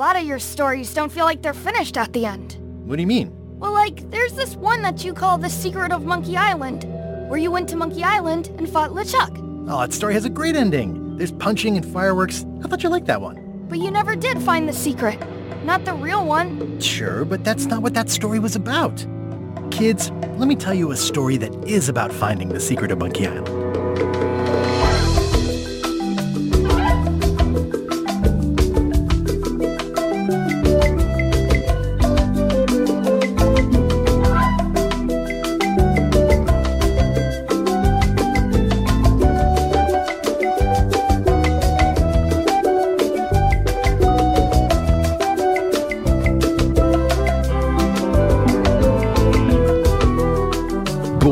lot 0.00 0.16
of 0.16 0.22
your 0.22 0.38
stories 0.38 0.94
don't 0.94 1.12
feel 1.12 1.26
like 1.26 1.42
they're 1.42 1.52
finished 1.52 1.98
at 1.98 2.10
the 2.14 2.24
end. 2.24 2.56
What 2.86 2.96
do 2.96 3.02
you 3.02 3.06
mean? 3.06 3.36
Well, 3.58 3.74
like, 3.74 4.10
there's 4.10 4.32
this 4.32 4.56
one 4.56 4.80
that 4.80 5.04
you 5.04 5.12
call 5.12 5.36
The 5.36 5.50
Secret 5.50 5.92
of 5.92 6.06
Monkey 6.06 6.38
Island, 6.38 6.84
where 7.28 7.38
you 7.38 7.50
went 7.50 7.68
to 7.68 7.76
Monkey 7.76 8.02
Island 8.02 8.46
and 8.56 8.66
fought 8.66 8.92
LeChuck. 8.92 9.68
Oh, 9.68 9.78
that 9.80 9.92
story 9.92 10.14
has 10.14 10.24
a 10.24 10.30
great 10.30 10.56
ending. 10.56 11.18
There's 11.18 11.32
punching 11.32 11.76
and 11.76 11.84
fireworks. 11.84 12.46
I 12.64 12.68
thought 12.68 12.82
you 12.82 12.88
liked 12.88 13.08
that 13.08 13.20
one. 13.20 13.66
But 13.68 13.80
you 13.80 13.90
never 13.90 14.16
did 14.16 14.40
find 14.40 14.66
the 14.66 14.72
secret. 14.72 15.20
Not 15.66 15.84
the 15.84 15.92
real 15.92 16.24
one. 16.24 16.80
Sure, 16.80 17.26
but 17.26 17.44
that's 17.44 17.66
not 17.66 17.82
what 17.82 17.92
that 17.92 18.08
story 18.08 18.38
was 18.38 18.56
about. 18.56 19.06
Kids, 19.70 20.10
let 20.38 20.48
me 20.48 20.56
tell 20.56 20.72
you 20.72 20.92
a 20.92 20.96
story 20.96 21.36
that 21.36 21.54
is 21.68 21.90
about 21.90 22.10
finding 22.10 22.48
the 22.48 22.60
secret 22.60 22.90
of 22.90 22.98
Monkey 23.00 23.26
Island. 23.26 23.48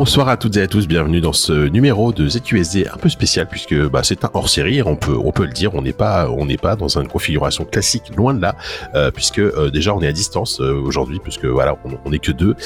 Bonsoir 0.09 0.31
à 0.31 0.39
toutes 0.39 0.57
et 0.57 0.63
à 0.63 0.67
tous, 0.67 0.89
bienvenue 0.89 1.21
dans 1.21 1.35
ce 1.35 1.53
numéro 1.53 2.15
de 2.15 2.27
ZQSD 2.27 2.89
un 2.91 2.97
peu 2.97 3.11
spécial 3.11 3.47
puisque 3.47 3.75
bah, 3.91 4.01
c'est 4.03 4.25
un 4.25 4.31
hors-série, 4.33 4.81
on 4.83 4.97
peut 4.97 5.19
on 5.23 5.33
peut 5.33 5.45
le 5.45 5.53
dire, 5.53 5.75
on 5.75 5.83
n'est 5.83 5.93
pas 5.93 6.31
on 6.31 6.47
n'est 6.47 6.57
pas 6.57 6.77
dans 6.77 6.99
une 6.99 7.09
configuration 7.09 7.67
classique, 7.67 8.17
loin 8.17 8.33
de 8.33 8.41
là, 8.41 8.57
euh, 8.95 9.11
puisque 9.11 9.41
euh, 9.41 9.71
déjà 9.71 9.95
on 9.95 10.01
est 10.01 10.07
à 10.07 10.13
distance 10.13 10.63
euh, 10.63 10.81
aujourd'hui 10.81 11.21
puisque 11.23 11.45
voilà 11.45 11.77
on, 12.07 12.11
est 12.11 12.21
que 12.21 12.33
deux. 12.33 12.57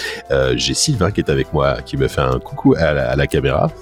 J'ai 0.55 0.73
Sylvain 0.73 1.11
qui 1.11 1.19
est 1.19 1.31
avec 1.31 1.53
moi, 1.53 1.83
qui 1.83 1.97
me 1.97 2.07
fait 2.07 2.21
un 2.21 2.39
coucou 2.39 2.77
à 2.79 3.17
la, 3.17 3.27
caméra, 3.27 3.73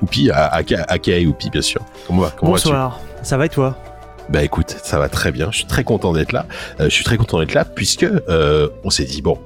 Oupi, 0.00 0.30
à, 0.30 0.46
à, 0.46 0.60
à, 0.60 0.96
Oupi 1.26 1.50
bien 1.50 1.60
sûr. 1.60 1.82
Comment, 2.06 2.30
comment 2.34 2.52
Bonsoir, 2.52 2.98
ça 3.22 3.36
va 3.36 3.44
et 3.44 3.50
toi? 3.50 3.76
Bah 4.30 4.42
écoute, 4.42 4.74
ça 4.82 4.98
va 4.98 5.10
très 5.10 5.32
bien. 5.32 5.50
Je 5.50 5.58
suis 5.58 5.66
très 5.66 5.84
content 5.84 6.14
d'être 6.14 6.32
là. 6.32 6.46
je 6.78 6.88
suis 6.88 7.04
très 7.04 7.18
content 7.18 7.40
d'être 7.40 7.52
là 7.52 7.66
puisque 7.66 8.06
on 8.84 8.88
s'est 8.88 9.04
dit 9.04 9.20
bon, 9.20 9.36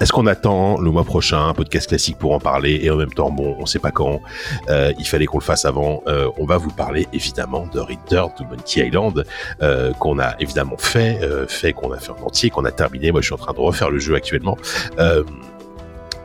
est-ce 0.00 0.12
qu'on 0.12 0.26
attend 0.26 0.80
le 0.80 0.90
mois 0.90 1.04
prochain 1.04 1.48
un 1.48 1.52
podcast 1.52 1.88
classique 1.88 2.16
pour 2.16 2.32
en 2.32 2.38
parler 2.38 2.80
et 2.82 2.90
en 2.90 2.96
même 2.96 3.12
temps, 3.12 3.30
bon, 3.30 3.56
on 3.58 3.66
sait 3.66 3.78
pas 3.78 3.90
quand. 3.90 4.22
Euh, 4.70 4.94
il 4.98 5.06
fallait 5.06 5.26
qu'on 5.26 5.38
le 5.38 5.44
fasse 5.44 5.66
avant. 5.66 6.02
Euh, 6.06 6.30
on 6.38 6.46
va 6.46 6.56
vous 6.56 6.70
parler 6.70 7.06
évidemment 7.12 7.66
de 7.66 7.80
Return 7.80 8.30
to 8.34 8.44
Monkey 8.44 8.86
Island 8.86 9.24
euh, 9.62 9.92
qu'on 9.92 10.18
a 10.18 10.36
évidemment 10.40 10.78
fait, 10.78 11.20
fait 11.48 11.74
qu'on 11.74 11.92
a 11.92 11.98
fait 11.98 12.12
en 12.12 12.26
entier, 12.26 12.48
qu'on 12.48 12.64
a 12.64 12.72
terminé. 12.72 13.12
Moi, 13.12 13.20
je 13.20 13.26
suis 13.26 13.34
en 13.34 13.38
train 13.38 13.52
de 13.52 13.60
refaire 13.60 13.90
le 13.90 13.98
jeu 13.98 14.14
actuellement. 14.14 14.56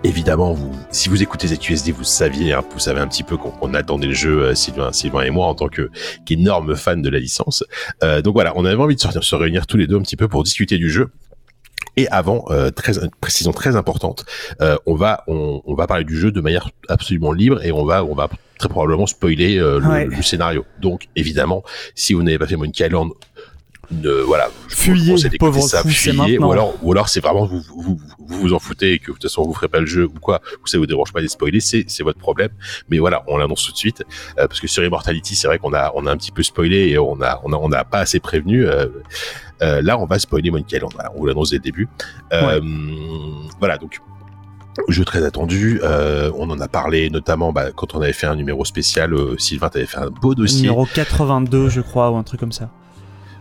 Évidemment, 0.04 0.54
vous, 0.54 0.72
si 0.92 1.10
vous 1.10 1.24
écoutez 1.24 1.48
ZQSD, 1.48 1.92
vous 1.92 2.04
saviez, 2.04 2.54
hein, 2.54 2.64
vous 2.72 2.80
savez 2.80 3.00
un 3.00 3.08
petit 3.08 3.24
peu 3.24 3.38
qu'on 3.38 3.74
attendait 3.74 4.08
le 4.08 4.14
jeu, 4.14 4.54
Sylvain, 4.54 4.92
Sylvain 4.92 5.22
et 5.22 5.32
moi, 5.32 5.48
en 5.48 5.56
tant 5.56 5.68
que 5.68 5.90
qu'énorme 6.26 6.76
fan 6.76 7.02
de 7.02 7.10
la 7.10 7.20
licence. 7.20 7.64
donc 8.24 8.34
voilà, 8.36 8.54
on 8.56 8.64
avait 8.66 8.82
envie 8.82 8.96
de 8.96 9.02
sortir, 9.02 9.24
se 9.24 9.36
réunir 9.36 9.68
tous 9.68 9.78
les 9.78 9.88
deux 9.88 9.98
un 9.98 10.02
petit 10.02 10.16
peu 10.16 10.28
pour 10.28 10.44
discuter 10.44 10.78
du 10.78 10.90
jeu. 10.90 11.10
Et 11.98 12.08
avant, 12.10 12.46
euh, 12.50 12.72
très, 12.72 12.98
une 12.98 13.12
précision 13.22 13.52
très 13.52 13.76
importante, 13.76 14.26
euh, 14.62 14.78
on 14.86 14.96
va 14.96 15.24
on, 15.28 15.62
on, 15.66 15.76
va 15.76 15.88
parler 15.88 16.04
du 16.04 16.18
jeu 16.18 16.32
de 16.32 16.42
manière 16.42 16.70
absolument 16.90 17.32
libre 17.32 17.64
et 17.64 17.72
on 17.72 17.86
va 17.86 18.04
on 18.04 18.14
va 18.14 18.30
très 18.58 18.70
probablement 18.70 19.06
spoiler 19.06 19.58
euh, 19.58 19.80
le, 19.80 20.22
scénario. 20.22 20.66
Donc 20.82 21.08
évidemment, 21.16 21.64
si 21.94 22.14
vous 22.14 22.24
n'avez 22.24 22.38
pas 22.38 22.48
fait 22.48 22.56
Monkey 22.56 22.86
Island, 22.86 23.12
ne, 23.92 24.10
voilà, 24.22 24.50
fuyez, 24.68 25.16
pauvre 25.38 25.62
ça, 25.62 25.84
fuyez, 25.84 26.38
ou 26.40 26.52
alors, 26.52 26.74
ou 26.82 26.92
alors 26.92 27.10
c'est 27.10 27.20
vraiment 27.20 27.46
vous, 27.46 27.62
vous, 27.62 27.98
vous, 28.20 28.40
vous 28.40 28.54
en 28.54 28.60
foutez 28.60 28.94
et 28.94 29.00
que 29.00 29.08
de 29.08 29.12
toute 29.14 29.24
façon 29.24 29.44
vous 29.44 29.54
ferez 29.54 29.68
pas 29.68 29.80
le 29.80 29.86
jeu 29.86 30.06
ou 30.06 30.20
quoi, 30.20 30.42
ou 30.64 30.68
ça 30.68 30.78
vous 30.78 30.86
dérange 30.86 31.14
pas 31.14 31.22
de 31.22 31.28
spoiler, 31.28 31.60
c'est, 31.60 31.86
c'est 31.88 32.04
votre 32.04 32.20
problème. 32.20 32.50
Mais 32.90 33.00
voilà, 33.00 33.24
on 33.28 33.38
l'annonce 33.38 33.66
tout 33.66 33.72
de 33.72 33.78
suite 33.78 34.04
euh, 34.38 34.48
parce 34.48 34.60
que 34.60 34.68
sur 34.68 34.84
Immortality, 34.84 35.36
c'est 35.36 35.48
vrai 35.48 35.60
qu'on 35.60 35.74
a, 35.74 35.92
on 35.96 36.06
a 36.06 36.12
un 36.12 36.18
petit 36.18 36.32
peu 36.32 36.44
spoilé 36.44 36.90
et 36.90 36.98
on 36.98 37.22
a, 37.22 37.42
on 37.44 37.54
a, 37.54 37.58
on 37.58 37.72
a 37.72 37.84
pas 37.84 38.00
assez 38.00 38.20
prévenu. 38.20 38.66
Euh, 38.66 38.88
euh, 39.62 39.82
là, 39.82 39.98
on 39.98 40.06
va 40.06 40.20
spoiler 40.20 40.52
Monkey 40.52 40.76
Island. 40.76 40.92
Voilà, 40.94 41.12
on 41.16 41.20
vous 41.20 41.26
l'annonce 41.28 41.52
dès 41.52 41.58
le 41.58 41.62
début. 41.62 41.88
Voilà, 43.60 43.78
donc 43.78 44.02
jeu 44.88 45.06
très 45.06 45.24
attendu. 45.24 45.80
Euh, 45.84 46.32
on 46.38 46.50
en 46.50 46.60
a 46.60 46.68
parlé 46.68 47.10
notamment 47.10 47.52
bah, 47.52 47.72
quand 47.72 47.96
on 47.96 48.02
avait 48.02 48.14
fait 48.14 48.28
un 48.28 48.36
numéro 48.36 48.66
spécial. 48.66 49.14
Euh, 49.14 49.38
Sylvain, 49.38 49.70
t'avais 49.70 49.86
fait 49.86 49.98
un 49.98 50.10
beau 50.10 50.36
dossier. 50.36 50.64
Numéro 50.64 50.86
82, 50.86 51.70
je 51.70 51.82
crois, 51.82 52.12
ou 52.12 52.16
un 52.16 52.24
truc 52.24 52.40
comme 52.40 52.52
ça. 52.52 52.70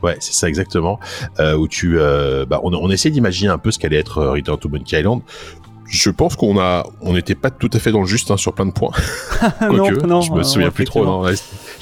Ouais, 0.05 0.17
c'est 0.21 0.35
ça 0.35 0.51
exactement. 0.51 1.01
Euh, 1.41 1.55
où 1.57 1.67
tu, 1.67 1.99
euh, 1.99 2.45
bah, 2.45 2.61
on, 2.63 2.75
on 2.75 2.91
essaie 2.91 3.09
d'imaginer 3.09 3.51
un 3.51 3.57
peu 3.57 3.71
ce 3.71 3.79
qu'allait 3.79 3.97
être 3.97 4.23
Return 4.23 4.59
to 4.59 4.69
Monkey 4.69 5.01
Island 5.01 5.23
je 5.95 6.11
pense 6.11 6.35
qu'on 6.35 6.59
a, 6.59 6.85
on 7.01 7.13
n'était 7.13 7.37
pas 7.37 7.51
tout 7.51 7.71
à 7.73 7.79
fait 7.79 7.93
dans 7.93 8.01
le 8.01 8.07
juste 8.07 8.31
hein, 8.31 8.37
sur 8.37 8.53
plein 8.53 8.67
de 8.67 8.73
points. 8.73 8.91
non, 9.61 9.91
non, 10.07 10.21
je 10.21 10.33
me 10.33 10.43
souviens 10.43 10.71
plus 10.71 10.85
trop. 10.85 11.05
Non, 11.05 11.25
je 11.29 11.35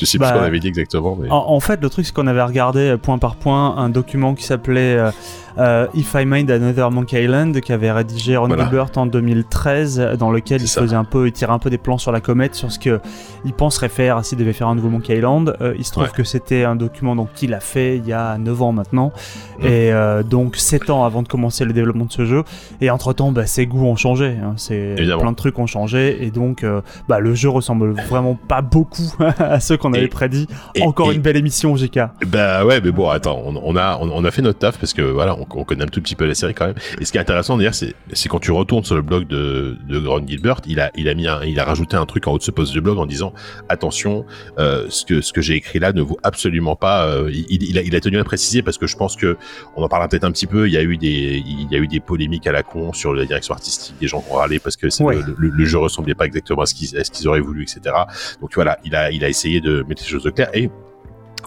sais 0.05 0.19
plus 0.19 0.27
ce 0.27 0.33
bah, 0.33 0.39
qu'on 0.39 0.45
avait 0.45 0.61
dit 0.61 0.69
exactement. 0.69 1.17
Mais... 1.19 1.29
En, 1.31 1.61
fait, 1.61 1.81
le 1.81 1.89
truc, 1.89 2.05
c'est 2.05 2.15
qu'on 2.15 2.27
avait 2.27 2.43
regardé 2.43 2.81
euh, 2.81 2.99
point 2.99 3.19
par 3.19 3.37
point 3.37 3.77
un 3.77 3.89
document 3.89 4.35
qui 4.35 4.45
s'appelait 4.45 4.97
euh, 4.97 5.11
euh, 5.59 5.87
If 5.95 6.15
I 6.15 6.27
Made 6.27 6.51
Another 6.51 6.91
Monkey 6.91 7.25
Island, 7.25 7.59
qui 7.61 7.73
avait 7.73 7.91
rédigé 7.91 8.37
Ron 8.37 8.51
Gilbert 8.51 8.91
en 8.97 9.07
2013, 9.07 10.17
dans 10.19 10.31
lequel 10.31 10.61
il 10.61 10.69
faisait 10.69 10.97
un 10.97 11.05
peu, 11.05 11.27
il 11.27 11.33
tirait 11.33 11.53
un 11.53 11.59
peu 11.59 11.71
des 11.71 11.79
plans 11.79 11.99
sur 11.99 12.13
la 12.13 12.21
comète, 12.21 12.55
sur 12.55 12.71
ce 12.71 12.79
que 12.79 13.01
il 13.45 13.53
penserait 13.55 13.89
faire 13.89 14.25
s'il 14.25 14.39
devait 14.39 14.53
faire 14.53 14.69
un 14.69 14.75
nouveau 14.75 14.89
Monkey 14.89 15.17
Island. 15.17 15.57
il 15.77 15.85
se 15.85 15.93
trouve 15.93 16.11
que 16.11 16.25
c'était 16.25 16.65
un 16.65 16.77
document 16.77 17.17
donc 17.17 17.33
qu'il 17.33 17.55
a 17.55 17.61
fait 17.61 17.97
il 17.97 18.07
y 18.07 18.13
a 18.13 18.39
9 18.39 18.63
ans 18.63 18.73
maintenant, 18.73 19.13
mm. 19.61 19.67
et 19.67 19.93
donc 20.29 20.57
7 20.57 20.91
ans 20.91 21.05
avant 21.05 21.23
de 21.23 21.29
commencer 21.29 21.65
le 21.65 21.73
développement 21.73 22.05
de 22.05 22.13
ce 22.13 22.25
jeu. 22.25 22.45
Et 22.81 22.91
entre 22.91 23.13
temps, 23.13 23.33
bah, 23.33 23.47
ses 23.47 23.67
goûts 23.67 23.87
ont 23.87 23.97
changé. 24.03 24.37
Hein. 24.43 24.55
c'est 24.57 24.95
plein 24.97 25.31
de 25.31 25.37
trucs 25.37 25.59
ont 25.59 25.67
changé, 25.67 26.25
et 26.25 26.31
donc 26.31 26.65
bah, 27.09 27.21
le 27.21 27.35
jeu 27.35 27.49
ressemble 27.49 27.93
vraiment 27.93 28.35
pas 28.35 28.63
beaucoup 28.63 29.13
à 29.39 29.61
ceux 29.61 29.77
qu'on 29.77 29.93
avait 29.93 30.09
prédit. 30.09 30.47
Encore 30.81 31.11
une 31.11 31.23
belle 31.23 31.37
émission, 31.37 31.77
JK. 31.77 32.01
Bah 32.27 32.65
ouais, 32.65 32.81
mais 32.81 32.91
bon, 32.91 33.09
attends, 33.09 33.43
on, 33.45 33.77
a, 33.77 33.99
on, 34.01 34.25
a 34.25 34.31
fait 34.31 34.43
notre 34.43 34.59
taf 34.59 34.79
parce 34.79 34.93
que 34.93 35.03
voilà, 35.03 35.37
on, 35.39 35.65
connaît 35.65 35.85
un 35.85 35.89
tout 35.89 36.01
petit 36.01 36.15
peu 36.15 36.27
la 36.27 36.35
série 36.35 36.55
quand 36.55 36.67
même. 36.67 36.77
Et 37.01 37.05
ce 37.05 37.13
qui 37.13 37.19
est 37.19 37.21
intéressant 37.21 37.57
d'ailleurs, 37.57 37.75
c'est, 37.75 37.95
c'est 38.13 38.29
quand 38.29 38.41
tu 38.41 38.51
retournes 38.51 38.85
sur 38.85 38.97
le 38.97 39.03
blog 39.03 39.27
de, 39.27 39.77
de 39.89 40.07
Ron 40.07 40.27
Gilbert, 40.27 40.61
il 40.67 40.81
a, 40.81 40.91
il 40.97 41.09
a 41.09 41.15
mis 41.15 41.27
il 41.47 41.61
a 41.61 41.65
rajouté 41.65 41.97
un 41.97 42.07
truc 42.07 42.27
en 42.27 42.33
haut 42.33 42.39
de 42.39 42.43
ce 42.43 42.51
post 42.51 42.75
de 42.75 42.81
blog 42.81 42.99
en 42.99 43.07
disant 43.07 43.33
attention, 43.69 44.25
euh, 44.59 44.87
ce 44.89 45.05
que, 45.05 45.21
ce 45.21 45.33
que 45.33 45.41
j'ai 45.41 45.55
écrit 45.55 45.79
là 45.79 45.93
ne 45.93 46.03
vaut 46.03 46.19
absolument 46.23 46.77
pas. 46.77 47.07
Euh, 47.07 47.31
il, 47.33 47.63
il, 47.63 47.79
a, 47.79 47.83
il 47.83 47.95
a 47.95 48.01
tenu 48.01 48.19
à 48.19 48.25
préciser 48.25 48.63
parce 48.63 48.79
que 48.79 48.87
je 48.87 48.97
pense 48.97 49.17
que 49.17 49.37
on 49.77 49.83
en 49.83 49.89
parlera 49.89 50.09
peut-être 50.09 50.25
un 50.25 50.33
petit 50.33 50.47
peu. 50.47 50.69
Il 50.69 50.73
y 50.73 50.77
a 50.77 50.83
eu 50.83 50.97
des, 50.97 51.43
il 51.47 51.71
y 51.71 51.77
a 51.77 51.79
eu 51.79 51.89
des 51.89 52.01
polémiques 52.01 52.47
à 52.47 52.53
la 52.53 52.63
con 52.63 52.93
sur 52.93 53.15
la 53.15 53.25
direction 53.25 53.55
artistique, 53.55 53.82
des 54.01 54.09
gens 54.09 54.21
qui 54.21 54.33
ont 54.33 54.37
râlé 54.37 54.59
parce 54.59 54.77
que 54.77 54.87
le, 54.87 55.65
jeu 55.65 55.79
ressemblait 55.79 56.15
pas 56.15 56.27
exactement 56.27 56.63
à 56.63 56.67
ce 56.67 56.75
qu'ils, 56.75 56.91
qu'ils 56.91 57.29
auraient 57.29 57.41
voulu, 57.41 57.63
etc. 57.63 57.95
Donc 58.41 58.55
voilà, 58.55 58.79
il 58.85 58.95
a, 58.95 59.11
il 59.11 59.25
a 59.25 59.29
essayé 59.29 59.61
de 59.61 59.85
mettre 59.89 60.03
les 60.03 60.09
choses 60.09 60.27
au 60.27 60.33
clair 60.33 60.51
et 60.55 60.71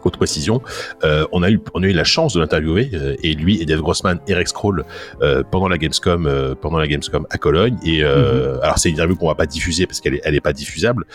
haute 0.05 0.17
précision. 0.17 0.61
Euh, 1.03 1.25
on 1.31 1.43
a 1.43 1.49
eu 1.49 1.59
on 1.73 1.83
a 1.83 1.87
eu 1.87 1.93
la 1.93 2.03
chance 2.03 2.33
de 2.33 2.39
l'interviewer 2.39 2.89
euh, 2.93 3.15
et 3.23 3.33
lui 3.33 3.61
et 3.61 3.65
Dave 3.65 3.81
Grossman 3.81 4.19
et 4.27 4.33
Rex 4.33 4.53
Kroll 4.53 4.85
euh, 5.21 5.43
pendant 5.49 5.67
la 5.67 5.77
Gamescom 5.77 6.55
pendant 6.61 6.77
la 6.77 6.87
Gamescom 6.87 7.25
à 7.29 7.37
Cologne 7.37 7.77
et 7.83 8.03
mhm. 8.03 8.59
alors 8.61 8.77
c'est 8.77 8.89
une 8.89 8.95
interview 8.95 9.15
qu'on 9.15 9.27
va 9.27 9.35
pas 9.35 9.45
diffuser 9.45 9.87
parce 9.87 9.99
qu'elle 9.99 10.15
est 10.15 10.21
elle 10.23 10.35
est 10.35 10.41
pas 10.41 10.53
diffusable 10.53 11.05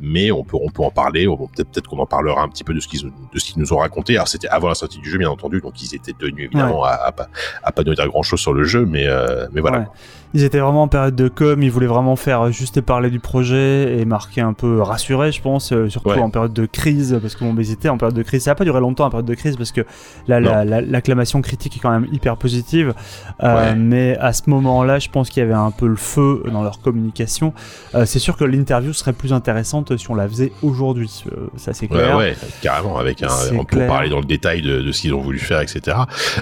mais 0.00 0.30
on 0.30 0.44
peut 0.44 0.56
on 0.60 0.70
peut 0.70 0.82
en 0.82 0.90
parler 0.90 1.26
peut-être 1.56 1.88
qu'on 1.88 1.98
en 1.98 2.06
parlera 2.06 2.42
un 2.42 2.48
petit 2.48 2.64
peu 2.64 2.74
de 2.74 2.80
ce 2.80 2.88
qu'ils 2.88 3.02
de 3.02 3.38
ce 3.38 3.44
qu'ils 3.44 3.60
nous 3.60 3.72
ont 3.72 3.78
raconté 3.78 4.14
alors 4.14 4.28
c'était 4.28 4.48
avant 4.48 4.68
la 4.68 4.74
sortie 4.74 4.98
du 4.98 5.10
jeu 5.10 5.18
bien 5.18 5.30
entendu 5.30 5.60
donc 5.60 5.80
ils 5.82 5.94
étaient 5.94 6.12
tenus 6.12 6.46
évidemment 6.46 6.84
à, 6.84 6.90
à, 6.90 7.12
pas 7.12 7.28
à 7.62 7.72
pas 7.72 7.82
dire 7.82 7.94
grand 8.08 8.22
chose 8.22 8.40
sur 8.40 8.52
le 8.52 8.64
jeu 8.64 8.86
mais 8.86 9.06
mais 9.52 9.60
voilà 9.60 9.90
ils 10.34 10.44
étaient 10.44 10.58
vraiment 10.58 10.82
en 10.82 10.88
période 10.88 11.16
de 11.16 11.28
com, 11.28 11.62
ils 11.62 11.70
voulaient 11.70 11.86
vraiment 11.86 12.16
faire 12.16 12.52
juste 12.52 12.80
parler 12.80 13.10
du 13.10 13.20
projet 13.20 13.98
et 13.98 14.04
marquer 14.04 14.40
un 14.40 14.52
peu 14.52 14.82
rassurer, 14.82 15.32
je 15.32 15.40
pense, 15.40 15.72
euh, 15.72 15.88
surtout 15.88 16.10
en 16.10 16.30
période 16.30 16.52
de 16.52 16.66
crise, 16.66 17.18
parce 17.20 17.34
que 17.34 17.44
bon, 17.44 17.54
ils 17.58 17.72
étaient 17.72 17.88
en 17.88 17.96
période 17.96 18.16
de 18.16 18.22
crise. 18.22 18.42
Ça 18.42 18.50
n'a 18.50 18.54
pas 18.54 18.64
duré 18.64 18.80
longtemps 18.80 19.06
en 19.06 19.10
période 19.10 19.26
de 19.26 19.34
crise, 19.34 19.56
parce 19.56 19.72
que 19.72 19.82
l'acclamation 20.26 21.40
critique 21.40 21.76
est 21.76 21.80
quand 21.80 21.90
même 21.90 22.06
hyper 22.12 22.36
positive. 22.36 22.94
Euh, 23.42 23.74
mais 23.76 24.16
à 24.18 24.32
ce 24.32 24.50
moment-là, 24.50 24.98
je 24.98 25.08
pense 25.08 25.30
qu'il 25.30 25.42
y 25.42 25.46
avait 25.46 25.54
un 25.54 25.70
peu 25.70 25.86
le 25.86 25.96
feu 25.96 26.42
dans 26.52 26.62
leur 26.62 26.80
communication. 26.80 27.54
Euh, 27.94 28.04
c'est 28.04 28.18
sûr 28.18 28.36
que 28.36 28.44
l'interview 28.44 28.92
serait 28.92 29.12
plus 29.12 29.32
intéressante 29.32 29.96
si 29.96 30.10
on 30.10 30.14
la 30.14 30.28
faisait 30.28 30.52
aujourd'hui. 30.62 31.24
ça, 31.56 31.72
c'est 31.72 31.88
clair. 31.88 32.16
Ouais, 32.16 32.36
carrément, 32.60 32.98
avec 32.98 33.22
un, 33.22 33.28
on 33.58 33.64
peut 33.64 33.86
parler 33.86 34.10
dans 34.10 34.20
le 34.20 34.26
détail 34.26 34.60
de, 34.62 34.92
ce 34.92 35.00
qu'ils 35.00 35.14
ont 35.14 35.20
voulu 35.20 35.38
faire, 35.38 35.60
etc. 35.60 35.96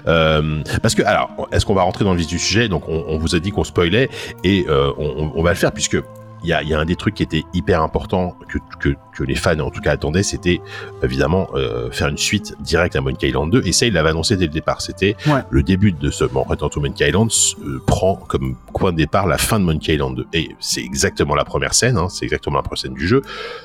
parce 0.04 0.94
que, 0.94 1.02
alors, 1.02 1.48
est-ce 1.52 1.64
qu'on 1.64 1.74
va 1.74 1.82
rentrer 1.82 2.04
dans 2.04 2.12
le 2.12 2.18
vif 2.18 2.26
du 2.26 2.38
sujet? 2.38 2.68
Donc, 2.68 2.88
on, 2.88 3.04
on 3.08 3.18
vous 3.18 3.34
a 3.36 3.38
dit 3.38 3.50
qu'on 3.50 3.64
se 3.64 3.72
et 3.84 4.66
euh, 4.68 4.92
on, 4.98 5.42
va 5.42 5.50
le 5.50 5.56
faire 5.56 5.72
puisque 5.72 5.98
il 6.42 6.48
y 6.48 6.52
a, 6.52 6.78
un 6.78 6.84
des 6.84 6.96
trucs 6.96 7.14
qui 7.14 7.22
était 7.22 7.44
hyper 7.52 7.82
important 7.82 8.36
que 8.80 8.94
les 9.24 9.34
fans 9.34 9.58
en 9.58 9.70
tout 9.70 9.80
cas 9.80 9.92
attendaient, 9.92 10.22
c'était 10.22 10.60
évidemment 11.02 11.48
euh, 11.54 11.90
faire 11.90 12.08
une 12.08 12.18
suite 12.18 12.54
directe 12.60 12.96
à 12.96 13.00
Monkey 13.00 13.28
Island 13.28 13.50
2. 13.52 13.62
Et 13.64 13.72
ça, 13.72 13.86
il 13.86 13.92
l'avait 13.92 14.10
annoncé 14.10 14.36
dès 14.36 14.46
le 14.46 14.52
départ. 14.52 14.80
C'était 14.80 15.16
le 15.50 15.62
début 15.62 15.92
de 15.92 16.10
ce 16.10 16.24
bon, 16.24 16.42
Return 16.42 16.70
to 16.70 16.80
Monkey 16.80 17.08
Island 17.08 17.30
euh, 17.64 17.80
prend 17.86 18.16
comme 18.16 18.56
point 18.78 18.92
de 18.92 18.96
départ 18.96 19.26
la 19.26 19.38
fin 19.38 19.58
de 19.58 19.64
Monkey 19.64 19.94
Island 19.94 20.16
2. 20.16 20.26
Et 20.32 20.50
c'est 20.60 20.82
exactement 20.82 21.34
la 21.34 21.44
première 21.44 21.74
scène, 21.74 21.96
hein, 21.96 22.08
c'est 22.08 22.24
exactement 22.24 22.56
la 22.56 22.62
première 22.62 22.78
scène 22.78 22.94
du 22.94 23.06
jeu. 23.06 23.22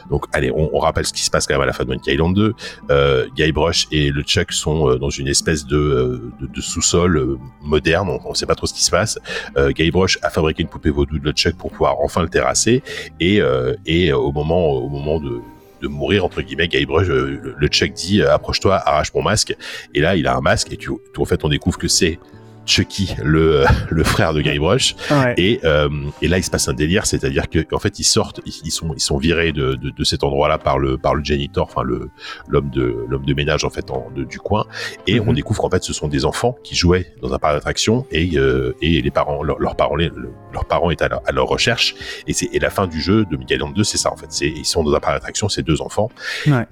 Donc 0.09 0.25
allez, 0.33 0.51
on, 0.51 0.69
on, 0.73 0.79
rappelle 0.79 1.05
ce 1.05 1.13
qui 1.13 1.23
se 1.23 1.29
passe 1.29 1.47
quand 1.47 1.53
même 1.53 1.61
à 1.61 1.65
la 1.65 1.73
fin 1.73 1.83
de 1.83 1.89
Monkey 1.89 2.13
Island 2.13 2.35
2. 2.35 2.53
Euh, 2.89 3.27
Guybrush 3.35 3.87
et 3.91 4.09
le 4.09 4.21
Chuck 4.23 4.51
sont 4.51 4.89
euh, 4.89 4.97
dans 4.97 5.09
une 5.09 5.27
espèce 5.27 5.65
de, 5.65 5.77
euh, 5.77 6.31
de, 6.39 6.47
de 6.47 6.61
sous-sol 6.61 7.37
moderne, 7.61 8.09
on, 8.09 8.19
on 8.29 8.33
sait 8.33 8.45
pas 8.45 8.55
trop 8.55 8.67
ce 8.67 8.73
qui 8.73 8.83
se 8.83 8.91
passe. 8.91 9.19
Guybrush 9.57 10.17
a 10.21 10.29
fabriqué 10.29 10.63
une 10.63 10.69
poupée 10.69 10.89
vaudou 10.89 11.19
de 11.19 11.25
LeChuck 11.25 11.55
pour 11.55 11.71
pouvoir 11.71 11.99
enfin 12.01 12.21
le 12.21 12.29
terrasser 12.29 12.83
et, 13.19 13.41
et 13.85 14.13
au 14.13 14.31
moment 14.31 14.69
au 14.71 14.89
moment 14.89 15.19
de 15.19 15.40
de 15.81 15.87
mourir 15.87 16.25
entre 16.25 16.41
guillemets 16.41 16.67
Guybrush 16.67 17.07
le, 17.07 17.55
le 17.57 17.67
Chuck 17.67 17.93
dit 17.93 18.21
approche-toi 18.21 18.75
arrache 18.75 19.13
mon 19.13 19.21
masque. 19.21 19.55
Et 19.93 20.01
là 20.01 20.15
il 20.15 20.27
a 20.27 20.35
un 20.35 20.41
masque 20.41 20.71
et 20.71 20.77
tu, 20.77 20.91
en 21.17 21.25
fait 21.25 21.43
on 21.43 21.49
découvre 21.49 21.77
que 21.77 21.87
c'est 21.87 22.19
Chucky, 22.65 23.15
le, 23.23 23.65
le 23.89 24.03
frère 24.03 24.33
de 24.33 24.41
Guybrush. 24.41 24.95
Ouais. 25.09 25.33
Et, 25.37 25.59
euh, 25.63 25.89
et 26.21 26.27
là, 26.27 26.37
il 26.37 26.43
se 26.43 26.49
passe 26.49 26.67
un 26.67 26.73
délire, 26.73 27.05
c'est-à-dire 27.05 27.49
que 27.49 27.65
en 27.73 27.79
fait, 27.79 27.99
ils 27.99 28.03
sortent, 28.03 28.41
ils, 28.45 28.71
sont, 28.71 28.93
ils 28.93 29.01
sont 29.01 29.17
virés 29.17 29.51
de, 29.51 29.75
de, 29.75 29.89
de 29.89 30.03
cet 30.03 30.23
endroit-là 30.23 30.57
par 30.57 30.79
le, 30.79 30.97
par 30.97 31.15
le 31.15 31.23
janitor, 31.23 31.67
enfin 31.69 31.83
le, 31.83 32.09
l'homme 32.47 32.69
de, 32.69 33.05
l'homme 33.07 33.25
de 33.25 33.33
ménage 33.33 33.65
en 33.65 33.69
fait 33.69 33.89
en, 33.91 34.09
de, 34.15 34.23
du 34.23 34.39
coin. 34.39 34.65
Et 35.07 35.19
mm 35.19 35.23
-hmm. 35.23 35.29
on 35.29 35.33
découvre 35.33 35.61
qu'en 35.61 35.69
fait, 35.69 35.83
ce 35.83 35.93
sont 35.93 36.07
des 36.07 36.23
enfants 36.25 36.55
qui 36.63 36.75
jouaient 36.75 37.07
dans 37.21 37.31
un 37.33 37.39
parc 37.39 37.53
d'attraction 37.55 38.05
et, 38.11 38.37
euh, 38.37 38.75
et 38.81 39.01
les 39.01 39.11
parents, 39.11 39.43
leurs 39.43 39.59
leur 39.59 39.75
parents, 39.75 39.95
les, 39.95 40.11
leurs 40.53 40.65
parents 40.65 40.91
étaient 40.91 41.05
à 41.05 41.09
leur, 41.09 41.21
à 41.29 41.31
leur, 41.31 41.47
recherche. 41.47 41.95
Et 42.27 42.33
c'est 42.33 42.49
et 42.55 42.59
la 42.59 42.69
fin 42.69 42.87
du 42.87 42.99
jeu 43.01 43.25
de 43.31 43.35
Miguel 43.37 43.61
2, 43.75 43.83
c'est 43.83 43.97
ça 43.97 44.09
en 44.11 44.17
fait. 44.21 44.31
C'est 44.39 44.51
ils 44.63 44.65
sont 44.65 44.83
dans 44.83 44.93
un 44.93 44.99
parc 44.99 45.13
d'attraction, 45.15 45.49
ces 45.49 45.63
deux 45.63 45.79
enfants. 45.81 46.09
Ouais. 46.47 46.65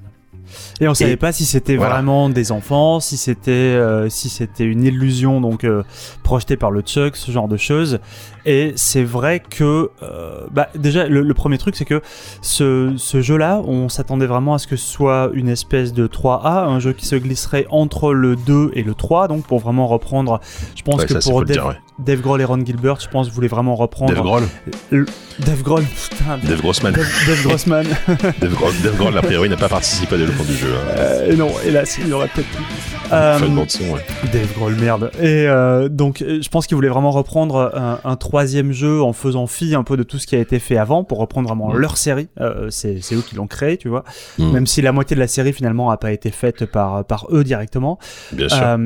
Et 0.81 0.87
on 0.87 0.93
savait 0.93 1.17
pas 1.17 1.31
si 1.31 1.45
c'était 1.45 1.75
voilà. 1.75 1.95
vraiment 1.95 2.29
des 2.29 2.51
enfants, 2.51 2.99
si 2.99 3.17
c'était 3.17 3.51
euh, 3.51 4.09
si 4.09 4.29
c'était 4.29 4.63
une 4.63 4.83
illusion 4.83 5.41
donc 5.41 5.63
euh, 5.63 5.83
projetée 6.23 6.57
par 6.57 6.71
le 6.71 6.81
Chuck, 6.81 7.15
ce 7.15 7.31
genre 7.31 7.47
de 7.47 7.57
choses. 7.57 7.99
Et 8.45 8.73
c'est 8.75 9.03
vrai 9.03 9.41
que 9.41 9.91
euh, 10.01 10.47
bah, 10.51 10.69
déjà 10.75 11.07
le, 11.07 11.21
le, 11.21 11.33
premier 11.33 11.57
truc 11.57 11.75
c'est 11.75 11.85
que 11.85 12.01
ce, 12.41 12.93
ce 12.97 13.21
jeu-là, 13.21 13.61
on 13.65 13.89
s'attendait 13.89 14.25
vraiment 14.25 14.53
à 14.53 14.59
ce 14.59 14.67
que 14.67 14.75
ce 14.75 14.89
soit 14.89 15.29
une 15.33 15.49
espèce 15.49 15.93
de 15.93 16.07
3A, 16.07 16.65
un 16.65 16.79
jeu 16.79 16.93
qui 16.93 17.05
se 17.05 17.15
glisserait 17.15 17.67
entre 17.69 18.13
le 18.13 18.35
2 18.35 18.71
et 18.73 18.83
le 18.83 18.93
3, 18.93 19.27
donc 19.27 19.45
pour 19.45 19.59
vraiment 19.59 19.87
reprendre. 19.87 20.39
Je 20.75 20.83
pense 20.83 21.01
ouais, 21.01 21.05
que 21.07 21.19
ça, 21.19 21.29
pour 21.29 21.43
Dave, 21.43 21.51
dire, 21.51 21.65
ouais. 21.67 21.75
Dave 21.99 22.21
Grohl 22.21 22.41
et 22.41 22.45
Ron 22.45 22.63
Gilbert, 22.65 22.99
je 22.99 23.07
pense, 23.07 23.29
voulaient 23.29 23.47
vraiment 23.47 23.75
reprendre. 23.75 24.13
Dave 24.13 24.23
Grohl. 24.23 24.43
Le, 24.89 25.05
Dave 25.45 25.63
Grohl, 25.63 25.83
putain. 25.83 26.37
Dave 26.43 26.61
Grossman. 26.61 26.93
Dave, 26.93 27.07
Dave 27.27 27.43
Grossman. 27.43 27.85
Dave 28.39 28.53
Grohl, 28.53 28.73
Dave 28.81 28.95
Grohl, 28.95 29.17
a 29.17 29.21
priori, 29.21 29.49
n'a 29.49 29.57
pas 29.57 29.69
participé 29.69 30.15
à 30.15 30.27
fond 30.27 30.43
du 30.43 30.55
jeu. 30.55 30.73
Hein. 30.73 30.95
Euh, 30.97 31.35
non, 31.35 31.51
hélas, 31.65 31.97
il 32.03 32.13
aurait 32.13 32.29
peut-être 32.29 32.47
pu. 32.47 32.63
Euh, 33.11 33.39
son, 33.67 33.83
ouais. 33.85 34.01
Dave 34.31 34.53
Grohl, 34.53 34.75
merde. 34.75 35.11
Et 35.19 35.47
euh, 35.47 35.89
donc, 35.89 36.19
je 36.19 36.47
pense 36.49 36.67
qu'ils 36.67 36.75
voulaient 36.75 36.89
vraiment 36.89 37.11
reprendre 37.11 37.71
un, 37.73 37.99
un, 38.03 38.15
troisième 38.15 38.71
jeu 38.71 39.01
en 39.01 39.13
faisant 39.13 39.47
fi 39.47 39.75
un 39.75 39.83
peu 39.83 39.97
de 39.97 40.03
tout 40.03 40.19
ce 40.19 40.27
qui 40.27 40.35
a 40.35 40.39
été 40.39 40.59
fait 40.59 40.77
avant 40.77 41.03
pour 41.03 41.17
reprendre 41.17 41.47
vraiment 41.47 41.69
mmh. 41.69 41.77
leur 41.77 41.97
série. 41.97 42.29
Euh, 42.39 42.69
c'est 42.69 42.99
eux 43.13 43.23
qui 43.27 43.35
l'ont 43.35 43.47
créé, 43.47 43.77
tu 43.77 43.89
vois. 43.89 44.03
Mmh. 44.37 44.51
Même 44.51 44.67
si 44.67 44.81
la 44.81 44.91
moitié 44.91 45.15
de 45.15 45.19
la 45.19 45.27
série 45.27 45.53
finalement 45.53 45.89
n'a 45.89 45.97
pas 45.97 46.11
été 46.11 46.31
faite 46.31 46.65
par, 46.65 47.03
par 47.03 47.27
eux 47.31 47.43
directement. 47.43 47.99
Bien 48.31 48.47
sûr. 48.47 48.77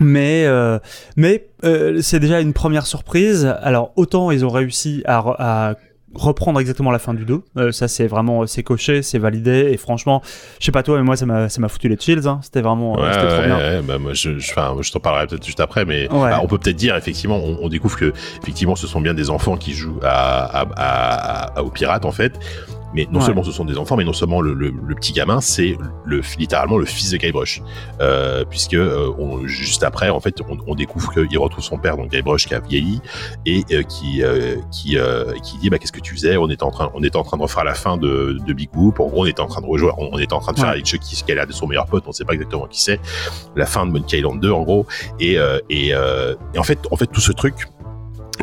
Euh, 0.00 0.04
mais 0.04 0.44
euh, 0.46 0.78
mais 1.16 1.46
euh, 1.64 2.00
c'est 2.02 2.20
déjà 2.20 2.40
une 2.40 2.52
première 2.52 2.86
surprise. 2.86 3.54
Alors 3.62 3.92
autant 3.96 4.30
ils 4.30 4.44
ont 4.44 4.50
réussi 4.50 5.02
à, 5.06 5.18
à 5.38 5.74
reprendre 6.12 6.58
exactement 6.58 6.90
la 6.90 6.98
fin 6.98 7.14
du 7.14 7.24
2 7.24 7.40
euh, 7.56 7.70
ça 7.70 7.86
c'est 7.86 8.08
vraiment 8.08 8.44
c'est 8.46 8.62
coché 8.64 9.02
c'est 9.02 9.18
validé. 9.18 9.68
Et 9.70 9.76
franchement 9.76 10.22
je 10.58 10.66
sais 10.66 10.72
pas 10.72 10.82
toi 10.82 10.96
mais 10.98 11.04
moi 11.04 11.16
ça 11.16 11.24
m'a 11.26 11.48
ça 11.48 11.60
m'a 11.60 11.68
foutu 11.68 11.88
les 11.88 11.96
chills 11.96 12.26
hein. 12.26 12.40
c'était 12.42 12.62
vraiment 12.62 12.94
ouais, 12.94 13.12
c'était 13.12 13.26
ouais, 13.26 13.32
trop 13.32 13.42
bien. 13.44 13.56
ouais, 13.56 13.82
bah, 13.82 13.98
moi 13.98 14.12
je 14.12 14.38
je, 14.38 14.52
je 14.80 14.92
t'en 14.92 14.98
parlerai 14.98 15.28
peut-être 15.28 15.46
juste 15.46 15.60
après 15.60 15.84
mais 15.84 16.08
bah, 16.08 16.40
on 16.42 16.48
peut 16.48 16.58
peut-être 16.58 16.76
dire 16.76 16.96
effectivement 16.96 17.36
on, 17.36 17.58
on, 17.62 17.68
découvre 17.68 17.96
que 17.96 18.12
effectivement 18.42 18.74
ce 18.74 18.88
sont 18.88 19.00
bien 19.00 19.14
des 19.14 19.30
enfants 19.30 19.56
qui 19.56 19.72
jouent 19.72 20.00
à, 20.02 20.62
à, 20.62 20.66
à, 20.76 21.58
à 21.58 21.62
aux 21.62 21.70
pirates 21.70 22.04
en 22.04 22.12
fait 22.12 22.32
mais 22.94 23.06
non 23.10 23.20
ouais. 23.20 23.26
seulement 23.26 23.42
ce 23.42 23.52
sont 23.52 23.64
des 23.64 23.78
enfants, 23.78 23.96
mais 23.96 24.04
non 24.04 24.12
seulement 24.12 24.40
le, 24.40 24.54
le, 24.54 24.70
le 24.70 24.94
petit 24.94 25.12
gamin, 25.12 25.40
c'est 25.40 25.76
le, 26.04 26.22
littéralement 26.38 26.78
le 26.78 26.84
fils 26.84 27.10
de 27.10 27.16
Guybrush, 27.16 27.62
euh, 28.00 28.44
puisque 28.48 28.74
euh, 28.74 29.12
on, 29.18 29.46
juste 29.46 29.82
après, 29.82 30.10
en 30.10 30.20
fait, 30.20 30.40
on, 30.48 30.58
on 30.66 30.74
découvre 30.74 31.12
qu'il 31.12 31.38
retrouve 31.38 31.64
son 31.64 31.78
père, 31.78 31.96
donc 31.96 32.10
Guybrush, 32.10 32.46
qui 32.46 32.54
a 32.54 32.60
vieilli 32.60 33.00
et 33.46 33.64
euh, 33.72 33.82
qui 33.82 34.22
euh, 34.22 34.56
qui 34.70 34.98
euh, 34.98 35.32
qui 35.42 35.58
dit 35.58 35.70
bah 35.70 35.78
qu'est-ce 35.78 35.92
que 35.92 36.00
tu 36.00 36.14
faisais? 36.14 36.36
On 36.36 36.48
était 36.48 36.62
en 36.62 36.70
train 36.70 36.90
on 36.94 37.02
était 37.02 37.16
en 37.16 37.22
train 37.22 37.36
de 37.36 37.42
refaire 37.42 37.64
la 37.64 37.74
fin 37.74 37.96
de, 37.96 38.38
de 38.46 38.52
Big 38.52 38.70
Whoop. 38.74 39.00
En 39.00 39.06
gros, 39.06 39.22
on 39.22 39.26
était 39.26 39.40
en 39.40 39.46
train 39.46 39.60
de 39.60 39.66
rejouer, 39.66 39.90
on, 39.98 40.10
on 40.12 40.18
était 40.18 40.32
en 40.32 40.40
train 40.40 40.52
de 40.52 40.58
faire 40.58 40.68
ouais. 40.68 40.74
avec 40.74 40.86
Chucky 40.86 41.16
ce 41.16 41.24
qu'elle 41.24 41.38
a 41.38 41.46
de 41.46 41.52
son 41.52 41.66
meilleur 41.66 41.86
pote, 41.86 42.04
on 42.06 42.12
sait 42.12 42.24
pas 42.24 42.34
exactement 42.34 42.66
qui 42.66 42.82
c'est. 42.82 43.00
La 43.56 43.66
fin 43.66 43.86
de 43.86 43.92
Monkey 43.92 44.18
Island 44.18 44.40
2, 44.40 44.50
en 44.50 44.62
gros, 44.62 44.86
et 45.18 45.36
et, 45.68 45.88
et 45.88 45.94
en 46.58 46.62
fait 46.62 46.78
en 46.90 46.96
fait 46.96 47.06
tout 47.06 47.20
ce 47.20 47.32
truc 47.32 47.66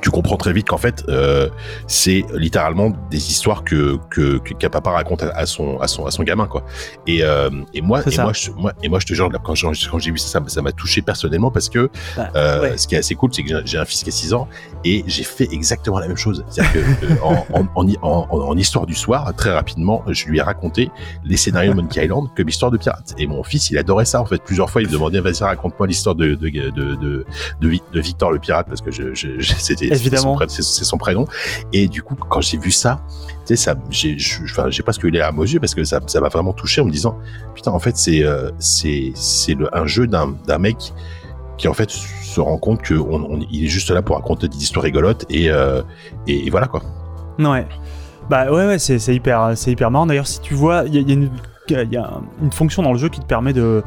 tu 0.01 0.09
comprends 0.09 0.38
très 0.38 0.53
vite 0.53 0.67
qu'en 0.67 0.77
fait 0.77 1.03
euh, 1.09 1.49
c'est 1.88 2.23
littéralement 2.33 2.91
des 3.09 3.17
histoires 3.31 3.63
que 3.63 3.97
que 4.09 4.38
qu'un 4.38 4.69
papa 4.69 4.91
raconte 4.91 5.23
à, 5.23 5.29
à, 5.29 5.45
son 5.45 5.79
à 5.79 5.88
son 5.88 6.05
à 6.05 6.11
son 6.11 6.23
gamin 6.23 6.47
quoi. 6.47 6.63
Et 7.07 7.23
euh, 7.23 7.49
et 7.73 7.81
moi 7.81 8.01
et 8.09 8.17
moi, 8.17 8.33
je, 8.33 8.51
moi 8.51 8.73
et 8.83 8.89
moi 8.89 8.99
je 8.99 9.05
te 9.05 9.13
jure 9.13 9.29
quand 9.44 9.55
j'ai 9.55 9.67
quand 9.89 9.99
j'ai 9.99 10.11
vu 10.11 10.17
ça 10.17 10.41
ça 10.47 10.61
m'a 10.61 10.71
touché 10.71 11.01
personnellement 11.01 11.51
parce 11.51 11.69
que 11.69 11.89
bah, 12.15 12.29
euh, 12.35 12.61
ouais. 12.61 12.77
ce 12.77 12.88
qui 12.88 12.95
est 12.95 12.99
assez 12.99 13.15
cool 13.15 13.31
c'est 13.33 13.44
que 13.44 13.65
j'ai 13.65 13.77
un 13.77 13.85
fils 13.85 14.03
qui 14.03 14.09
a 14.09 14.13
6 14.13 14.33
ans 14.33 14.47
et 14.83 15.03
j'ai 15.07 15.23
fait 15.23 15.47
exactement 15.51 15.99
la 15.99 16.07
même 16.07 16.17
chose. 16.17 16.44
C'est-à-dire 16.49 16.73
que 16.73 17.05
euh, 17.05 17.15
en, 17.23 17.67
en, 17.75 17.88
en, 18.01 18.27
en, 18.31 18.57
histoire 18.57 18.85
du 18.85 18.95
soir 18.95 19.33
très 19.35 19.51
rapidement 19.51 20.03
je 20.07 20.25
lui 20.27 20.39
ai 20.39 20.41
raconté 20.41 20.89
les 21.23 21.38
scénarios 21.38 21.73
de 21.73 21.81
Monkey 21.81 22.03
Island 22.03 22.27
comme 22.35 22.49
histoire 22.49 22.71
de 22.71 22.77
pirate. 22.77 23.15
Et 23.17 23.27
mon 23.27 23.44
fils 23.44 23.69
il 23.69 23.77
adorait 23.77 24.05
ça 24.05 24.21
en 24.21 24.25
fait. 24.25 24.41
Plusieurs 24.44 24.69
fois 24.69 24.81
il 24.81 24.88
me 24.88 24.94
demandait 24.94 25.19
vas-y 25.19 25.44
raconte-moi 25.44 25.88
l'histoire 25.88 26.15
de 26.15 26.35
de, 26.35 26.49
de 26.49 26.69
de, 26.71 26.95
de 27.61 27.79
de 27.94 27.99
Victor 27.99 28.31
le 28.31 28.39
pirate 28.39 28.67
parce 28.67 28.81
que 28.81 28.91
je, 28.91 29.13
je, 29.13 29.41
c'était 29.57 29.87
Évidemment. 29.94 30.38
C'est 30.48 30.62
son, 30.62 30.84
son, 30.84 30.98
prénom. 30.98 31.25
Et 31.74 31.88
du 31.88 32.01
coup, 32.01 32.16
quand 32.16 32.42
j'ai 32.42 32.57
vu 32.57 32.72
ça, 32.72 33.01
tu 33.45 33.56
sais, 33.56 33.56
ça, 33.56 33.75
j'ai, 33.89 34.18
j'ai 34.18 34.84
pas 34.84 34.92
ce 34.92 35.00
que 35.00 35.07
eu 35.07 35.12
les 35.12 35.19
larmes 35.19 35.39
aux 35.39 35.45
yeux 35.45 35.60
parce 35.60 35.75
que 35.75 35.84
ça, 35.84 36.00
ça 36.07 36.22
m'a 36.22 36.30
vraiment 36.30 36.54
touché 36.54 36.81
en 36.81 36.86
me 36.86 36.92
disant, 36.92 37.18
putain, 37.56 37.72
en 37.72 37.80
fait, 37.80 37.98
c'est, 37.98 38.24
euh, 38.24 38.51
c'est, 38.60 39.12
c'est 39.16 39.54
le, 39.54 39.75
un 39.75 39.86
jeu 39.86 40.07
d'un, 40.07 40.36
d'un 40.45 40.57
mec 40.57 40.94
qui 41.57 41.68
en 41.68 41.74
fait 41.74 41.89
se 41.89 42.39
rend 42.39 42.57
compte 42.57 42.81
on, 42.92 43.24
on, 43.24 43.39
il 43.51 43.66
est 43.66 43.68
juste 43.68 43.89
là 43.89 44.01
pour 44.01 44.16
raconter 44.16 44.48
des 44.48 44.57
histoires 44.57 44.84
rigolotes 44.84 45.25
et, 45.30 45.50
euh, 45.50 45.81
et, 46.28 46.45
et, 46.45 46.50
voilà 46.51 46.68
quoi. 46.68 46.83
Ouais. 47.40 47.68
Bah 48.30 48.51
ouais, 48.51 48.68
ouais, 48.68 48.80
c'est, 48.80 49.00
c'est 49.00 49.16
hyper, 49.16 49.54
c'est 49.56 49.72
hyper 49.72 49.90
marrant. 49.90 50.06
D'ailleurs, 50.06 50.28
si 50.28 50.40
tu 50.42 50.54
vois, 50.54 50.83
il 50.86 50.95
y, 50.95 51.01
y, 51.01 51.12
a 51.12 51.13
une 51.13 51.30
il 51.69 51.94
y 51.94 51.98
a 51.98 52.12
une 52.42 52.52
fonction 52.52 52.81
dans 52.81 52.94
le 52.94 53.00
jeu 53.00 53.10
qui 53.10 53.19
te 53.19 53.25
permet 53.25 53.54
de, 53.54 53.84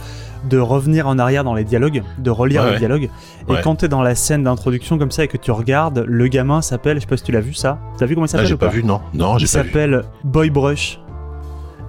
de 0.49 0.59
revenir 0.59 1.07
en 1.07 1.19
arrière 1.19 1.45
dans 1.45 1.55
les 1.55 1.65
dialogues, 1.65 2.03
de 2.19 2.31
relire 2.31 2.63
ouais, 2.63 2.73
les 2.73 2.79
dialogues. 2.79 3.11
Et 3.49 3.53
ouais. 3.53 3.61
quand 3.63 3.77
tu 3.77 3.85
es 3.87 3.89
dans 3.89 4.03
la 4.03 4.15
scène 4.15 4.45
d'introduction 4.45 4.99
comme 4.99 5.11
ça 5.11 5.25
et 5.25 5.29
que 5.29 5.37
tu 5.37 5.51
regardes, 5.51 6.05
le 6.07 6.29
gamin 6.29 6.63
s'appelle, 6.63 6.97
je 6.97 7.03
sais 7.03 7.07
pas 7.07 7.17
si 7.17 7.25
tu 7.25 7.33
l'as 7.33 7.41
vu 7.41 7.55
ça. 7.55 7.79
T'as 7.99 8.07
vu 8.07 8.15
comment 8.15 8.27
il 8.27 8.29
s'appelle 8.29 8.47
ah, 8.47 8.49
J'ai 8.49 8.57
pas, 8.57 8.67
pas, 8.67 8.73
vu, 8.73 8.85
non. 8.85 9.01
Non, 9.15 9.39
j'ai 9.39 9.47
pas 9.47 9.63
vu. 9.63 9.69
Il 9.69 9.73
s'appelle 9.73 10.03
Boy 10.25 10.51
Brush. 10.51 11.01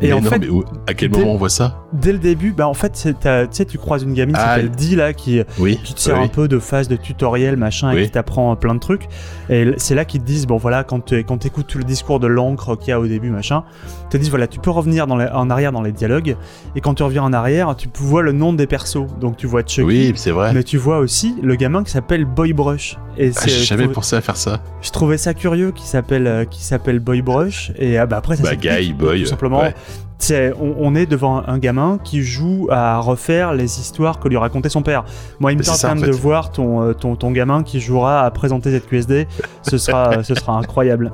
Et 0.02 0.08
mais 0.08 0.14
en 0.14 0.22
non, 0.22 0.30
fait, 0.30 0.40
mais 0.40 0.50
où, 0.50 0.64
à 0.88 0.94
quel 0.94 1.12
moment 1.12 1.34
on 1.34 1.38
voit 1.38 1.50
ça 1.50 1.84
Dès 1.94 2.12
le 2.12 2.18
début, 2.18 2.54
bah 2.54 2.68
en 2.68 2.74
fait, 2.74 3.14
tu 3.52 3.66
tu 3.66 3.78
croises 3.78 4.04
une 4.04 4.14
gamine 4.14 4.36
qui 4.36 4.42
ah, 4.42 4.56
s'appelle 4.56 4.72
Dee 4.72 4.96
là, 4.96 5.14
qui, 5.14 5.42
oui, 5.60 5.80
qui 5.84 5.94
te 5.94 6.00
sert 6.00 6.18
oui. 6.18 6.26
un 6.26 6.28
peu 6.28 6.48
de 6.48 6.58
phase 6.58 6.88
de 6.88 6.96
tutoriel, 6.96 7.56
machin, 7.56 7.94
oui. 7.94 8.02
et 8.02 8.06
qui 8.06 8.12
t'apprend 8.12 8.56
plein 8.56 8.74
de 8.74 8.80
trucs. 8.80 9.08
Et 9.50 9.72
c'est 9.78 9.94
là 9.94 10.06
qu'ils 10.06 10.22
te 10.22 10.26
disent, 10.26 10.48
bon 10.48 10.58
voilà, 10.58 10.84
quand 10.84 11.06
tu 11.06 11.24
quand 11.24 11.46
écoutes 11.46 11.68
tout 11.68 11.78
le 11.78 11.84
discours 11.84 12.20
de 12.20 12.28
l'encre 12.28 12.76
qu'il 12.76 12.90
y 12.90 12.92
a 12.92 13.00
au 13.00 13.08
début, 13.08 13.30
machin, 13.30 13.64
te 14.10 14.18
disent, 14.18 14.30
voilà, 14.30 14.48
tu 14.48 14.60
peux 14.60 14.72
revenir 14.72 15.06
dans 15.06 15.18
les, 15.18 15.28
en 15.28 15.50
arrière 15.50 15.72
dans 15.72 15.82
les 15.82 15.92
dialogues. 15.92 16.36
Et 16.76 16.82
quand 16.82 16.96
tu 16.96 17.04
reviens 17.04 17.24
en 17.24 17.34
arrière, 17.34 17.76
tu 17.76 17.88
vois 17.96 18.24
le 18.24 18.32
nom 18.32 18.54
des 18.54 18.68
persos. 18.68 19.06
Donc 19.20 19.38
tu 19.38 19.46
vois 19.46 19.62
Chucky. 19.62 19.84
Oui, 19.84 20.14
c'est 20.16 20.32
vrai. 20.32 20.54
Mais 20.54 20.64
tu 20.64 20.78
vois 20.78 20.98
aussi 20.98 21.36
le 21.44 21.56
gamin 21.56 21.84
qui 21.84 21.92
s'appelle 21.92 22.26
Boy 22.26 22.54
Brush. 22.54 22.98
Et 23.18 23.32
ah, 23.36 23.42
j'ai 23.46 23.64
jamais 23.64 23.88
pensé 23.88 24.16
à 24.16 24.22
faire 24.22 24.38
ça. 24.38 24.62
Je 24.82 24.90
trouvais 24.90 25.18
ça 25.18 25.34
curieux 25.34 25.72
qui 25.72 25.86
s'appelle 25.86 26.28
euh, 26.28 26.46
qui 26.46 26.64
s'appelle 26.64 27.00
Boy 27.00 27.22
Brush. 27.22 27.72
Et 27.78 27.98
ah, 27.98 28.06
bah 28.06 28.18
après, 28.18 28.38
ça 28.38 28.44
bah, 28.44 28.56
Guy, 28.56 28.94
Boy. 28.94 29.24
Tout 29.24 29.28
simplement. 29.28 29.60
Ouais 29.60 29.76
c'est 30.24 30.54
on, 30.60 30.76
on, 30.80 30.96
est 30.96 31.06
devant 31.06 31.44
un 31.48 31.58
gamin 31.58 32.00
qui 32.04 32.22
joue 32.22 32.68
à 32.72 33.00
refaire 33.00 33.54
les 33.54 33.80
histoires 33.80 34.20
que 34.20 34.28
lui 34.28 34.38
racontait 34.38 34.70
son 34.70 34.82
père. 34.82 35.04
Moi, 35.40 35.52
il 35.52 35.58
me 35.58 35.64
tente 35.64 35.80
quand 35.82 35.88
même 35.90 35.98
en 35.98 36.02
fait. 36.02 36.08
de 36.08 36.12
voir 36.12 36.52
ton, 36.52 36.84
euh, 36.84 36.94
ton, 36.94 37.16
ton, 37.16 37.32
gamin 37.32 37.64
qui 37.64 37.80
jouera 37.80 38.26
à 38.26 38.32
présenter 38.32 38.78
ZQSD. 38.78 39.28
Ce 39.64 39.78
sera, 39.78 40.24
ce 40.24 40.36
sera 40.36 40.54
incroyable. 40.54 41.12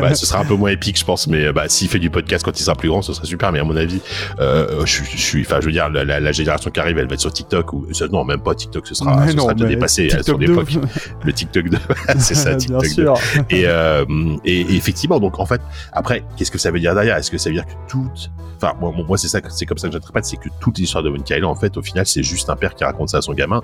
bah, 0.00 0.14
ce 0.14 0.26
sera 0.26 0.40
un 0.40 0.44
peu 0.44 0.54
moins 0.54 0.70
épique, 0.70 0.98
je 0.98 1.04
pense, 1.04 1.26
mais 1.26 1.52
bah, 1.52 1.64
s'il 1.68 1.88
fait 1.88 1.98
du 1.98 2.10
podcast 2.10 2.44
quand 2.44 2.58
il 2.58 2.62
sera 2.62 2.76
plus 2.76 2.88
grand, 2.88 3.02
ce 3.02 3.12
sera 3.12 3.24
super. 3.24 3.52
Mais 3.52 3.58
à 3.58 3.64
mon 3.64 3.76
avis, 3.76 4.00
euh, 4.40 4.84
je, 4.84 5.02
suis, 5.02 5.42
enfin, 5.42 5.58
je 5.60 5.66
veux 5.66 5.72
dire, 5.72 5.88
la, 5.88 6.04
la, 6.04 6.20
la, 6.20 6.32
génération 6.32 6.70
qui 6.70 6.80
arrive, 6.80 6.98
elle 6.98 7.08
va 7.08 7.14
être 7.14 7.20
sur 7.20 7.32
TikTok 7.32 7.72
ou 7.72 7.86
non, 8.10 8.24
même 8.24 8.40
pas 8.40 8.54
TikTok, 8.54 8.86
ce 8.86 8.94
sera, 8.94 9.16
mais 9.16 9.32
ce 9.32 9.38
sera 9.38 9.54
déjà 9.54 9.68
dépassé 9.68 10.12
à 10.12 10.22
son 10.22 10.40
époque. 10.40 10.78
Le 11.24 11.32
TikTok 11.32 11.68
de, 11.68 11.78
c'est 12.18 12.34
ça, 12.34 12.54
TikTok. 12.54 12.82
Bien 12.82 12.90
sûr. 12.90 13.14
Et, 13.50 13.64
euh, 13.66 14.04
et, 14.44 14.60
et, 14.60 14.76
effectivement, 14.76 15.20
donc 15.20 15.38
en 15.38 15.46
fait, 15.46 15.60
après, 15.92 16.24
qu'est-ce 16.36 16.50
que 16.50 16.58
ça 16.58 16.70
veut 16.70 16.80
dire 16.80 16.94
derrière? 16.94 17.16
Est-ce 17.16 17.30
que 17.30 17.38
ça 17.38 17.50
veut 17.50 17.54
dire 17.54 17.66
que 17.66 17.72
toutes 17.88 18.25
enfin 18.56 18.74
moi, 18.80 18.92
moi 19.06 19.18
c'est 19.18 19.28
ça 19.28 19.40
c'est 19.48 19.66
comme 19.66 19.78
ça 19.78 19.88
que 19.88 19.92
j'interprète 19.92 20.24
c'est 20.24 20.36
que 20.36 20.48
toute 20.60 20.78
l'histoire 20.78 21.02
de 21.02 21.10
Island 21.10 21.44
en 21.44 21.54
fait 21.54 21.76
au 21.76 21.82
final 21.82 22.06
c'est 22.06 22.22
juste 22.22 22.50
un 22.50 22.56
père 22.56 22.74
qui 22.74 22.84
raconte 22.84 23.10
ça 23.10 23.18
à 23.18 23.22
son 23.22 23.32
gamin. 23.32 23.60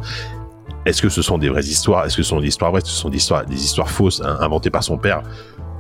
Est-ce 0.85 1.01
que 1.01 1.09
ce 1.09 1.23
sont 1.23 1.39
des 1.39 1.49
vraies 1.49 1.65
histoires? 1.65 2.07
Est-ce 2.07 2.17
que 2.17 2.23
ce 2.23 2.31
sont 2.31 2.41
des 2.41 2.49
histoires 2.49 2.73
vraies? 2.73 2.81
Ce 2.85 2.91
sont 2.91 3.09
des 3.09 3.19
histoires 3.19 3.47
des 3.47 3.63
histoires 3.63 3.89
fausses 3.89 4.21
hein, 4.25 4.37
inventées 4.41 4.71
par 4.71 4.83
son 4.83 4.99
père. 4.99 5.23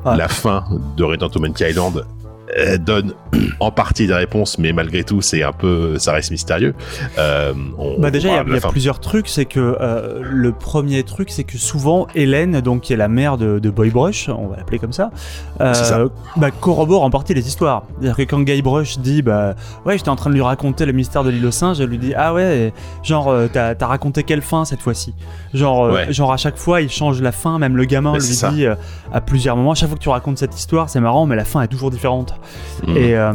Ah. 0.04 0.16
la 0.16 0.26
fin 0.26 0.64
de 0.96 1.04
Return 1.04 1.30
to 1.30 1.38
Monkey 1.38 1.70
Island 1.70 2.04
donne 2.78 3.14
en 3.61 3.70
partie 3.70 4.06
des 4.06 4.14
réponses, 4.14 4.58
mais 4.58 4.72
malgré 4.72 5.04
tout, 5.04 5.20
c'est 5.20 5.42
un 5.42 5.52
peu, 5.52 5.99
ça 5.99 6.12
reste 6.12 6.30
mystérieux. 6.30 6.75
Euh, 7.18 7.52
bah 7.99 8.11
déjà, 8.11 8.28
il 8.28 8.52
y 8.52 8.56
a, 8.56 8.68
plusieurs 8.68 9.00
trucs. 9.00 9.28
C'est 9.28 9.44
que 9.44 9.76
euh, 9.80 10.20
le 10.22 10.52
premier 10.52 11.02
truc, 11.02 11.30
c'est 11.30 11.44
que 11.44 11.58
souvent 11.58 12.06
Hélène, 12.14 12.61
donc 12.61 12.82
qui 12.82 12.92
est 12.92 12.96
la 12.96 13.08
mère 13.08 13.38
de, 13.38 13.58
de 13.58 13.70
Boybrush, 13.70 14.28
on 14.28 14.49
va 14.49 14.56
l'appeler 14.56 14.78
comme 14.78 14.92
ça, 14.92 15.11
euh, 15.61 16.08
Bah, 16.37 16.50
corrobore 16.50 17.02
en 17.02 17.11
partie 17.11 17.34
les 17.34 17.46
histoires. 17.46 17.84
C'est-à-dire 17.94 18.16
que 18.16 18.22
quand 18.22 18.40
Guybrush 18.40 18.99
dit, 18.99 19.22
bah 19.22 19.54
ouais, 19.87 19.96
j'étais 19.96 20.08
en 20.08 20.16
train 20.16 20.30
de 20.30 20.34
lui 20.34 20.42
raconter 20.42 20.84
le 20.84 20.92
mystère 20.92 21.25
de 21.25 21.30
l'île 21.30 21.46
aux 21.46 21.50
singes, 21.50 21.80
elle 21.80 21.88
lui 21.88 21.99
dit, 21.99 22.14
ah 22.16 22.34
ouais, 22.34 22.72
genre 23.02 23.28
euh, 23.28 23.49
t'as 23.52 23.75
as 23.78 23.87
raconté 23.87 24.25
quelle 24.25 24.42
fin 24.42 24.64
cette 24.64 24.80
fois-ci? 24.80 25.14
Genre, 25.54 26.11
genre 26.11 26.32
à 26.32 26.37
chaque 26.37 26.56
fois, 26.56 26.80
il 26.80 26.90
change 26.90 27.22
la 27.22 27.32
fin. 27.32 27.58
Même 27.58 27.76
le 27.76 27.84
gamin 27.84 28.14
lui 28.14 28.50
dit 28.52 28.66
à 29.12 29.20
plusieurs 29.20 29.56
moments, 29.56 29.72
à 29.72 29.75
chaque 29.75 29.88
fois 29.88 29.99
que 29.99 30.02
tu 30.02 30.08
racontes 30.08 30.38
cette 30.38 30.56
histoire, 30.56 30.90
c'est 30.90 31.00
marrant, 31.00 31.26
mais 31.26 31.37
la 31.37 31.44
fin 31.44 31.62
est 31.62 31.68
toujours 31.68 31.90
différente. 31.90 32.31
Mm. 32.86 32.96
Et, 32.96 33.16
euh, 33.16 33.32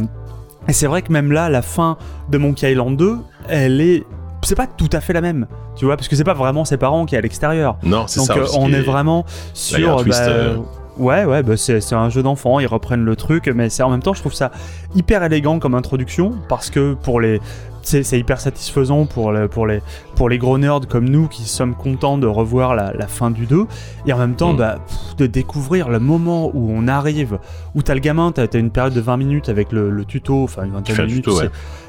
et 0.68 0.72
c'est 0.72 0.86
vrai 0.86 1.02
que 1.02 1.12
même 1.12 1.32
là, 1.32 1.48
la 1.48 1.62
fin 1.62 1.96
de 2.28 2.38
Monkey 2.38 2.70
Island 2.70 2.96
2, 2.96 3.18
elle 3.48 3.80
est 3.80 4.04
c'est 4.42 4.54
pas 4.54 4.66
tout 4.66 4.88
à 4.92 5.00
fait 5.00 5.12
la 5.12 5.20
même, 5.20 5.46
tu 5.76 5.84
vois, 5.84 5.96
parce 5.96 6.08
que 6.08 6.16
c'est 6.16 6.24
pas 6.24 6.34
vraiment 6.34 6.64
ses 6.64 6.76
parents 6.76 7.06
qui 7.06 7.14
est 7.14 7.18
à 7.18 7.20
l'extérieur. 7.20 7.76
Non, 7.82 8.06
c'est 8.06 8.20
ça. 8.20 8.34
Donc 8.34 8.44
euh, 8.44 8.48
on 8.56 8.72
est 8.72 8.82
vraiment 8.82 9.24
sur. 9.52 10.04
Bah, 10.04 10.16
euh, 10.20 10.56
ouais, 10.96 11.24
ouais, 11.24 11.42
bah 11.42 11.56
c'est 11.56 11.92
un 11.92 12.08
jeu 12.08 12.22
d'enfant, 12.22 12.60
ils 12.60 12.66
reprennent 12.66 13.04
le 13.04 13.16
truc, 13.16 13.50
mais 13.54 13.68
c'est 13.68 13.82
en 13.82 13.90
même 13.90 14.02
temps, 14.02 14.14
je 14.14 14.20
trouve 14.20 14.34
ça 14.34 14.50
hyper 14.94 15.22
élégant 15.22 15.58
comme 15.58 15.74
introduction 15.74 16.32
parce 16.48 16.70
que 16.70 16.94
pour 16.94 17.20
les 17.20 17.40
c'est 17.82 18.18
hyper 18.18 18.40
satisfaisant 18.40 19.06
pour, 19.06 19.32
pour, 19.50 19.66
les, 19.66 19.80
pour 20.14 20.28
les 20.28 20.38
gros 20.38 20.58
nerds 20.58 20.86
comme 20.88 21.08
nous 21.08 21.28
qui 21.28 21.44
sommes 21.44 21.74
contents 21.74 22.18
de 22.18 22.26
revoir 22.26 22.74
la, 22.74 23.06
fin 23.06 23.30
du 23.30 23.46
2 23.46 23.66
et 24.06 24.12
en 24.12 24.18
même 24.18 24.34
temps 24.34 24.52
mm. 24.52 24.56
bah, 24.56 24.78
de 25.16 25.26
découvrir 25.26 25.88
le 25.88 25.98
moment 25.98 26.50
où 26.54 26.70
on 26.70 26.88
arrive, 26.88 27.38
où 27.74 27.82
t'as 27.82 27.94
le 27.94 28.00
gamin, 28.00 28.32
t'as 28.32 28.44
as 28.52 28.58
une 28.58 28.70
période 28.70 28.94
de 28.94 29.00
20 29.00 29.16
minutes 29.16 29.48
avec 29.48 29.72
le, 29.72 30.04
tuto, 30.04 30.44
enfin 30.44 30.64
une 30.64 30.72
vingtaine 30.72 30.96
de 30.96 31.06
minutes, 31.06 31.28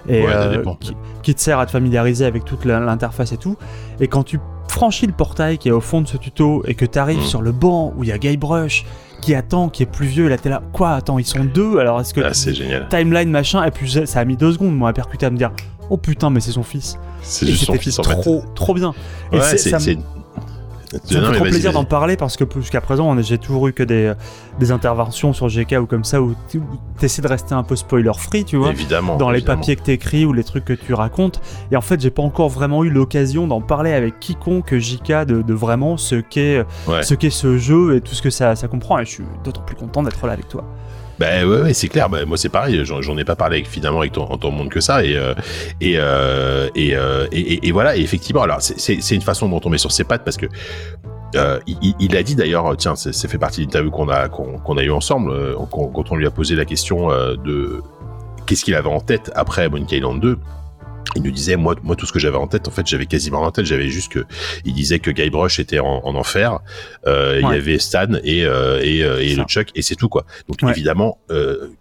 et, 0.07 0.25
euh, 0.27 0.63
qui, 1.21 1.35
te 1.35 1.41
sert 1.41 1.59
à 1.59 1.65
te 1.65 1.71
familiariser 1.71 2.25
avec 2.25 2.45
toute 2.45 2.65
l'interface 2.65 3.31
et 3.31 3.37
tout. 3.37 3.57
Et 3.99 4.07
quand 4.07 4.23
tu 4.23 4.39
franchis 4.67 5.07
le 5.07 5.13
portail 5.13 5.57
qui 5.57 5.69
est 5.69 5.73
au 5.73 5.81
fond 5.81 6.01
de 6.01 6.07
ce 6.07 6.17
tuto 6.17 6.63
et 6.65 6.75
que 6.75 6.85
tu 6.85 6.99
arrives 6.99 7.19
mm. 7.19 7.25
sur 7.25 7.41
le 7.41 7.51
banc 7.51 7.93
où 7.97 8.03
il 8.03 8.09
y 8.09 8.11
a 8.11 8.17
Guybrush 8.17 8.85
qui 9.21 9.35
attend, 9.35 9.69
qui 9.69 9.83
est 9.83 9.91
plus 9.91 10.07
vieux, 10.07 10.27
là 10.27 10.37
t'es 10.37 10.49
là, 10.49 10.61
quoi, 10.71 10.91
attends, 10.91 11.19
ils 11.19 11.25
sont 11.25 11.43
deux, 11.43 11.77
alors 11.79 11.99
est-ce 11.99 12.13
que... 12.13 12.21
Ah, 12.21 12.33
c'est 12.33 12.53
génial. 12.53 12.87
Timeline, 12.87 13.29
machin, 13.29 13.63
et 13.65 13.71
puis 13.71 13.89
ça 14.05 14.19
a 14.19 14.25
mis 14.25 14.37
deux 14.37 14.53
secondes, 14.53 14.75
moi, 14.75 14.89
à 14.89 14.93
percuter, 14.93 15.25
à 15.25 15.29
me 15.29 15.37
dire, 15.37 15.51
oh 15.89 15.97
putain, 15.97 16.29
mais 16.29 16.39
c'est 16.39 16.51
son 16.51 16.63
fils. 16.63 16.97
C'est 17.21 17.47
juste 17.47 17.65
son 17.65 17.73
fils, 17.73 17.95
trop, 17.95 18.43
trop 18.55 18.73
bien. 18.73 18.93
Et 19.31 19.39
c'est 19.41 19.57
ça 19.57 19.77
me 19.77 19.83
fait 19.83 19.97
trop 21.31 21.43
plaisir 21.43 21.71
d'en 21.71 21.83
parler 21.83 22.17
parce 22.17 22.35
que 22.37 22.43
jusqu'à 22.59 22.81
présent, 22.81 23.15
j'ai 23.21 23.37
toujours 23.37 23.67
eu 23.67 23.73
que 23.73 23.83
des, 23.83 24.13
des 24.59 24.71
interventions 24.71 25.33
sur 25.33 25.47
GK 25.47 25.77
ou 25.81 25.85
comme 25.85 26.03
ça 26.03 26.21
où 26.21 26.33
tu 26.49 26.61
essaies 27.01 27.21
de 27.21 27.27
rester 27.27 27.53
un 27.53 27.63
peu 27.63 27.75
spoiler 27.75 28.11
free, 28.17 28.43
tu 28.43 28.57
vois. 28.57 28.71
Évidemment. 28.71 29.17
Dans 29.17 29.29
les 29.29 29.41
papiers 29.41 29.75
que 29.75 29.83
tu 29.83 29.91
écris 29.91 30.25
ou 30.25 30.33
les 30.33 30.43
trucs 30.43 30.65
que 30.65 30.73
tu 30.73 30.93
racontes. 30.93 31.41
Et 31.71 31.75
en 31.75 31.81
fait, 31.81 31.99
j'ai 32.01 32.09
pas 32.09 32.23
encore 32.23 32.49
vraiment 32.49 32.83
eu 32.83 32.89
l'occasion 32.89 33.47
d'en 33.47 33.61
parler 33.61 33.93
avec 33.93 34.19
quiconque 34.19 34.75
JK 34.75 35.25
de, 35.25 35.41
de 35.41 35.53
vraiment 35.53 35.97
ce 35.97 36.15
qu'est 36.15 36.65
ce 37.01 37.13
qu'est 37.13 37.29
ce 37.29 37.57
jeu 37.57 37.95
et 37.95 38.01
tout 38.01 38.15
ce 38.15 38.21
que 38.21 38.29
ça, 38.29 38.55
ça 38.55 38.67
comprend. 38.67 38.99
Et 38.99 39.05
je 39.05 39.11
suis 39.11 39.23
d'autant 39.43 39.61
plus 39.61 39.75
content 39.75 40.03
d'être 40.03 40.25
là 40.25 40.33
avec 40.33 40.47
toi. 40.47 40.63
Ben 41.19 41.45
ouais, 41.45 41.73
c'est 41.73 41.89
clair. 41.89 42.09
Ben, 42.09 42.25
moi 42.25 42.37
c'est 42.37 42.49
pareil. 42.49 42.81
J'en 42.85 43.17
ai 43.17 43.25
pas 43.25 43.35
parlé 43.35 43.63
finalement 43.65 43.99
avec 43.99 44.13
ton, 44.13 44.51
monde 44.51 44.69
que 44.69 44.79
ça 44.79 45.03
et 45.03 45.17
euh, 45.17 45.33
euh, 45.83 46.69
euh, 46.77 47.27
et, 47.31 47.67
et, 47.67 47.71
voilà. 47.71 47.97
Effectivement, 47.97 48.41
alors 48.41 48.61
c'est 48.61 49.11
une 49.11 49.21
façon 49.21 49.51
on 49.51 49.69
met 49.69 49.77
sur 49.77 49.91
ses 49.91 50.05
pattes 50.05 50.23
parce 50.23 50.37
que 50.37 50.45
il, 51.67 52.15
a 52.15 52.23
dit 52.23 52.35
d'ailleurs, 52.35 52.75
tiens, 52.77 52.95
c'est 52.95 53.27
fait 53.27 53.37
partie 53.37 53.61
de 53.61 53.65
l'interview 53.65 53.91
qu'on 53.91 54.07
a 54.07 54.29
qu'on 54.29 54.77
a 54.77 54.81
eu 54.81 54.91
ensemble 54.91 55.55
quand, 55.69 56.11
on 56.11 56.15
lui 56.15 56.25
a 56.25 56.31
posé 56.31 56.55
la 56.55 56.65
question 56.65 57.09
de 57.09 57.81
qu'est-ce 58.45 58.63
qu'il 58.63 58.75
avait 58.75 58.89
en 58.89 59.01
tête 59.01 59.29
après 59.35 59.69
Monkey 59.69 59.97
Island 59.97 60.21
2 60.21 60.39
il 61.15 61.23
nous 61.23 61.31
disait 61.31 61.55
moi 61.55 61.75
moi 61.83 61.95
tout 61.95 62.05
ce 62.05 62.13
que 62.13 62.19
j'avais 62.19 62.37
en 62.37 62.47
tête 62.47 62.67
en 62.67 62.71
fait 62.71 62.85
j'avais 62.85 63.05
quasiment 63.05 63.41
en 63.41 63.51
tête. 63.51 63.65
J'avais 63.65 63.89
juste 63.89 64.11
que 64.11 64.25
il 64.65 64.73
disait 64.73 64.99
que 64.99 65.11
Guybrush 65.11 65.59
était 65.59 65.79
en, 65.79 66.01
enfer. 66.03 66.59
Euh, 67.07 67.39
il 67.41 67.49
y 67.49 67.53
avait 67.53 67.79
Stan 67.79 68.07
et 68.23 68.45
euh, 68.45 68.79
et, 68.81 69.03
euh, 69.03 69.21
et 69.21 69.35
le 69.35 69.43
Chuck 69.43 69.69
et 69.75 69.81
c'est 69.81 69.95
tout 69.95 70.09
quoi. 70.09 70.25
Donc 70.47 70.63
évidemment 70.63 71.19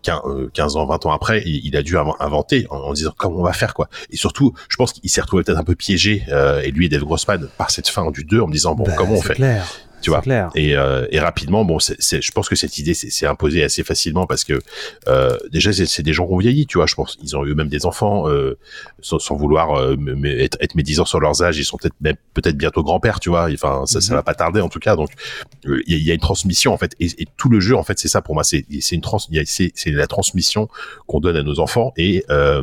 15, 0.02 0.76
ans 0.76 0.86
20 0.86 1.06
ans 1.06 1.12
après 1.12 1.42
il, 1.44 1.76
a 1.76 1.82
dû 1.82 1.96
inventer 1.98 2.66
en, 2.70 2.92
disant 2.92 3.12
comment 3.16 3.40
on 3.40 3.44
va 3.44 3.52
faire 3.52 3.74
quoi. 3.74 3.88
Et 4.10 4.16
surtout 4.16 4.54
je 4.68 4.76
pense 4.76 4.92
qu'il 4.92 5.10
s'est 5.10 5.20
retrouvé 5.20 5.42
peut-être 5.42 5.58
un 5.58 5.64
peu 5.64 5.74
piégé 5.74 6.24
et 6.64 6.70
lui 6.70 6.86
et 6.86 6.88
Dave 6.88 7.04
Grossman 7.04 7.48
par 7.56 7.70
cette 7.70 7.88
fin 7.88 8.10
du 8.10 8.24
2 8.24 8.40
en 8.40 8.46
me 8.46 8.52
disant 8.52 8.74
bon 8.74 8.84
bah, 8.84 8.94
comment 8.96 9.14
on 9.14 9.22
fait? 9.22 9.34
clair 9.34 9.66
tu 10.00 10.10
vois. 10.10 10.22
Et, 10.54 10.76
euh, 10.76 11.06
et 11.10 11.20
rapidement, 11.20 11.64
bon, 11.64 11.78
c'est, 11.78 12.22
je 12.22 12.32
pense 12.32 12.48
que 12.48 12.56
cette 12.56 12.78
idée 12.78 12.94
s'est 12.94 13.26
imposée 13.26 13.62
assez 13.64 13.82
facilement 13.82 14.26
parce 14.26 14.44
que 14.44 14.58
euh, 15.08 15.36
déjà 15.50 15.72
c'est 15.72 16.02
des 16.02 16.12
gens 16.12 16.26
qui 16.26 16.32
ont 16.32 16.38
vieilli, 16.38 16.66
tu 16.66 16.78
vois. 16.78 16.86
Je 16.86 16.94
pense 16.94 17.18
ils 17.22 17.36
ont 17.36 17.44
eu 17.44 17.54
même 17.54 17.68
des 17.68 17.86
enfants 17.86 18.28
euh, 18.28 18.58
sans, 19.00 19.18
sans, 19.18 19.36
vouloir 19.36 19.74
euh, 19.78 19.96
être, 20.24 20.56
être 20.60 20.74
médisants 20.74 21.04
sur 21.04 21.20
leurs 21.20 21.42
âges. 21.42 21.58
Ils 21.58 21.64
sont 21.64 21.76
peut-être 21.76 21.94
même 22.00 22.16
peut-être 22.34 22.56
bientôt 22.56 22.82
grands-pères, 22.82 23.20
tu 23.20 23.28
vois. 23.28 23.48
Enfin, 23.52 23.84
ça, 23.86 24.00
ça 24.00 24.12
mhm. 24.12 24.18
va 24.18 24.22
pas 24.22 24.34
tarder 24.34 24.60
en 24.60 24.68
tout 24.68 24.78
cas. 24.78 24.96
Donc 24.96 25.10
euh, 25.66 25.82
il 25.86 25.98
y, 25.98 26.04
y, 26.04 26.10
a 26.10 26.14
une 26.14 26.20
transmission 26.20 26.72
en 26.72 26.78
fait, 26.78 26.94
et, 27.00 27.06
et, 27.18 27.26
tout 27.36 27.48
le 27.48 27.60
jeu 27.60 27.76
en 27.76 27.82
fait, 27.82 27.98
c'est 27.98 28.08
ça 28.08 28.22
pour 28.22 28.34
moi. 28.34 28.44
C'est 28.44 28.64
c'est 28.80 28.94
une 28.94 29.00
trans, 29.00 29.18
c'est 29.18 29.72
la 29.86 30.06
transmission 30.06 30.68
qu'on 31.06 31.20
donne 31.20 31.36
à 31.36 31.42
nos 31.42 31.60
enfants 31.60 31.92
et 31.96 32.24
euh, 32.30 32.62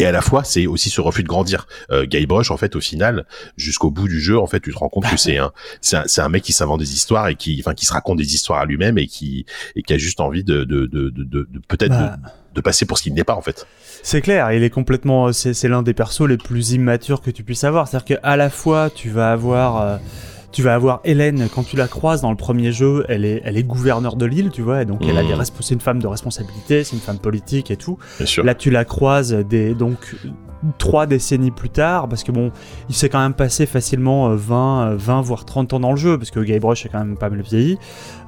et 0.00 0.06
à 0.06 0.12
la 0.12 0.22
fois 0.22 0.44
c'est 0.44 0.66
aussi 0.66 0.90
ce 0.90 1.00
refus 1.00 1.22
de 1.22 1.28
grandir. 1.28 1.66
Euh, 1.90 2.06
Guybrush 2.06 2.50
en 2.50 2.56
fait 2.56 2.76
au 2.76 2.80
final 2.80 3.26
jusqu'au 3.56 3.90
bout 3.90 4.08
du 4.08 4.20
jeu 4.20 4.38
en 4.38 4.46
fait 4.46 4.60
tu 4.60 4.72
te 4.72 4.78
rends 4.78 4.88
compte 4.88 5.08
que 5.08 5.16
c'est 5.16 5.38
un 5.38 5.52
c'est 5.80 5.96
un, 5.96 6.24
un, 6.24 6.28
mec 6.28 6.42
qui 6.42 6.52
s'invente 6.52 6.80
des 6.80 6.94
histoires 6.94 7.28
et 7.28 7.34
qui 7.34 7.60
enfin 7.64 7.74
qui 7.74 7.86
se 7.86 7.92
raconte 7.92 8.18
des 8.18 8.34
histoires 8.34 8.60
à 8.60 8.64
lui-même 8.64 8.98
et 8.98 9.06
qui 9.06 9.46
et 9.76 9.82
qui 9.82 9.92
a 9.92 9.98
juste 9.98 10.20
envie 10.20 10.44
de 10.44 10.64
de 10.64 10.86
de 10.86 11.10
de, 11.10 11.24
de, 11.24 11.60
peut-être 11.68 11.90
bah. 11.90 12.16
de, 12.54 12.60
passer 12.60 12.86
pour 12.86 12.98
ce 12.98 13.04
qu'il 13.04 13.14
n'est 13.14 13.24
pas 13.24 13.34
en 13.34 13.42
fait. 13.42 13.66
C'est 14.02 14.20
clair, 14.20 14.52
il 14.52 14.62
est 14.62 14.70
complètement 14.70 15.32
c'est 15.32 15.68
l'un 15.68 15.82
des 15.82 15.94
persos 15.94 16.26
les 16.26 16.38
plus 16.38 16.72
immatures 16.72 17.20
que 17.20 17.30
tu 17.30 17.42
puisses 17.42 17.64
avoir, 17.64 17.88
c'est-à-dire 17.88 18.18
qu'à 18.18 18.36
la 18.36 18.50
fois 18.50 18.90
tu 18.90 19.10
vas 19.10 19.32
avoir 19.32 19.80
euh, 19.80 19.96
tu 20.52 20.62
vas 20.62 20.74
avoir 20.74 21.00
Hélène 21.04 21.48
quand 21.54 21.62
tu 21.62 21.76
la 21.76 21.88
croises 21.88 22.20
dans 22.20 22.30
le 22.30 22.36
premier 22.36 22.72
jeu, 22.72 23.04
elle 23.08 23.24
est, 23.24 23.42
elle 23.44 23.56
est 23.56 23.62
gouverneure 23.62 24.16
de 24.16 24.26
l'île, 24.26 24.50
tu 24.50 24.62
vois, 24.62 24.82
et 24.82 24.84
donc 24.84 25.00
elle 25.02 25.16
a 25.16 25.22
des 25.22 25.34
mmh. 25.34 25.44
c'est 25.60 25.74
une 25.74 25.80
femme 25.80 26.00
de 26.00 26.06
responsabilité, 26.06 26.84
c'est 26.84 26.96
une 26.96 27.02
femme 27.02 27.18
politique 27.18 27.70
et 27.70 27.76
tout. 27.76 27.98
Là, 28.42 28.54
tu 28.54 28.70
la 28.70 28.84
croises 28.84 29.32
des 29.32 29.74
donc 29.74 30.16
trois 30.78 31.06
décennies 31.06 31.50
plus 31.50 31.70
tard, 31.70 32.08
parce 32.08 32.22
que 32.22 32.32
bon, 32.32 32.52
il 32.88 32.94
s'est 32.94 33.08
quand 33.08 33.20
même 33.20 33.34
passé 33.34 33.66
facilement 33.66 34.34
20, 34.34 34.90
euh, 34.92 34.96
20 34.96 35.18
euh, 35.18 35.22
voire 35.22 35.44
30 35.44 35.72
ans 35.74 35.80
dans 35.80 35.92
le 35.92 35.96
jeu, 35.96 36.18
parce 36.18 36.30
que 36.30 36.40
Guybrush 36.40 36.86
est 36.86 36.88
quand 36.90 36.98
même 36.98 37.16
pas 37.16 37.30
mal 37.30 37.40
vieilli. 37.42 37.78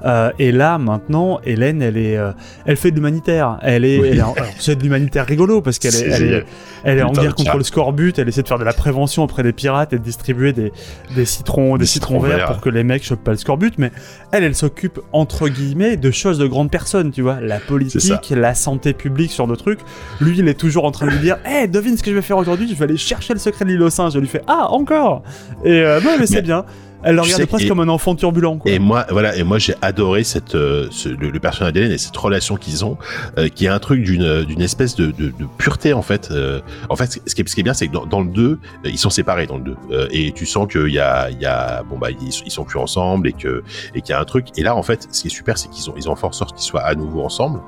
Euh, 0.05 0.31
et 0.39 0.51
là, 0.51 0.77
maintenant, 0.77 1.39
Hélène, 1.43 1.81
elle 1.81 1.97
est, 1.97 2.17
elle 2.65 2.77
fait 2.77 2.91
de 2.91 2.95
l'humanitaire. 2.95 3.59
Elle 3.61 3.85
est, 3.85 4.19
c'est 4.59 4.75
de 4.75 4.83
l'humanitaire 4.83 5.25
rigolo 5.25 5.61
parce 5.61 5.79
qu'elle 5.79 5.95
est, 5.95 6.09
elle 6.09 6.33
est, 6.33 6.45
elle 6.83 6.97
est 6.99 7.03
en 7.03 7.11
guerre 7.11 7.35
contre 7.35 7.57
le 7.57 7.63
scorbut. 7.63 8.17
Elle 8.17 8.27
essaie 8.27 8.43
de 8.43 8.47
faire 8.47 8.59
de 8.59 8.63
la 8.63 8.73
prévention 8.73 9.23
auprès 9.23 9.43
des 9.43 9.53
pirates 9.53 9.93
et 9.93 9.97
de 9.97 10.03
distribuer 10.03 10.53
des, 10.53 10.71
des 11.15 11.25
citrons, 11.25 11.77
des, 11.77 11.85
citrons, 11.85 12.19
verts, 12.19 12.47
pour 12.47 12.61
que 12.61 12.69
les 12.69 12.83
mecs 12.83 13.03
chopent 13.03 13.23
pas 13.23 13.31
le 13.31 13.37
scorbut. 13.37 13.77
Mais 13.77 13.91
elle, 14.31 14.43
elle 14.43 14.55
s'occupe 14.55 14.99
entre 15.11 15.47
guillemets 15.47 15.97
de 15.97 16.11
choses 16.11 16.37
de 16.37 16.47
grandes 16.47 16.71
personnes, 16.71 17.11
tu 17.11 17.21
vois, 17.21 17.39
la 17.39 17.59
politique, 17.59 18.31
la 18.31 18.55
santé 18.55 18.93
publique 18.93 19.31
sur 19.31 19.47
de 19.47 19.55
trucs. 19.55 19.79
Lui, 20.19 20.37
il 20.37 20.47
est 20.47 20.53
toujours 20.53 20.85
en 20.85 20.91
train 20.91 21.05
de 21.05 21.11
lui 21.11 21.19
dire, 21.19 21.37
hé, 21.45 21.67
devine 21.73 21.97
ce 21.97 22.03
que 22.03 22.11
je 22.11 22.15
vais 22.15 22.21
faire 22.23 22.37
aujourd'hui, 22.37 22.67
je 22.67 22.73
vais 22.75 22.85
aller 22.85 22.97
chercher 22.97 23.33
le 23.33 23.39
secret 23.39 23.65
de 23.65 23.69
l'île 23.69 23.81
aux 23.83 23.89
singes. 23.89 24.13
Je 24.13 24.19
lui 24.19 24.27
fais 24.27 24.41
Ah, 24.47 24.67
encore 24.71 25.23
Et 25.63 25.71
euh, 25.81 26.01
non, 26.01 26.11
mais 26.19 26.25
c'est 26.27 26.41
bien. 26.41 26.65
Elle 27.03 27.15
le 27.15 27.21
regarde 27.21 27.45
presque 27.45 27.67
comme 27.67 27.79
un 27.79 27.89
enfant 27.89 28.15
turbulent. 28.15 28.57
Quoi. 28.57 28.71
Et 28.71 28.79
moi, 28.79 29.05
voilà, 29.09 29.35
et 29.35 29.43
moi 29.43 29.57
j'ai 29.57 29.75
adoré 29.81 30.23
cette 30.23 30.55
euh, 30.55 30.89
le, 31.05 31.39
personnage 31.39 31.73
d'Hélène 31.73 31.91
et 31.91 31.97
cette 31.97 32.15
relation 32.15 32.55
qu'ils 32.55 32.85
ont, 32.85 32.97
euh, 33.37 33.49
qui 33.49 33.65
est 33.65 33.69
un 33.69 33.79
truc 33.79 34.03
d'une 34.03 34.43
d'une 34.43 34.61
espèce 34.61 34.95
de, 34.95 35.07
de, 35.07 35.27
de, 35.27 35.45
pureté 35.57 35.93
en 35.93 36.01
fait. 36.01 36.29
Euh, 36.31 36.61
en 36.89 36.95
fait, 36.95 37.19
ce 37.25 37.35
qui 37.35 37.41
est, 37.41 37.47
ce 37.47 37.55
qui 37.55 37.61
est 37.61 37.63
bien, 37.63 37.73
c'est 37.73 37.87
que 37.87 37.93
dans, 37.93 38.05
dans, 38.05 38.21
le 38.21 38.29
2, 38.29 38.59
ils 38.85 38.97
sont 38.97 39.09
séparés 39.09 39.47
dans 39.47 39.57
le 39.57 39.75
2, 39.89 40.07
et 40.11 40.31
tu 40.31 40.45
sens 40.45 40.67
qu'il 40.71 40.89
y 40.89 40.99
a 40.99 41.29
il 41.29 41.39
y 41.39 41.45
a 41.45 41.83
bon 41.83 41.97
bah 41.97 42.11
ils, 42.11 42.41
ils, 42.45 42.51
sont 42.51 42.63
plus 42.63 42.79
ensemble 42.79 43.27
et 43.27 43.33
que 43.33 43.63
et 43.95 44.01
qu'il 44.01 44.11
y 44.11 44.13
a 44.13 44.19
un 44.19 44.25
truc. 44.25 44.47
Et 44.57 44.63
là, 44.63 44.75
en 44.75 44.83
fait, 44.83 45.07
ce 45.11 45.21
qui 45.21 45.27
est 45.27 45.31
super, 45.31 45.57
c'est 45.57 45.69
qu'ils 45.69 45.89
ont 45.89 45.95
ils 45.97 46.09
ont 46.09 46.13
en 46.13 46.31
sorte 46.31 46.55
qu'ils 46.55 46.65
soient 46.65 46.83
à 46.83 46.95
nouveau 46.95 47.21
ensemble 47.23 47.59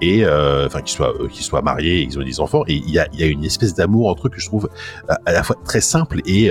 et 0.00 0.24
enfin 0.26 0.80
qu'ils 0.80 0.94
soient 0.96 1.14
qu'ils 1.30 1.44
soient 1.44 1.62
mariés, 1.62 2.00
et 2.00 2.06
qu'ils 2.06 2.18
ont 2.18 2.24
des 2.24 2.40
enfants. 2.40 2.62
Et 2.68 2.74
il 2.74 2.90
y 2.90 2.98
a 2.98 3.08
il 3.12 3.20
y 3.20 3.24
a 3.24 3.26
une 3.26 3.44
espèce 3.44 3.74
d'amour 3.74 4.08
entre 4.08 4.28
eux 4.28 4.30
que 4.30 4.40
je 4.40 4.46
trouve 4.46 4.68
à, 5.08 5.32
la 5.32 5.42
fois 5.42 5.56
très 5.64 5.80
simple 5.80 6.20
et 6.26 6.50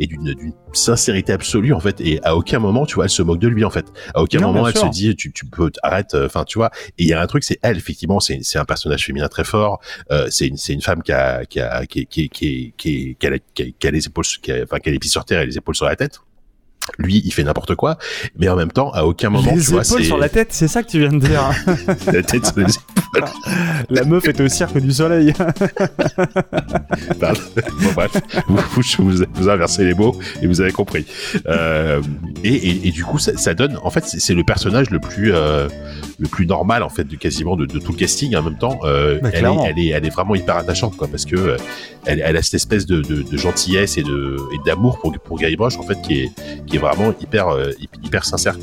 et 0.00 0.06
d'une 0.06 0.34
d'une 0.34 0.52
sincérité 0.72 1.32
absolue 1.32 1.72
en 1.76 1.80
fait 1.80 2.00
et 2.00 2.20
à 2.24 2.36
aucun 2.36 2.58
moment 2.58 2.86
tu 2.86 2.96
vois 2.96 3.04
elle 3.04 3.10
se 3.10 3.22
moque 3.22 3.38
de 3.38 3.48
lui 3.48 3.64
en 3.64 3.70
fait. 3.70 3.86
À 4.14 4.22
aucun 4.22 4.40
moment 4.40 4.66
elle 4.66 4.76
se 4.76 4.86
dit 4.86 5.14
tu, 5.14 5.32
tu 5.32 5.46
peux 5.46 5.70
arrête 5.82 6.14
euh, 6.14 6.26
enfin 6.26 6.44
tu 6.44 6.58
vois. 6.58 6.70
Et 6.98 7.04
il 7.04 7.08
y 7.08 7.12
a 7.12 7.20
un 7.20 7.26
truc 7.26 7.44
c'est 7.44 7.58
elle 7.62 7.76
effectivement 7.76 8.20
c'est 8.20 8.40
c'est 8.42 8.58
un 8.58 8.64
personnage 8.64 9.04
féminin 9.04 9.28
très 9.28 9.44
fort. 9.44 9.80
Euh, 10.10 10.26
c'est 10.30 10.48
une 10.48 10.56
c'est 10.56 10.72
une 10.72 10.82
femme 10.82 11.02
qui 11.02 11.12
a 11.12 11.44
qui 11.44 11.60
a 11.60 11.86
qui 11.86 12.06
qui 12.06 12.28
qui 12.28 12.74
qui 12.76 13.16
qui 13.18 13.26
a, 13.26 13.38
qui 13.78 13.86
a 13.86 13.90
les 13.90 14.06
épaules 14.06 14.24
qui 14.42 14.52
enfin 14.62 14.78
qui 14.78 14.88
a 14.88 14.92
les 14.92 14.98
pieds 14.98 15.10
sur 15.10 15.24
terre 15.24 15.42
et 15.42 15.46
les 15.46 15.56
épaules 15.56 15.76
sur 15.76 15.86
la 15.86 15.96
tête 15.96 16.20
lui, 16.98 17.20
il 17.24 17.32
fait 17.32 17.42
n'importe 17.42 17.74
quoi, 17.74 17.98
mais 18.38 18.48
en 18.48 18.56
même 18.56 18.70
temps, 18.70 18.90
à 18.92 19.04
aucun 19.04 19.28
moment, 19.28 19.52
les 19.54 19.60
tu 19.60 19.72
vois, 19.72 19.82
épaules 19.84 20.04
sur 20.04 20.18
la 20.18 20.28
tête, 20.28 20.52
c'est 20.52 20.68
ça 20.68 20.82
que 20.82 20.88
tu 20.88 21.00
viens 21.00 21.12
de 21.12 21.18
dire. 21.18 21.50
la 22.12 22.22
tête 22.22 22.46
sur 22.46 22.56
les 22.56 22.64
épaules. 22.64 22.96
La 23.90 24.04
meuf 24.04 24.26
est 24.26 24.40
au 24.40 24.48
cirque 24.48 24.78
du 24.78 24.92
soleil. 24.92 25.32
Pardon. 27.20 27.40
Bon, 27.80 27.92
bref, 27.94 28.12
vous, 28.48 28.58
vous, 28.98 29.24
vous, 29.34 29.48
inversez 29.48 29.84
les 29.84 29.94
mots 29.94 30.18
et 30.42 30.46
vous 30.46 30.60
avez 30.60 30.72
compris. 30.72 31.06
Euh, 31.46 32.02
et, 32.44 32.54
et, 32.54 32.88
et, 32.88 32.90
du 32.90 33.04
coup, 33.04 33.18
ça, 33.18 33.36
ça 33.36 33.54
donne, 33.54 33.78
en 33.82 33.90
fait, 33.90 34.04
c'est 34.04 34.34
le 34.34 34.44
personnage 34.44 34.90
le 34.90 34.98
plus, 34.98 35.32
euh, 35.32 35.68
le 36.18 36.28
plus 36.28 36.46
normal 36.46 36.82
en 36.82 36.88
fait 36.88 37.04
de 37.04 37.16
quasiment 37.16 37.56
de, 37.56 37.66
de 37.66 37.78
tout 37.78 37.92
le 37.92 37.98
casting. 37.98 38.34
En 38.36 38.42
même 38.42 38.58
temps, 38.58 38.78
euh, 38.84 39.18
elle, 39.32 39.44
est, 39.44 39.48
elle, 39.66 39.78
est, 39.78 39.88
elle 39.88 40.06
est 40.06 40.10
vraiment 40.10 40.34
hyper 40.34 40.56
attachante, 40.56 40.96
quoi, 40.96 41.08
parce 41.08 41.24
que 41.24 41.56
elle, 42.04 42.22
elle, 42.24 42.36
a 42.36 42.42
cette 42.42 42.54
espèce 42.54 42.86
de, 42.86 43.00
de, 43.02 43.22
de 43.22 43.36
gentillesse 43.36 43.98
et 43.98 44.02
de 44.02 44.36
et 44.52 44.58
d'amour 44.66 44.98
pour 45.00 45.12
pour 45.18 45.38
Guy 45.38 45.56
Broche, 45.56 45.78
en 45.78 45.82
fait, 45.82 46.00
qui 46.02 46.20
est 46.20 46.30
qui 46.66 46.76
est 46.76 46.80
vraiment 46.80 47.12
hyper 47.20 47.48
euh, 47.48 47.70
hyper 48.04 48.24
sincère. 48.24 48.56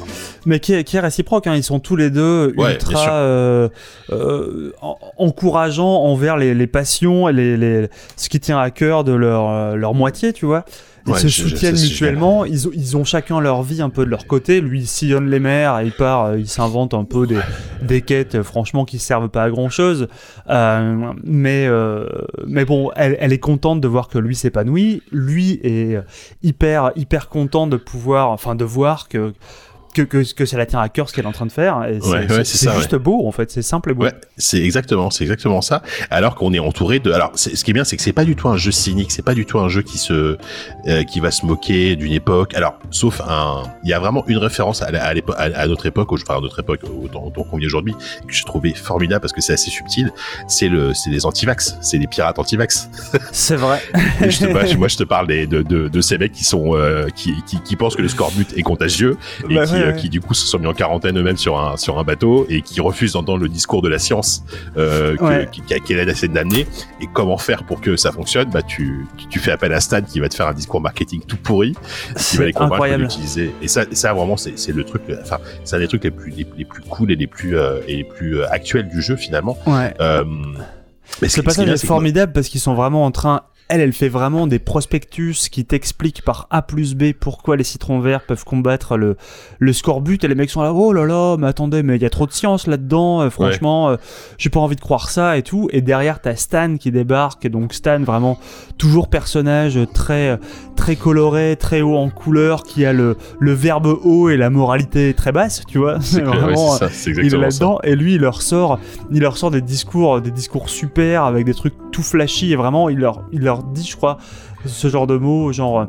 Mais 0.45 0.59
qui 0.59 0.73
est, 0.73 0.83
qui 0.83 0.97
est 0.97 0.99
réciproque. 0.99 1.47
Hein. 1.47 1.55
Ils 1.55 1.63
sont 1.63 1.79
tous 1.79 1.95
les 1.95 2.09
deux 2.09 2.53
Ouais, 2.57 2.73
ultra 2.73 3.13
euh, 3.13 3.69
euh, 4.11 4.71
en- 4.81 4.97
encourageants 5.17 6.03
envers 6.03 6.37
les, 6.37 6.53
les 6.53 6.67
passions 6.67 7.29
et 7.29 7.33
les, 7.33 7.57
les, 7.57 7.87
ce 8.17 8.29
qui 8.29 8.39
tient 8.39 8.59
à 8.59 8.69
cœur 8.71 9.03
de 9.03 9.13
leur, 9.13 9.49
euh, 9.49 9.75
leur 9.75 9.93
moitié, 9.93 10.33
tu 10.33 10.45
vois. 10.45 10.65
Ils 11.05 11.11
Ouais, 11.11 11.19
se 11.19 11.27
soutiennent 11.27 11.75
mutuellement. 11.79 12.45
Ils, 12.45 12.67
ont- 12.67 12.71
ils 12.73 12.95
ont 12.95 13.03
chacun 13.03 13.41
leur 13.41 13.61
vie 13.61 13.81
un 13.81 13.89
peu 13.89 14.05
de 14.05 14.09
leur 14.09 14.25
côté. 14.25 14.61
Lui, 14.61 14.79
il 14.81 14.87
sillonne 14.87 15.29
les 15.29 15.39
mers, 15.41 15.81
il 15.81 15.91
part, 15.91 16.25
euh, 16.27 16.39
il 16.39 16.47
s'invente 16.47 16.93
un 16.93 17.03
peu 17.03 17.27
des, 17.27 17.39
des 17.81 18.01
quêtes, 18.01 18.35
euh, 18.35 18.43
franchement, 18.43 18.85
qui 18.85 18.99
servent 18.99 19.27
pas 19.27 19.43
à 19.43 19.49
grand 19.49 19.67
chose. 19.69 20.07
mais, 20.47 21.65
euh, 21.67 22.07
mais 22.47 22.65
bon, 22.65 22.91
elle, 22.95 23.17
elle 23.19 23.33
est 23.33 23.39
contente 23.39 23.81
de 23.81 23.87
voir 23.87 24.07
que 24.07 24.17
lui 24.17 24.35
s'épanouit. 24.35 25.01
Lui 25.11 25.59
est 25.63 25.95
euh, 25.97 26.01
hyper, 26.41 26.91
hyper 26.95 27.27
content 27.29 27.67
de 27.67 27.77
pouvoir, 27.77 28.29
enfin, 28.29 28.55
de 28.55 28.63
voir 28.65 29.07
que 29.09 29.33
que, 29.93 30.01
que, 30.01 30.33
que 30.33 30.45
ça 30.45 30.57
la 30.57 30.65
tient 30.65 30.79
à 30.79 30.89
cœur 30.89 31.07
ce 31.09 31.13
qu'elle 31.13 31.25
est 31.25 31.27
en 31.27 31.31
train 31.33 31.45
de 31.45 31.51
faire. 31.51 31.83
Et 31.89 31.99
c'est 32.01 32.09
Ouais, 32.09 32.19
ouais, 32.31 32.43
c'est 32.43 32.57
ça, 32.65 32.75
juste 32.75 32.95
beau, 32.95 33.27
en 33.27 33.31
fait. 33.31 33.51
C'est 33.51 33.61
simple 33.61 33.91
et 33.91 33.93
beau. 33.93 34.05
C'est 34.37 34.61
exactement, 34.61 35.09
c'est 35.09 35.23
exactement 35.23 35.61
ça. 35.61 35.81
Alors 36.09 36.35
qu'on 36.35 36.53
est 36.53 36.59
entouré 36.59 36.99
de. 36.99 37.11
Alors, 37.11 37.31
c'est- 37.35 37.55
ce 37.55 37.63
qui 37.63 37.71
est 37.71 37.73
bien, 37.73 37.83
c'est 37.83 37.95
que 37.97 38.01
c'est 38.03 38.13
pas 38.13 38.25
du 38.25 38.35
tout 38.35 38.49
un 38.49 38.57
jeu 38.57 38.71
cynique, 38.71 39.11
c'est 39.11 39.21
pas 39.25 39.33
du 39.33 39.45
tout 39.45 39.59
un 39.59 39.69
jeu 39.69 39.81
qui 39.81 39.97
se, 39.97 40.37
euh, 40.87 41.03
qui 41.03 41.19
va 41.19 41.31
se 41.31 41.45
moquer 41.45 41.95
d'une 41.95 42.13
époque. 42.13 42.53
Alors, 42.55 42.79
sauf 42.91 43.21
un, 43.27 43.63
il 43.83 43.89
y 43.89 43.93
a 43.93 43.99
vraiment 43.99 44.23
une 44.27 44.37
référence 44.37 44.81
à, 44.81 44.91
la- 44.91 45.03
à, 45.05 45.11
à, 45.11 45.43
à 45.43 45.67
notre 45.67 45.85
époque, 45.85 46.11
au- 46.11 46.15
enfin 46.17 46.37
à 46.37 46.41
notre 46.41 46.59
époque, 46.59 46.81
au 46.83 47.07
temps, 47.07 47.23
au 47.25 47.29
temps 47.29 47.43
qu'on 47.43 47.57
vit 47.57 47.65
aujourd'hui, 47.67 47.93
que 48.27 48.33
j'ai 48.33 48.43
trouvé 48.45 48.73
formidable 48.73 49.21
parce 49.21 49.33
que 49.33 49.41
c'est 49.41 49.53
assez 49.53 49.69
subtil. 49.71 50.11
C'est 50.47 50.69
le, 50.69 50.93
c'est 50.93 51.09
les 51.09 51.25
antivax, 51.25 51.77
c'est 51.81 51.97
les 51.97 52.07
pirates 52.07 52.39
antivax. 52.39 52.89
C'est 53.31 53.55
vrai. 53.55 53.81
Et 54.23 54.29
je 54.31 54.39
te, 54.39 54.45
moi, 54.45 54.65
je- 54.65 54.77
moi, 54.77 54.87
je 54.87 54.97
te 54.97 55.03
parle 55.03 55.27
des, 55.27 55.47
de, 55.47 55.61
de, 55.61 55.87
de 55.87 56.01
ces 56.01 56.17
mecs 56.17 56.31
qui 56.31 56.43
sont, 56.43 56.75
euh, 56.75 57.07
qui, 57.15 57.33
qui, 57.45 57.61
qui 57.61 57.75
pensent 57.75 57.95
que 57.95 58.01
le 58.01 58.07
scorbut 58.07 58.47
est 58.57 58.61
contagieux 58.61 59.17
et 59.49 59.55
Bah 59.55 59.65
qui, 59.65 59.75
ouais, 59.83 59.89
euh, 59.89 59.91
qui 59.93 60.09
du 60.09 60.21
coup 60.21 60.33
se 60.33 60.45
sont 60.47 60.59
mis 60.59 60.67
en 60.67 60.73
quarantaine 60.73 61.17
eux-mêmes 61.17 61.37
sur 61.37 61.59
un 61.59 61.77
sur 61.77 61.99
un 61.99 62.03
bateau 62.03 62.45
et 62.49 62.61
qui 62.61 62.81
refusent 62.81 63.13
d'entendre 63.13 63.39
le 63.43 63.49
discours 63.49 63.81
de 63.81 63.89
la 63.89 63.99
science 63.99 64.43
euh, 64.77 65.15
Ouais. 65.21 65.47
qui, 65.51 65.61
qui, 65.61 65.79
qui 65.81 65.93
a 65.93 66.03
essaie 66.03 66.27
d'amener 66.27 66.67
et 67.01 67.07
comment 67.13 67.37
faire 67.37 67.63
pour 67.63 67.81
que 67.81 67.95
ça 67.95 68.11
fonctionne? 68.11 68.49
Bah 68.49 68.61
tu, 68.61 69.05
tu, 69.29 69.39
fais 69.39 69.51
appel 69.51 69.73
à 69.73 69.79
Stan 69.79 70.01
qui 70.01 70.19
va 70.19 70.29
te 70.29 70.35
faire 70.35 70.47
un 70.47 70.53
discours 70.53 70.81
marketing 70.81 71.21
tout 71.27 71.37
pourri 71.37 71.73
qui 72.17 72.37
va 72.37 72.45
les 72.45 72.53
convaincre 72.53 72.97
d'utiliser 72.97 73.51
et 73.61 73.67
ça 73.67 73.83
ça 73.91 74.13
vraiment 74.13 74.37
c'est 74.37 74.57
c'est 74.57 74.71
le 74.73 74.83
truc 74.83 75.01
enfin 75.21 75.37
c'est 75.63 75.75
un 75.75 75.79
des 75.79 75.87
trucs 75.87 76.03
les 76.03 76.11
plus 76.11 76.31
les, 76.31 76.47
les 76.57 76.65
plus 76.65 76.81
cool 76.83 77.11
et 77.11 77.15
les 77.15 77.27
plus 77.27 77.57
euh, 77.57 77.79
et 77.87 77.95
les 77.97 78.03
plus 78.03 78.39
euh, 78.39 78.49
actuels 78.51 78.87
du 78.87 79.01
jeu 79.01 79.15
finalement 79.15 79.57
Ouais. 79.65 79.93
euh, 80.01 80.23
mais 81.21 81.29
Ce 81.29 81.41
passage 81.41 81.65
bien, 81.65 81.73
est 81.75 81.77
que 81.81 81.85
moi- 81.87 81.95
formidable 81.95 82.31
parce 82.33 82.47
qu'ils 82.47 82.61
sont 82.61 82.73
vraiment 82.73 83.05
en 83.05 83.11
train. 83.11 83.41
Elle, 83.73 83.81
elle 83.81 83.93
fait 83.93 84.07
vraiment 84.07 84.45
des 84.45 84.59
prospectus 84.59 85.49
qui 85.49 85.65
t'expliquent 85.65 86.21
par 86.21 86.47
A 86.51 86.61
plus 86.61 86.93
B 86.93 87.13
pourquoi 87.19 87.55
les 87.55 87.63
citrons 87.63 87.99
verts 87.99 88.23
peuvent 88.27 88.43
combattre 88.43 88.97
le, 88.97 89.17
le 89.57 89.73
scorbut. 89.73 90.23
Et 90.23 90.27
les 90.27 90.35
mecs 90.35 90.51
sont 90.51 90.61
là, 90.61 90.71
oh 90.73 90.93
là 90.93 91.05
là, 91.05 91.37
mais 91.37 91.47
attendez, 91.47 91.81
mais 91.81 91.95
il 91.95 92.01
y 92.03 92.05
a 92.05 92.11
trop 92.11 92.27
de 92.27 92.31
science 92.31 92.67
là-dedans. 92.67 93.21
euh, 93.21 93.29
franchement, 93.31 93.89
euh, 93.89 93.95
j'ai 94.37 94.51
pas 94.51 94.59
envie 94.59 94.75
de 94.75 94.81
croire 94.81 95.09
ça 95.09 95.37
et 95.37 95.41
tout. 95.41 95.69
Et 95.71 95.81
derrière, 95.81 96.21
t'as 96.21 96.35
Stan 96.35 96.77
qui 96.77 96.91
débarque. 96.91 97.45
Et 97.45 97.49
donc, 97.49 97.73
Stan, 97.73 97.99
vraiment, 98.01 98.37
toujours 98.77 99.07
personnage 99.07 99.79
très, 99.93 100.39
très 100.75 100.95
coloré, 100.95 101.55
très 101.59 101.81
haut 101.81 101.97
en 101.97 102.11
couleur, 102.11 102.61
qui 102.61 102.85
a 102.85 102.93
le, 102.93 103.17
le 103.39 103.53
verbe 103.53 103.87
haut 103.87 104.29
et 104.29 104.37
la 104.37 104.51
moralité 104.51 105.15
très 105.15 105.31
basse, 105.31 105.63
tu 105.67 105.79
vois. 105.79 105.99
c'est 105.99 106.21
ouais, 106.23 106.37
vraiment, 106.37 106.77
c'est 106.91 107.09
il 107.11 107.33
est 107.33 107.37
là-dedans 107.37 107.79
et 107.83 107.95
lui 107.95 108.15
il 108.15 108.21
leur 108.21 108.41
sort 108.41 108.79
il 109.11 109.21
leur 109.21 109.37
sort 109.37 109.51
des 109.51 109.61
discours 109.61 110.21
des 110.21 110.31
discours 110.31 110.69
super 110.69 111.23
avec 111.23 111.45
des 111.45 111.53
trucs 111.53 111.73
tout 111.91 112.03
flashy 112.03 112.51
et 112.51 112.55
vraiment 112.55 112.89
il 112.89 112.99
leur 112.99 113.23
il 113.31 113.41
leur 113.41 113.62
dit 113.73 113.87
je 113.89 113.95
crois 113.95 114.17
ce 114.65 114.87
genre 114.89 115.07
de 115.07 115.17
mots 115.17 115.51
genre 115.53 115.79
euh, 115.81 115.85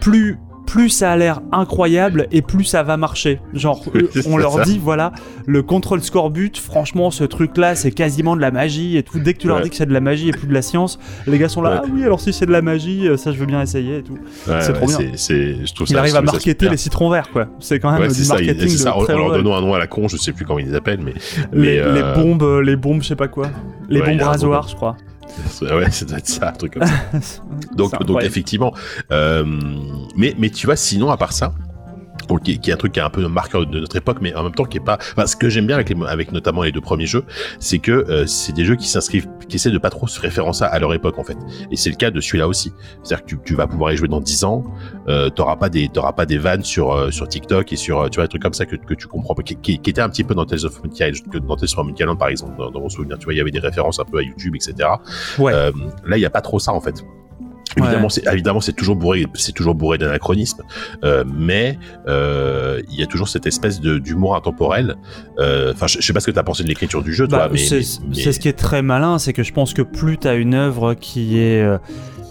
plus 0.00 0.38
plus 0.66 0.88
ça 0.88 1.12
a 1.12 1.16
l'air 1.16 1.42
incroyable 1.52 2.26
et 2.32 2.42
plus 2.42 2.64
ça 2.64 2.82
va 2.82 2.96
marcher. 2.96 3.40
Genre, 3.54 3.80
Oui, 3.94 4.08
c'est 4.12 4.26
on 4.26 4.36
leur 4.36 4.54
ça. 4.54 4.62
dit, 4.64 4.80
voilà, 4.82 5.12
le 5.46 5.62
contrôle 5.62 6.02
scorbut, 6.02 6.58
franchement, 6.58 7.12
ce 7.12 7.22
truc-là, 7.22 7.76
c'est 7.76 7.92
quasiment 7.92 8.34
de 8.34 8.40
la 8.40 8.50
magie 8.50 8.96
et 8.96 9.04
tout. 9.04 9.20
Dès 9.20 9.32
que 9.34 9.38
tu 9.38 9.46
leur 9.46 9.58
Ouais. 9.58 9.62
dis 9.62 9.70
que 9.70 9.76
c'est 9.76 9.86
de 9.86 9.92
la 9.92 10.00
magie 10.00 10.28
et 10.30 10.32
plus 10.32 10.48
de 10.48 10.52
la 10.52 10.62
science, 10.62 10.98
les 11.28 11.38
gars 11.38 11.48
sont 11.48 11.62
là, 11.62 11.70
Ouais. 11.70 11.80
ah 11.84 11.88
oui, 11.94 12.02
alors 12.02 12.18
si 12.18 12.32
c'est 12.32 12.46
de 12.46 12.50
la 12.50 12.62
magie, 12.62 13.06
euh, 13.06 13.16
ça 13.16 13.30
je 13.30 13.38
veux 13.38 13.46
bien 13.46 13.62
essayer 13.62 13.98
et 13.98 14.02
tout. 14.02 14.14
Ouais, 14.48 14.60
c'est 14.60 14.72
trop 14.72 14.86
bien. 14.86 14.96
c'est- 14.96 15.16
c'est- 15.16 15.66
je 15.66 15.72
trouve 15.72 15.86
Il 15.88 15.92
ça, 15.92 16.00
arrive 16.00 16.12
je 16.14 16.18
à 16.18 16.22
marketer 16.22 16.68
les 16.68 16.76
citrons 16.76 17.10
verts, 17.10 17.30
quoi. 17.30 17.46
C'est 17.60 17.78
quand 17.78 17.96
même 17.96 18.08
du 18.10 18.14
ça, 18.24 18.40
il- 18.40 18.46
marketing 18.48 18.76
ça, 18.76 18.90
de 18.90 18.96
en, 18.96 19.04
très 19.04 19.14
en 19.14 19.18
leur 19.18 19.30
donnant 19.36 19.54
un 19.54 19.60
nom 19.60 19.72
à 19.74 19.78
la 19.78 19.86
con, 19.86 20.08
je 20.08 20.16
sais 20.16 20.32
plus 20.32 20.44
comment 20.44 20.58
ils 20.58 20.66
les 20.66 20.74
appellent, 20.74 21.00
mais. 21.00 21.14
les, 21.52 21.60
mais, 21.60 21.78
euh, 21.78 21.92
les 22.16 22.20
bombes, 22.20 22.42
euh, 22.42 22.60
les 22.60 22.74
bombes, 22.74 23.02
je 23.02 23.06
sais 23.06 23.14
pas 23.16 23.28
quoi. 23.28 23.46
Les 23.88 24.00
il 24.00 24.04
bombes 24.18 24.20
rasoirs, 24.26 24.66
je 24.66 24.74
crois. 24.74 24.96
Ouais, 25.60 25.90
ça 25.90 26.04
doit 26.04 26.18
être 26.18 26.28
ça, 26.28 26.48
un 26.48 26.52
truc 26.52 26.74
comme 26.74 26.86
ça. 26.86 27.42
Donc, 27.74 27.92
donc 28.04 28.22
effectivement, 28.22 28.74
euh, 29.10 29.44
mais, 30.16 30.34
mais 30.38 30.50
tu 30.50 30.66
vois, 30.66 30.76
sinon, 30.76 31.10
à 31.10 31.16
part 31.16 31.32
ça, 31.32 31.52
bon, 32.28 32.36
qui, 32.36 32.58
qui 32.58 32.70
est 32.70 32.74
un 32.74 32.76
truc 32.76 32.92
qui 32.92 33.00
est 33.00 33.02
un 33.02 33.10
peu 33.10 33.26
marqueur 33.28 33.66
de 33.66 33.80
notre 33.80 33.96
époque, 33.96 34.18
mais 34.20 34.34
en 34.34 34.42
même 34.42 34.54
temps 34.54 34.64
qui 34.64 34.78
est 34.78 34.84
pas. 34.84 34.98
Enfin, 35.12 35.26
ce 35.26 35.36
que 35.36 35.48
j'aime 35.48 35.66
bien 35.66 35.76
avec, 35.76 35.88
les, 35.90 35.96
avec 36.06 36.32
notamment 36.32 36.62
les 36.62 36.72
deux 36.72 36.80
premiers 36.80 37.06
jeux, 37.06 37.24
c'est 37.58 37.78
que 37.78 37.92
euh, 37.92 38.26
c'est 38.26 38.52
des 38.52 38.64
jeux 38.64 38.76
qui 38.76 38.88
s'inscrivent, 38.88 39.28
qui 39.48 39.56
essaient 39.56 39.70
de 39.70 39.78
pas 39.78 39.90
trop 39.90 40.06
se 40.06 40.20
référencer 40.20 40.64
à 40.64 40.78
leur 40.78 40.92
époque 40.94 41.18
en 41.18 41.24
fait. 41.24 41.38
Et 41.70 41.76
c'est 41.76 41.90
le 41.90 41.96
cas 41.96 42.10
de 42.10 42.20
celui-là 42.20 42.48
aussi. 42.48 42.72
C'est-à-dire 43.02 43.24
que 43.24 43.30
tu, 43.30 43.38
tu 43.44 43.54
vas 43.54 43.66
pouvoir 43.66 43.92
y 43.92 43.96
jouer 43.96 44.08
dans 44.08 44.20
10 44.20 44.44
ans, 44.44 44.64
euh, 45.08 45.30
t'auras 45.30 45.56
pas 45.56 45.68
des 45.68 45.88
t'auras 45.88 46.12
pas 46.12 46.26
des 46.26 46.38
vannes 46.38 46.64
sur 46.64 46.92
euh, 46.92 47.10
sur 47.10 47.28
TikTok 47.28 47.72
et 47.72 47.76
sur 47.76 48.00
euh, 48.00 48.08
tu 48.08 48.16
vois 48.16 48.24
des 48.24 48.28
trucs 48.28 48.42
comme 48.42 48.54
ça 48.54 48.66
que, 48.66 48.76
que 48.76 48.94
tu 48.94 49.06
comprends 49.06 49.34
qui, 49.34 49.56
qui, 49.56 49.78
qui 49.78 49.90
était 49.90 50.00
un 50.00 50.08
petit 50.08 50.24
peu 50.24 50.34
dans 50.34 50.44
Tales 50.44 50.64
of 50.64 50.82
Monkey 50.82 51.12
que 51.30 51.38
dans 51.38 51.56
Tales 51.56 51.68
of 51.76 51.84
Monkey 51.84 52.02
Island 52.02 52.18
par 52.18 52.28
exemple, 52.28 52.56
dans, 52.58 52.70
dans 52.70 52.80
mon 52.80 52.88
souvenir. 52.88 53.18
Tu 53.18 53.24
vois, 53.24 53.34
il 53.34 53.38
y 53.38 53.40
avait 53.40 53.50
des 53.50 53.58
références 53.58 53.98
un 53.98 54.04
peu 54.04 54.18
à 54.18 54.22
YouTube, 54.22 54.54
etc. 54.54 54.88
Ouais. 55.38 55.52
Euh, 55.52 55.72
là, 56.06 56.16
il 56.16 56.20
y 56.20 56.26
a 56.26 56.30
pas 56.30 56.40
trop 56.40 56.58
ça 56.58 56.72
en 56.72 56.80
fait. 56.80 57.04
Évidemment, 57.76 58.04
Ouais. 58.04 58.10
c'est 58.10 58.26
évidemment 58.32 58.60
c'est 58.60 58.72
toujours 58.72 58.96
bourré, 58.96 59.26
c'est 59.34 59.52
toujours 59.52 59.74
bourré 59.74 59.98
d'anachronisme, 59.98 60.62
euh, 61.04 61.24
mais 61.32 61.78
euh, 62.08 62.80
il 62.90 62.98
y 62.98 63.02
a 63.02 63.06
toujours 63.06 63.28
cette 63.28 63.46
espèce 63.46 63.80
de 63.80 63.98
d'humour 63.98 64.34
intemporel. 64.36 64.96
Euh, 65.38 65.72
Enfin, 65.74 65.86
je, 65.86 65.98
je 66.00 66.06
sais 66.06 66.12
pas 66.12 66.20
ce 66.20 66.26
que 66.26 66.30
tu 66.30 66.38
as 66.38 66.42
pensé 66.42 66.62
de 66.62 66.68
l'écriture 66.68 67.02
du 67.02 67.12
jeu, 67.12 67.26
Bah, 67.26 67.38
toi, 67.38 67.48
mais, 67.52 67.58
c'est 67.58 67.80
mais- 68.08 68.14
c'est 68.14 68.32
ce 68.32 68.40
qui 68.40 68.48
est 68.48 68.52
très 68.58 68.82
malin, 68.82 69.18
c'est 69.18 69.32
que 69.32 69.42
je 69.42 69.52
pense 69.52 69.74
que 69.74 69.82
plus 69.82 70.16
t'as 70.18 70.36
une 70.36 70.54
œuvre 70.54 70.94
qui 70.94 71.38
est 71.38 71.62
euh, 71.62 71.78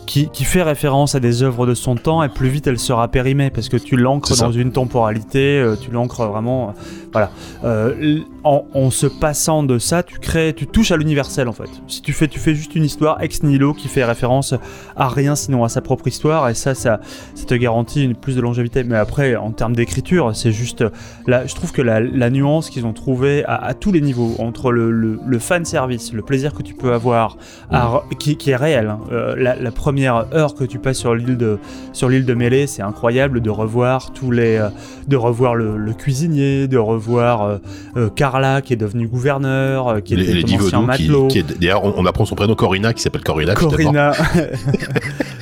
qui, 0.06 0.30
qui 0.30 0.44
fait 0.44 0.64
référence 0.64 1.16
à 1.16 1.20
des 1.20 1.44
œuvres 1.44 1.66
de 1.68 1.74
son 1.74 1.96
temps, 1.96 2.24
et 2.24 2.30
plus 2.30 2.50
vite 2.50 2.68
elle 2.68 2.80
sera 2.80 3.08
périmée 3.08 3.50
parce 3.50 3.70
que 3.70 3.78
tu 3.78 3.96
l'ancres 3.98 4.30
dans 4.38 4.52
une 4.52 4.72
temporalité, 4.72 5.60
euh, 5.60 5.76
tu 5.76 5.92
l'ancres 5.92 6.26
vraiment, 6.26 6.70
euh, 6.70 6.72
voilà. 7.12 7.32
Euh, 7.64 8.20
en, 8.44 8.66
en 8.74 8.92
se 8.92 9.08
passant 9.08 9.64
de 9.64 9.80
ça, 9.80 10.04
tu 10.04 10.20
crées, 10.20 10.54
tu 10.56 10.68
touches 10.68 10.92
à 10.92 10.98
l'universel 10.98 11.48
en 11.48 11.54
fait. 11.54 11.70
Si 11.88 12.02
tu 12.02 12.14
fais, 12.14 12.28
tu 12.28 12.40
fais 12.40 12.54
juste 12.54 12.76
une 12.76 12.84
histoire 12.84 13.22
ex 13.24 13.42
nihilo 13.44 13.74
qui 13.74 13.88
fait 13.88 14.04
référence 14.04 14.54
à 14.96 15.08
rien 15.08 15.36
sinon 15.36 15.64
à 15.64 15.70
sa 15.70 15.82
propre 15.82 16.08
histoire, 16.08 16.48
et 16.50 16.54
ça, 16.54 16.76
ça, 16.76 17.00
ça 17.34 17.46
te 17.46 17.56
garantit 17.56 18.04
une 18.04 18.16
plus 18.16 18.36
de 18.36 18.42
longévité. 18.42 18.84
Mais 18.84 18.98
après, 18.98 19.36
en 19.36 19.52
termes 19.52 19.76
d'écriture, 19.76 20.36
c'est 20.36 20.52
juste 20.52 20.84
Là, 21.28 21.46
je 21.48 21.56
trouve 21.56 21.72
que 21.72 21.82
la, 21.82 22.00
la 22.00 22.30
nuance 22.30 22.70
qu'ils 22.70 22.86
ont 22.86 22.94
trouvée 22.94 23.44
à, 23.46 23.56
à 23.56 23.74
tous 23.74 23.92
les 23.92 24.02
niveaux, 24.02 24.36
entre 24.40 24.72
le, 24.72 24.92
le, 24.92 25.20
le 25.26 25.40
fan 25.40 25.66
service, 25.66 26.14
le 26.14 26.22
plaisir 26.22 26.54
que 26.54 26.62
tu 26.62 26.74
peux 26.76 26.94
avoir, 26.94 27.38
à- 27.72 28.04
qui, 28.20 28.38
qui 28.38 28.52
est 28.52 28.56
réel. 28.56 28.88
hein. 28.90 29.00
La, 29.38 29.56
la 29.56 29.72
première 29.72 29.95
heure 30.04 30.54
que 30.56 30.64
tu 30.64 30.80
passes 30.80 30.98
sur 30.98 31.16
l'île 31.16 31.38
de 31.38 31.58
sur 31.94 32.10
l'île 32.10 32.26
de 32.26 32.34
Mêlée, 32.34 32.68
c'est 32.68 32.82
incroyable 32.82 33.42
de 33.42 33.50
revoir 33.50 34.12
tous 34.14 34.32
les, 34.32 34.58
euh, 34.58 34.70
de 35.08 35.16
revoir 35.16 35.56
le, 35.56 35.78
le 35.78 35.94
cuisinier, 35.94 36.68
de 36.68 36.78
revoir 36.78 37.44
euh, 37.44 37.58
euh, 37.98 38.10
Carla 38.10 38.62
qui 38.62 38.74
est 38.74 38.78
devenue 38.78 39.08
gouverneur, 39.08 39.88
euh, 39.88 40.00
qui 40.02 40.16
les, 40.16 40.24
était 40.24 40.34
les 40.34 40.44
Divodou 40.44 40.68
ancien 40.68 40.80
qui, 40.82 40.86
matelot. 40.86 41.28
qui 41.28 41.40
est 41.40 41.60
d'ailleurs 41.60 41.84
on, 41.86 41.94
on 41.98 42.06
apprend 42.06 42.26
son 42.26 42.36
prénom 42.36 42.56
Corina 42.56 42.94
qui 42.94 43.02
s'appelle 43.02 43.24
Corina. 43.24 43.54
Corina. 43.56 44.12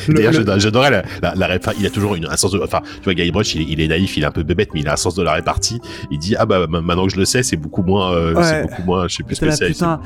Le- 0.07 0.13
D'ailleurs, 0.15 0.33
le- 0.33 0.59
j'adorais 0.59 0.91
la, 0.91 1.03
la, 1.21 1.33
la 1.35 1.47
répa- 1.47 1.73
Il 1.79 1.85
a 1.85 1.89
toujours 1.89 2.15
une, 2.15 2.25
un 2.25 2.35
sens 2.35 2.51
de. 2.51 2.59
Enfin, 2.61 2.81
tu 2.97 3.03
vois, 3.05 3.13
Guy 3.13 3.31
Brush, 3.31 3.55
il, 3.55 3.61
est- 3.61 3.65
il 3.69 3.79
est 3.81 3.87
naïf, 3.87 4.17
il 4.17 4.23
est 4.23 4.25
un 4.25 4.31
peu 4.31 4.43
bébête, 4.43 4.69
mais 4.73 4.81
il 4.81 4.87
a 4.89 4.93
un 4.93 4.97
sens 4.97 5.15
de 5.15 5.23
la 5.23 5.31
répartie. 5.33 5.79
Il 6.11 6.19
dit 6.19 6.35
ah 6.37 6.45
bah 6.45 6.67
ma- 6.67 6.81
maintenant 6.81 7.05
que 7.07 7.13
je 7.13 7.17
le 7.17 7.23
sais, 7.25 7.41
c'est 7.41 7.55
beaucoup 7.55 7.83
moins, 7.83 8.13
euh, 8.13 8.33
Ouais. 8.33 8.43
c'est 8.43 8.61
beaucoup 8.63 8.83
moins, 8.83 9.07
je 9.07 9.15
sais 9.15 9.23
plus 9.23 9.35
ce 9.35 9.41
que 9.45 9.51
c'est, 9.51 9.67
putain, 9.67 10.01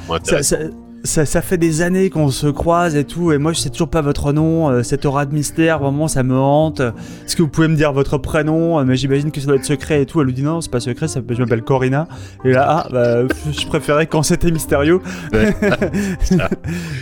ça, 1.07 1.41
fait 1.41 1.57
des 1.57 1.81
années 1.81 2.09
qu'on 2.09 2.29
se 2.29 2.47
croise 2.47 2.95
et 2.95 3.03
tout, 3.03 3.31
et 3.31 3.37
moi 3.37 3.53
je 3.53 3.59
sais 3.59 3.69
toujours 3.69 3.89
pas 3.89 4.01
votre 4.01 4.33
nom, 4.33 4.69
euh, 4.69 4.83
cette 4.83 5.05
aura 5.05 5.25
de 5.25 5.33
mystère, 5.33 5.79
vraiment 5.79 6.07
ça 6.07 6.23
me 6.23 6.37
hante. 6.37 6.81
Est-ce 6.81 7.35
que 7.35 7.41
vous 7.41 7.47
pouvez 7.47 7.67
me 7.67 7.75
dire 7.75 7.93
votre 7.93 8.17
prénom 8.17 8.79
Euh, 8.79 8.83
Mais 8.85 8.95
j'imagine 8.95 9.31
que 9.31 9.39
ça 9.39 9.47
doit 9.47 9.55
être 9.55 9.65
secret 9.65 10.01
et 10.01 10.05
tout. 10.05 10.21
Elle 10.21 10.27
lui 10.27 10.33
dit 10.33 10.43
non, 10.43 10.61
c'est 10.61 10.71
pas 10.71 10.79
secret, 10.79 11.07
ça, 11.07 11.21
je 11.27 11.39
m'appelle 11.39 11.63
Corina. 11.63 12.07
Et 12.45 12.51
là, 12.51 12.85
ah, 12.85 12.87
bah, 12.91 13.27
je 13.51 13.65
préférais 13.67 14.07
quand 14.07 14.23
c'était 14.23 14.51
mystérieux. 14.51 14.99
Ouais. 15.33 15.55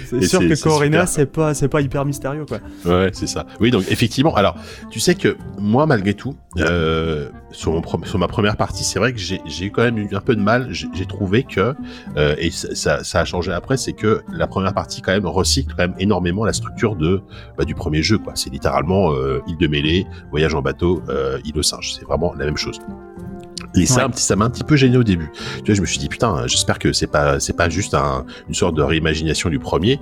c'est 0.09 0.21
sûr 0.25 0.39
que 0.39 0.61
Corina, 0.61 1.05
c'est 1.05 1.25
pas, 1.25 1.53
pas 1.53 1.81
hyper 1.81 2.05
mystérieux 2.05 2.45
quoi. 2.45 2.59
Ouais, 2.85 3.09
c'est 3.13 3.27
ça. 3.27 3.45
Oui, 3.59 3.71
donc 3.71 3.85
effectivement, 3.89 4.35
alors, 4.35 4.55
tu 4.89 4.99
sais 4.99 5.15
que 5.15 5.35
moi, 5.59 5.85
malgré 5.85 6.13
tout, 6.13 6.35
euh, 6.59 7.29
sur, 7.51 7.73
mon, 7.73 7.81
sur 8.05 8.19
ma 8.19 8.27
première 8.27 8.57
partie, 8.57 8.83
c'est 8.83 8.99
vrai 8.99 9.13
que 9.13 9.19
j'ai 9.19 9.65
eu 9.65 9.71
quand 9.71 9.83
même 9.83 9.97
eu 9.97 10.09
un 10.13 10.21
peu 10.21 10.35
de 10.35 10.41
mal. 10.41 10.69
J'ai 10.71 11.05
trouvé 11.05 11.43
que, 11.43 11.73
euh, 12.17 12.35
et 12.37 12.51
ça, 12.51 13.03
ça, 13.03 13.19
a 13.19 13.25
changé 13.25 13.51
après, 13.51 13.77
c'est 13.77 13.93
que 13.95 14.21
la 14.31 14.47
première 14.47 14.73
partie 14.73 15.01
quand 15.01 15.11
même 15.11 15.25
recycle 15.25 15.73
quand 15.75 15.83
même 15.83 15.95
énormément 15.99 16.45
la 16.45 16.53
structure 16.53 16.95
de 16.95 17.21
bah, 17.57 17.65
du 17.65 17.75
premier 17.75 18.01
jeu. 18.01 18.17
quoi. 18.17 18.33
C'est 18.35 18.49
littéralement 18.49 19.13
euh, 19.13 19.41
île 19.47 19.57
de 19.57 19.67
mêlée, 19.67 20.05
voyage 20.29 20.53
en 20.55 20.61
bateau, 20.61 21.01
euh, 21.09 21.39
île 21.45 21.57
au 21.57 21.63
singe. 21.63 21.93
C'est 21.93 22.05
vraiment 22.05 22.33
la 22.33 22.45
même 22.45 22.57
chose. 22.57 22.79
Et 23.75 23.85
ça, 23.85 24.07
ça 24.13 24.35
m'a 24.35 24.45
un 24.45 24.49
petit 24.49 24.63
peu 24.63 24.75
gêné 24.75 24.97
au 24.97 25.03
début. 25.03 25.31
Tu 25.57 25.65
vois, 25.65 25.75
je 25.75 25.81
me 25.81 25.85
suis 25.85 25.99
dit 25.99 26.07
putain, 26.07 26.47
j'espère 26.47 26.79
que 26.79 26.93
c'est 26.93 27.07
pas 27.07 27.39
c'est 27.39 27.55
pas 27.55 27.67
juste 27.69 27.93
un, 27.93 28.25
une 28.47 28.53
sorte 28.53 28.75
de 28.75 28.81
réimagination 28.81 29.49
du 29.49 29.59
premier. 29.59 29.99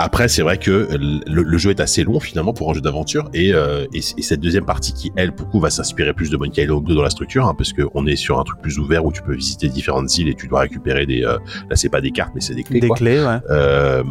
Après, 0.00 0.28
c'est 0.28 0.42
vrai 0.42 0.58
que 0.58 0.88
le, 1.26 1.58
jeu 1.58 1.70
est 1.70 1.80
assez 1.80 2.04
long 2.04 2.20
finalement 2.20 2.52
pour 2.52 2.70
un 2.70 2.74
jeu 2.74 2.80
d'aventure 2.80 3.28
et, 3.34 3.52
euh, 3.52 3.84
et, 3.92 4.00
cette 4.00 4.40
deuxième 4.40 4.64
partie 4.64 4.92
qui 4.92 5.10
elle 5.16 5.32
beaucoup 5.32 5.58
va 5.58 5.70
s'inspirer 5.70 6.12
plus 6.12 6.30
de 6.30 6.36
Monkey 6.36 6.62
Island 6.62 6.84
2 6.84 6.94
dans 6.94 7.02
la 7.02 7.10
structure 7.10 7.46
hein, 7.46 7.54
parce 7.58 7.72
qu'on 7.72 8.06
est 8.06 8.14
sur 8.14 8.38
un 8.38 8.44
truc 8.44 8.60
plus 8.60 8.78
ouvert 8.78 9.04
où 9.04 9.12
tu 9.12 9.22
peux 9.22 9.34
visiter 9.34 9.68
différentes 9.68 10.16
îles 10.16 10.28
et 10.28 10.34
tu 10.34 10.46
dois 10.46 10.60
récupérer 10.60 11.04
des 11.04 11.24
euh, 11.24 11.38
là 11.68 11.74
c'est 11.74 11.88
pas 11.88 12.00
des 12.00 12.12
cartes 12.12 12.30
mais 12.34 12.40
c'est 12.40 12.54
des 12.54 12.62
clés. 12.62 12.78
Des 12.78 12.88
clés, 12.90 13.18
ouais. 13.18 13.38
Euh, 13.50 14.04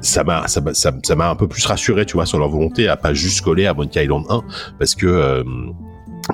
ça 0.00 0.24
m'a 0.24 0.48
ça 0.48 0.60
m'a 0.60 0.72
ça 0.74 1.14
m'a 1.14 1.30
un 1.30 1.36
peu 1.36 1.46
plus 1.46 1.64
rassuré 1.64 2.06
tu 2.06 2.14
vois 2.14 2.26
sur 2.26 2.38
leur 2.38 2.48
volonté 2.48 2.88
à 2.88 2.96
pas 2.96 3.14
juste 3.14 3.42
coller 3.42 3.66
à 3.66 3.74
Monkey 3.74 4.02
Island 4.02 4.24
1 4.28 4.42
parce 4.78 4.96
que 4.96 5.06
euh, 5.06 5.44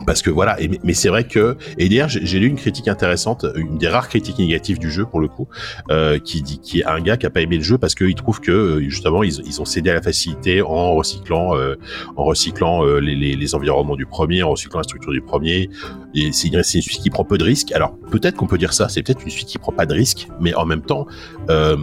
parce 0.05 0.23
que 0.23 0.31
voilà, 0.31 0.57
mais 0.85 0.95
c'est 0.95 1.09
vrai 1.09 1.25
que 1.25 1.57
et 1.79 1.89
d'ailleurs 1.89 2.09
j'ai 2.09 2.39
lu 2.39 2.47
une 2.47 2.57
critique 2.57 2.89
intéressante, 2.89 3.47
une 3.55 3.79
des 3.79 3.89
rares 3.89 4.09
critiques 4.09 4.39
négatives 4.39 4.79
du 4.79 4.91
jeu 4.91 5.05
pour 5.05 5.21
le 5.21 5.29
coup, 5.29 5.49
euh, 5.91 6.19
qui 6.19 6.43
dit 6.43 6.59
qui 6.59 6.81
est 6.81 6.85
un 6.85 7.01
gars 7.01 7.17
qui 7.17 7.27
a 7.27 7.31
pas 7.31 7.41
aimé 7.41 7.57
le 7.57 7.63
jeu 7.63 7.79
parce 7.79 7.95
qu'il 7.95 8.15
trouve 8.15 8.41
que 8.41 8.51
euh, 8.51 8.81
justement 8.81 9.23
ils, 9.23 9.61
ont 9.61 9.65
cédé 9.65 9.91
à 9.91 9.95
la 9.95 10.03
facilité 10.03 10.63
en 10.63 10.95
recyclant 10.95 11.57
euh, 11.57 11.77
en 12.17 12.25
recyclant 12.25 12.85
euh, 12.85 12.99
les, 12.99 13.15
les, 13.15 13.55
environnements 13.55 13.97
du 13.97 14.07
premier, 14.07 14.43
en 14.43 14.51
recyclant 14.51 14.81
la 14.81 14.85
structure 14.85 15.13
du 15.13 15.21
premier. 15.21 15.71
Et 16.15 16.33
c'est 16.33 16.49
une, 16.49 16.57
une 16.57 16.63
suite 16.65 17.01
qui 17.01 17.11
prend 17.11 17.25
peu 17.25 17.39
de 17.39 17.45
risques. 17.45 17.73
Alors 17.73 17.97
peut-être 18.11 18.37
qu'on 18.37 18.47
peut 18.47 18.59
dire 18.59 18.73
ça, 18.73 18.89
c'est 18.89 19.03
peut-être 19.03 19.23
une 19.23 19.31
suite 19.31 19.49
qui 19.49 19.59
prend 19.59 19.73
pas 19.73 19.87
de 19.87 19.95
risques, 19.95 20.29
mais 20.41 20.55
en 20.55 20.67
même 20.67 20.83
temps. 20.83 21.07
Euh, 21.51 21.77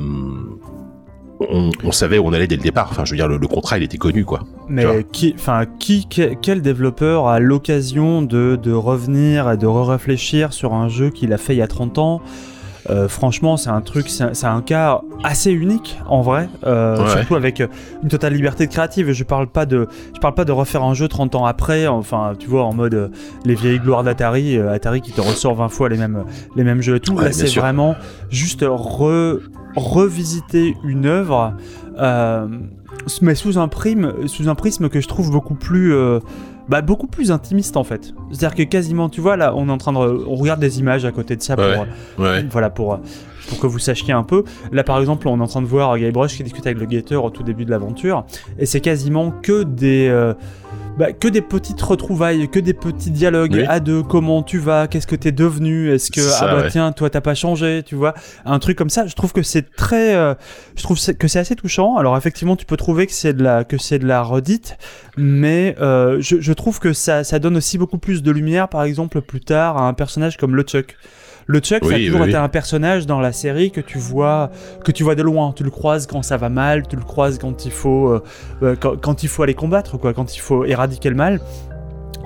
on, 1.49 1.91
savait 1.91 2.17
où 2.17 2.27
on 2.27 2.34
allait 2.34 2.47
dès 2.47 2.56
le 2.56 2.62
départ. 2.62 2.88
Enfin, 2.91 3.06
je 3.06 3.12
veux 3.12 3.17
dire, 3.17 3.27
le, 3.27 3.39
contrat, 3.47 3.77
il 3.77 3.84
était 3.84 3.97
connu, 3.97 4.25
quoi. 4.25 4.41
Mais 4.69 4.86
qui, 5.12 5.34
enfin, 5.38 5.65
qui, 5.79 6.08
quel 6.08 6.62
développeur 6.62 7.27
a 7.27 7.39
l'occasion 7.39 8.21
de, 8.21 8.58
de, 8.62 8.71
revenir 8.71 9.51
et 9.51 9.58
de 9.58 9.67
réfléchir 9.67 10.53
sur 10.53 10.73
un 10.73 10.88
jeu 10.88 11.10
qu'il 11.10 11.34
a 11.34 11.38
fait 11.38 11.53
il 11.53 11.60
y 11.60 11.62
a 11.62 11.67
30 11.67 11.97
ans? 11.97 12.21
Euh, 12.89 13.08
franchement, 13.08 13.56
c'est 13.56 13.69
un 13.69 13.82
truc, 13.82 14.10
c'est 14.10 14.45
un 14.45 14.62
cas 14.62 15.01
assez 15.23 15.51
unique 15.51 15.97
en 16.06 16.21
vrai, 16.21 16.49
euh, 16.65 17.08
surtout 17.08 17.36
avec 17.36 17.63
une 18.03 18.10
totale 18.10 18.34
liberté 18.34 18.67
créative. 18.67 19.12
Je 19.12 19.23
parle 19.23 19.47
pas 19.47 19.65
de, 19.65 19.88
je 20.13 20.19
parle 20.19 20.34
pas 20.34 20.45
de 20.45 20.51
refaire 20.51 20.84
un 20.84 20.93
jeu 20.93 21.08
30 21.08 21.36
ans 21.36 21.45
après, 21.45 21.88
enfin, 21.88 22.34
tu 22.38 22.47
vois, 22.47 22.63
en 22.63 22.73
mode 22.73 22.93
euh, 22.93 23.08
les 23.45 23.56
vieilles 23.56 23.79
gloires 23.79 24.03
d'Atari, 24.03 24.58
Atari 24.60 25.01
qui 25.01 25.12
te 25.12 25.21
ressort 25.21 25.56
20 25.56 25.69
fois 25.69 25.89
les 25.89 25.97
mêmes, 25.97 26.25
les 26.56 26.63
mêmes 26.63 26.82
jeux 26.82 26.97
et 26.97 26.99
tout. 26.99 27.17
Là, 27.17 27.32
c'est 27.32 27.53
vraiment 27.56 27.95
juste 28.29 28.63
revisiter 29.75 30.75
une 30.83 31.05
œuvre, 31.05 31.53
mais 33.21 33.36
sous 33.36 33.57
un, 33.57 33.67
prime, 33.67 34.27
sous 34.27 34.49
un 34.49 34.55
prisme 34.55 34.89
que 34.89 35.01
je 35.01 35.07
trouve 35.07 35.31
beaucoup 35.31 35.55
plus 35.55 35.93
bah, 36.69 36.81
beaucoup 36.81 37.07
plus 37.07 37.31
intimiste 37.31 37.77
en 37.77 37.83
fait. 37.83 38.13
C'est-à-dire 38.31 38.55
que 38.55 38.63
quasiment, 38.63 39.09
tu 39.09 39.21
vois, 39.21 39.36
là, 39.36 39.53
on 39.55 39.67
est 39.67 39.71
en 39.71 39.77
train 39.77 39.91
de. 39.91 39.97
On 39.97 40.36
regarde 40.36 40.59
des 40.59 40.79
images 40.79 41.05
à 41.05 41.12
côté 41.12 41.36
de 41.36 41.41
ça 41.41 41.55
pour. 41.55 41.65
Voilà, 42.17 42.69
pour, 42.69 42.99
pour 43.49 43.59
que 43.59 43.67
vous 43.67 43.79
sachiez 43.79 44.13
un 44.13 44.23
peu. 44.23 44.43
Là, 44.71 44.83
par 44.83 44.99
exemple, 44.99 45.27
on 45.27 45.39
est 45.39 45.43
en 45.43 45.47
train 45.47 45.62
de 45.62 45.67
voir 45.67 45.97
Guybrush 45.97 46.38
qui 46.38 46.43
discute 46.43 46.65
avec 46.65 46.79
le 46.79 46.86
Gator 46.86 47.25
au 47.25 47.29
tout 47.29 47.43
début 47.43 47.65
de 47.65 47.71
l'aventure. 47.71 48.25
Et 48.57 48.65
c'est 48.65 48.81
quasiment 48.81 49.31
que 49.31 49.63
des. 49.63 50.07
Euh, 50.09 50.33
bah, 50.97 51.12
que 51.12 51.27
des 51.27 51.41
petites 51.41 51.82
retrouvailles, 51.82 52.49
que 52.49 52.60
des 52.60 52.73
petits 52.73 53.10
dialogues 53.10 53.65
à 53.67 53.79
deux. 53.79 54.03
Comment 54.03 54.43
tu 54.43 54.60
vas? 54.60 54.88
Qu'est-ce 54.88 55.08
que 55.08 55.15
t'es 55.15 55.32
devenu? 55.32 55.91
Est-ce 55.91 56.12
que 56.12 56.21
ah 56.41 56.56
bah 56.56 56.69
tiens, 56.69 56.91
toi 56.91 57.10
t'as 57.10 57.21
pas 57.21 57.36
changé 57.36 57.84
Tu 57.86 57.95
vois? 57.95 58.13
Un 58.45 58.60
truc 58.60 58.77
comme 58.77 58.89
ça. 58.89 59.08
Je 59.08 59.15
trouve 59.15 59.34
que 59.34 59.41
c'est 59.41 59.75
très, 59.75 60.15
euh, 60.15 60.36
je 60.75 60.84
trouve 60.84 60.99
que 61.17 61.27
c'est 61.27 61.39
assez 61.39 61.56
touchant. 61.56 61.97
Alors 61.97 62.15
effectivement, 62.17 62.56
tu 62.56 62.65
peux 62.65 62.77
trouver 62.77 63.08
que 63.08 63.13
c'est 63.13 63.34
de 63.34 63.43
la 63.43 63.63
que 63.63 63.77
c'est 63.77 63.99
de 63.99 64.06
la 64.06 64.21
redite, 64.21 64.77
mais 65.17 65.75
euh, 65.82 66.17
je, 66.19 66.39
je, 66.39 66.53
trouve 66.53 66.79
que 66.79 66.93
ça 66.93 67.23
ça 67.23 67.39
donne 67.39 67.58
aussi 67.58 67.77
beaucoup 67.77 67.97
plus 67.97 68.21
de 68.21 68.32
lumière, 68.32 68.69
par 68.69 68.84
exemple 68.84 69.21
plus 69.21 69.41
tard 69.41 69.77
à 69.77 69.88
un 69.88 69.93
personnage 69.93 70.38
comme 70.38 70.56
le 70.56 70.63
Chuck. 70.63 70.95
Le 71.45 71.60
Chuck, 71.60 71.84
ça 71.84 71.95
a 71.95 71.97
toujours 71.97 72.25
été 72.25 72.36
un 72.36 72.49
personnage 72.49 73.06
dans 73.06 73.19
la 73.19 73.32
série 73.32 73.71
que 73.71 73.82
tu 73.82 73.97
vois, 73.97 74.49
que 74.84 74.91
tu 74.91 75.03
vois 75.03 75.15
de 75.15 75.23
loin. 75.23 75.53
Tu 75.56 75.63
le 75.63 75.69
croises 75.69 76.08
quand 76.08 76.23
ça 76.23 76.38
va 76.38 76.49
mal, 76.49 76.88
tu 76.88 76.95
le 76.95 77.03
croises 77.03 77.38
quand 77.38 77.65
il 77.65 77.71
faut, 77.71 78.10
euh, 78.10 78.23
euh, 78.63 78.75
quand, 78.75 79.23
il 79.23 79.29
faut 79.29 79.43
aller 79.43 79.53
combattre, 79.53 79.97
quoi, 79.97 80.13
quand 80.13 80.36
il 80.36 80.39
faut 80.39 80.65
éradiquer 80.65 81.10
le 81.10 81.15
mal. 81.15 81.41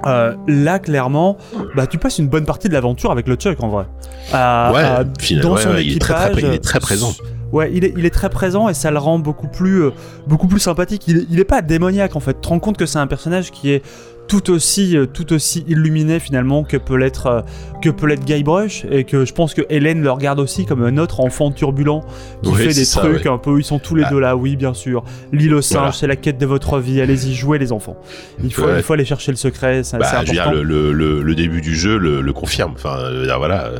Euh, 0.06 0.36
là, 0.48 0.78
clairement, 0.78 1.38
bah, 1.76 1.88
tu 1.88 1.98
passes 1.98 2.20
une 2.20 2.28
bonne 2.28 2.46
partie 2.46 2.68
de 2.70 2.74
l'aventure 2.74 3.12
avec 3.12 3.28
le 3.28 3.36
Chuck 3.36 3.62
en 3.64 3.70
vrai. 3.70 3.86
ouais, 4.32 5.40
dans 5.42 5.58
son 5.58 5.76
équipage, 5.76 6.36
il 6.38 6.46
est 6.46 6.64
très, 6.64 6.80
présent. 6.80 7.14
Ouais, 7.52 7.72
il 7.74 7.84
est, 7.84 7.94
il 7.98 8.06
est, 8.06 8.14
très 8.14 8.30
présent 8.30 8.70
et 8.70 8.74
ça 8.76 8.92
le 8.92 9.00
rend 9.00 9.18
beaucoup 9.18 9.48
plus, 9.48 9.90
beaucoup 10.28 10.48
plus 10.48 10.60
sympathique. 10.60 11.08
Il, 11.08 11.26
il 11.32 11.40
est 11.40 11.46
pas 11.46 11.62
démoniaque 11.64 12.16
en 12.16 12.20
fait. 12.20 12.34
Tu 12.34 12.42
te 12.42 12.48
rends 12.50 12.60
compte 12.60 12.78
que 12.78 12.86
c'est 12.86 13.00
un 13.00 13.08
personnage 13.08 13.50
qui 13.50 13.72
est 13.72 13.82
tout 14.28 14.52
aussi, 14.52 14.98
euh, 14.98 15.06
tout 15.06 15.34
aussi 15.34 15.64
illuminé 15.68 16.20
finalement 16.20 16.64
que 16.64 16.78
peut 16.78 16.96
l'être 16.96 17.28
euh, 17.28 17.42
que 17.82 17.90
peut 17.90 18.08
l'être 18.08 18.26
Guybrush 18.26 18.86
et 18.90 19.04
que 19.04 19.26
je 19.26 19.34
pense 19.34 19.54
que 19.54 19.62
Hélène 19.70 20.02
le 20.02 20.12
regarde 20.12 20.40
aussi 20.40 20.66
comme 20.66 20.84
un 20.84 20.98
autre 20.98 21.20
enfant 21.20 21.52
turbulent 21.52 22.04
qui 22.44 22.54
fait 22.54 22.74
des 22.74 22.86
trucs 22.86 23.26
un 23.26 23.38
peu. 23.38 23.60
Ils 23.60 23.64
sont 23.64 23.80
tous 23.80 23.96
les 23.96 24.04
ah. 24.06 24.10
deux 24.10 24.20
là, 24.20 24.36
oui 24.36 24.56
bien 24.56 24.74
sûr. 24.74 25.04
L'île 25.32 25.54
au 25.54 25.62
singe, 25.62 25.98
c'est 25.98 26.08
la 26.08 26.16
quête 26.16 26.38
de 26.38 26.46
votre 26.46 26.80
vie. 26.80 27.02
Allez-y, 27.02 27.34
jouez 27.34 27.58
les 27.58 27.72
enfants. 27.72 27.98
Il 28.44 28.54
faut, 28.54 28.68
il 28.76 28.84
faut 28.84 28.94
aller 28.94 29.06
chercher 29.06 29.32
le 29.32 29.38
secret. 29.38 29.84
C'est 29.84 29.98
bah, 29.98 30.20
important. 30.20 30.52
le, 30.52 30.64
le, 30.64 31.22
le, 31.22 31.36
début 31.36 31.62
du 31.62 31.76
jeu 31.76 31.98
le, 31.98 32.34
confirme. 32.34 32.74
Enfin 32.76 32.98
euh, 33.00 33.36
voilà, 33.38 33.72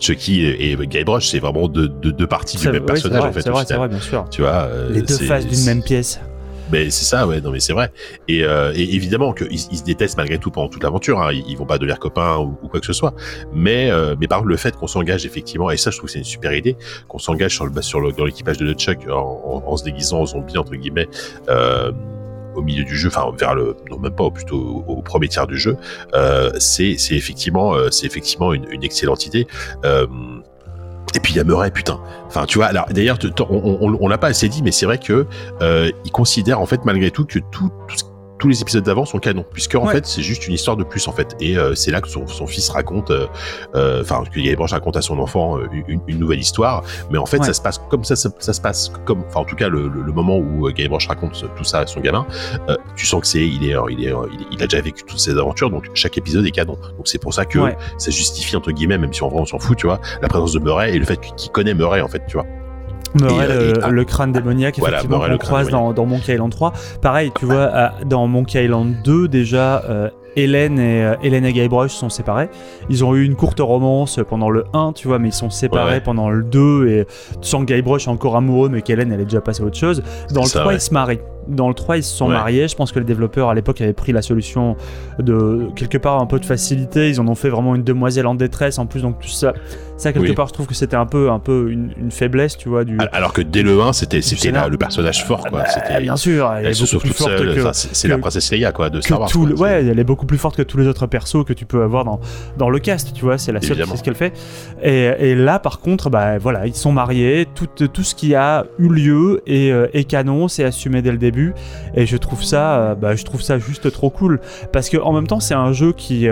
Chucky 0.00 0.44
et, 0.44 0.76
Guybrush, 0.76 1.28
c'est 1.28 1.40
vraiment 1.40 1.68
deux, 1.68 1.88
deux, 1.88 2.26
parties 2.26 2.56
du 2.56 2.68
même 2.68 2.84
personnage 2.84 3.24
en 3.24 3.32
fait. 3.32 3.42
C'est 3.42 3.50
vrai, 3.50 3.64
c'est 3.66 3.74
vrai, 3.74 3.88
bien 3.88 4.00
sûr. 4.00 4.24
Tu 4.30 4.42
vois, 4.42 4.68
les 4.90 5.02
deux 5.02 5.18
faces 5.18 5.46
d'une 5.46 5.64
même 5.64 5.82
pièce. 5.82 6.20
Mais 6.72 6.88
c'est 6.88 7.04
ça, 7.04 7.26
ouais, 7.26 7.42
non, 7.42 7.50
mais 7.50 7.60
c'est 7.60 7.74
vrai. 7.74 7.92
Et, 8.28 8.44
euh, 8.44 8.72
évidemment 8.74 9.34
qu'ils 9.34 9.52
ils 9.52 9.76
se 9.76 9.84
détestent 9.84 10.16
malgré 10.16 10.38
tout 10.38 10.50
pendant 10.50 10.68
toute 10.68 10.82
l'aventure. 10.82 11.20
Hein. 11.20 11.30
Ils, 11.32 11.56
vont 11.56 11.66
pas 11.66 11.76
devenir 11.76 11.98
copains 11.98 12.38
ou, 12.38 12.68
quoi 12.68 12.80
que 12.80 12.86
ce 12.86 12.94
soit. 12.94 13.14
Mais, 13.52 13.90
euh, 13.90 14.16
par 14.28 14.38
contre, 14.38 14.48
le 14.48 14.56
fait 14.56 14.74
qu'on 14.74 14.86
s'engage 14.86 15.26
effectivement, 15.26 15.70
et 15.70 15.76
ça, 15.76 15.90
je 15.90 15.98
trouve 15.98 16.08
que 16.08 16.12
c'est 16.12 16.18
une 16.18 16.24
super 16.24 16.54
idée, 16.54 16.76
qu'on 17.08 17.18
s'engage 17.18 17.54
sur 17.54 17.66
le, 17.66 17.82
sur 17.82 18.00
le, 18.00 18.12
dans 18.12 18.24
l'équipage 18.24 18.56
de 18.56 18.72
Chuck 18.72 19.06
en, 19.10 19.76
se 19.76 19.84
déguisant 19.84 20.20
en 20.20 20.26
zombie 20.26 20.56
entre 20.56 20.74
guillemets. 20.74 21.08
Euh, 21.48 21.92
au 22.54 22.60
milieu 22.60 22.84
du 22.84 22.94
jeu, 22.94 23.08
enfin 23.08 23.34
vers 23.34 23.54
le, 23.54 23.76
non 23.90 23.98
même 23.98 24.14
pas, 24.14 24.30
plutôt 24.30 24.84
au, 24.86 25.00
premier 25.00 25.26
tiers 25.26 25.46
du 25.46 25.56
jeu, 25.56 25.74
c'est 26.58 26.96
effectivement 27.10 27.74
c'est 27.90 28.04
effectivement 28.04 28.52
une, 28.52 28.84
excellente 28.84 29.24
idée. 29.24 29.46
Et 31.14 31.20
puis 31.20 31.34
il 31.34 31.36
y 31.36 31.40
a 31.40 31.44
Murray, 31.44 31.70
putain. 31.70 32.00
Enfin, 32.26 32.46
tu 32.46 32.58
vois, 32.58 32.66
alors 32.66 32.86
d'ailleurs, 32.90 33.18
on, 33.48 34.08
l'a 34.08 34.18
pas 34.18 34.28
assez 34.28 34.48
dit, 34.48 34.62
mais 34.62 34.72
c'est 34.72 34.86
vrai 34.86 34.98
que 34.98 35.26
euh, 35.60 35.90
il 36.04 36.10
considère 36.10 36.60
en 36.60 36.66
fait 36.66 36.84
malgré 36.84 37.10
tout 37.10 37.24
que 37.24 37.38
tout, 37.38 37.70
tout 37.88 37.96
ce 37.96 38.04
tous 38.42 38.48
les 38.48 38.60
épisodes 38.60 38.82
d'avant 38.82 39.04
sont 39.04 39.20
canons, 39.20 39.44
puisque 39.52 39.76
en 39.76 39.86
fait 39.86 40.04
c'est 40.04 40.20
juste 40.20 40.48
une 40.48 40.54
histoire 40.54 40.76
de 40.76 40.82
plus 40.82 41.06
en 41.06 41.12
fait. 41.12 41.36
Et 41.38 41.56
euh, 41.56 41.76
c'est 41.76 41.92
là 41.92 42.00
que 42.00 42.08
son, 42.08 42.26
son 42.26 42.48
fils 42.48 42.70
raconte, 42.70 43.12
euh, 43.12 43.28
euh, 43.76 44.02
enfin 44.02 44.24
que 44.24 44.40
Guybrush 44.40 44.72
raconte 44.72 44.96
à 44.96 45.00
son 45.00 45.20
enfant 45.20 45.60
une, 45.70 46.00
une, 46.08 46.18
nouvelle 46.18 46.40
histoire, 46.40 46.82
mais 47.12 47.18
en 47.18 47.26
fait 47.26 47.44
ça 47.44 47.52
se 47.52 47.60
passe 47.60 47.78
comme 47.88 48.02
ça, 48.02 48.16
ça, 48.16 48.52
se 48.52 48.60
passe 48.60 48.90
comme, 49.04 49.22
enfin 49.28 49.42
en 49.42 49.44
tout 49.44 49.54
cas 49.54 49.68
le, 49.68 49.86
le, 49.86 50.12
moment 50.12 50.38
où 50.38 50.68
Guybrush 50.72 51.06
raconte 51.06 51.44
tout 51.56 51.62
ça 51.62 51.78
à 51.78 51.86
son 51.86 52.00
gamin, 52.00 52.26
tu 52.96 53.06
sens 53.06 53.20
que 53.20 53.28
c'est 53.28 53.46
il 53.46 53.62
est, 53.70 53.76
il 53.90 54.04
est, 54.04 54.12
il, 54.50 54.60
a 54.60 54.66
déjà 54.66 54.82
vécu 54.82 55.04
toutes 55.04 55.20
ces 55.20 55.38
aventures, 55.38 55.70
donc 55.70 55.88
chaque 55.94 56.18
épisode 56.18 56.44
est 56.44 56.50
canon. 56.50 56.76
Donc 56.96 57.06
c'est 57.06 57.18
pour 57.18 57.32
ça 57.32 57.44
que 57.44 57.60
ça 57.96 58.10
justifie 58.10 58.56
entre 58.56 58.72
guillemets, 58.72 58.98
même 58.98 59.12
si 59.12 59.22
en 59.22 59.28
vrai 59.28 59.38
on 59.38 59.46
s'en 59.46 59.60
fout, 59.60 59.78
tu 59.78 59.86
vois, 59.86 60.00
la 60.20 60.26
présence 60.26 60.52
de 60.52 60.58
Murray 60.58 60.96
et 60.96 60.98
le 60.98 61.04
fait 61.04 61.20
qu'il 61.36 61.52
connaît 61.52 61.74
Murray 61.74 62.00
en 62.00 62.08
fait, 62.08 62.24
tu 62.26 62.32
vois. 62.32 62.46
Murray, 63.14 63.46
euh, 63.50 63.72
le, 63.88 63.90
le, 63.90 64.04
crâne 64.04 64.32
démoniaque, 64.32 64.78
effectivement, 64.78 65.20
qu'on 65.20 65.38
croise 65.38 65.68
dans, 65.68 65.92
dans, 65.92 66.06
Monkey 66.06 66.34
Island 66.34 66.50
3. 66.50 66.72
Pareil, 67.00 67.32
tu 67.38 67.46
vois, 67.46 67.92
dans 68.06 68.26
Monkey 68.26 68.64
Island 68.64 68.94
2, 69.04 69.28
déjà, 69.28 69.82
euh, 69.88 70.08
Hélène 70.36 70.78
et, 70.78 71.04
euh, 71.04 71.14
Hélène 71.22 71.44
et 71.44 71.52
Guybrush 71.52 71.92
sont 71.92 72.08
séparés. 72.08 72.48
Ils 72.88 73.04
ont 73.04 73.14
eu 73.14 73.24
une 73.24 73.36
courte 73.36 73.60
romance 73.60 74.20
pendant 74.28 74.50
le 74.50 74.64
1, 74.72 74.92
tu 74.92 75.08
vois, 75.08 75.18
mais 75.18 75.28
ils 75.28 75.34
sont 75.34 75.50
séparés 75.50 76.00
pendant 76.00 76.30
le 76.30 76.42
2 76.42 76.88
et 76.88 77.06
tu 77.40 77.48
sens 77.48 77.64
que 77.64 77.72
Guybrush 77.72 78.06
est 78.06 78.10
encore 78.10 78.36
amoureux, 78.36 78.68
mais 78.68 78.82
qu'Hélène, 78.82 79.12
elle 79.12 79.20
est 79.20 79.24
déjà 79.24 79.40
passée 79.40 79.62
à 79.62 79.66
autre 79.66 79.78
chose. 79.78 80.02
Dans 80.30 80.42
le 80.42 80.48
3, 80.48 80.74
ils 80.74 80.80
se 80.80 80.92
marient. 80.92 81.20
Dans 81.48 81.68
le 81.68 81.74
3, 81.74 81.98
ils 81.98 82.02
se 82.02 82.16
sont 82.16 82.28
mariés. 82.28 82.68
Je 82.68 82.76
pense 82.76 82.92
que 82.92 82.98
les 82.98 83.04
développeurs 83.04 83.48
à 83.48 83.54
l'époque 83.54 83.80
avaient 83.80 83.92
pris 83.92 84.12
la 84.12 84.22
solution 84.22 84.76
de 85.18 85.68
quelque 85.76 85.98
part 85.98 86.20
un 86.20 86.26
peu 86.26 86.38
de 86.38 86.44
facilité. 86.44 87.10
Ils 87.10 87.20
en 87.20 87.28
ont 87.28 87.34
fait 87.34 87.48
vraiment 87.48 87.74
une 87.74 87.84
demoiselle 87.84 88.26
en 88.26 88.34
détresse 88.34 88.78
en 88.78 88.86
plus. 88.86 89.02
Donc 89.02 89.20
tout 89.20 89.28
ça, 89.28 89.52
ça 89.96 90.12
quelque 90.12 90.32
part, 90.32 90.48
je 90.48 90.52
trouve 90.52 90.66
que 90.66 90.74
c'était 90.74 90.96
un 90.96 91.06
peu, 91.06 91.30
un 91.30 91.38
peu 91.38 91.70
une, 91.70 92.10
faiblesse, 92.10 92.56
tu 92.56 92.68
vois. 92.68 92.84
Du... 92.84 92.98
Alors 93.12 93.32
que 93.32 93.40
dès 93.40 93.62
le 93.62 93.80
1, 93.80 93.92
c'était, 93.92 94.20
c'était 94.22 94.52
le 94.52 94.76
personnage 94.76 95.24
fort, 95.24 95.44
quoi. 95.48 95.64
Ah, 95.66 95.80
bah, 95.88 96.00
bien 96.00 96.16
sûr, 96.16 96.52
elle, 96.52 96.66
est 96.66 96.80
beaucoup 96.80 96.98
plus 96.98 97.12
forte 97.12 97.36
que. 97.36 97.72
C'est 97.72 98.08
la 98.08 98.18
princesse 98.18 98.50
Leia, 98.50 98.72
quoi, 98.72 98.90
de 98.90 99.00
Star 99.00 99.20
Wars. 99.20 99.30
ouais, 99.58 99.84
elle 99.84 99.98
est 99.98 100.04
beaucoup 100.04 100.26
plus 100.26 100.38
forte 100.38 100.56
que 100.56 100.62
tous 100.62 100.78
les 100.78 100.86
autres 100.86 101.06
persos 101.06 101.44
que 101.46 101.52
tu 101.52 101.66
peux 101.66 101.82
avoir 101.82 102.04
dans, 102.04 102.20
dans 102.58 102.70
le 102.70 102.78
cast, 102.78 103.12
tu 103.12 103.24
vois. 103.24 103.38
C'est 103.38 103.52
la 103.52 103.60
seule 103.60 103.82
qui 103.82 103.96
ce 103.96 104.02
qu'elle 104.02 104.14
fait. 104.14 104.32
Et, 104.82 105.04
et, 105.18 105.34
là, 105.34 105.58
par 105.58 105.80
contre, 105.80 106.10
bah 106.10 106.38
voilà, 106.38 106.66
ils 106.66 106.74
sont 106.74 106.92
mariés. 106.92 107.46
Tout, 107.54 107.66
tout 107.66 108.02
ce 108.02 108.14
qui 108.14 108.34
a 108.34 108.66
eu 108.78 108.88
lieu 108.88 109.42
est, 109.46 109.70
euh, 109.70 109.86
est 109.92 110.04
canon, 110.04 110.48
c'est 110.48 110.64
assumé 110.64 111.02
dès 111.02 111.12
le 111.12 111.18
début 111.18 111.31
début. 111.32 111.54
Et 111.94 112.06
je 112.06 112.16
trouve 112.16 112.42
ça, 112.42 112.94
bah, 112.94 113.16
je 113.16 113.24
trouve 113.24 113.42
ça 113.42 113.58
juste 113.58 113.90
trop 113.90 114.10
cool. 114.10 114.40
Parce 114.72 114.88
que 114.88 114.96
en 114.96 115.12
même 115.12 115.26
temps, 115.26 115.40
c'est 115.40 115.54
un 115.54 115.72
jeu 115.72 115.92
qui 115.92 116.28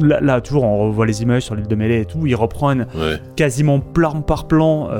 Là, 0.00 0.40
toujours, 0.40 0.62
on 0.62 0.78
revoit 0.78 1.06
les 1.06 1.22
images 1.22 1.42
sur 1.42 1.56
l'île 1.56 1.66
de 1.66 1.74
Mêlée 1.74 2.02
et 2.02 2.04
tout. 2.04 2.24
Ils 2.24 2.36
reprennent 2.36 2.86
quasiment 3.34 3.80
plan 3.80 4.20
par 4.22 4.46
plan 4.46 4.90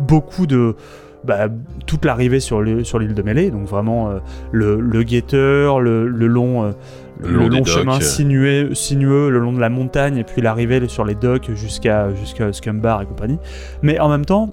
beaucoup 0.00 0.46
de, 0.46 0.76
bah, 1.24 1.48
toute 1.86 2.04
l'arrivée 2.04 2.40
sur 2.40 2.62
l'île 2.62 2.84
sur 2.84 2.98
de 2.98 3.22
Mêlée, 3.22 3.50
donc 3.50 3.66
vraiment 3.66 4.10
euh, 4.10 4.18
le, 4.50 4.80
le, 4.80 5.02
guetteur, 5.04 5.80
le, 5.80 6.08
le 6.08 6.26
long, 6.26 6.64
euh, 6.64 6.72
le, 7.20 7.46
long, 7.46 7.64
chemin 7.64 8.00
sinueux, 8.00 8.74
sinueux 8.74 9.30
le 9.30 9.38
long 9.38 9.52
de 9.52 9.60
la 9.60 9.68
montagne, 9.68 10.16
et 10.16 10.24
puis 10.24 10.42
l'arrivée 10.42 10.88
sur 10.88 11.04
les 11.04 11.14
docks 11.14 11.50
jusqu'à 11.54 12.12
jusqu'à 12.14 12.52
Scumbar 12.52 13.02
et 13.02 13.06
compagnie. 13.06 13.38
Mais 13.82 14.00
en 14.00 14.08
même 14.08 14.24
temps, 14.24 14.52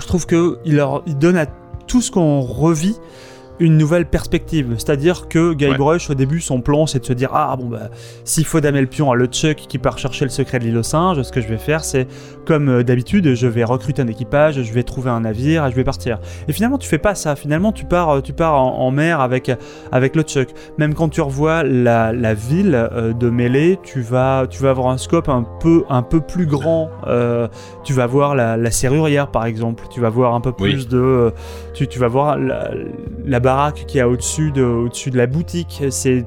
je 0.00 0.06
trouve 0.06 0.26
qu'il 0.26 0.76
leur 0.76 1.02
il 1.06 1.18
donne 1.18 1.36
à 1.36 1.46
tout 1.88 2.00
ce 2.00 2.12
qu'on 2.12 2.42
revit 2.42 2.96
une 3.60 3.76
nouvelle 3.76 4.06
perspective. 4.06 4.74
C'est-à-dire 4.76 5.28
que 5.28 5.52
Guybrush, 5.54 6.10
au 6.10 6.14
début, 6.14 6.40
son 6.40 6.60
plan, 6.60 6.86
c'est 6.86 7.00
de 7.00 7.04
se 7.04 7.12
dire 7.12 7.30
Ah, 7.32 7.56
bon, 7.56 7.66
bah, 7.66 7.90
s'il 8.24 8.44
faut 8.44 8.60
damer 8.60 8.80
le 8.80 8.86
pion 8.86 9.10
à 9.10 9.14
le 9.14 9.26
Chuck 9.26 9.56
qui 9.56 9.78
part 9.78 9.98
chercher 9.98 10.24
le 10.24 10.30
secret 10.30 10.58
de 10.58 10.64
l'île 10.64 10.76
aux 10.76 10.82
singes, 10.82 11.22
ce 11.22 11.32
que 11.32 11.40
je 11.40 11.48
vais 11.48 11.58
faire, 11.58 11.84
c'est 11.84 12.06
comme 12.48 12.70
euh, 12.70 12.82
d'habitude, 12.82 13.34
je 13.34 13.46
vais 13.46 13.62
recruter 13.62 14.00
un 14.00 14.06
équipage, 14.06 14.62
je 14.62 14.72
vais 14.72 14.82
trouver 14.82 15.10
un 15.10 15.20
navire 15.20 15.66
et 15.66 15.70
je 15.70 15.76
vais 15.76 15.84
partir. 15.84 16.18
Et 16.48 16.54
finalement, 16.54 16.78
tu 16.78 16.88
fais 16.88 16.96
pas 16.96 17.14
ça. 17.14 17.36
Finalement, 17.36 17.72
tu 17.72 17.84
pars, 17.84 18.08
euh, 18.08 18.20
tu 18.22 18.32
pars 18.32 18.54
en, 18.54 18.90
mer 18.90 19.20
avec, 19.20 19.52
avec 19.92 20.16
le 20.16 20.22
Chuck. 20.22 20.48
Même 20.78 20.94
quand 20.94 21.10
tu 21.10 21.20
revois 21.20 21.62
la, 21.62 22.14
la 22.14 22.32
ville 22.32 22.74
euh, 22.74 23.12
de 23.12 23.28
Mêlée, 23.28 23.78
tu 23.82 24.00
vas, 24.00 24.46
tu 24.48 24.62
vas 24.62 24.70
avoir 24.70 24.88
un 24.88 24.96
scope 24.96 25.28
un 25.28 25.44
peu, 25.60 25.84
un 25.90 26.00
peu 26.00 26.22
plus 26.22 26.46
grand. 26.46 26.88
tu 27.84 27.92
vas 27.92 28.06
voir 28.06 28.34
la, 28.34 28.56
la, 28.56 28.70
serrurière, 28.70 29.30
par 29.30 29.44
exemple. 29.44 29.84
Tu 29.90 30.00
vas 30.00 30.08
voir 30.08 30.34
un 30.34 30.40
peu 30.40 30.52
plus 30.52 30.88
de. 30.88 31.34
Tu, 31.74 31.86
tu, 31.86 31.98
vas 31.98 32.08
voir 32.08 32.38
la, 32.38 32.70
la 33.26 33.40
baraque 33.40 33.84
qui 33.86 33.98
est 33.98 34.02
au-dessus 34.04 34.52
de, 34.52 34.62
au-dessus 34.62 35.10
de 35.10 35.18
la 35.18 35.26
boutique. 35.26 35.82
C'est 35.90 36.24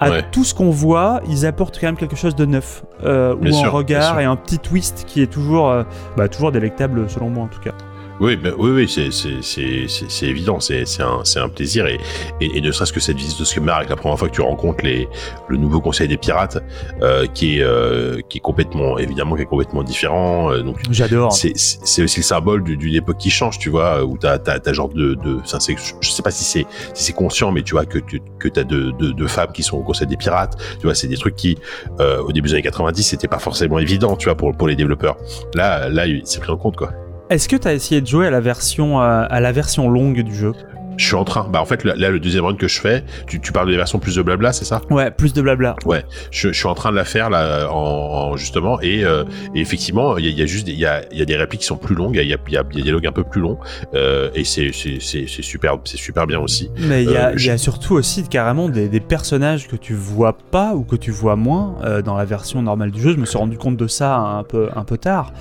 à 0.00 0.22
tout 0.22 0.44
ce 0.44 0.54
qu'on 0.54 0.70
voit, 0.70 1.20
ils 1.28 1.46
apportent 1.46 1.78
quand 1.80 1.86
même 1.86 1.96
quelque 1.96 2.16
chose 2.16 2.34
de 2.34 2.44
neuf, 2.44 2.84
euh, 3.04 3.34
ou 3.34 3.64
un 3.64 3.68
regard 3.68 4.20
et 4.20 4.24
un 4.24 4.36
petit 4.36 4.58
twist 4.58 5.04
qui 5.06 5.22
est 5.22 5.26
toujours, 5.26 5.68
euh, 5.70 5.82
bah, 6.16 6.28
toujours 6.28 6.52
délectable 6.52 7.08
selon 7.08 7.30
moi 7.30 7.44
en 7.44 7.48
tout 7.48 7.60
cas. 7.60 7.72
Oui, 8.20 8.36
ben, 8.36 8.52
oui, 8.58 8.70
oui, 8.70 8.88
c'est, 8.88 9.12
c'est, 9.12 9.42
c'est, 9.42 9.86
c'est 9.86 10.26
évident, 10.26 10.58
c'est, 10.58 10.84
c'est, 10.86 11.02
un, 11.02 11.20
c'est 11.24 11.38
un 11.38 11.48
plaisir. 11.48 11.86
Et, 11.86 12.00
et, 12.40 12.60
ne 12.60 12.72
serait-ce 12.72 12.92
que 12.92 12.98
cette 12.98 13.16
visite 13.16 13.38
de 13.38 13.44
Scumbar, 13.44 13.76
avec 13.76 13.90
la 13.90 13.96
première 13.96 14.18
fois 14.18 14.28
que 14.28 14.34
tu 14.34 14.40
rencontres 14.40 14.84
les, 14.84 15.08
le 15.48 15.56
nouveau 15.56 15.80
conseil 15.80 16.08
des 16.08 16.16
pirates, 16.16 16.58
euh, 17.02 17.26
qui, 17.26 17.58
est, 17.58 17.62
euh, 17.62 18.20
qui 18.28 18.38
est 18.38 18.40
complètement, 18.40 18.98
évidemment, 18.98 19.36
qui 19.36 19.42
est 19.42 19.46
complètement 19.46 19.84
différent. 19.84 20.50
Euh, 20.50 20.62
donc, 20.62 20.78
J'adore. 20.90 21.32
C'est, 21.32 21.52
c'est 21.56 22.02
aussi 22.02 22.20
le 22.20 22.24
symbole 22.24 22.64
d'une 22.64 22.94
époque 22.94 23.18
qui 23.18 23.30
change, 23.30 23.58
tu 23.58 23.70
vois, 23.70 24.04
où 24.04 24.18
t'as, 24.18 24.38
t'as, 24.38 24.58
t'as 24.58 24.72
genre 24.72 24.88
de. 24.88 25.14
de 25.14 25.38
je 25.44 26.10
sais 26.10 26.22
pas 26.22 26.30
si 26.32 26.44
c'est, 26.44 26.66
si 26.94 27.04
c'est 27.04 27.12
conscient, 27.12 27.52
mais 27.52 27.62
tu 27.62 27.72
vois, 27.72 27.84
que, 27.84 27.98
que, 27.98 28.16
que 28.38 28.48
t'as 28.48 28.64
deux, 28.64 28.92
deux, 28.92 29.12
deux 29.12 29.28
femmes 29.28 29.52
qui 29.52 29.62
sont 29.62 29.76
au 29.76 29.82
conseil 29.82 30.08
des 30.08 30.16
pirates. 30.16 30.56
Tu 30.80 30.86
vois, 30.86 30.94
c'est 30.94 31.08
des 31.08 31.16
trucs 31.16 31.36
qui, 31.36 31.56
euh, 32.00 32.20
au 32.22 32.32
début 32.32 32.48
des 32.48 32.54
années 32.54 32.62
90, 32.62 33.02
c'était 33.02 33.28
pas 33.28 33.38
forcément 33.38 33.78
évident, 33.78 34.16
tu 34.16 34.24
vois, 34.24 34.34
pour, 34.34 34.56
pour 34.56 34.66
les 34.66 34.76
développeurs. 34.76 35.16
Là, 35.54 35.88
là, 35.88 36.04
c'est 36.24 36.40
pris 36.40 36.50
en 36.50 36.56
compte, 36.56 36.76
quoi. 36.76 36.92
Est-ce 37.30 37.46
que 37.46 37.56
tu 37.56 37.68
as 37.68 37.74
essayé 37.74 38.00
de 38.00 38.06
jouer 38.06 38.26
à 38.26 38.30
la 38.30 38.40
version 38.40 39.02
euh, 39.02 39.26
à 39.28 39.40
la 39.40 39.52
version 39.52 39.90
longue 39.90 40.20
du 40.20 40.34
jeu? 40.34 40.54
Je 40.98 41.06
suis 41.06 41.14
en 41.14 41.24
train. 41.24 41.48
Bah 41.48 41.62
en 41.62 41.64
fait 41.64 41.84
là, 41.84 42.10
le 42.10 42.20
deuxième 42.20 42.44
run 42.44 42.54
que 42.54 42.68
je 42.68 42.80
fais, 42.80 43.04
tu, 43.26 43.40
tu 43.40 43.52
parles 43.52 43.68
de 43.68 43.72
la 43.72 43.78
version 43.78 43.98
plus 43.98 44.16
de 44.16 44.22
blabla, 44.22 44.52
c'est 44.52 44.64
ça? 44.64 44.82
Ouais, 44.90 45.10
plus 45.10 45.32
de 45.32 45.40
blabla. 45.40 45.76
Ouais, 45.86 46.04
je, 46.30 46.48
je, 46.48 46.58
suis 46.58 46.66
en 46.66 46.74
train 46.74 46.90
de 46.90 46.96
la 46.96 47.04
faire 47.04 47.30
là 47.30 47.70
en, 47.72 48.36
justement 48.36 48.80
et, 48.80 49.04
euh, 49.04 49.24
et 49.54 49.60
effectivement 49.60 50.18
il 50.18 50.26
y 50.26 50.28
a, 50.28 50.30
y 50.32 50.42
a, 50.42 50.46
juste 50.46 50.68
il 50.68 50.78
y 50.78 50.84
a, 50.84 51.02
y 51.12 51.22
a 51.22 51.24
des 51.24 51.36
répliques 51.36 51.60
qui 51.60 51.66
sont 51.66 51.76
plus 51.76 51.94
longues, 51.94 52.16
il 52.16 52.28
y 52.28 52.32
a, 52.32 52.36
y, 52.36 52.36
a, 52.36 52.38
y 52.50 52.56
a 52.56 52.62
des 52.62 52.82
dialogues 52.82 53.06
un 53.06 53.12
peu 53.12 53.24
plus 53.24 53.40
longs 53.40 53.58
euh, 53.94 54.30
et 54.34 54.44
c'est 54.44 54.72
c'est 54.72 54.98
c'est 55.00 55.26
super 55.42 55.78
c'est 55.84 55.96
super 55.96 56.26
bien 56.26 56.40
aussi. 56.40 56.70
Mais 56.80 57.04
il 57.04 57.10
y 57.10 57.16
a, 57.16 57.28
euh, 57.28 57.34
y 57.38 57.50
a 57.50 57.58
surtout 57.58 57.94
aussi 57.94 58.26
carrément 58.28 58.68
des, 58.68 58.88
des, 58.88 59.00
personnages 59.00 59.68
que 59.68 59.76
tu 59.76 59.94
vois 59.94 60.36
pas 60.50 60.74
ou 60.74 60.82
que 60.82 60.96
tu 60.96 61.10
vois 61.10 61.36
moins 61.36 61.76
euh, 61.84 62.02
dans 62.02 62.16
la 62.16 62.24
version 62.24 62.62
normale 62.62 62.90
du 62.90 63.00
jeu. 63.00 63.12
Je 63.12 63.16
me 63.16 63.26
suis 63.26 63.38
rendu 63.38 63.56
compte 63.56 63.76
de 63.76 63.86
ça 63.86 64.16
un 64.16 64.42
peu 64.42 64.68
un 64.74 64.84
peu 64.84 64.98
tard. 64.98 65.32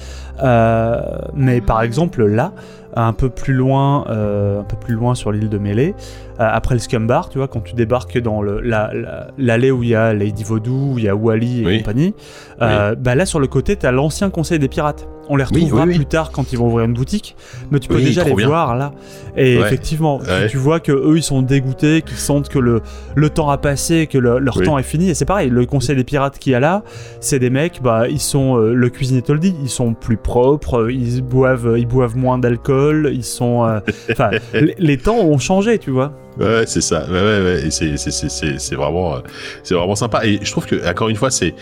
Euh, 0.43 1.01
mais 1.33 1.61
par 1.61 1.81
exemple 1.81 2.25
là 2.25 2.53
un 2.95 3.13
peu 3.13 3.29
plus 3.29 3.53
loin, 3.53 4.05
euh, 4.09 4.61
un 4.61 4.63
peu 4.63 4.77
plus 4.77 4.95
loin 4.95 5.15
sur 5.15 5.31
l'île 5.31 5.49
de 5.49 5.57
Mêlée, 5.57 5.95
après 6.39 6.75
le 6.75 6.79
Scumbar, 6.79 7.29
tu 7.29 7.37
vois, 7.37 7.47
quand 7.47 7.61
tu 7.61 7.73
débarques 7.73 8.17
dans 8.19 8.41
l'allée 8.41 9.71
où 9.71 9.83
il 9.83 9.89
y 9.89 9.95
a 9.95 10.13
Lady 10.13 10.43
Vaudou, 10.43 10.93
où 10.93 10.99
il 10.99 11.05
y 11.05 11.09
a 11.09 11.15
Wally 11.15 11.67
et 11.67 11.77
compagnie, 11.79 12.13
euh, 12.61 12.95
bah 12.95 13.15
là 13.15 13.25
sur 13.25 13.39
le 13.39 13.47
côté, 13.47 13.75
tu 13.75 13.85
as 13.85 13.91
l'ancien 13.91 14.29
conseil 14.29 14.59
des 14.59 14.67
pirates. 14.67 15.07
On 15.29 15.35
les 15.35 15.43
retrouvera 15.43 15.85
plus 15.85 16.05
tard 16.05 16.31
quand 16.31 16.53
ils 16.53 16.57
vont 16.57 16.67
ouvrir 16.67 16.85
une 16.85 16.93
boutique, 16.93 17.35
mais 17.69 17.79
tu 17.79 17.89
peux 17.89 17.99
déjà 17.99 18.23
les 18.23 18.33
voir 18.45 18.75
là. 18.75 18.93
Et 19.35 19.55
effectivement, 19.55 20.21
tu, 20.49 20.57
vois 20.57 20.79
que 20.79 20.91
eux 20.91 21.17
ils 21.17 21.23
sont 21.23 21.41
dégoûtés, 21.41 22.01
qu'ils 22.01 22.17
sentent 22.17 22.49
que 22.49 22.59
le, 22.59 22.81
le 23.15 23.29
temps 23.29 23.49
a 23.49 23.57
passé, 23.57 24.07
que 24.07 24.17
leur 24.17 24.61
temps 24.61 24.77
est 24.77 24.83
fini. 24.83 25.09
Et 25.09 25.13
c'est 25.13 25.25
pareil, 25.25 25.49
le 25.49 25.65
conseil 25.65 25.95
des 25.95 26.03
pirates 26.03 26.39
qui 26.39 26.53
a 26.53 26.59
là, 26.59 26.83
c'est 27.19 27.39
des 27.39 27.49
mecs, 27.49 27.81
bah 27.81 28.07
ils 28.07 28.21
sont 28.21 28.57
euh, 28.57 28.73
le 28.73 28.89
cuisinier 28.89 29.21
te 29.21 29.31
le 29.31 29.39
dit, 29.39 29.53
ils 29.61 29.69
sont 29.69 29.93
plus 29.93 30.17
propres, 30.17 30.89
ils 30.89 31.21
boivent, 31.21 31.75
ils 31.77 31.87
boivent 31.87 32.15
moins 32.15 32.37
d'alcool, 32.37 33.11
ils 33.13 33.23
sont, 33.23 33.65
euh, 33.65 33.79
enfin, 34.11 34.31
les 34.53 34.97
temps 34.97 35.19
ont 35.19 35.37
changé, 35.37 35.77
tu 35.77 35.91
vois. 35.91 36.13
Ouais, 36.39 36.63
c'est 36.67 36.81
ça. 36.81 37.05
Ouais, 37.09 37.21
ouais, 37.21 37.41
ouais. 37.41 37.67
Et 37.67 37.71
c'est, 37.71 38.75
vraiment, 38.75 39.15
euh, 39.15 39.19
c'est 39.63 39.75
vraiment 39.75 39.95
sympa. 39.95 40.25
Et 40.25 40.39
je 40.41 40.51
trouve 40.51 40.65
que, 40.65 40.87
encore 40.89 41.09
une 41.09 41.15
fois, 41.15 41.31
c'est, 41.31 41.55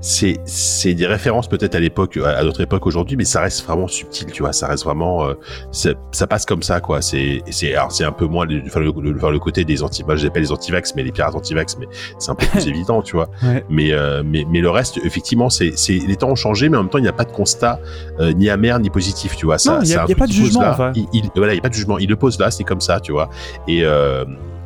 c'est 0.00 0.40
c'est 0.44 0.94
des 0.94 1.06
références 1.06 1.48
peut-être 1.48 1.74
à 1.74 1.80
l'époque 1.80 2.16
à 2.16 2.42
d'autres 2.42 2.62
époques 2.62 2.86
aujourd'hui 2.86 3.16
mais 3.16 3.24
ça 3.24 3.40
reste 3.40 3.64
vraiment 3.66 3.88
subtil 3.88 4.26
tu 4.32 4.42
vois. 4.42 4.52
Ça 4.52 4.66
reste 4.66 4.84
vraiment 4.84 5.26
euh, 5.26 5.34
ça, 5.72 6.26
passe 6.26 6.46
comme 6.46 6.62
ça 6.62 6.80
quoi. 6.80 7.02
C'est 7.02 7.42
c'est 7.50 7.74
alors 7.74 7.92
c'est 7.92 8.04
un 8.04 8.12
peu 8.12 8.26
moins 8.26 8.46
le, 8.46 8.60
le, 8.60 8.92
le, 9.00 9.30
le, 9.30 9.38
côté 9.38 9.64
des 9.64 9.82
anti 9.82 10.04
moi 10.04 10.16
je 10.16 10.26
les 10.26 10.40
les 10.40 10.52
antivax 10.52 10.94
mais 10.94 11.02
les 11.02 11.12
pirates 11.12 11.34
antivax 11.34 11.76
mais 11.78 11.86
c'est 12.18 12.30
un 12.30 12.34
peu 12.34 12.46
plus 12.46 12.66
évident 12.68 13.02
tu 13.02 13.16
vois. 13.16 13.28
Mais 13.68 13.92
euh, 13.92 14.22
mais 14.24 14.44
mais 14.48 14.60
le 14.60 14.70
reste 14.70 14.98
effectivement 15.04 15.50
c'est 15.50 15.72
c'est 15.76 15.98
les 15.98 16.16
temps 16.16 16.30
ont 16.30 16.34
changé 16.34 16.68
mais 16.68 16.76
en 16.76 16.82
même 16.82 16.90
temps 16.90 16.98
il 16.98 17.02
n'y 17.02 17.08
a 17.08 17.12
pas 17.12 17.24
de 17.24 17.32
constat 17.32 17.80
euh, 18.20 18.32
ni 18.32 18.48
amer 18.48 18.78
ni 18.80 18.90
positif 18.90 19.36
tu 19.36 19.46
vois. 19.46 19.58
Ça 19.58 19.80
il 19.82 19.88
n'y 19.88 19.94
a, 19.94 20.02
a 20.02 20.06
pas 20.06 20.26
de 20.26 20.32
jugement 20.32 20.62
là, 20.62 20.92
il, 20.94 21.30
voilà 21.36 21.52
il 21.52 21.56
y 21.56 21.60
a 21.60 21.62
pas 21.62 21.68
de 21.68 21.74
jugement. 21.74 21.98
Il 21.98 22.08
le 22.08 22.16
pose 22.16 22.38
là 22.38 22.50
c'est 22.50 22.64
comme 22.64 22.80
ça 22.80 23.00
tu 23.00 23.12
vois. 23.12 23.28
Et 23.68 23.84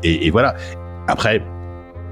et, 0.05 0.27
et 0.27 0.31
voilà. 0.31 0.55
Après 1.09 1.41
euh, 1.41 1.64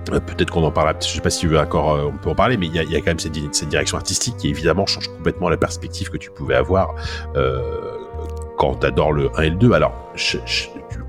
peut-être 0.05 0.51
qu'on 0.51 0.65
en 0.65 0.71
parlera, 0.71 0.99
je 1.01 1.07
sais 1.07 1.21
pas 1.21 1.31
si 1.31 1.41
tu 1.41 1.49
veux 1.49 1.59
encore, 1.59 1.93
euh, 1.93 2.11
on 2.12 2.17
peut 2.17 2.31
en 2.31 2.35
parler, 2.35 2.57
mais 2.57 2.67
il 2.67 2.75
y 2.75 2.79
a, 2.79 2.83
y 2.85 2.97
a, 2.97 2.99
quand 2.99 3.07
même 3.07 3.19
cette, 3.19 3.37
cette, 3.55 3.69
direction 3.69 3.97
artistique 3.97 4.37
qui 4.37 4.49
évidemment 4.49 4.87
change 4.87 5.09
complètement 5.09 5.49
la 5.49 5.57
perspective 5.57 6.11
que 6.11 6.17
tu 6.17 6.31
pouvais 6.31 6.55
avoir 6.55 6.95
euh, 7.37 7.61
quand 8.59 8.75
t'adores 8.75 9.12
le 9.12 9.31
1 9.37 9.43
et 9.43 9.51
le 9.51 9.57
2. 9.57 9.73
Alors, 9.73 9.93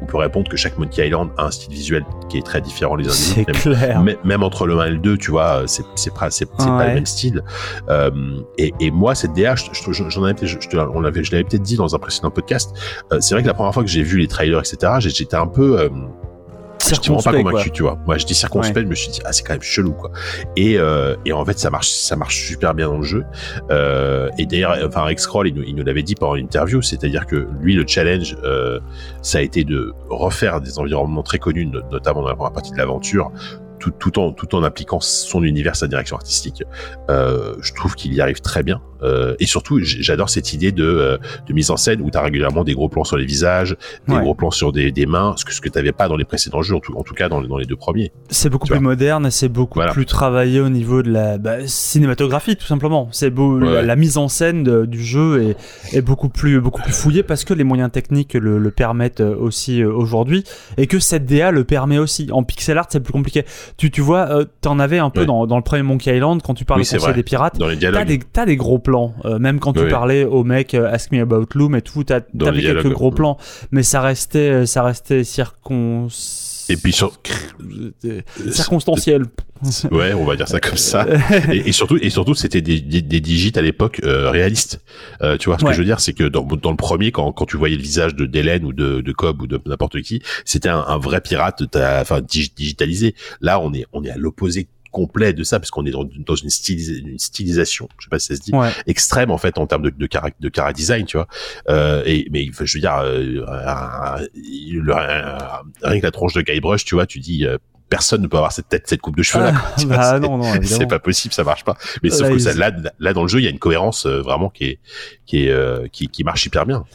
on 0.02 0.06
peut 0.06 0.18
répondre 0.18 0.50
que 0.50 0.58
chaque 0.58 0.78
Monkey 0.78 1.06
Island 1.08 1.30
a 1.38 1.46
un 1.46 1.52
style 1.52 1.74
visuel 1.74 2.06
qui 2.30 2.38
est 2.38 2.46
très 2.46 2.62
différent 2.62 2.96
les 2.96 3.06
uns 3.06 3.36
des 3.36 3.42
autres. 3.42 3.62
Clair. 3.62 4.02
Même, 4.02 4.18
même, 4.24 4.44
entre 4.44 4.66
le 4.66 4.80
1 4.80 4.86
et 4.86 4.90
le 4.92 4.98
2, 4.98 5.18
tu 5.18 5.32
vois, 5.32 5.64
c'est 5.68 5.84
c'est 5.96 6.14
pas, 6.14 6.30
c'est 6.30 6.50
pas 6.50 6.88
le 6.88 6.94
même 6.96 7.06
style. 7.06 7.44
Euh, 7.90 8.12
et, 8.58 8.74
et, 8.80 8.92
moi, 8.92 9.16
cette 9.16 9.34
DA, 9.34 9.56
j'en 9.56 10.24
avais, 10.24 10.48
je, 10.48 10.58
je, 10.60 10.78
on 10.78 11.02
l'avait, 11.02 11.24
je 11.24 11.32
peut-être 11.32 11.62
dit 11.62 11.76
dans 11.76 11.96
un 11.96 12.00
précédent 12.00 12.32
podcast. 12.32 12.74
Euh, 13.12 13.20
c'est 13.22 13.36
vrai 13.36 13.44
que 13.44 13.48
la 13.48 13.54
première 13.54 13.74
fois 13.74 13.84
que 13.84 13.90
j'ai 13.90 14.04
vu 14.04 14.18
les 14.20 14.28
trailers, 14.28 14.60
etc., 14.60 14.94
j'étais 15.00 15.36
un 15.36 15.48
peu 15.48 15.90
circonspect, 16.84 17.44
pas 17.44 17.44
convaincu, 17.44 17.72
tu 17.72 17.84
vois. 17.84 17.98
Moi, 18.06 18.18
je 18.18 18.26
dis 18.26 18.34
circonspect, 18.34 18.86
je 18.86 18.90
me 18.90 18.96
suis 18.96 19.12
dit, 19.12 19.22
ah, 19.26 19.34
c'est 19.34 19.44
quand 19.44 19.54
même 19.54 19.62
chelou, 19.62 19.94
quoi. 19.94 20.12
Et, 20.56 20.78
euh, 20.78 21.16
et 21.26 21.34
en 21.34 21.44
fait, 21.46 21.60
ça 21.60 21.70
marche, 21.70 21.90
ça 21.90 22.16
marche 22.16 22.48
super 22.48 22.74
bien 22.74 22.88
dans 22.88 22.98
le 22.98 23.04
jeu. 23.04 23.24
Euh, 23.72 24.30
et 24.38 24.46
d'ailleurs, 24.46 24.78
enfin, 24.86 25.10
X-Crawl, 25.10 25.48
il 25.48 25.56
nous, 25.56 25.64
il 25.64 25.76
nous 25.76 25.84
l'avait 25.84 26.04
dit 26.04 26.16
pendant 26.16 26.36
l'interview, 26.36 26.82
c'est-à-dire 26.82 27.26
que 27.26 27.48
lui, 27.62 27.76
le 27.76 27.86
challenge, 27.88 28.36
euh, 28.44 28.80
ça 29.22 29.40
a 29.40 29.42
été 29.42 29.64
de 29.64 29.94
refaire 30.10 30.62
des 30.62 30.80
environnements 30.80 31.24
très 31.24 31.40
connus, 31.40 31.66
notamment 31.92 32.22
dans 32.22 32.30
la 32.30 32.36
première 32.36 32.54
partie 32.54 32.72
de 32.72 32.78
l'aventure, 32.78 33.32
tout, 33.84 33.92
tout, 33.92 34.20
en, 34.20 34.32
tout 34.32 34.56
en 34.56 34.64
appliquant 34.64 35.00
son 35.00 35.44
univers, 35.44 35.76
sa 35.76 35.88
direction 35.88 36.16
artistique. 36.16 36.64
Euh, 37.10 37.56
je 37.62 37.74
trouve 37.74 37.96
qu'il 37.96 38.14
y 38.14 38.22
arrive 38.22 38.40
très 38.40 38.64
bien. 38.64 38.82
Euh, 39.02 39.36
et 39.42 39.46
surtout, 39.46 39.80
j'adore 39.82 40.30
cette 40.30 40.54
idée 40.54 40.72
de, 40.72 40.86
euh, 40.86 41.18
de, 41.46 41.54
mise 41.54 41.72
en 41.72 41.78
scène 41.78 42.00
où 42.02 42.10
tu 42.10 42.18
as 42.18 42.22
régulièrement 42.22 42.64
des 42.64 42.74
gros 42.74 42.88
plans 42.88 43.04
sur 43.04 43.18
les 43.18 43.26
visages, 43.26 43.76
des 44.08 44.16
gros 44.16 44.34
plans 44.34 44.52
sur 44.52 44.72
des, 44.72 44.94
des 44.94 45.06
mains, 45.06 45.34
ce 45.36 45.44
que, 45.44 45.54
ce 45.54 45.60
que 45.60 45.68
tu 45.68 45.78
n'avais 45.78 45.92
pas 45.92 46.08
dans 46.08 46.16
les 46.16 46.24
précédents 46.24 46.62
jeux, 46.62 46.76
en 46.76 46.80
tout, 46.80 46.94
en 46.96 47.04
tout 47.04 47.14
cas 47.14 47.28
dans, 47.28 47.42
dans, 47.42 47.58
les 47.58 47.66
deux 47.66 47.76
premiers. 47.76 48.14
C'est 48.30 48.50
beaucoup 48.50 48.68
plus 48.68 48.80
moderne, 48.80 49.30
c'est 49.30 49.50
beaucoup 49.50 49.82
plus 49.92 50.06
travaillé 50.06 50.62
au 50.62 50.70
niveau 50.70 51.04
de 51.04 51.12
la 51.12 51.38
bah, 51.38 51.68
cinématographie, 51.68 52.56
tout 52.56 52.66
simplement. 52.66 53.10
C'est 53.12 53.30
beau, 53.30 53.60
la, 53.60 53.96
mise 53.98 54.18
en 54.18 54.30
scène 54.30 54.86
du 54.86 55.04
jeu 55.04 55.50
est, 55.92 55.98
est, 55.98 56.02
beaucoup 56.02 56.30
plus 56.30 56.62
beaucoup 56.62 56.82
plus 56.82 56.94
fouillée 56.94 57.24
parce 57.24 57.44
que 57.44 57.54
les 57.54 57.66
moyens 57.66 57.92
techniques 57.92 58.36
le, 58.36 58.58
le 58.58 58.72
permettent 58.72 59.22
aussi 59.22 59.84
aujourd'hui 59.84 60.46
et 60.78 60.88
que 60.88 61.00
cette 61.00 61.26
DA 61.26 61.52
le 61.52 61.66
permet 61.66 61.98
aussi. 61.98 62.30
En 62.32 62.44
pixel 62.44 62.78
art, 62.78 62.88
c'est 62.90 63.02
plus 63.02 63.14
compliqué. 63.14 63.44
Tu, 63.78 63.92
tu 63.92 64.02
vois, 64.02 64.30
euh, 64.30 64.46
t'en 64.62 64.80
avais 64.80 65.00
un 65.00 65.10
peu 65.10 65.26
dans, 65.26 65.48
dans, 65.48 65.58
le 65.58 65.64
premier 65.64 65.84
Monkey 65.84 66.16
Island 66.16 66.42
quand 66.44 66.54
tu 66.54 66.64
oui, 66.70 66.82
conseil 66.82 67.14
des 67.14 67.24
pirates. 67.24 67.58
Dans 67.58 67.68
les 67.68 67.78
T'as 68.32 68.46
des, 68.46 68.56
gros 68.56 68.80
plans 68.80 69.14
euh, 69.26 69.40
même 69.40 69.60
quand 69.60 69.74
tu 69.74 69.88
parlais 69.88 70.24
au 70.26 70.44
mec 70.44 70.74
euh, 70.74 70.92
Ask 70.92 71.12
Me 71.12 71.22
About 71.22 71.48
Loom 71.56 71.76
et 71.76 71.82
tout, 71.82 72.04
t'avais 72.04 72.62
quelques 72.62 72.92
gros 72.92 73.12
plans, 73.12 73.38
mais 73.72 73.84
ça 73.84 74.02
restait, 74.02 74.66
ça 74.66 74.84
restait 74.84 75.24
et 76.70 76.78
puis 76.78 76.94
sur 76.94 77.14
circonstanciel. 78.52 79.26
ouais, 79.92 80.14
on 80.14 80.26
va 80.26 80.36
dire 80.36 80.48
ça 80.48 80.60
comme 80.60 80.78
ça. 80.78 81.08
et, 81.52 81.72
surtout, 81.72 81.98
et 82.02 82.10
surtout, 82.10 82.34
c'était 82.34 82.62
des, 82.62 82.82
des, 82.82 83.02
des 83.02 83.22
digits 83.22 83.54
à 83.56 83.62
l'époque 83.62 84.02
euh, 84.04 84.30
réalistes. 84.30 84.82
Euh, 85.22 85.38
tu 85.38 85.50
vois, 85.50 85.58
ce 85.58 85.64
que 85.64 85.72
je 85.72 85.78
veux 85.78 85.86
dire, 85.86 86.00
c'est 86.00 86.14
que 86.14 86.26
dans, 86.26 86.44
dans 86.44 86.72
le 86.72 86.78
premier, 86.78 87.12
quand, 87.12 87.32
quand 87.32 87.46
tu 87.46 87.58
voyais 87.58 87.78
le 87.78 87.82
visage 87.82 88.16
de 88.16 88.26
d'Hélène 88.26 88.66
ou 88.66 88.74
de, 88.74 89.02
de 89.02 89.12
Cobb 89.12 89.42
ou 89.42 89.48
de 89.48 89.62
n'importe 89.66 90.02
qui, 90.02 90.22
c'était 90.46 90.70
un, 90.70 90.84
un, 90.86 90.98
vrai 90.98 91.22
pirate, 91.22 91.64
enfin 91.76 92.22
digitalisé. 92.22 93.16
Là, 93.42 93.60
on 93.60 93.74
est 93.74 93.86
on 93.94 94.04
est 94.04 94.10
à 94.10 94.18
l'opposé 94.18 94.68
complet 94.94 95.34
de 95.34 95.44
ça 95.44 95.60
parce 95.60 95.72
qu'on 95.72 95.86
est 95.86 95.92
dans, 95.92 96.06
dans 96.06 96.36
une, 96.36 96.50
une, 96.70 97.20
stylisation 97.20 97.90
je 98.00 98.06
sais 98.06 98.10
pas 98.10 98.20
si 98.20 98.28
ça 98.28 98.36
se 98.36 98.42
dit 98.42 98.52
extrême 98.88 99.32
en 99.32 99.38
fait 99.38 99.58
en 99.58 99.68
termes 99.68 99.84
de 99.84 99.90
de 99.90 100.08
cara, 100.08 100.30
de 100.40 100.50
cara 100.50 100.72
design 100.72 101.06
tu 101.06 101.18
vois 101.18 101.28
euh, 101.70 102.04
et 102.06 102.28
mais 102.32 102.48
je 102.54 102.78
veux 102.78 102.82
dire 102.82 102.98
euh, 103.00 103.46
rien 105.82 106.00
que 106.00 106.06
la 106.06 106.12
tronche 106.12 106.34
de 106.34 106.42
Guybrush 106.42 106.86
tu 106.86 106.96
vois 106.96 107.06
tu 107.06 107.20
dis 107.20 107.46
euh, 107.46 107.58
personne 107.94 108.24
ne 108.24 108.28
peut 108.28 108.38
avoir 108.38 108.52
cette 108.52 108.70
tête, 108.70 108.88
cette 108.88 109.02
coupe 109.02 109.16
de 109.16 109.22
cheveux 109.22 109.44
là. 109.44 109.54
Ah, 109.56 109.86
bah, 109.86 110.20
non, 110.20 110.40
non, 110.40 110.52
c'est 110.64 110.88
pas 110.88 110.98
possible, 110.98 111.32
ça 111.32 111.44
marche 111.44 111.64
pas. 111.64 111.78
Mais 112.02 112.10
sauf 112.10 112.28
que 112.28 112.40
ça, 112.40 112.54
là, 112.56 112.72
là, 113.00 113.14
dans 113.14 113.22
le 113.22 113.28
jeu, 113.28 113.40
il 113.40 113.44
y 113.44 113.48
a 113.48 113.52
une 113.52 113.60
cohérence 113.60 114.08
euh, 114.08 114.20
vraiment 114.20 114.50
qui 114.50 114.64
est, 114.64 114.80
qui 115.28 115.46
est, 115.46 115.52
euh, 115.52 115.88
qui, 115.92 116.08
qui 116.08 116.24
marche 116.24 116.44
hyper 116.44 116.66
bien. 116.66 116.86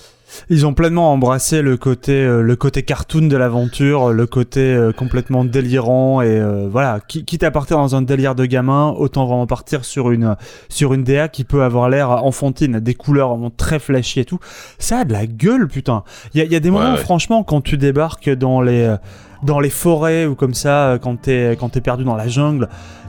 Ils 0.51 0.67
ont 0.67 0.75
pleinement 0.75 1.13
embrassé 1.13 1.63
le 1.63 1.77
côté, 1.77 2.13
euh, 2.13 2.43
le 2.43 2.57
côté 2.57 2.83
cartoon 2.83 3.29
de 3.29 3.37
l'aventure, 3.37 4.13
le 4.13 4.27
côté 4.27 4.61
euh, 4.61 4.93
complètement 4.93 5.45
délirant 5.45 6.21
et 6.21 6.29
euh, 6.29 6.69
voilà. 6.71 7.01
quitte 7.07 7.43
à 7.43 7.51
partir 7.51 7.77
dans 7.79 7.97
un 7.97 8.03
délire 8.03 8.35
de 8.35 8.45
gamin, 8.45 8.95
autant 8.97 9.27
vraiment 9.27 9.47
partir 9.47 9.85
sur 9.85 10.11
une 10.11 10.37
sur 10.69 10.95
une 10.95 11.05
DA 11.05 11.29
qui 11.29 11.45
peut 11.45 11.63
avoir 11.63 11.89
l'air 11.89 12.11
enfantine, 12.11 12.81
des 12.81 12.95
couleurs 12.95 13.31
vraiment 13.31 13.51
très 13.51 13.79
flashy 13.79 14.21
et 14.21 14.25
tout. 14.25 14.39
Ça 14.79 14.99
a 14.99 15.05
de 15.05 15.13
la 15.13 15.27
gueule, 15.27 15.69
putain. 15.69 16.05
Il 16.35 16.41
y 16.41 16.43
a, 16.43 16.47
y 16.47 16.57
a, 16.57 16.61
des 16.61 16.71
moments, 16.71 16.97
franchement, 16.97 17.43
quand 17.43 17.61
tu 17.61 17.77
débarques 17.77 18.31
dans 18.31 18.61
les 18.61 18.95
dans 19.43 19.61
les 19.61 19.71
forêts 19.71 20.27
ou 20.27 20.35
comme 20.35 20.55
ça, 20.55 20.99
quand 21.01 21.21
t'es 21.21 21.57
quand 21.59 21.71
t'es 21.71 21.81
perdu 21.81 22.05
dans 22.05 22.17
la 22.17 22.29
jungle, 22.29 22.69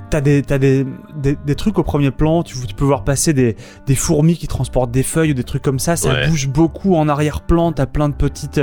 t'as 0.10 0.22
des, 0.22 0.42
t'as 0.42 0.58
des, 0.58 0.86
des, 1.16 1.38
des, 1.46 1.56
trucs 1.56 1.78
au 1.78 1.84
premier 1.84 2.12
plan, 2.12 2.44
tu, 2.44 2.56
tu 2.66 2.74
peux 2.74 2.86
voir 2.86 3.04
passer 3.04 3.34
des, 3.34 3.56
des, 3.86 3.96
fourmis 3.96 4.36
qui 4.36 4.48
transportent 4.48 4.92
des 4.92 5.04
feuilles 5.04 5.32
ou 5.32 5.34
des 5.34 5.44
trucs 5.44 5.62
comme 5.62 5.80
ça, 5.80 5.96
ça 5.96 6.28
bouge 6.28 6.48
beaucoup 6.48 6.96
en 6.96 7.08
arrière-plan, 7.08 7.72
t'as 7.72 7.86
plein 7.86 8.10
de 8.10 8.14
petites, 8.14 8.60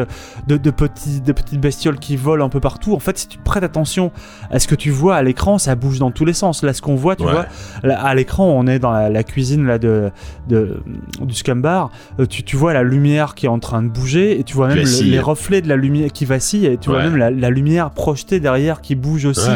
de, 0.47 0.57
de, 0.57 0.71
petits, 0.71 1.21
de 1.21 1.33
petites 1.33 1.61
bestioles 1.61 1.99
qui 1.99 2.17
volent 2.17 2.45
un 2.45 2.49
peu 2.49 2.61
partout. 2.61 2.95
En 2.95 2.99
fait, 2.99 3.19
si 3.19 3.29
tu 3.29 3.39
prêtes 3.39 3.63
attention 3.63 4.11
à 4.51 4.59
ce 4.59 4.67
que 4.67 4.75
tu 4.75 4.91
vois 4.91 5.17
à 5.17 5.23
l'écran, 5.23 5.59
ça 5.59 5.75
bouge 5.75 5.99
dans 5.99 6.11
tous 6.11 6.25
les 6.25 6.33
sens. 6.33 6.63
Là, 6.63 6.73
ce 6.73 6.83
qu'on 6.83 6.97
voit, 6.97 7.17
tu 7.17 7.23
vois, 7.23 7.47
à 7.85 8.15
l'écran, 8.15 8.47
on 8.47 8.67
est 8.67 8.79
dans 8.79 8.93
la, 8.93 9.23
cuisine 9.23 9.67
là, 9.67 9.79
de, 9.79 10.11
de, 10.49 10.83
du 11.21 11.35
scumbar, 11.35 11.91
euh, 12.21 12.27
tu, 12.27 12.43
tu 12.43 12.57
vois 12.57 12.73
la 12.73 12.83
lumière 12.83 13.35
qui 13.35 13.47
est 13.47 13.51
en 13.51 13.59
train 13.59 13.83
de 13.83 13.89
bouger 13.89 14.39
et 14.39 14.45
tu 14.45 14.55
vois 14.55 14.69
même 14.69 14.85
les 15.03 15.21
reflets 15.21 15.63
de 15.63 15.69
la 15.69 15.77
lumière 15.77 16.13
qui 16.13 16.25
vacille 16.25 16.67
et 16.67 16.77
tu 16.77 16.91
vois 16.91 17.03
même 17.03 17.17
la, 17.17 17.31
la, 17.31 17.51
lumière 17.51 17.91
projetée 17.91 18.41
derrière 18.41 18.81
qui 18.81 18.95
bouge 18.95 19.25
aussi. 19.25 19.51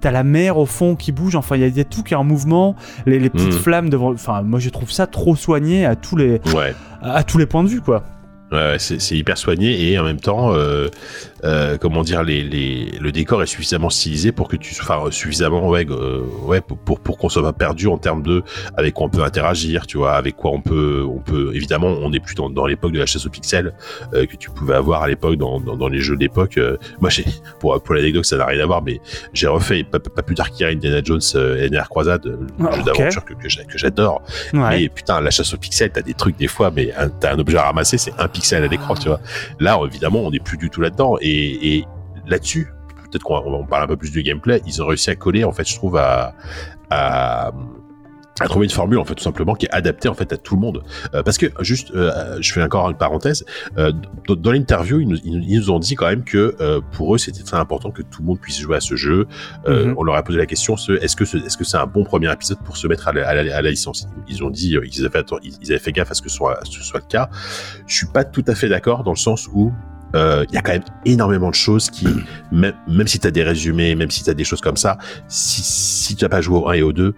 T'as 0.00 0.10
la 0.10 0.24
mer 0.24 0.58
au 0.58 0.66
fond 0.66 0.94
qui 0.94 1.12
bouge 1.12 1.35
Enfin, 1.36 1.56
il 1.56 1.76
y, 1.76 1.80
a 1.80 1.84
tout 1.84 2.02
qui 2.02 2.14
est 2.14 2.16
en 2.16 2.24
mouvement. 2.24 2.74
Les, 3.06 3.30
petites 3.30 3.54
hmm. 3.54 3.58
flammes 3.58 3.90
devant. 3.90 4.12
Enfin, 4.12 4.42
moi, 4.42 4.58
je 4.58 4.70
trouve 4.70 4.90
ça 4.90 5.06
trop 5.06 5.36
soigné 5.36 5.86
à 5.86 5.96
tous 5.96 6.16
les, 6.16 6.40
à 7.02 7.22
tous 7.22 7.38
les 7.38 7.46
points 7.46 7.64
de 7.64 7.68
vue, 7.68 7.80
quoi. 7.80 8.02
Ouais, 8.52 8.76
c'est 8.78 9.16
hyper 9.16 9.36
soigné 9.36 9.90
et 9.90 9.98
en 9.98 10.04
même 10.04 10.20
temps, 10.20 10.54
euh, 10.54 10.88
euh, 11.44 11.76
comment 11.78 12.02
dire, 12.02 12.22
les, 12.22 12.42
les, 12.42 12.92
le 13.00 13.12
décor 13.12 13.42
est 13.42 13.46
suffisamment 13.46 13.90
stylisé 13.90 14.32
pour 14.32 14.48
que 14.48 14.56
tu, 14.56 14.74
enfin 14.80 15.10
suffisamment 15.10 15.68
ouais, 15.68 15.86
euh, 15.90 16.22
ouais 16.44 16.60
pour 16.60 16.78
pour 16.78 17.18
qu'on 17.18 17.28
soit 17.28 17.42
pas 17.42 17.52
perdu 17.52 17.88
en 17.88 17.98
termes 17.98 18.22
de 18.22 18.42
avec 18.76 18.94
quoi 18.94 19.06
on 19.06 19.08
peut 19.08 19.22
interagir, 19.22 19.86
tu 19.86 19.98
vois, 19.98 20.14
avec 20.14 20.36
quoi 20.36 20.50
on 20.52 20.60
peut 20.60 21.04
on 21.08 21.18
peut 21.18 21.52
évidemment 21.54 21.88
on 21.88 22.10
n'est 22.10 22.20
plus 22.20 22.34
dans, 22.34 22.48
dans 22.48 22.66
l'époque 22.66 22.92
de 22.92 22.98
la 22.98 23.06
chasse 23.06 23.26
aux 23.26 23.30
pixels 23.30 23.74
euh, 24.14 24.26
que 24.26 24.36
tu 24.36 24.50
pouvais 24.50 24.74
avoir 24.74 25.02
à 25.02 25.08
l'époque 25.08 25.36
dans, 25.36 25.60
dans, 25.60 25.76
dans, 25.76 25.88
les 25.88 26.00
jeux 26.00 26.16
d'époque. 26.16 26.58
Euh, 26.58 26.76
moi 27.00 27.10
j'ai 27.10 27.24
pour 27.60 27.80
pour 27.82 27.94
l'anecdote 27.94 28.24
ça 28.24 28.36
n'a 28.36 28.46
rien 28.46 28.62
à 28.62 28.66
voir, 28.66 28.82
mais 28.82 29.00
j'ai 29.32 29.46
refait 29.46 29.84
pas, 29.84 29.98
pas, 29.98 30.22
plus 30.22 30.34
tard 30.34 30.50
qu'hier 30.50 30.70
Indiana 30.70 31.00
Jones 31.04 31.20
euh, 31.34 31.68
NR 31.68 31.88
Croisade, 31.88 32.24
le 32.24 32.46
ah, 32.66 32.76
jeu 32.76 32.82
d'aventure 32.82 33.24
que, 33.24 33.34
que 33.34 33.78
j'adore. 33.78 34.22
Mais 34.52 34.88
putain 34.88 35.20
la 35.20 35.30
chasse 35.30 35.52
aux 35.52 35.58
pixels, 35.58 35.90
t'as 35.90 36.02
des 36.02 36.14
trucs 36.14 36.36
des 36.36 36.48
fois, 36.48 36.70
mais 36.74 36.92
t'as 37.20 37.34
un 37.34 37.38
objet 37.38 37.58
à 37.58 37.64
ramasser, 37.64 37.98
c'est 37.98 38.14
un 38.18 38.28
pixel 38.36 38.62
à 38.62 38.66
l'écran, 38.66 38.94
tu 38.94 39.08
vois. 39.08 39.20
Là, 39.60 39.80
évidemment, 39.86 40.20
on 40.20 40.30
n'est 40.30 40.40
plus 40.40 40.58
du 40.58 40.68
tout 40.68 40.82
là-dedans. 40.82 41.16
Et, 41.22 41.84
là-dessus, 42.26 42.68
peut-être 43.10 43.22
qu'on 43.22 43.64
parle 43.66 43.84
un 43.84 43.86
peu 43.86 43.96
plus 43.96 44.10
du 44.10 44.22
gameplay, 44.22 44.60
ils 44.66 44.82
ont 44.82 44.86
réussi 44.86 45.10
à 45.10 45.16
coller, 45.16 45.44
en 45.44 45.52
fait, 45.52 45.66
je 45.66 45.76
trouve, 45.76 45.96
à 45.96 47.52
à 48.40 48.48
trouver 48.48 48.66
une 48.66 48.72
formule 48.72 48.98
en 48.98 49.04
fait 49.04 49.14
tout 49.14 49.24
simplement 49.24 49.54
qui 49.54 49.66
est 49.66 49.70
adaptée 49.72 50.08
en 50.08 50.14
fait 50.14 50.32
à 50.32 50.36
tout 50.36 50.54
le 50.56 50.60
monde. 50.60 50.82
Euh, 51.14 51.22
parce 51.22 51.38
que 51.38 51.46
juste 51.60 51.90
euh, 51.94 52.36
je 52.40 52.52
fais 52.52 52.62
encore 52.62 52.88
une 52.90 52.96
parenthèse 52.96 53.44
euh, 53.78 53.92
dans, 54.28 54.52
l'interview 54.52 55.00
ils 55.00 55.08
nous, 55.08 55.16
ils 55.24 55.58
nous, 55.58 55.70
ont 55.70 55.78
dit 55.78 55.94
quand 55.94 56.06
même 56.06 56.24
que 56.24 56.56
pour 56.92 57.14
eux 57.14 57.18
c'était 57.18 57.42
très 57.42 57.56
important 57.56 57.90
que 57.90 58.02
tout 58.02 58.20
le 58.20 58.26
monde 58.26 58.40
puisse 58.40 58.60
jouer 58.60 58.76
à 58.76 58.80
ce 58.80 58.96
jeu. 58.96 59.26
Mm-hmm. 59.66 59.94
on 59.96 60.02
leur 60.02 60.16
a 60.16 60.22
posé 60.22 60.38
la 60.38 60.46
question 60.46 60.74
est-ce 60.76 61.16
que 61.16 61.24
est-ce 61.24 61.56
que 61.56 61.64
c'est 61.64 61.76
un 61.76 61.86
bon 61.86 62.04
premier 62.04 62.32
épisode 62.32 62.58
pour 62.64 62.76
se 62.76 62.86
mettre 62.86 63.08
à 63.08 63.12
la, 63.12 63.28
à 63.28 63.34
la, 63.34 63.70
licence? 63.70 64.06
Ils 64.28 64.44
ont 64.44 64.50
dit 64.50 64.76
ils 64.84 65.04
avaient, 65.04 65.18
fait, 65.18 65.34
ils 65.42 65.72
avaient 65.72 65.78
fait 65.78 65.92
gaffe 65.92 66.10
à 66.10 66.14
ce 66.14 66.22
que 66.22 66.28
ce 66.28 66.36
soit, 66.36 66.60
ce 66.64 66.82
soit 66.82 67.00
le 67.00 67.06
cas. 67.06 67.30
Je 67.86 67.96
suis 67.96 68.06
pas 68.06 68.24
tout 68.24 68.44
à 68.46 68.54
fait 68.54 68.68
d'accord 68.68 69.02
dans 69.02 69.12
le 69.12 69.16
sens 69.16 69.48
où 69.52 69.72
il 70.14 70.54
y 70.54 70.56
a 70.56 70.62
quand 70.62 70.72
même 70.72 70.84
énormément 71.04 71.50
de 71.50 71.54
choses 71.54 71.90
qui, 71.90 72.06
même, 72.50 72.72
même 72.88 73.06
si 73.06 73.18
tu 73.18 73.26
as 73.26 73.30
des 73.30 73.42
résumés, 73.42 73.94
même 73.94 74.10
si 74.10 74.24
tu 74.24 74.30
as 74.30 74.34
des 74.34 74.44
choses 74.44 74.62
comme 74.62 74.78
ça, 74.78 74.96
si, 75.28 75.62
si 75.62 76.16
tu 76.16 76.24
n'as 76.24 76.30
pas 76.30 76.40
joué 76.40 76.58
au 76.58 76.68
1 76.70 76.72
et 76.74 76.82
au 76.82 76.92
2, 76.94 77.14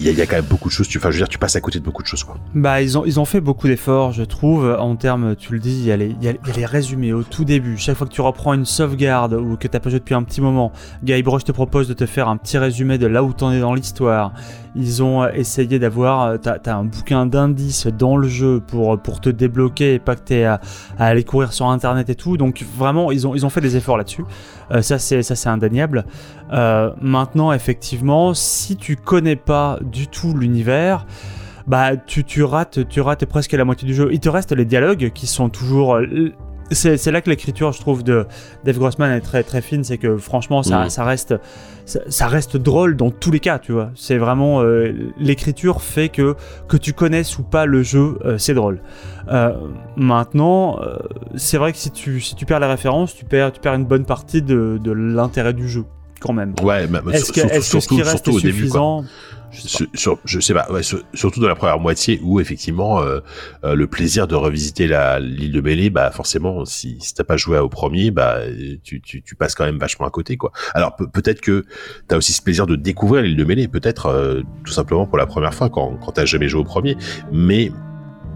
il 0.00 0.12
y, 0.12 0.20
a 0.20 0.26
quand 0.26 0.36
même 0.36 0.44
beaucoup 0.44 0.68
de 0.68 0.72
choses. 0.72 0.88
Tu, 0.88 0.98
enfin, 0.98 1.10
je 1.10 1.16
veux 1.16 1.20
dire, 1.20 1.28
tu 1.28 1.38
passes 1.38 1.56
à 1.56 1.60
côté 1.60 1.78
de 1.78 1.84
beaucoup 1.84 2.02
de 2.02 2.06
choses, 2.06 2.24
quoi. 2.24 2.36
Bah, 2.54 2.82
ils 2.82 2.96
ont, 2.96 3.04
ils 3.04 3.18
ont 3.18 3.24
fait 3.24 3.40
beaucoup 3.40 3.66
d'efforts, 3.66 4.12
je 4.12 4.22
trouve, 4.22 4.76
en 4.78 4.96
termes, 4.96 5.34
tu 5.36 5.52
le 5.52 5.58
dis, 5.58 5.78
il 5.80 5.84
y, 5.86 5.92
a 5.92 5.96
les, 5.96 6.14
y, 6.20 6.28
a 6.28 6.34
les 6.56 6.66
résumés 6.66 7.12
au 7.12 7.22
tout 7.22 7.44
début. 7.44 7.76
Chaque 7.78 7.96
fois 7.96 8.06
que 8.06 8.12
tu 8.12 8.20
reprends 8.20 8.54
une 8.54 8.64
sauvegarde 8.64 9.34
ou 9.34 9.56
que 9.56 9.66
t'as 9.68 9.80
pas 9.80 9.90
joué 9.90 9.98
depuis 9.98 10.14
un 10.14 10.22
petit 10.22 10.40
moment, 10.40 10.72
Guybrush 11.04 11.44
te 11.44 11.52
propose 11.52 11.88
de 11.88 11.94
te 11.94 12.06
faire 12.06 12.28
un 12.28 12.36
petit 12.36 12.58
résumé 12.58 12.98
de 12.98 13.06
là 13.06 13.22
où 13.22 13.32
t'en 13.32 13.52
es 13.52 13.60
dans 13.60 13.74
l'histoire. 13.74 14.32
Ils 14.76 15.02
ont 15.02 15.22
euh, 15.22 15.30
essayé 15.34 15.78
d'avoir, 15.78 16.22
euh, 16.22 16.36
t'as 16.36 16.58
as 16.64 16.76
un 16.76 16.84
bouquin 16.84 17.26
d'indices 17.26 17.86
dans 17.86 18.16
le 18.16 18.28
jeu 18.28 18.60
pour, 18.60 19.00
pour 19.00 19.20
te 19.20 19.28
débloquer 19.28 19.94
et 19.94 19.98
pas 19.98 20.14
que 20.14 20.20
t'aies 20.20 20.44
à, 20.44 20.60
à, 20.98 21.06
aller 21.06 21.24
courir 21.24 21.52
sur 21.52 21.66
internet 21.66 22.08
et 22.10 22.14
tout. 22.14 22.36
Donc 22.36 22.64
vraiment, 22.76 23.10
ils 23.10 23.26
ont, 23.26 23.34
ils 23.34 23.44
ont 23.44 23.50
fait 23.50 23.60
des 23.60 23.76
efforts 23.76 23.96
là-dessus. 23.96 24.24
Euh, 24.70 24.82
ça, 24.82 24.98
c'est 24.98 25.22
ça, 25.22 25.34
c'est 25.34 25.48
indéniable. 25.48 26.04
Euh, 26.52 26.92
maintenant, 27.00 27.52
effectivement, 27.52 28.34
si 28.34 28.76
tu 28.76 28.96
connais 28.96 29.36
pas 29.36 29.78
du 29.82 30.08
tout 30.08 30.34
l'univers, 30.34 31.06
bah 31.66 31.96
tu, 31.96 32.42
rates, 32.42 32.88
tu 32.88 33.00
rates 33.00 33.26
presque 33.26 33.52
la 33.52 33.64
moitié 33.64 33.86
du 33.86 33.94
jeu. 33.94 34.08
Il 34.12 34.20
te 34.20 34.28
reste 34.28 34.52
les 34.52 34.64
dialogues 34.64 35.10
qui 35.14 35.26
sont 35.26 35.50
toujours 35.50 35.98
c'est 36.70 37.10
là 37.10 37.20
que 37.20 37.30
l'écriture, 37.30 37.72
je 37.72 37.80
trouve, 37.80 38.02
de 38.02 38.26
Dave 38.64 38.78
Grossman 38.78 39.10
est 39.10 39.20
très 39.20 39.42
très 39.42 39.62
fine. 39.62 39.84
C'est 39.84 39.98
que 39.98 40.16
franchement, 40.16 40.62
ça, 40.62 40.88
ça 40.90 41.04
reste 41.04 41.34
ça, 41.86 42.28
reste 42.28 42.56
drôle 42.56 42.96
dans 42.96 43.10
tous 43.10 43.30
les 43.30 43.40
cas, 43.40 43.58
tu 43.58 43.72
vois. 43.72 43.90
C'est 43.94 44.18
vraiment 44.18 44.60
euh, 44.62 44.92
l'écriture 45.18 45.82
fait 45.82 46.08
que 46.08 46.36
que 46.68 46.76
tu 46.76 46.92
connaisses 46.92 47.38
ou 47.38 47.42
pas 47.42 47.66
le 47.66 47.82
jeu, 47.82 48.18
euh, 48.24 48.38
c'est 48.38 48.54
drôle. 48.54 48.80
Euh, 49.28 49.54
maintenant, 49.96 50.78
c'est 51.36 51.58
vrai 51.58 51.72
que 51.72 51.78
si 51.78 51.90
tu 51.90 52.20
si 52.20 52.34
tu 52.34 52.44
perds 52.44 52.60
la 52.60 52.68
référence, 52.68 53.14
tu 53.14 53.24
perds 53.24 53.52
tu 53.52 53.60
perds 53.60 53.74
une 53.74 53.86
bonne 53.86 54.04
partie 54.04 54.42
de, 54.42 54.78
de 54.82 54.92
l'intérêt 54.92 55.54
du 55.54 55.68
jeu 55.68 55.84
quand 56.20 56.32
même. 56.32 56.54
Ouais, 56.62 56.88
est-ce 57.12 57.32
que, 57.32 57.40
est 57.40 57.60
-ce, 57.60 57.86
qui 57.86 58.02
reste 58.02 58.30
suffisant 58.30 59.04
je 59.50 59.60
sais 59.60 59.84
pas. 59.84 59.90
Sur, 59.94 60.18
je 60.24 60.40
sais 60.40 60.54
pas 60.54 60.70
ouais, 60.70 60.82
surtout 60.82 61.40
dans 61.40 61.48
la 61.48 61.54
première 61.54 61.78
moitié 61.78 62.20
où 62.22 62.40
effectivement 62.40 63.00
euh, 63.00 63.20
euh, 63.64 63.74
le 63.74 63.86
plaisir 63.86 64.26
de 64.26 64.34
revisiter 64.34 64.88
l'île 65.20 65.52
de 65.52 65.60
Mêlée, 65.60 65.90
bah 65.90 66.10
forcément 66.10 66.64
si, 66.64 66.98
si 67.00 67.14
t'as 67.14 67.24
pas 67.24 67.36
joué 67.36 67.58
au 67.58 67.68
premier, 67.68 68.10
bah 68.10 68.40
tu, 68.84 69.00
tu, 69.00 69.22
tu, 69.22 69.34
passes 69.34 69.54
quand 69.54 69.64
même 69.64 69.78
vachement 69.78 70.06
à 70.06 70.10
côté 70.10 70.36
quoi. 70.36 70.52
Alors 70.74 70.96
peut-être 70.96 71.40
que 71.40 71.64
t'as 72.06 72.16
aussi 72.16 72.32
ce 72.32 72.42
plaisir 72.42 72.66
de 72.66 72.76
découvrir 72.76 73.22
l'île 73.22 73.36
de 73.36 73.44
Mêlée, 73.44 73.68
peut-être 73.68 74.06
euh, 74.06 74.42
tout 74.64 74.72
simplement 74.72 75.06
pour 75.06 75.18
la 75.18 75.26
première 75.26 75.54
fois 75.54 75.70
quand 75.70 75.96
quand 75.96 76.12
t'as 76.12 76.24
jamais 76.24 76.48
joué 76.48 76.60
au 76.60 76.64
premier, 76.64 76.96
mais 77.32 77.72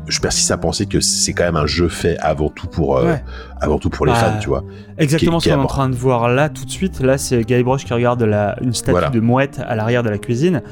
je 0.06 0.20
persiste 0.20 0.50
à 0.50 0.58
penser 0.58 0.86
que 0.86 1.00
c'est 1.00 1.32
quand 1.32 1.44
même 1.44 1.56
un 1.56 1.66
jeu 1.66 1.88
fait 1.88 2.16
avant 2.18 2.48
tout 2.48 2.66
pour 2.66 2.96
euh, 2.96 3.14
avant 3.60 3.78
tout 3.78 3.90
pour 3.90 4.06
les 4.06 4.12
bah, 4.12 4.18
fans, 4.18 4.38
tu 4.40 4.48
vois. 4.48 4.64
Exactement 4.98 5.40
ce 5.40 5.48
qu'on 5.48 5.54
est 5.54 5.58
en 5.58 5.66
train 5.66 5.88
de 5.88 5.94
voir 5.94 6.28
là 6.28 6.48
tout 6.48 6.64
de 6.64 6.70
suite. 6.70 7.00
Là, 7.00 7.18
c'est 7.18 7.42
Guybrush 7.44 7.84
qui 7.84 7.94
regarde 7.94 8.22
la, 8.22 8.56
une 8.62 8.74
statue 8.74 9.10
de 9.10 9.20
mouette 9.20 9.60
à 9.64 9.76
l'arrière 9.76 10.02
de 10.02 10.10
la 10.10 10.18
cuisine. 10.18 10.62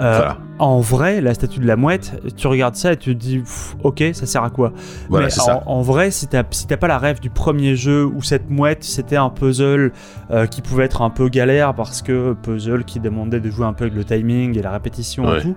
Euh, 0.00 0.30
en 0.58 0.80
vrai, 0.80 1.20
la 1.20 1.34
statue 1.34 1.60
de 1.60 1.66
la 1.66 1.76
mouette, 1.76 2.20
tu 2.36 2.46
regardes 2.46 2.74
ça 2.74 2.92
et 2.92 2.96
tu 2.96 3.14
te 3.14 3.20
dis, 3.20 3.42
ok, 3.82 4.02
ça 4.12 4.26
sert 4.26 4.42
à 4.42 4.50
quoi? 4.50 4.72
Voilà, 5.08 5.26
Mais 5.26 5.40
en, 5.40 5.44
ça. 5.44 5.62
en, 5.66 5.82
vrai, 5.82 6.10
si 6.10 6.26
t'as 6.26 6.42
si 6.50 6.66
pas 6.66 6.86
la 6.86 6.98
rêve 6.98 7.20
du 7.20 7.30
premier 7.30 7.76
jeu 7.76 8.04
où 8.04 8.22
cette 8.22 8.50
mouette 8.50 8.84
c'était 8.84 9.16
un 9.16 9.30
puzzle 9.30 9.92
euh, 10.30 10.46
qui 10.46 10.62
pouvait 10.62 10.84
être 10.84 11.02
un 11.02 11.10
peu 11.10 11.28
galère 11.28 11.74
parce 11.74 12.02
que 12.02 12.34
puzzle 12.42 12.84
qui 12.84 13.00
demandait 13.00 13.40
de 13.40 13.50
jouer 13.50 13.66
un 13.66 13.72
peu 13.72 13.84
avec 13.84 13.96
le 13.96 14.04
timing 14.04 14.58
et 14.58 14.62
la 14.62 14.70
répétition 14.70 15.34
et 15.36 15.40
tout, 15.40 15.56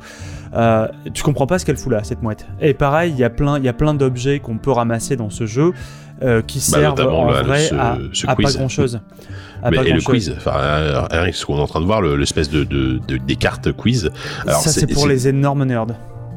euh, 0.53 0.87
tu 1.13 1.23
comprends 1.23 1.47
pas 1.47 1.59
ce 1.59 1.65
qu'elle 1.65 1.77
fout 1.77 1.91
là, 1.91 2.03
cette 2.03 2.21
mouette. 2.21 2.45
Et 2.61 2.73
pareil, 2.73 3.11
il 3.11 3.19
y 3.19 3.23
a 3.23 3.29
plein, 3.29 3.57
il 3.57 3.65
y 3.65 3.69
a 3.69 3.73
plein 3.73 3.93
d'objets 3.93 4.39
qu'on 4.39 4.57
peut 4.57 4.71
ramasser 4.71 5.15
dans 5.15 5.29
ce 5.29 5.45
jeu 5.45 5.73
euh, 6.21 6.41
qui 6.41 6.59
bah, 6.71 6.79
servent 6.79 7.07
en 7.07 7.27
vrai 7.27 7.69
à, 7.77 7.97
à 8.27 8.35
pas 8.35 8.51
grand 8.51 8.69
chose. 8.69 9.01
Mais, 9.69 9.77
et 9.77 9.93
le 9.93 10.01
quiz, 10.01 10.33
enfin, 10.35 11.07
ce 11.31 11.45
qu'on 11.45 11.57
est 11.57 11.61
en 11.61 11.67
train 11.67 11.81
de 11.81 11.85
voir, 11.85 12.01
l'espèce 12.01 12.49
de, 12.49 12.63
de, 12.63 12.99
de, 13.07 13.17
des 13.17 13.35
cartes 13.35 13.71
quiz. 13.71 14.11
Alors, 14.47 14.61
ça, 14.61 14.71
c'est 14.71 14.87
pour 14.87 15.07
les 15.07 15.27
énormes 15.27 15.63
nerds. 15.63 15.87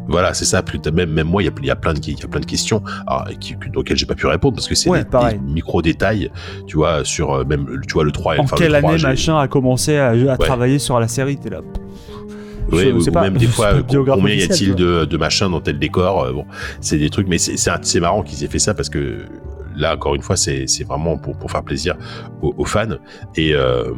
Voilà, 0.08 0.34
c'est 0.34 0.44
ça. 0.44 0.62
Même, 0.92 1.10
même 1.10 1.26
moi, 1.26 1.42
il 1.42 1.46
y, 1.46 1.48
a, 1.48 1.50
plein 1.76 1.94
de, 1.94 2.00
y 2.10 2.22
a 2.22 2.28
plein 2.28 2.40
de 2.40 2.46
questions 2.46 2.82
alors, 3.06 3.26
qui, 3.40 3.56
auxquelles 3.74 3.96
j'ai 3.96 4.06
pas 4.06 4.14
pu 4.14 4.26
répondre 4.26 4.54
parce 4.54 4.68
que 4.68 4.74
c'est 4.74 4.90
des, 4.90 5.38
micro 5.46 5.82
détails, 5.82 6.30
tu 6.66 6.76
vois, 6.76 7.04
sur 7.04 7.32
euh, 7.32 7.44
même, 7.44 7.80
tu 7.86 7.94
vois, 7.94 8.04
le 8.04 8.12
3 8.12 8.38
En 8.38 8.44
quelle 8.44 8.74
année 8.74 8.98
machin 8.98 9.38
a 9.38 9.48
commencé 9.48 9.96
à, 9.96 10.36
travailler 10.38 10.78
sur 10.78 11.00
la 11.00 11.08
série 11.08 11.36
T'es 11.36 11.50
là. 11.50 11.60
Oui, 12.72 12.90
ou, 12.90 13.04
pas, 13.12 13.22
même 13.22 13.36
des 13.36 13.46
fois, 13.46 13.74
combien 13.82 14.34
y 14.34 14.42
a-t-il 14.42 14.74
de, 14.74 15.04
de 15.04 15.16
machin 15.16 15.48
dans 15.50 15.60
tel 15.60 15.78
décor 15.78 16.24
euh, 16.24 16.32
Bon, 16.32 16.46
c'est 16.80 16.98
des 16.98 17.10
trucs, 17.10 17.28
mais 17.28 17.38
c'est 17.38 18.00
marrant 18.00 18.22
qu'ils 18.22 18.42
aient 18.44 18.48
fait 18.48 18.58
ça 18.58 18.74
parce 18.74 18.88
que 18.88 19.20
là, 19.76 19.94
encore 19.94 20.14
une 20.14 20.22
fois, 20.22 20.36
c'est 20.36 20.66
vraiment 20.86 21.16
pour, 21.18 21.36
pour 21.38 21.50
faire 21.50 21.62
plaisir 21.62 21.96
aux, 22.42 22.64
fans. 22.64 22.96
Et 23.36 23.54
euh, 23.54 23.92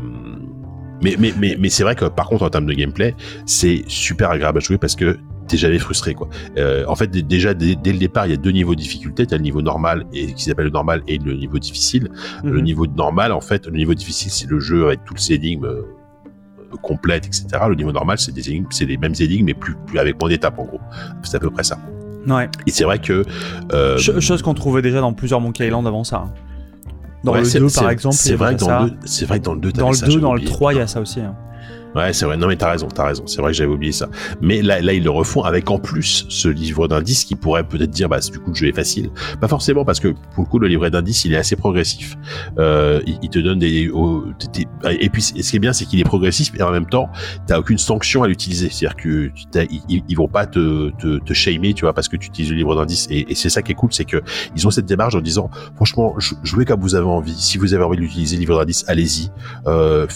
mais, 1.02 1.16
mais, 1.18 1.32
mais, 1.38 1.56
mais 1.58 1.68
c'est 1.68 1.82
vrai 1.82 1.94
que 1.94 2.06
par 2.06 2.26
contre, 2.26 2.44
en 2.44 2.50
termes 2.50 2.66
de 2.66 2.74
gameplay, 2.74 3.14
c'est 3.46 3.84
super 3.86 4.30
agréable 4.30 4.58
à 4.58 4.60
jouer 4.60 4.78
parce 4.78 4.96
que 4.96 5.18
t'es 5.48 5.56
jamais 5.56 5.78
frustré 5.78 6.14
quoi. 6.14 6.28
Euh, 6.58 6.84
en 6.86 6.94
fait 6.94 7.10
déjà 7.10 7.54
dès, 7.54 7.74
le 7.74 7.98
départ 7.98 8.26
il 8.26 8.30
y 8.30 8.34
a 8.34 8.36
deux 8.36 8.50
niveaux 8.50 8.74
de 8.74 8.80
difficulté, 8.80 9.26
t'as 9.26 9.36
le 9.36 9.42
niveau 9.42 9.62
normal 9.62 10.04
et 10.12 10.32
qui 10.34 10.44
s'appelle 10.44 10.66
le 10.66 10.70
normal 10.70 11.02
et 11.08 11.18
le 11.18 11.34
niveau 11.34 11.58
difficile. 11.58 12.10
Le 12.44 12.52
mhm. 12.52 12.62
niveau 12.62 12.86
normal 12.86 13.32
en 13.32 13.40
fait, 13.40 13.66
le 13.66 13.76
niveau 13.76 13.94
difficile 13.94 14.30
c'est 14.30 14.48
le 14.48 14.60
jeu 14.60 14.86
avec 14.86 15.04
toutes 15.04 15.18
ces 15.18 15.34
énigmes 15.34 15.64
euh, 15.64 15.82
complètes 16.82 17.26
etc. 17.26 17.46
Le 17.68 17.74
niveau 17.74 17.92
normal 17.92 18.18
c'est 18.18 18.32
des 18.32 18.50
énigmes, 18.50 18.66
c'est 18.70 18.84
les 18.84 18.98
mêmes 18.98 19.14
énigmes 19.18 19.46
mais 19.46 19.54
plus, 19.54 19.74
plus 19.86 19.98
avec 19.98 20.20
moins 20.20 20.28
d'étapes 20.28 20.58
en 20.58 20.64
gros. 20.64 20.80
C'est 21.22 21.36
à 21.36 21.40
peu 21.40 21.50
près 21.50 21.64
ça. 21.64 21.78
Ouais. 22.26 22.48
Et 22.66 22.70
c'est 22.70 22.84
vrai 22.84 22.98
que 22.98 23.24
euh, 23.72 23.98
chose 23.98 24.42
qu'on 24.42 24.54
trouvait 24.54 24.82
déjà 24.82 25.00
dans 25.00 25.12
plusieurs 25.12 25.40
Monkey 25.40 25.66
Island 25.66 25.86
avant 25.86 26.04
ça. 26.04 26.24
Hein. 26.26 26.34
Dans 27.24 27.34
le 27.34 27.42
2 27.42 27.66
par 27.74 27.90
exemple, 27.90 28.14
c'est 28.14 28.36
vrai, 28.36 28.54
que 28.54 28.60
dans 28.60 28.84
le 28.84 28.90
2, 28.90 28.96
c'est 29.04 29.26
vrai 29.26 29.40
que 29.40 29.44
dans 29.44 29.54
le 29.54 29.60
2, 29.60 29.72
dans 29.72 29.90
le 29.90 30.06
2, 30.06 30.20
dans 30.20 30.34
le 30.34 30.44
3, 30.44 30.74
il 30.74 30.76
y 30.78 30.80
a 30.80 30.86
ça 30.86 31.00
aussi. 31.00 31.20
Hein. 31.20 31.34
Ouais, 31.94 32.12
c'est 32.12 32.24
vrai. 32.24 32.36
Non, 32.36 32.48
mais 32.48 32.56
t'as 32.56 32.70
raison, 32.70 32.88
t'as 32.88 33.06
raison. 33.06 33.26
C'est 33.26 33.40
vrai 33.40 33.52
que 33.52 33.56
j'avais 33.56 33.72
oublié 33.72 33.92
ça. 33.92 34.08
Mais 34.40 34.62
là, 34.62 34.80
là, 34.80 34.92
ils 34.92 35.02
le 35.02 35.10
refont 35.10 35.42
avec 35.42 35.70
en 35.70 35.78
plus 35.78 36.26
ce 36.28 36.48
livre 36.48 36.88
d'indices 36.88 37.24
qui 37.24 37.34
pourrait 37.34 37.64
peut-être 37.64 37.90
dire, 37.90 38.08
bah, 38.08 38.20
du 38.20 38.38
coup, 38.38 38.50
le 38.50 38.54
jeu 38.54 38.68
est 38.68 38.72
facile. 38.72 39.10
Pas 39.40 39.48
forcément 39.48 39.84
parce 39.84 40.00
que 40.00 40.08
pour 40.34 40.44
le 40.44 40.48
coup, 40.48 40.58
le 40.58 40.68
livret 40.68 40.90
d'indices, 40.90 41.24
il 41.24 41.32
est 41.32 41.36
assez 41.36 41.56
progressif. 41.56 42.16
Euh, 42.58 43.00
il, 43.06 43.28
te 43.30 43.38
donne 43.38 43.58
des, 43.58 43.90
et 44.88 45.08
puis, 45.08 45.22
ce 45.22 45.32
qui 45.32 45.56
est 45.56 45.60
bien, 45.60 45.72
c'est 45.72 45.84
qu'il 45.84 46.00
est 46.00 46.04
progressif, 46.04 46.52
et 46.58 46.62
en 46.62 46.70
même 46.70 46.86
temps, 46.86 47.10
t'as 47.46 47.58
aucune 47.58 47.78
sanction 47.78 48.22
à 48.22 48.28
l'utiliser. 48.28 48.70
C'est-à-dire 48.70 48.96
que 48.96 49.30
ils, 49.88 50.14
vont 50.14 50.28
pas 50.28 50.46
te, 50.46 50.90
te, 50.98 51.18
te 51.18 51.32
shamer, 51.32 51.74
tu 51.74 51.82
vois, 51.82 51.92
parce 51.92 52.08
que 52.08 52.16
tu 52.16 52.28
utilises 52.28 52.50
le 52.50 52.56
livre 52.56 52.74
d'indices. 52.74 53.06
Et, 53.10 53.34
c'est 53.34 53.50
ça 53.50 53.62
qui 53.62 53.72
est 53.72 53.74
cool, 53.74 53.92
c'est 53.92 54.04
que 54.04 54.22
ils 54.56 54.66
ont 54.66 54.70
cette 54.70 54.86
démarche 54.86 55.14
en 55.14 55.20
disant, 55.20 55.50
franchement, 55.76 56.14
jouez 56.42 56.64
comme 56.64 56.80
vous 56.80 56.94
avez 56.94 57.06
envie. 57.06 57.34
Si 57.34 57.58
vous 57.58 57.74
avez 57.74 57.84
envie 57.84 57.98
d'utiliser 57.98 58.36
le 58.36 58.40
livre 58.40 58.58
d'indices, 58.58 58.84
allez-y. 58.88 59.30
Euh, 59.66 60.06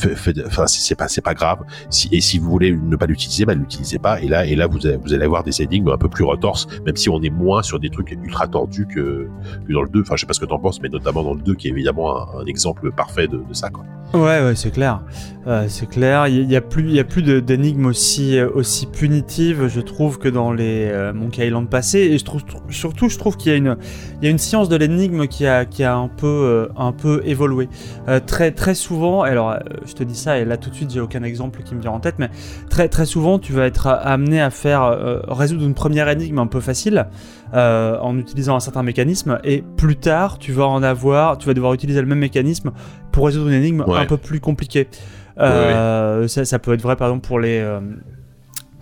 c'est 0.67 0.95
pas, 0.95 1.09
c'est 1.09 1.21
pas 1.21 1.35
grave. 1.35 1.59
Et 2.11 2.21
si 2.21 2.39
vous 2.39 2.51
voulez 2.51 2.73
ne 2.73 2.97
pas 2.97 3.07
l'utiliser, 3.07 3.45
bah, 3.45 3.55
l'utilisez 3.55 3.99
pas. 3.99 4.21
Et 4.21 4.29
là, 4.29 4.47
et 4.47 4.55
là, 4.55 4.67
vous 4.67 4.87
allez, 4.87 5.25
avoir 5.25 5.45
des 5.45 5.63
énigmes 5.63 5.89
un 5.89 5.99
peu 5.99 6.09
plus 6.09 6.25
retorses, 6.25 6.67
même 6.87 6.97
si 6.97 7.09
on 7.09 7.21
est 7.23 7.31
moins 7.31 7.63
sur 7.63 7.79
des 7.79 7.91
trucs 7.91 8.11
ultra 8.11 8.47
tordus 8.47 8.87
que, 8.87 9.29
dans 9.69 9.83
le 9.83 9.89
2. 9.89 10.03
Enfin, 10.03 10.17
je 10.17 10.21
sais 10.21 10.27
pas 10.27 10.35
ce 10.35 10.41
que 10.41 10.47
t'en 10.47 10.59
penses, 10.59 10.81
mais 10.83 10.89
notamment 10.89 11.23
dans 11.23 11.35
le 11.35 11.43
2, 11.43 11.55
qui 11.55 11.69
est 11.69 11.71
évidemment 11.71 12.39
un, 12.39 12.47
exemple 12.47 12.91
parfait 12.93 13.29
de, 13.29 13.41
ça, 13.53 13.71
quoi. 13.71 13.85
Ouais, 14.15 14.43
ouais, 14.45 14.55
c'est 14.55 14.71
clair. 14.71 15.01
Euh, 15.47 15.65
c'est 15.69 15.89
clair. 15.89 16.29
Il 16.29 16.51
y, 16.51 16.57
a 16.57 16.61
plus, 16.61 16.83
il 16.83 16.95
y 16.95 17.01
a 17.01 17.05
plus 17.05 17.23
d'énigmes 17.23 17.87
aussi, 17.87 18.39
euh, 18.39 18.49
aussi 18.55 18.87
punitives, 18.87 19.69
je 19.69 19.81
trouve, 19.81 20.19
que 20.19 20.29
dans 20.29 20.53
les 20.53 20.87
euh, 20.91 21.15
Monkey 21.15 21.47
Island 21.47 21.69
passés. 21.69 22.01
Et 22.01 22.19
je 22.19 22.25
trouve, 22.25 22.43
surtout, 22.69 23.09
je 23.09 23.17
trouve 23.17 23.39
qu'il 23.39 23.53
y 23.53 23.55
a 23.55 23.59
une, 23.59 23.77
il 24.21 24.25
y 24.25 24.29
a 24.29 24.31
une 24.31 24.39
science 24.39 24.69
de 24.69 24.77
l'énigme 24.77 25.27
qui 25.27 25.47
a, 25.47 25.65
qui 25.65 25.83
a 25.83 25.97
un 25.97 26.09
peu, 26.09 26.69
un 26.77 26.93
peu 26.93 27.23
évolué. 27.25 27.69
très, 28.27 28.53
très 28.53 28.75
souvent. 28.75 29.23
Alors, 29.23 29.57
je 29.87 29.95
te 29.95 30.05
dis 30.05 30.15
ça, 30.15 30.39
et 30.39 30.45
là 30.45 30.57
tout 30.57 30.71
de 30.71 30.75
suite, 30.75 30.91
j'ai 30.91 31.01
aucun 31.01 31.23
exemple 31.23 31.52
qui 31.61 31.75
me 31.75 31.81
vient 31.81 31.91
en 31.91 32.01
tête, 32.01 32.17
mais 32.19 32.31
très, 32.71 32.89
très 32.89 33.07
souvent, 33.07 33.39
tu 33.39 33.53
vas 33.53 33.67
être 33.67 33.87
amené 33.87 34.41
à 34.41 34.51
faire 34.51 35.23
résoudre 35.29 35.65
une 35.65 35.75
première 35.75 36.09
énigme 36.09 36.39
un 36.39 36.47
peu 36.47 36.61
facile. 36.61 37.07
en 37.53 38.19
utilisant 38.19 38.57
un 38.57 38.61
certain 38.61 38.83
mécanisme 38.83 39.39
et 39.45 39.63
plus 39.77 39.97
tard 39.97 40.39
tu 40.39 40.53
vas 40.53 40.67
en 40.67 40.83
avoir 40.83 41.39
tu 41.39 41.47
vas 41.47 41.55
devoir 41.55 41.75
utiliser 41.75 42.01
le 42.01 42.07
même 42.07 42.19
mécanisme 42.19 42.73
pour 43.11 43.27
résoudre 43.27 43.49
une 43.49 43.55
énigme 43.55 43.85
un 43.87 44.07
peu 44.07 44.17
plus 44.17 44.41
compliquée. 44.41 44.89
Euh, 45.39 46.29
ça, 46.29 46.59
peut 46.59 46.75
être 46.75 46.83
vrai 46.83 46.97
par 46.97 47.09
exemple 47.09 47.27
pour 47.27 47.41
les. 47.41 47.59
Euh, 47.59 47.81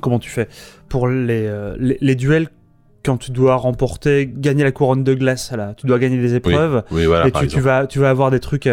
comment 0.01 0.19
tu 0.19 0.31
fais? 0.31 0.49
Pour 0.89 1.07
euh, 1.07 1.77
les, 1.79 1.99
les, 2.01 2.15
duels 2.15 2.49
quand 3.05 3.17
tu 3.17 3.31
dois 3.31 3.57
remporter, 3.57 4.31
gagner 4.33 4.65
la 4.65 4.73
couronne 4.73 5.05
de 5.05 5.15
glace, 5.15 5.53
là, 5.53 5.75
tu 5.77 5.87
dois 5.87 5.99
gagner 5.99 6.19
des 6.21 6.35
épreuves, 6.35 6.83
et 6.93 7.31
tu, 7.33 7.47
tu, 7.47 7.61
vas, 7.61 7.87
tu 7.87 7.99
vas 7.99 8.11
avoir 8.11 8.31
des 8.31 8.41
trucs, 8.41 8.69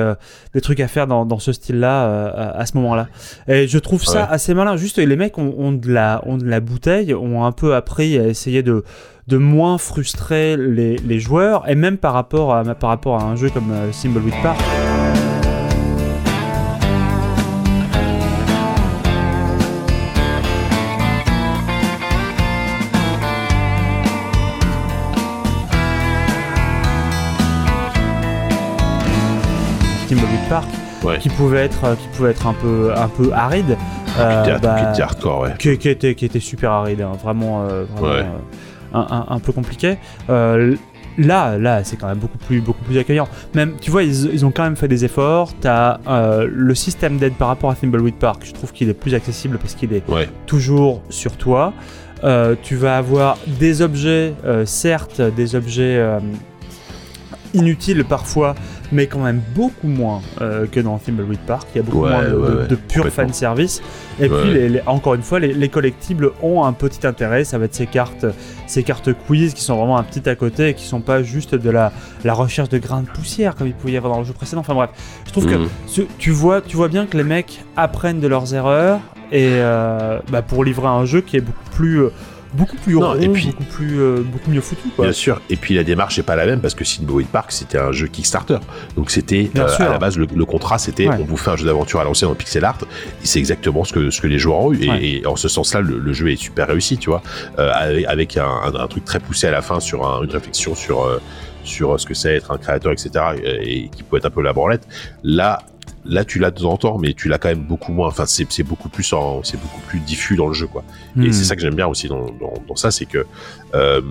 des 0.54 0.62
trucs 0.62 0.80
à 0.80 0.88
faire 0.88 1.08
dans, 1.08 1.26
dans 1.26 1.40
ce 1.40 1.52
style-là 1.52 2.28
à, 2.56 2.66
ce 2.66 2.76
moment-là. 2.78 3.08
Et 3.48 3.68
je 3.68 3.78
trouve 3.78 4.04
ça 4.04 4.26
assez 4.26 4.54
malin. 4.54 4.76
Juste, 4.76 4.98
les 4.98 5.16
mecs 5.16 5.38
ont, 5.38 5.54
ont, 5.58 5.72
de 5.72 5.92
la, 5.92 6.22
ont 6.26 6.38
de 6.38 6.46
la 6.46 6.60
bouteille, 6.60 7.14
ont 7.14 7.46
un 7.46 7.52
peu 7.52 7.76
appris 7.76 8.18
à 8.18 8.28
essayer 8.28 8.64
de, 8.64 8.84
de 9.28 9.38
moins 9.38 9.78
frustrer 9.78 10.58
les, 10.58 10.98
les 10.98 11.20
joueurs, 11.20 11.70
et 11.70 11.76
même 11.76 11.98
par 11.98 12.14
rapport 12.14 12.54
à, 12.54 12.64
par 12.76 12.90
rapport 12.90 13.22
à 13.22 13.24
un 13.24 13.36
jeu 13.36 13.50
comme 13.50 13.74
Thimbleweed 13.92 14.36
Park. 14.42 14.60
Park, 30.50 30.68
qui 31.20 31.30
pouvait 31.30 31.66
être, 31.66 31.84
euh, 31.84 31.96
qui 31.96 32.08
pouvait 32.16 32.32
être 32.32 32.48
un 32.48 32.54
peu, 32.54 32.92
un 32.96 33.08
peu 33.08 33.32
aride. 33.34 33.78
Euh, 34.20 34.44
qui, 34.44 34.62
bah, 34.62 34.92
était 34.92 35.02
hardcore, 35.02 35.42
ouais. 35.42 35.54
Qui, 35.60 35.70
était, 35.70 36.16
qui 36.16 36.26
était 36.26 36.40
super 36.40 36.72
aride, 36.72 37.02
hein, 37.02 37.12
vraiment, 37.22 37.68
euh, 37.70 37.86
un, 38.94 39.26
un, 39.30 39.40
peu 39.40 39.52
compliqué. 39.52 39.98
là, 40.30 41.58
là, 41.58 41.84
c'est 41.84 41.98
quand 41.98 42.08
même 42.08 42.20
beaucoup 42.20 42.38
plus, 42.38 42.62
beaucoup 42.62 42.84
plus 42.84 42.98
accueillant. 42.98 43.28
Même, 43.54 43.74
tu 43.82 43.92
vois, 43.92 44.04
ils, 44.04 44.34
ils 44.34 44.46
ont 44.46 44.52
quand 44.52 44.64
même 44.64 44.76
fait 44.76 44.88
des 44.88 45.04
efforts. 45.06 45.54
T'as 45.60 45.98
le 46.46 46.76
système 46.76 47.18
d'aide 47.18 47.34
par 47.34 47.50
rapport 47.50 47.70
à 47.72 47.76
Thimbleweed 47.76 48.16
Park. 48.16 48.44
Je 48.46 48.54
trouve 48.54 48.72
qu'il 48.72 48.90
est 48.90 48.94
plus 48.94 49.14
accessible 49.14 49.58
parce 49.58 49.76
qu'il 49.76 49.94
est 49.94 50.04
toujours 50.46 51.02
sur 51.10 51.34
toi. 51.34 51.74
tu 52.64 52.76
vas 52.76 52.98
avoir 52.98 53.38
des 53.60 53.82
objets, 53.82 54.34
certes, 54.66 55.22
des 55.22 55.56
objets 55.56 56.20
inutiles 57.54 58.04
parfois, 58.06 58.56
mais 58.92 59.08
quand 59.08 59.20
même 59.20 59.42
beaucoup 59.56 59.88
moins 59.88 60.22
euh, 60.42 60.66
que 60.66 60.80
dans 60.80 60.98
Thimbleweed 60.98 61.40
Park. 61.40 61.68
Il 61.74 61.78
y 61.78 61.82
a 61.82 61.84
beaucoup 61.84 62.06
moins 62.06 62.24
de, 62.24 62.76
pur 62.76 63.08
fan 63.08 63.34
service. 63.34 63.82
Et 64.20 64.30
puis, 64.30 64.80
encore 64.86 65.16
une 65.16 65.22
fois, 65.22 65.40
les, 65.40 65.70
collectibles 65.70 66.32
ont 66.42 66.64
un 66.64 66.74
petit 66.74 67.06
intérêt. 67.06 67.44
Ça 67.44 67.58
va 67.58 67.66
être 67.66 67.76
ces 67.76 67.88
cartes, 67.88 68.26
ces 68.66 68.84
cartes 68.84 69.14
quiz 69.14 69.54
qui 69.54 69.64
sont 69.64 69.76
vraiment 69.76 69.98
un 69.98 70.04
petit 70.04 70.28
à 70.30 70.36
côté 70.36 70.70
et 70.70 70.74
qui 70.74 70.86
sont 70.86 71.02
pas 71.02 71.24
juste 71.24 71.56
de 71.56 71.70
la, 71.70 71.92
la 72.24 72.34
recherche 72.34 72.70
de 72.70 72.78
grains 72.78 73.02
de 73.02 73.08
poussière 73.08 73.56
comme 73.56 73.68
il 73.68 73.74
pouvait 73.74 73.94
y 73.94 73.98
avoir 73.98 74.14
dans 74.14 74.20
le 74.20 74.26
jeu 74.26 74.34
précédent. 74.34 74.62
Enfin 74.62 74.74
bref, 74.74 74.90
je 75.26 75.32
trouve 75.32 75.46
que 75.46 75.56
mhm. 75.56 76.08
tu 76.18 76.32
vois, 76.32 76.62
tu 76.62 76.78
vois 76.78 76.88
bien 76.88 77.06
que 77.06 77.18
les 77.18 77.24
mecs 77.24 77.64
apprennent 77.76 78.20
de 78.20 78.28
leurs 78.28 78.54
erreurs 78.54 79.00
et 79.32 79.50
euh, 79.56 80.20
bah, 80.32 80.42
pour 80.42 80.64
livrer 80.64 80.88
un 80.88 81.06
jeu 81.06 81.22
qui 81.22 81.38
est 81.38 81.42
beaucoup 81.42 81.70
plus 81.72 82.04
euh, 82.04 82.10
beaucoup 82.58 82.76
plus 82.78 82.98
rond, 82.98 83.16
et 83.16 83.30
puis, 83.30 83.48
beaucoup, 83.48 83.64
plus, 83.64 84.02
euh, 84.02 84.24
beaucoup 84.24 84.50
mieux 84.50 84.62
foutu. 84.62 84.90
Bien 84.98 85.12
sûr, 85.12 85.42
et 85.50 85.56
puis 85.56 85.76
la 85.76 85.84
démarche 85.84 86.18
n'est 86.18 86.24
pas 86.24 86.36
la 86.36 86.46
même 86.46 86.60
parce 86.60 86.74
que 86.74 86.84
Synthboid 86.84 87.28
Park 87.28 87.52
c'était 87.52 87.78
un 87.78 87.92
jeu 87.92 88.08
Kickstarter. 88.08 88.58
Donc 88.96 89.12
c'était 89.12 89.50
euh, 89.56 89.68
à 89.80 89.90
la 89.90 90.00
base 90.00 90.18
le, 90.18 90.46
contrat 90.46 90.78
c'était 90.78 91.08
on 91.08 91.24
vous 91.24 91.38
fait 91.38 91.52
un 91.52 91.56
jeu 91.56 91.66
d'aventure 91.66 92.00
à 92.00 92.04
l'ancienne 92.04 92.32
en 92.32 92.36
pixel 92.36 92.66
art. 92.66 92.80
C'est 93.24 93.40
exactement 93.40 93.84
ce 93.84 93.94
que, 93.94 94.10
ce 94.10 94.20
que 94.20 94.28
les 94.28 94.40
joueurs 94.40 94.60
ont 94.60 94.74
eu. 94.74 94.90
Et, 95.00 95.26
en 95.26 95.36
ce 95.36 95.48
sens-là, 95.48 95.82
le, 95.82 96.14
jeu 96.14 96.32
est 96.32 96.36
super 96.36 96.68
réussi, 96.68 96.98
tu 96.98 97.10
vois, 97.10 97.22
euh, 97.60 97.72
avec, 98.08 98.38
un, 98.38 98.88
truc 98.90 99.06
très 99.06 99.20
poussé 99.20 99.48
à 99.48 99.52
la 99.52 99.62
fin 99.62 99.80
sur 99.80 100.04
une 100.24 100.32
réflexion 100.32 100.74
sur 100.74 101.08
sur 101.64 102.00
ce 102.00 102.06
que 102.06 102.14
c'est 102.14 102.36
être 102.36 102.52
un 102.52 102.58
créateur, 102.58 102.94
etc. 102.94 103.12
Et, 103.62 103.90
qui 103.90 104.04
peut 104.04 104.18
être 104.18 104.26
un 104.26 104.30
peu 104.30 104.42
la 104.42 104.54
branlette. 104.54 104.88
Là, 105.24 105.60
Là, 106.06 106.24
tu 106.24 106.40
l'as 106.40 106.52
de 106.52 106.62
temps 106.62 106.72
en 106.72 106.78
temps, 106.78 106.98
mais 106.98 107.14
tu 107.14 107.28
l'as 107.28 107.38
quand 107.38 107.50
même 107.50 107.64
beaucoup 107.64 107.92
moins. 107.92 108.08
Enfin, 108.08 108.26
c'est 108.26 108.64
beaucoup 108.64 108.90
plus 108.90 109.14
c'est 109.44 109.60
beaucoup 109.60 109.82
plus 109.88 110.00
diffus 110.00 110.36
dans 110.36 110.48
le 110.48 110.54
jeu, 110.54 110.68
quoi. 110.68 110.84
Et 111.18 111.20
hmm. 111.20 111.34
c'est 111.34 111.44
ça 111.44 111.56
que 111.56 111.62
j'aime 111.62 111.76
bien 111.76 111.88
aussi 111.88 112.08
dans, 112.08 112.26
dans, 112.68 112.76
ça, 112.76 112.92
c'est 112.92 113.06
que 113.06 113.26
euh, 113.74 114.02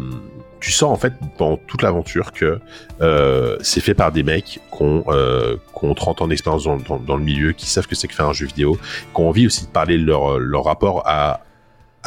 tu 0.60 0.72
sens 0.72 0.90
en 0.90 0.96
fait 0.96 1.12
pendant 1.38 1.56
toute 1.56 1.82
l'aventure 1.82 2.32
que 2.32 2.58
euh, 3.00 3.56
c'est 3.60 3.80
fait 3.80 3.94
par 3.94 4.12
des 4.12 4.22
mecs 4.22 4.44
qui 4.44 4.82
ont, 4.82 5.04
euh, 5.08 5.56
30 5.72 6.22
ans 6.22 6.28
d'expérience 6.28 6.64
dans, 6.64 6.98
dans, 6.98 7.16
le 7.16 7.22
milieu, 7.22 7.52
qui 7.52 7.66
savent 7.66 7.86
que 7.86 7.94
c'est 7.94 8.08
que 8.08 8.14
faire 8.14 8.28
un 8.28 8.32
jeu 8.32 8.46
vidéo, 8.46 8.78
qui 9.14 9.20
ont 9.20 9.28
envie 9.28 9.46
aussi 9.46 9.66
de 9.66 9.70
parler 9.70 9.98
de 9.98 10.04
leur, 10.04 10.38
leur 10.38 10.64
rapport 10.64 11.02
à, 11.06 11.40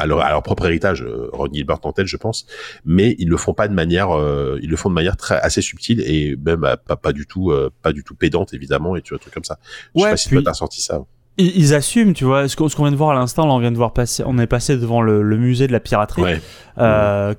à 0.00 0.06
leur, 0.06 0.42
propre 0.42 0.66
héritage, 0.66 1.02
euh, 1.02 1.28
Ron 1.32 1.48
Gilbert 1.52 1.78
en 1.82 1.92
tête, 1.92 2.06
je 2.06 2.16
pense, 2.16 2.46
mais 2.84 3.14
ils 3.18 3.28
le 3.28 3.36
font 3.36 3.54
pas 3.54 3.68
de 3.68 3.74
manière, 3.74 4.16
euh, 4.16 4.58
ils 4.62 4.70
le 4.70 4.76
font 4.76 4.88
de 4.88 4.94
manière 4.94 5.16
très 5.16 5.36
assez 5.36 5.62
subtile 5.62 6.00
et 6.00 6.36
même 6.44 6.64
euh, 6.64 6.76
pas, 6.76 6.96
pas 6.96 7.12
du 7.12 7.26
tout, 7.26 7.52
pas 7.82 7.92
du 7.92 8.02
tout 8.02 8.14
pédante 8.14 8.54
évidemment 8.54 8.96
et 8.96 9.02
tu 9.02 9.10
vois 9.10 9.18
trucs 9.18 9.34
comme 9.34 9.44
ça. 9.44 9.58
Je 9.94 10.02
sais 10.02 10.10
pas 10.10 10.16
si 10.16 10.28
tu 10.28 10.42
as 10.44 10.54
sorti 10.54 10.82
ça. 10.82 11.00
Ils, 11.38 11.74
assument, 11.74 12.12
tu 12.12 12.24
vois, 12.24 12.48
ce 12.48 12.56
qu'on 12.56 12.66
vient 12.66 12.90
de 12.90 12.96
voir 12.96 13.10
à 13.10 13.14
l'instant, 13.14 13.48
on 13.48 13.60
vient 13.60 13.72
de 13.72 13.76
voir 13.76 13.94
passer, 13.94 14.22
on 14.26 14.36
est 14.38 14.46
passé 14.46 14.76
devant 14.76 15.00
le, 15.00 15.22
musée 15.38 15.66
de 15.66 15.72
la 15.72 15.80
piraterie, 15.80 16.22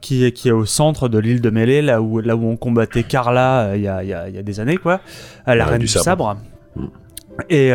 qui 0.01 0.23
est 0.23 0.31
qui 0.31 0.47
est 0.47 0.51
au 0.51 0.65
centre 0.65 1.07
de 1.07 1.19
l'île 1.19 1.41
de 1.41 1.49
Mêlée, 1.49 1.81
là 1.81 2.01
où 2.01 2.19
là 2.19 2.35
où 2.35 2.47
on 2.47 2.57
combattait 2.57 3.03
Carla 3.03 3.73
il 3.75 3.81
y, 3.81 3.87
a, 3.87 4.03
y, 4.03 4.13
a, 4.13 4.29
y, 4.29 4.37
a, 4.37 4.41
des 4.41 4.59
années 4.59 4.77
quoi, 4.77 5.01
à 5.45 5.55
l'arène 5.55 5.81
du, 5.81 5.87
sabre. 5.87 6.37
Mm. 6.75 6.85
Et 7.49 7.71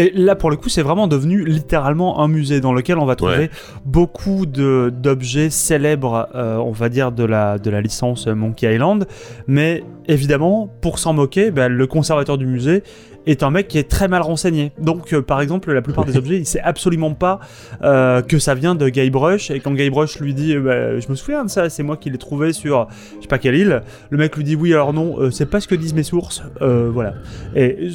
Et 0.00 0.12
là, 0.14 0.34
pour 0.34 0.48
le 0.48 0.56
coup, 0.56 0.70
c'est 0.70 0.80
vraiment 0.80 1.08
devenu 1.08 1.44
littéralement 1.44 2.20
un 2.20 2.28
musée 2.28 2.62
dans 2.62 2.72
lequel 2.72 2.96
on 2.96 3.04
va 3.04 3.16
trouver 3.16 3.50
beaucoup 3.84 4.46
d'objets 4.46 5.50
célèbres, 5.50 6.26
euh, 6.34 6.56
on 6.56 6.72
va 6.72 6.88
dire, 6.88 7.12
de 7.12 7.22
la, 7.22 7.58
de 7.58 7.68
la 7.68 7.82
licence 7.82 8.26
Monkey 8.26 8.74
Island. 8.74 9.06
Mais 9.46 9.84
évidemment, 10.06 10.70
pour 10.80 10.98
s'en 10.98 11.12
moquer, 11.12 11.50
ben, 11.50 11.68
le 11.70 11.86
conservateur 11.86 12.38
du 12.38 12.46
musée 12.46 12.82
est 13.26 13.42
un 13.42 13.50
mec 13.50 13.68
qui 13.68 13.76
est 13.76 13.90
très 13.90 14.08
mal 14.08 14.22
renseigné. 14.22 14.72
Donc, 14.78 15.12
euh, 15.12 15.20
par 15.20 15.42
exemple, 15.42 15.70
la 15.70 15.82
plupart 15.82 16.06
des 16.06 16.16
objets, 16.16 16.38
il 16.38 16.46
sait 16.46 16.60
absolument 16.60 17.12
pas 17.12 17.38
euh, 17.82 18.22
que 18.22 18.38
ça 18.38 18.54
vient 18.54 18.74
de 18.74 18.88
Guybrush. 18.88 19.50
Et 19.50 19.60
quand 19.60 19.74
Guybrush 19.74 20.18
lui 20.18 20.32
dit, 20.32 20.56
bah, 20.56 20.98
je 20.98 21.08
me 21.10 21.14
souviens 21.14 21.44
de 21.44 21.50
ça, 21.50 21.68
c'est 21.68 21.82
moi 21.82 21.98
qui 21.98 22.08
l'ai 22.08 22.16
trouvé 22.16 22.54
sur 22.54 22.88
je 23.16 23.22
sais 23.22 23.28
pas 23.28 23.36
quelle 23.36 23.56
île, 23.56 23.82
le 24.08 24.16
mec 24.16 24.34
lui 24.34 24.44
dit, 24.44 24.56
oui, 24.56 24.72
alors 24.72 24.94
non, 24.94 25.30
c'est 25.30 25.50
pas 25.50 25.60
ce 25.60 25.68
que 25.68 25.74
disent 25.74 25.92
mes 25.92 26.04
sources. 26.04 26.42
voilà. 26.58 27.12
Et 27.54 27.90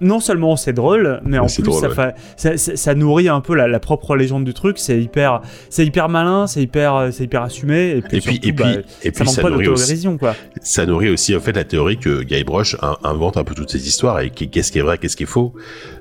non 0.00 0.20
seulement 0.20 0.56
c'est 0.56 0.72
drôle, 0.72 1.20
mais 1.24 1.38
en 1.38 1.46
plus 1.46 1.72
ça, 2.36 2.56
ça, 2.56 2.94
nourrit 2.94 3.28
un 3.28 3.40
peu 3.40 3.54
la, 3.54 3.80
propre 3.80 4.16
légende 4.16 4.44
du 4.44 4.54
truc. 4.54 4.78
C'est 4.78 5.00
hyper, 5.00 5.40
c'est 5.70 5.84
hyper 5.84 6.08
malin, 6.08 6.46
c'est 6.46 6.62
hyper, 6.62 7.08
c'est 7.12 7.24
hyper 7.24 7.42
assumé. 7.42 7.96
Et 7.96 8.02
puis, 8.02 8.18
et 8.18 8.20
puis, 8.20 8.52
bah, 8.52 8.70
et 9.02 9.10
puis, 9.10 9.28
ça, 9.28 9.42
nourrit 9.42 9.68
aussi, 9.68 10.06
quoi. 10.18 10.34
Ça 10.62 10.86
nourrit 10.86 11.10
aussi 11.10 11.34
en 11.34 11.40
fait 11.40 11.52
la 11.52 11.64
théorie 11.64 11.98
que 11.98 12.22
Guybrush 12.22 12.76
invente 13.02 13.36
un 13.36 13.44
peu 13.44 13.54
toutes 13.54 13.70
ces 13.70 13.86
histoires 13.86 14.20
et 14.20 14.30
qu'est-ce 14.30 14.72
qui 14.72 14.78
est 14.78 14.82
vrai, 14.82 14.98
qu'est-ce 14.98 15.16
qui 15.16 15.24
est 15.24 15.26
faux. 15.26 15.52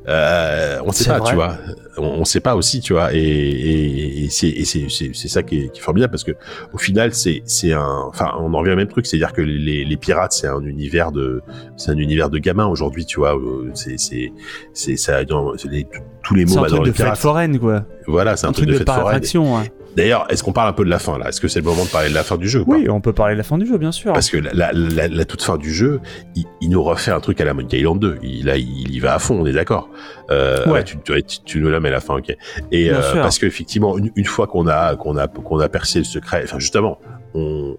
Euh, 0.07 0.79
on 0.85 0.91
sait 0.91 1.09
pas, 1.09 1.19
tu 1.19 1.35
vois. 1.35 1.57
On, 1.97 2.23
sait 2.23 2.39
pas 2.39 2.55
aussi, 2.55 2.79
tu 2.79 2.93
vois. 2.93 3.13
Et, 3.13 3.19
et, 3.19 4.25
et 4.25 4.29
c'est 4.29 5.27
ça 5.27 5.43
qui 5.43 5.57
est, 5.57 5.69
qui 5.69 5.79
est, 5.79 5.83
formidable 5.83 6.11
parce 6.11 6.23
que 6.23 6.31
au 6.73 6.77
final, 6.77 7.13
c'est 7.13 7.41
c'est 7.45 7.73
un. 7.73 8.03
Enfin, 8.07 8.31
on 8.39 8.53
en 8.53 8.59
revient 8.59 8.71
au 8.71 8.77
même 8.77 8.87
truc, 8.87 9.05
c'est-à-dire 9.05 9.33
que 9.33 9.41
les, 9.41 9.83
les 9.83 9.97
pirates, 9.97 10.31
c'est 10.31 10.47
un 10.47 10.63
univers 10.63 11.11
de, 11.11 11.41
c'est 11.75 11.91
un 11.91 11.97
univers 11.97 12.29
de 12.29 12.37
gamins 12.37 12.67
aujourd'hui, 12.67 13.05
tu 13.05 13.19
vois. 13.19 13.37
C'est 13.73 13.99
c'est 13.99 14.31
c'est 14.73 14.95
ça. 14.95 15.25
Dans, 15.25 15.51
les, 15.69 15.87
tous 16.23 16.35
les 16.35 16.45
mots 16.45 16.61
bah, 16.61 16.69
dans 16.69 16.83
de 16.83 16.91
fête 16.91 17.17
foraine, 17.17 17.59
quoi. 17.59 17.83
Voilà, 18.05 18.37
c'est 18.37 18.47
un, 18.47 18.53
truc, 18.53 18.67
de, 18.67 18.77
fête 18.77 18.89
foraine. 18.89 19.23
Ouais. 19.35 19.71
D'ailleurs, 19.97 20.27
est-ce 20.29 20.43
qu'on 20.43 20.53
parle 20.53 20.69
un 20.69 20.73
peu 20.73 20.85
de 20.85 20.91
la 20.91 20.99
fin 20.99 21.17
là? 21.17 21.29
Est-ce 21.29 21.41
que 21.41 21.47
c'est 21.47 21.59
le 21.59 21.65
moment 21.65 21.83
de 21.83 21.89
parler 21.89 22.09
de 22.09 22.13
la 22.13 22.23
fin 22.23 22.37
du 22.37 22.47
jeu 22.47 22.63
Oui, 22.67 22.87
on 22.87 23.01
peut 23.01 23.13
parler 23.13 23.33
de 23.33 23.39
la 23.39 23.43
fin 23.43 23.57
du 23.57 23.65
jeu, 23.65 23.79
bien 23.79 23.91
sûr. 23.91 24.13
Parce 24.13 24.29
que 24.29 24.37
la, 24.37 24.71
la, 24.71 25.07
la, 25.07 25.25
toute 25.25 25.41
fin 25.41 25.57
du 25.57 25.73
jeu, 25.73 25.99
il, 26.35 26.45
il, 26.61 26.69
nous 26.69 26.83
refait 26.83 27.09
un 27.09 27.19
truc 27.19 27.41
à 27.41 27.45
la 27.45 27.55
Monkey 27.55 27.79
Island 27.79 27.99
2. 27.99 28.19
Il, 28.21 28.45
là, 28.45 28.57
il 28.57 28.93
y 28.93 28.99
va 28.99 29.15
à 29.15 29.19
fond, 29.19 29.41
on 29.41 29.47
est 29.47 29.53
d'accord. 29.53 29.89
Euh, 30.29 30.69
ouais. 30.69 30.83
tu, 30.83 30.99
tu, 30.99 31.23
tu, 31.43 31.59
nous 31.59 31.69
la 31.69 31.79
mets 31.79 31.89
à 31.89 31.93
la 31.93 31.99
fin, 31.99 32.15
ok. 32.15 32.29
Et 32.71 32.91
euh, 32.91 33.01
parce 33.15 33.39
qu'effectivement, 33.39 33.97
une, 33.97 34.11
une 34.15 34.25
fois 34.25 34.45
qu'on 34.45 34.67
a 34.67 34.95
qu'on 34.95 35.17
a 35.17 35.27
qu'on 35.27 35.59
a 35.59 35.67
percé 35.67 35.97
le 35.97 36.05
secret, 36.05 36.43
enfin 36.43 36.59
justement, 36.59 36.99
on 37.33 37.75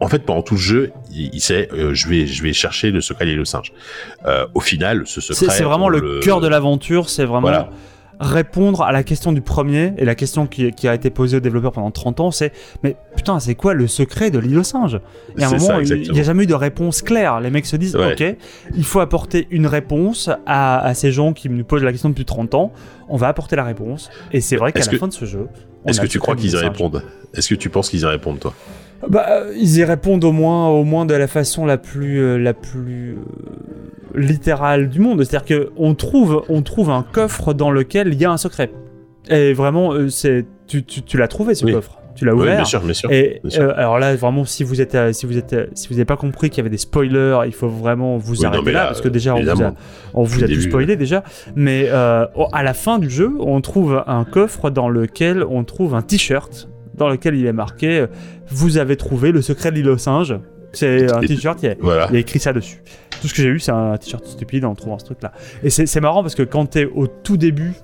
en 0.00 0.08
fait, 0.08 0.24
pendant 0.24 0.42
tout 0.42 0.54
le 0.54 0.60
jeu, 0.60 0.92
il, 1.12 1.40
sait, 1.40 1.68
euh, 1.72 1.94
je 1.94 2.08
vais, 2.08 2.26
je 2.26 2.42
vais 2.42 2.52
chercher 2.52 2.90
le 2.90 3.00
secret 3.00 3.24
des 3.24 3.36
le 3.36 3.44
singe. 3.44 3.72
Euh, 4.26 4.46
au 4.52 4.58
final, 4.60 5.02
ce 5.06 5.20
secret, 5.20 5.54
c'est 5.54 5.62
vraiment 5.62 5.88
le, 5.88 6.18
cœur 6.18 6.40
de 6.40 6.48
l'aventure. 6.48 7.08
C'est 7.08 7.24
vraiment 7.24 7.42
voilà 7.42 7.70
répondre 8.22 8.82
à 8.82 8.92
la 8.92 9.02
question 9.02 9.32
du 9.32 9.40
premier, 9.40 9.92
et 9.98 10.04
la 10.04 10.14
question 10.14 10.46
qui, 10.46 10.72
a 10.86 10.94
été 10.94 11.10
posée 11.10 11.38
aux 11.38 11.40
développeurs 11.40 11.72
pendant 11.72 11.90
30 11.90 12.20
ans, 12.20 12.30
c'est 12.30 12.52
mais 12.82 12.96
putain, 13.16 13.40
c'est 13.40 13.54
quoi 13.54 13.74
le 13.74 13.86
secret 13.86 14.30
de 14.30 14.38
l'île 14.38 14.58
aux 14.58 14.62
singes? 14.62 15.00
Et 15.36 15.42
à 15.42 15.48
un 15.48 15.58
moment, 15.58 15.80
il 15.80 16.12
n'y 16.12 16.20
a 16.20 16.22
jamais 16.22 16.44
eu 16.44 16.46
de 16.46 16.54
réponse 16.54 17.02
claire. 17.02 17.40
Les 17.40 17.50
mecs 17.50 17.66
se 17.66 17.76
disent, 17.76 17.96
ok, 17.96 18.24
il 18.76 18.84
faut 18.84 19.00
apporter 19.00 19.48
une 19.50 19.66
réponse 19.66 20.30
à, 20.46 20.92
ces 20.94 21.10
gens 21.10 21.32
qui 21.32 21.48
nous 21.48 21.64
posent 21.64 21.82
la 21.82 21.90
question 21.90 22.08
depuis 22.08 22.24
30 22.24 22.54
ans, 22.54 22.72
on 23.08 23.16
va 23.16 23.28
apporter 23.28 23.56
la 23.56 23.64
réponse. 23.64 24.10
Et 24.32 24.40
c'est 24.40 24.56
vrai 24.56 24.72
qu'à 24.72 24.80
la 24.80 24.98
fin 24.98 25.08
de 25.08 25.12
ce 25.12 25.24
jeu... 25.24 25.48
Est-ce 25.84 26.00
que 26.00 26.06
tu 26.06 26.20
crois 26.20 26.36
qu'ils 26.36 26.52
y 26.52 26.56
répondent? 26.56 27.02
Est-ce 27.34 27.48
que 27.48 27.54
tu 27.54 27.68
penses 27.68 27.90
qu'ils 27.90 28.00
y 28.00 28.06
répondent, 28.06 28.38
toi? 28.38 28.54
Bah, 29.08 29.42
ils 29.56 29.78
y 29.78 29.84
répondent 29.84 30.24
au 30.24 30.32
moins, 30.32 30.68
au 30.68 30.84
moins 30.84 31.06
de 31.06 31.14
la 31.14 31.26
façon 31.26 31.66
la 31.66 31.78
plus, 31.78 32.20
euh, 32.20 32.38
la 32.38 32.54
plus 32.54 33.12
euh, 33.12 34.18
littérale 34.18 34.88
du 34.88 35.00
monde. 35.00 35.22
C'est-à-dire 35.24 35.44
que 35.44 35.70
on 35.76 35.94
trouve, 35.94 36.44
on 36.48 36.62
trouve 36.62 36.90
un 36.90 37.02
coffre 37.02 37.52
dans 37.52 37.70
lequel 37.70 38.08
il 38.08 38.20
y 38.20 38.24
a 38.24 38.30
un 38.30 38.36
secret. 38.36 38.70
Et 39.28 39.52
vraiment, 39.52 39.92
euh, 39.92 40.08
c'est, 40.08 40.46
tu, 40.66 40.84
tu, 40.84 41.02
tu 41.02 41.16
l'as 41.16 41.28
trouvé 41.28 41.54
ce 41.54 41.66
coffre. 41.66 41.98
Tu 42.14 42.26
l'as 42.26 42.34
ouvert. 42.34 42.50
Oui, 42.50 42.56
bien 42.56 42.64
sûr, 42.64 42.80
bien 42.82 42.92
sûr. 42.92 43.10
Et 43.10 43.40
alors 43.76 43.98
là, 43.98 44.14
vraiment, 44.14 44.44
si 44.44 44.64
vous 44.64 44.82
êtes, 44.82 45.14
si 45.14 45.24
vous 45.24 45.38
êtes, 45.38 45.70
si 45.74 45.88
vous 45.88 45.94
n'avez 45.94 46.04
pas 46.04 46.18
compris 46.18 46.50
qu'il 46.50 46.58
y 46.58 46.60
avait 46.60 46.68
des 46.68 46.76
spoilers, 46.76 47.40
il 47.46 47.54
faut 47.54 47.68
vraiment 47.68 48.18
vous 48.18 48.44
arrêter 48.44 48.70
là, 48.70 48.84
parce 48.84 49.00
que 49.00 49.08
déjà, 49.08 49.34
on 49.34 49.42
vous 49.42 49.62
a, 49.62 49.74
on 50.12 50.22
vous 50.22 50.44
a 50.44 50.46
tout 50.46 50.60
spoilé 50.60 50.96
déjà. 50.96 51.24
Mais 51.56 51.88
à 51.88 52.62
la 52.62 52.74
fin 52.74 52.98
du 52.98 53.08
jeu, 53.08 53.32
on 53.40 53.60
trouve 53.62 54.04
un 54.06 54.24
coffre 54.24 54.68
dans 54.68 54.90
lequel 54.90 55.42
on 55.42 55.64
trouve 55.64 55.94
un 55.94 56.02
t-shirt 56.02 56.68
dans 56.94 57.08
lequel 57.08 57.34
il 57.34 57.46
est 57.46 57.52
marqué 57.52 58.00
euh, 58.00 58.06
Vous 58.48 58.78
avez 58.78 58.96
trouvé 58.96 59.32
le 59.32 59.42
secret 59.42 59.70
de 59.70 59.76
l'île 59.76 59.88
aux 59.88 59.98
singes. 59.98 60.38
C'est 60.72 61.12
un 61.12 61.20
t-shirt, 61.20 61.62
il, 61.62 61.76
il, 61.82 62.14
y 62.14 62.16
a 62.16 62.18
écrit 62.18 62.38
ça 62.38 62.52
dessus. 62.52 62.82
Tout 63.20 63.28
ce 63.28 63.34
que 63.34 63.42
j'ai 63.42 63.48
eu, 63.48 63.60
c'est 63.60 63.72
un 63.72 63.96
t-shirt 63.98 64.24
stupide 64.26 64.64
en 64.64 64.74
trouvant 64.74 64.98
ce 64.98 65.04
truc-là. 65.04 65.32
Et 65.62 65.70
c'est 65.70 66.00
marrant 66.00 66.22
parce 66.22 66.34
que 66.34 66.42
quand 66.42 66.66
t'es 66.66 66.86
au 66.86 67.06
tout 67.06 67.36
début 67.36 67.74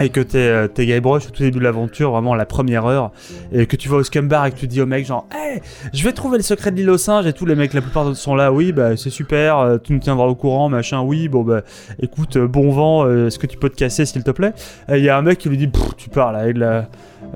et 0.00 0.08
que 0.08 0.20
t'es 0.20 0.38
euh, 0.38 0.68
es 0.76 0.86
Guybrush 0.86 1.26
au 1.26 1.30
tout 1.30 1.42
début 1.42 1.58
de 1.58 1.64
l'aventure, 1.64 2.10
vraiment 2.10 2.34
la 2.34 2.46
première 2.46 2.86
heure, 2.86 3.12
et 3.52 3.66
que 3.66 3.76
tu 3.76 3.88
vas 3.88 3.98
au 3.98 4.02
scumbar 4.02 4.46
et 4.46 4.50
que 4.50 4.56
tu 4.56 4.66
dis 4.66 4.80
au 4.80 4.86
mec 4.86 5.06
genre 5.06 5.26
hey, 5.32 5.60
je 5.92 6.02
vais 6.04 6.12
trouver 6.12 6.36
le 6.36 6.42
secret 6.42 6.70
de 6.72 6.76
l'île 6.76 6.90
aux 6.90 6.98
singes 6.98 7.26
et 7.26 7.32
tous 7.32 7.46
les 7.46 7.54
mecs 7.54 7.74
la 7.74 7.80
plupart 7.80 8.14
sont 8.16 8.34
là 8.34 8.52
oui 8.52 8.72
bah 8.72 8.96
c'est 8.96 9.10
super, 9.10 9.58
euh, 9.58 9.78
tu 9.78 9.92
me 9.92 10.00
tiendras 10.00 10.26
au 10.26 10.34
courant 10.34 10.68
machin 10.68 11.02
oui 11.02 11.28
bon 11.28 11.42
bah 11.42 11.62
écoute 12.00 12.38
bon 12.38 12.70
vent 12.70 13.08
est-ce 13.26 13.38
que 13.38 13.46
tu 13.46 13.56
peux 13.56 13.70
te 13.70 13.76
casser 13.76 14.04
s'il 14.04 14.24
te 14.24 14.30
plaît? 14.30 14.52
Il 14.88 15.02
y 15.02 15.08
a 15.08 15.16
un 15.16 15.22
mec 15.22 15.38
qui 15.38 15.48
lui 15.48 15.56
dit 15.56 15.70
tu 15.96 16.10
parles 16.10 16.36
avec 16.36 16.56
la 16.56 16.88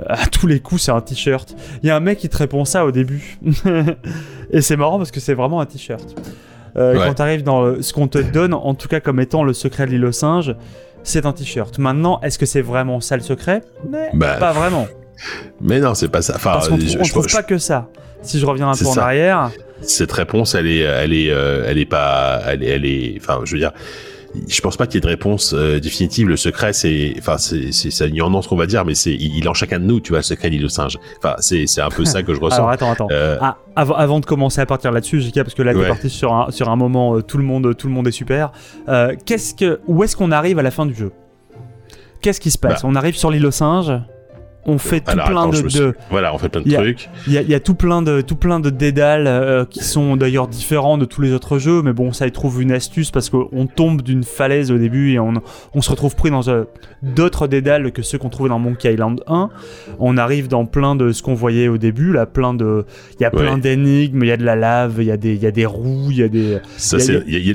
à 0.06 0.26
tous 0.26 0.46
les 0.46 0.60
coups, 0.60 0.82
c'est 0.82 0.92
un 0.92 1.00
t-shirt. 1.00 1.54
Il 1.82 1.88
y 1.88 1.90
a 1.90 1.96
un 1.96 2.00
mec 2.00 2.18
qui 2.18 2.28
te 2.28 2.36
répond 2.36 2.64
ça 2.64 2.84
au 2.84 2.90
début. 2.90 3.38
et 4.50 4.60
c'est 4.60 4.76
marrant 4.76 4.98
parce 4.98 5.10
que 5.10 5.20
c'est 5.20 5.34
vraiment 5.34 5.60
un 5.60 5.66
t-shirt. 5.66 6.14
Euh, 6.76 6.94
Quand 7.06 7.14
tu 7.14 7.22
arrives 7.22 7.42
dans 7.42 7.80
ce 7.82 7.92
qu'on 7.92 8.08
te 8.08 8.18
donne, 8.18 8.54
en 8.54 8.74
tout 8.74 8.88
cas 8.88 9.00
comme 9.00 9.20
étant 9.20 9.42
le 9.42 9.52
secret 9.52 9.86
de 9.86 9.90
l'île 9.90 10.04
aux 10.04 10.12
singes, 10.12 10.54
c'est 11.02 11.26
un 11.26 11.32
t-shirt. 11.32 11.78
Maintenant, 11.78 12.20
est-ce 12.22 12.38
que 12.38 12.46
c'est 12.46 12.60
vraiment 12.60 13.00
ça 13.00 13.16
le 13.16 13.22
secret? 13.22 13.62
Bah, 14.14 14.34
Pas 14.34 14.52
vraiment. 14.52 14.86
Mais 15.60 15.80
non, 15.80 15.94
c'est 15.94 16.08
pas 16.08 16.22
ça. 16.22 16.34
Enfin, 16.36 16.52
Parce 16.52 16.68
qu'on 16.68 16.78
je, 16.78 17.10
trouve 17.10 17.26
pas 17.26 17.42
que 17.42 17.58
ça. 17.58 17.88
Si 18.22 18.38
je 18.38 18.46
reviens 18.46 18.68
un 18.68 18.74
peu 18.74 18.86
en 18.86 18.96
arrière. 18.96 19.50
Cette 19.80 20.12
réponse, 20.12 20.54
elle 20.54 20.66
est, 20.66 20.80
elle 20.80 21.12
est, 21.12 21.30
euh, 21.30 21.64
elle 21.66 21.78
est 21.78 21.86
pas, 21.86 22.40
elle 22.46 22.64
est, 22.64 22.68
elle 22.68 22.84
est, 22.84 23.14
enfin, 23.20 23.40
je 23.44 23.52
veux 23.52 23.60
dire, 23.60 23.72
je 24.46 24.60
pense 24.60 24.76
pas 24.76 24.86
qu'il 24.86 24.96
y 24.96 24.98
ait 24.98 25.00
de 25.00 25.08
réponse 25.08 25.54
euh, 25.54 25.80
définitive. 25.80 26.28
Le 26.28 26.36
secret, 26.36 26.72
c'est, 26.72 27.14
enfin, 27.18 27.38
c'est, 27.38 27.72
c'est, 27.72 27.90
ça 27.90 28.04
en 28.04 28.42
ce 28.42 28.48
qu'on 28.48 28.56
va 28.56 28.66
dire, 28.66 28.84
mais 28.84 28.94
c'est, 28.94 29.14
il, 29.14 29.44
est 29.44 29.48
en 29.48 29.54
chacun 29.54 29.78
de 29.78 29.84
nous, 29.84 30.00
tu 30.00 30.10
vois, 30.10 30.18
le 30.18 30.24
secret 30.24 30.50
l'île 30.50 30.64
au 30.64 30.68
singe. 30.68 30.98
Enfin, 31.18 31.34
c'est, 31.38 31.66
c'est 31.66 31.80
un 31.80 31.88
peu 31.88 32.04
ça 32.04 32.22
que 32.22 32.34
je 32.34 32.40
ressens. 32.40 32.56
Alors 32.56 32.70
attends, 32.70 32.92
attends. 32.92 33.08
Euh, 33.10 33.38
ah, 33.40 33.56
avant 33.74 34.20
de 34.20 34.26
commencer 34.26 34.60
à 34.60 34.66
partir 34.66 34.92
là-dessus, 34.92 35.20
JK, 35.20 35.42
parce 35.42 35.54
que 35.54 35.62
là, 35.62 35.74
t'es 35.74 35.86
parti 35.86 36.10
sur 36.10 36.32
un, 36.32 36.50
sur 36.50 36.68
un 36.68 36.76
moment, 36.76 37.16
euh, 37.16 37.22
tout 37.22 37.38
le 37.38 37.44
monde, 37.44 37.76
tout 37.76 37.86
le 37.86 37.92
monde 37.92 38.06
est 38.08 38.12
super. 38.12 38.52
qu'est-ce 39.24 39.54
que, 39.54 39.80
où 39.86 40.04
est-ce 40.04 40.16
qu'on 40.16 40.32
arrive 40.32 40.58
à 40.58 40.62
la 40.62 40.70
fin 40.70 40.86
du 40.86 40.94
jeu? 40.94 41.12
Qu'est-ce 42.20 42.40
qui 42.40 42.50
se 42.50 42.58
passe? 42.58 42.82
Bah. 42.82 42.88
On 42.90 42.96
arrive 42.96 43.16
sur 43.16 43.30
l'île 43.30 43.46
au 43.46 43.50
singe 43.50 43.92
on 44.68 44.76
fait 44.78 45.00
tout 45.00 45.16
plein 45.16 45.48
de, 45.48 45.94
voilà 46.10 46.34
on 46.34 46.38
fait 46.38 46.50
plein 46.50 46.60
de 46.60 46.70
trucs 46.70 47.08
il 47.26 47.32
y, 47.32 47.54
a 47.54 47.60
tout 47.60 47.74
plein 47.74 48.02
de 48.02 48.20
tout 48.20 48.36
plein 48.36 48.60
de 48.60 48.68
dédales 48.68 49.26
euh, 49.26 49.64
qui 49.64 49.82
sont 49.82 50.16
d'ailleurs 50.16 50.46
différents 50.46 50.98
de 50.98 51.06
tous 51.06 51.22
les 51.22 51.32
autres 51.32 51.58
jeux 51.58 51.80
mais 51.82 51.94
bon 51.94 52.12
ça 52.12 52.26
y 52.26 52.32
trouve 52.32 52.60
une 52.60 52.70
astuce 52.70 53.10
parce 53.10 53.30
qu'on 53.30 53.66
tombe 53.66 54.02
d'une 54.02 54.24
falaise 54.24 54.70
au 54.70 54.76
début 54.76 55.12
et 55.12 55.18
on, 55.18 55.32
on 55.74 55.80
se 55.80 55.90
retrouve 55.90 56.14
pris 56.14 56.30
dans 56.30 56.46
euh, 56.48 56.64
d'autres 57.02 57.46
dédales 57.46 57.92
que 57.92 58.02
ceux 58.02 58.18
qu'on 58.18 58.28
trouvait 58.28 58.50
dans 58.50 58.58
Monkey 58.58 58.92
Island 58.92 59.22
1 59.26 59.48
on 59.98 60.16
arrive 60.18 60.48
dans 60.48 60.66
plein 60.66 60.94
de 60.94 61.12
ce 61.12 61.22
qu'on 61.22 61.34
voyait 61.34 61.68
au 61.68 61.78
début 61.78 62.12
là 62.12 62.26
plein 62.26 62.52
de 62.52 62.84
il 63.18 63.22
y 63.22 63.26
a 63.26 63.30
plein 63.30 63.56
d'énigmes 63.56 64.22
il 64.22 64.28
y 64.28 64.32
a 64.32 64.36
de 64.36 64.44
la 64.44 64.56
lave 64.56 64.96
il 64.98 65.06
y 65.06 65.10
a 65.10 65.16
des 65.16 65.34
il 65.34 65.42
y 65.42 65.46
a 65.46 65.50
des 65.50 65.66
roues 65.66 66.08
il 66.10 66.18
y 66.18 66.22
a 66.22 66.28
des 66.28 66.58
ça 66.76 66.98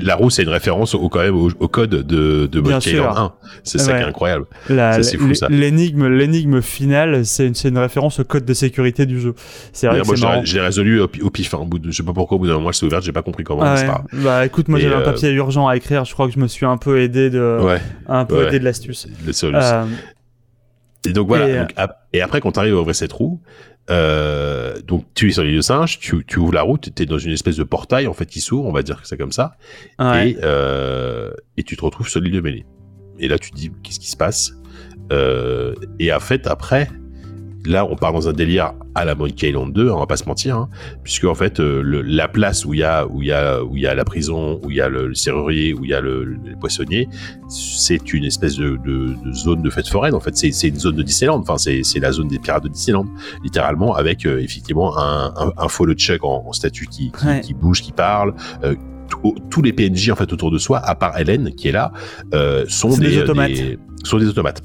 la 0.02 0.16
roue 0.16 0.30
c'est 0.30 0.42
une 0.42 0.48
référence 0.48 0.94
au 0.96 1.08
quand 1.08 1.20
même 1.20 1.36
au, 1.36 1.68
code 1.68 1.90
de, 1.90 2.46
de 2.46 2.60
Monkey 2.60 2.90
Island 2.90 3.16
1 3.16 3.32
c'est 3.62 3.78
ça 3.78 3.92
qui 3.92 4.02
est 4.02 4.04
incroyable 4.04 4.46
l'énigme 5.48 6.08
l'énigme 6.08 6.60
finale 6.60 7.03
c'est 7.24 7.68
une, 7.68 7.78
référence 7.78 8.20
au 8.20 8.24
code 8.24 8.44
de 8.44 8.54
sécurité 8.54 9.06
du 9.06 9.20
jeu. 9.20 9.34
C'est 9.72 9.86
vrai 9.86 10.02
J'ai 10.44 10.60
résolu 10.60 11.00
au, 11.00 11.08
pif. 11.08 11.54
Hein, 11.54 11.58
au 11.58 11.64
bout 11.64 11.78
de, 11.78 11.90
je 11.90 11.96
sais 11.96 12.02
pas 12.02 12.12
pourquoi, 12.12 12.36
au 12.36 12.38
bout 12.40 12.46
d'un 12.46 12.54
moment, 12.54 12.72
c'est 12.72 12.86
ouvert, 12.86 13.00
j'ai 13.00 13.12
pas 13.12 13.22
compris 13.22 13.44
comment. 13.44 13.62
Bah 14.12 14.46
écoute, 14.46 14.68
moi 14.68 14.78
j'avais 14.78 14.94
un 14.94 15.00
euh, 15.00 15.04
papier 15.04 15.30
urgent 15.30 15.68
à 15.68 15.76
écrire. 15.76 16.04
Je 16.04 16.12
crois 16.12 16.26
que 16.26 16.34
je 16.34 16.38
me 16.38 16.48
suis 16.48 16.66
un 16.66 16.76
peu 16.76 17.00
aidé 17.00 17.30
de, 17.30 17.58
un 18.08 18.24
peu 18.24 18.46
aidé 18.46 18.58
de 18.58 18.64
l'astuce. 18.64 19.06
Euh, 19.42 19.86
et 21.06 21.12
donc 21.12 21.28
voilà. 21.28 21.44
Euh, 21.46 21.86
et 22.12 22.20
après, 22.20 22.40
quand 22.40 22.52
tu 22.52 22.58
arrives 22.58 22.74
à 22.74 22.80
ouvrir 22.80 22.94
cette 22.94 23.12
roue, 23.12 23.40
euh, 23.90 24.80
donc 24.82 25.04
tu 25.14 25.28
es 25.28 25.32
sur 25.32 25.42
l'île 25.42 25.56
de 25.56 25.60
singe, 25.60 25.98
tu, 25.98 26.24
tu, 26.26 26.38
ouvres 26.38 26.54
la 26.54 26.62
route, 26.62 26.88
tu 26.94 27.02
es 27.02 27.06
dans 27.06 27.18
une 27.18 27.32
espèce 27.32 27.56
de 27.56 27.64
portail 27.64 28.06
en 28.06 28.14
fait 28.14 28.26
qui 28.26 28.40
s'ouvre, 28.40 28.66
on 28.66 28.72
va 28.72 28.82
dire 28.82 29.00
que 29.00 29.06
c'est 29.06 29.18
comme 29.18 29.32
ça, 29.32 29.56
et, 30.00 30.36
euh, 30.42 31.32
et 31.56 31.62
tu 31.64 31.76
te 31.76 31.84
retrouves 31.84 32.08
sur 32.08 32.20
l'île 32.20 32.32
de 32.32 32.40
Mêlée. 32.40 32.64
Et 33.18 33.28
là 33.28 33.38
tu 33.38 33.50
te 33.50 33.56
dis 33.56 33.70
qu'est-ce 33.82 34.00
qui 34.00 34.10
se 34.10 34.16
passe? 34.16 34.54
Euh, 35.12 35.74
et 35.98 36.12
en 36.12 36.20
fait, 36.20 36.46
après, 36.46 36.88
là, 37.64 37.86
on 37.86 37.96
part 37.96 38.12
dans 38.12 38.28
un 38.28 38.32
délire 38.32 38.74
à 38.94 39.04
la 39.04 39.14
Monkey 39.14 39.48
Island 39.48 39.72
2, 39.72 39.90
on 39.90 39.98
va 39.98 40.06
pas 40.06 40.16
se 40.16 40.26
mentir, 40.26 40.56
hein, 40.56 40.68
puisque 41.02 41.24
en 41.24 41.34
fait, 41.34 41.60
euh, 41.60 41.82
le, 41.82 42.02
la 42.02 42.28
place 42.28 42.64
où 42.64 42.74
il 42.74 42.80
y 42.80 42.84
a 42.84 43.06
où 43.06 43.22
il 43.22 43.28
y 43.28 43.32
a 43.32 43.62
où 43.62 43.76
il 43.76 43.82
y 43.82 43.86
a 43.86 43.94
la 43.94 44.04
prison, 44.04 44.60
où 44.62 44.70
il 44.70 44.76
y 44.76 44.80
a 44.80 44.88
le, 44.88 45.14
serrurier, 45.14 45.74
où 45.74 45.84
il 45.84 45.90
y 45.90 45.94
a 45.94 46.00
le, 46.00 46.36
poissonnier, 46.60 47.08
c'est 47.48 48.12
une 48.12 48.24
espèce 48.24 48.56
de, 48.56 48.78
de, 48.84 49.14
de, 49.24 49.32
zone 49.32 49.62
de 49.62 49.70
fête 49.70 49.88
foraine. 49.88 50.14
En 50.14 50.20
fait, 50.20 50.36
c'est 50.36 50.68
une 50.68 50.78
zone 50.78 50.96
de 50.96 51.02
Disneyland. 51.02 51.40
Enfin, 51.40 51.56
c'est 51.58 51.98
la 51.98 52.12
zone 52.12 52.28
des 52.28 52.38
pirates 52.38 52.64
de 52.64 52.68
Disneyland, 52.68 53.06
littéralement, 53.42 53.94
avec 53.94 54.26
euh, 54.26 54.40
effectivement 54.40 54.98
un, 54.98 55.32
un, 55.36 55.52
un 55.56 55.68
faux 55.68 55.86
Chuck 55.94 56.24
en, 56.24 56.44
en 56.46 56.52
statue 56.52 56.86
qui, 56.86 57.12
qui, 57.12 57.40
qui, 57.42 57.54
bouge, 57.54 57.82
qui 57.82 57.92
parle. 57.92 58.34
Euh, 58.62 58.74
tous 59.50 59.62
les 59.62 59.72
PNJ 59.72 60.10
en 60.10 60.16
fait 60.16 60.32
autour 60.32 60.50
de 60.50 60.58
soi, 60.58 60.78
à 60.78 60.94
part 60.94 61.18
Hélène 61.18 61.54
qui 61.54 61.68
est 61.68 61.72
là, 61.72 61.92
euh, 62.32 62.64
sont 62.68 62.88
des, 62.88 63.10
des, 63.10 63.18
automates. 63.18 63.52
sont 64.02 64.18
des 64.18 64.26
automates. 64.26 64.62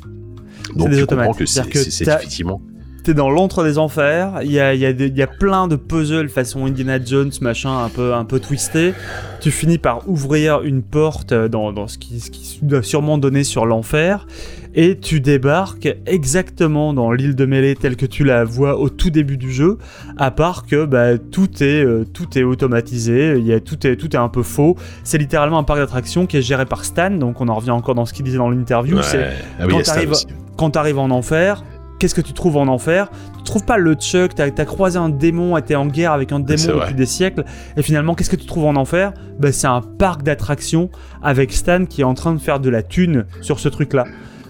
Donc 0.76 0.92
tu 0.92 1.06
comprends 1.06 1.34
que 1.34 1.46
c'est 1.46 2.08
effectivement 2.08 2.62
t'es 3.04 3.14
dans 3.14 3.30
l'antre 3.30 3.64
des 3.64 3.78
enfers, 3.78 4.40
il 4.44 4.52
y 4.52 4.60
a, 4.60 4.74
y, 4.74 4.86
a 4.86 4.92
y 4.92 5.22
a, 5.22 5.28
plein 5.28 5.68
de 5.68 5.76
puzzles 5.76 6.30
façon 6.30 6.66
Indiana 6.66 7.00
Jones, 7.04 7.32
machin, 7.42 7.84
un 7.84 7.90
peu, 7.90 8.14
un 8.14 8.26
peu 8.26 8.40
twisté. 8.40 8.94
Tu 9.40 9.52
finis 9.52 9.78
par 9.78 10.08
ouvrir 10.10 10.62
une 10.64 10.82
porte 10.82 11.34
dans, 11.34 11.72
dans 11.72 11.88
ce, 11.88 11.98
qui, 11.98 12.20
ce 12.20 12.30
qui 12.30 12.60
doit 12.62 12.84
sûrement 12.84 13.18
donner 13.18 13.44
sur 13.44 13.66
l'enfer, 13.66 14.28
et 14.76 15.00
tu 15.00 15.22
débarques 15.22 15.96
exactement 16.06 16.94
dans 16.94 17.12
l'île 17.12 17.36
de 17.36 17.46
mêlée 17.46 17.76
telle 17.76 17.96
que 17.96 18.06
tu 18.06 18.24
la 18.24 18.44
vois 18.44 18.78
au 18.78 18.90
tout 18.90 19.10
début 19.10 19.38
du 19.38 19.52
jeu, 19.52 19.78
à 20.18 20.32
part 20.32 20.66
que 20.66 20.86
bah, 20.86 21.18
tout, 21.18 21.64
est, 21.64 21.84
euh, 21.84 22.06
tout 22.12 22.38
est 22.38 22.44
automatisé, 22.44 23.40
y 23.40 23.54
a, 23.54 23.60
tout, 23.60 23.88
est, 23.88 23.96
tout 23.96 24.16
est 24.16 24.20
un 24.20 24.30
peu 24.30 24.44
faux. 24.44 24.76
C'est 25.04 25.18
littéralement 25.18 25.58
un 25.58 25.64
parc 25.64 25.80
d'attractions 25.80 26.26
qui 26.26 26.38
est 26.38 26.42
géré 26.42 26.66
par 26.66 26.86
Stan, 26.86 27.12
donc 27.12 27.42
on 27.42 27.48
en 27.48 27.56
revient 27.56 27.72
encore 27.72 27.96
dans 27.96 28.06
ce 28.06 28.14
qu'il 28.14 28.26
disait 28.26 28.38
dans 28.38 28.50
l'interview. 28.50 29.02
c'est 29.02 29.30
ah 29.60 29.66
oui, 29.66 29.74
quand 29.74 30.16
t'arrives 30.70 31.00
en 31.00 31.10
enfer, 31.10 31.64
qu'est-ce 32.00 32.16
que 32.16 32.22
tu 32.22 32.34
trouves 32.34 32.58
en 32.58 32.68
enfer? 32.68 33.10
Tu 33.38 33.44
trouves 33.44 33.66
pas 33.66 33.78
le 33.78 33.94
Chuck, 33.94 34.34
t'as 34.36 34.46
as 34.46 34.66
croisé 34.66 34.98
un 34.98 35.10
démon, 35.10 35.56
été 35.58 35.76
en 35.76 35.86
guerre 35.86 36.14
avec 36.14 36.32
un 36.32 36.40
démon 36.40 36.80
depuis 36.80 36.96
des 36.96 37.06
siècles, 37.06 37.46
et 37.78 37.82
finalement, 37.82 38.16
qu'est-ce 38.16 38.30
que 38.30 38.36
tu 38.36 38.46
trouves 38.46 38.66
en 38.66 38.76
enfer? 38.76 39.14
Ben, 39.40 39.52
C'est 39.52 39.68
un 39.68 39.82
parc 39.82 40.24
d'attractions 40.24 40.90
avec 41.22 41.54
Stan 41.54 41.86
qui 41.86 42.02
est 42.02 42.06
en 42.06 42.14
train 42.14 42.34
de 42.34 42.40
faire 42.40 42.60
de 42.60 42.70
la 42.70 42.84
thune 42.84 43.26
sur 43.42 43.60
ce 43.60 43.70
truc-là. 43.70 44.06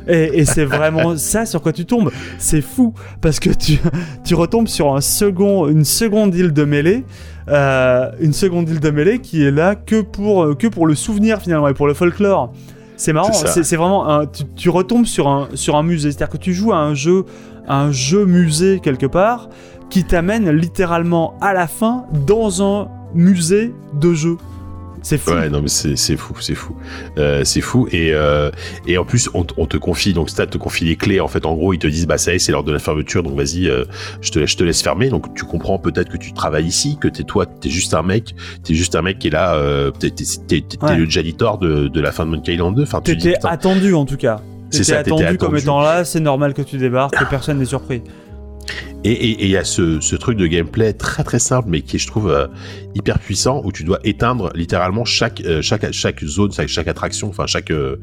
Et, 0.07 0.45
c'est 0.45 0.65
vraiment 0.77 1.17
ça 1.17 1.45
sur 1.45 1.61
quoi 1.61 1.71
tu 1.71 1.85
tombes. 1.85 2.11
C'est 2.39 2.61
fou 2.61 2.93
parce 3.21 3.39
que 3.39 3.49
tu, 3.49 3.79
tu 4.23 4.33
retombes 4.33 4.67
sur 4.67 4.95
un 4.95 5.01
second, 5.01 5.67
une 5.67 5.85
seconde 5.85 6.33
île 6.33 6.53
de 6.53 6.63
mêlée. 6.63 7.03
Euh, 7.47 8.11
une 8.19 8.33
seconde 8.33 8.69
île 8.69 8.79
de 8.79 8.89
mêlée 8.91 9.19
qui 9.19 9.43
est 9.43 9.51
là 9.51 9.73
que 9.75 10.01
pour, 10.01 10.55
que 10.57 10.67
pour 10.67 10.85
le 10.85 10.93
souvenir 10.93 11.41
finalement 11.41 11.67
et 11.67 11.73
pour 11.73 11.87
le 11.87 11.93
folklore. 11.93 12.53
C'est 12.99 13.13
marrant, 13.13 13.31
c'est 13.31 13.75
vraiment 13.77 14.09
un, 14.09 14.25
tu, 14.25 14.69
retombes 14.69 15.05
sur 15.05 15.29
un, 15.29 15.47
sur 15.53 15.77
un 15.77 15.83
musée, 15.83 16.11
c'est-à-dire 16.11 16.37
que 16.37 16.43
tu 16.43 16.53
joues 16.53 16.73
à 16.73 16.79
un 16.79 16.93
jeu, 16.93 17.23
un 17.65 17.93
jeu 17.93 18.25
musée 18.25 18.81
quelque 18.83 19.05
part, 19.05 19.47
qui 19.89 20.03
t'amène 20.03 20.49
littéralement 20.49 21.35
à 21.39 21.53
la 21.53 21.67
fin 21.67 22.07
dans 22.27 22.61
un 22.61 22.89
musée 23.13 23.73
de 23.93 24.13
jeux. 24.13 24.35
C'est 25.01 25.17
fou. 25.17 25.31
Ouais, 25.31 25.49
non, 25.49 25.61
mais 25.61 25.67
c'est 25.69 26.17
fou, 26.17 26.35
c'est 26.39 26.55
fou. 26.55 26.75
Euh, 27.17 27.43
c'est 27.43 27.61
fou. 27.61 27.87
Et, 27.91 28.11
euh, 28.13 28.51
et 28.87 28.97
en 28.97 29.05
plus, 29.05 29.29
on, 29.33 29.43
te 29.43 29.77
confie, 29.77 30.13
donc 30.13 30.29
Stat 30.29 30.47
te 30.47 30.57
confie 30.57 30.85
les 30.85 30.95
clés. 30.95 31.19
En 31.19 31.27
fait, 31.27 31.45
en 31.45 31.55
gros, 31.55 31.73
ils 31.73 31.79
te 31.79 31.87
disent, 31.87 32.07
bah, 32.07 32.17
ça 32.17 32.33
y 32.33 32.35
est, 32.35 32.39
c'est 32.39 32.51
l'heure 32.51 32.63
de 32.63 32.71
la 32.71 32.79
fermeture, 32.79 33.23
donc 33.23 33.37
vas-y, 33.37 33.67
euh, 33.67 33.85
je, 34.21 34.31
te, 34.31 34.45
je 34.45 34.57
te 34.57 34.63
laisse 34.63 34.81
fermer. 34.81 35.09
Donc, 35.09 35.33
tu 35.35 35.45
comprends 35.45 35.79
peut-être 35.79 36.09
que 36.09 36.17
tu 36.17 36.33
travailles 36.33 36.65
ici, 36.65 36.97
que 36.99 37.07
t'es 37.07 37.23
toi, 37.23 37.45
t'es 37.45 37.69
juste 37.69 37.93
un 37.93 38.03
mec, 38.03 38.35
t'es 38.63 38.73
juste 38.73 38.95
un 38.95 39.01
mec 39.01 39.19
qui 39.19 39.27
est 39.27 39.31
là, 39.31 39.55
euh, 39.55 39.91
t'es 39.91 40.11
le 40.81 41.09
janitor 41.09 41.57
de, 41.57 41.87
de 41.87 42.01
la 42.01 42.11
fin 42.11 42.25
de 42.25 42.31
Monkey 42.31 42.53
Island 42.53 42.75
2. 42.75 42.83
Enfin, 42.83 43.01
t'étais 43.01 43.35
attendu, 43.43 43.93
en 43.93 44.05
tout 44.05 44.17
cas. 44.17 44.41
T'étais 44.69 44.93
attendu, 44.93 45.23
attendu 45.23 45.37
comme 45.39 45.57
étant 45.57 45.81
là, 45.81 46.05
c'est 46.05 46.19
normal 46.19 46.53
que 46.53 46.61
tu 46.61 46.77
débarques, 46.77 47.15
que 47.15 47.25
personne 47.29 47.57
n'est 47.57 47.65
surpris. 47.65 48.03
Et 49.05 49.45
il 49.45 49.49
y 49.49 49.55
a 49.55 49.63
ce, 49.63 50.01
ce, 50.01 50.17
truc 50.17 50.37
de 50.37 50.45
gameplay 50.45 50.91
très 50.91 51.23
très 51.23 51.39
simple, 51.39 51.69
mais 51.69 51.81
qui 51.81 51.95
est, 51.95 51.99
je 51.99 52.07
trouve, 52.07 52.29
euh, 52.29 52.47
hyper 52.95 53.17
puissant, 53.19 53.61
où 53.63 53.71
tu 53.71 53.85
dois 53.85 53.99
éteindre 54.03 54.51
littéralement 54.55 55.05
chaque 55.05 55.41
euh, 55.45 55.61
chaque 55.61 55.89
chaque 55.93 56.21
zone, 56.25 56.51
chaque, 56.51 56.67
chaque 56.67 56.87
attraction, 56.89 57.29
enfin 57.29 57.47
chaque 57.47 57.71
euh, 57.71 57.95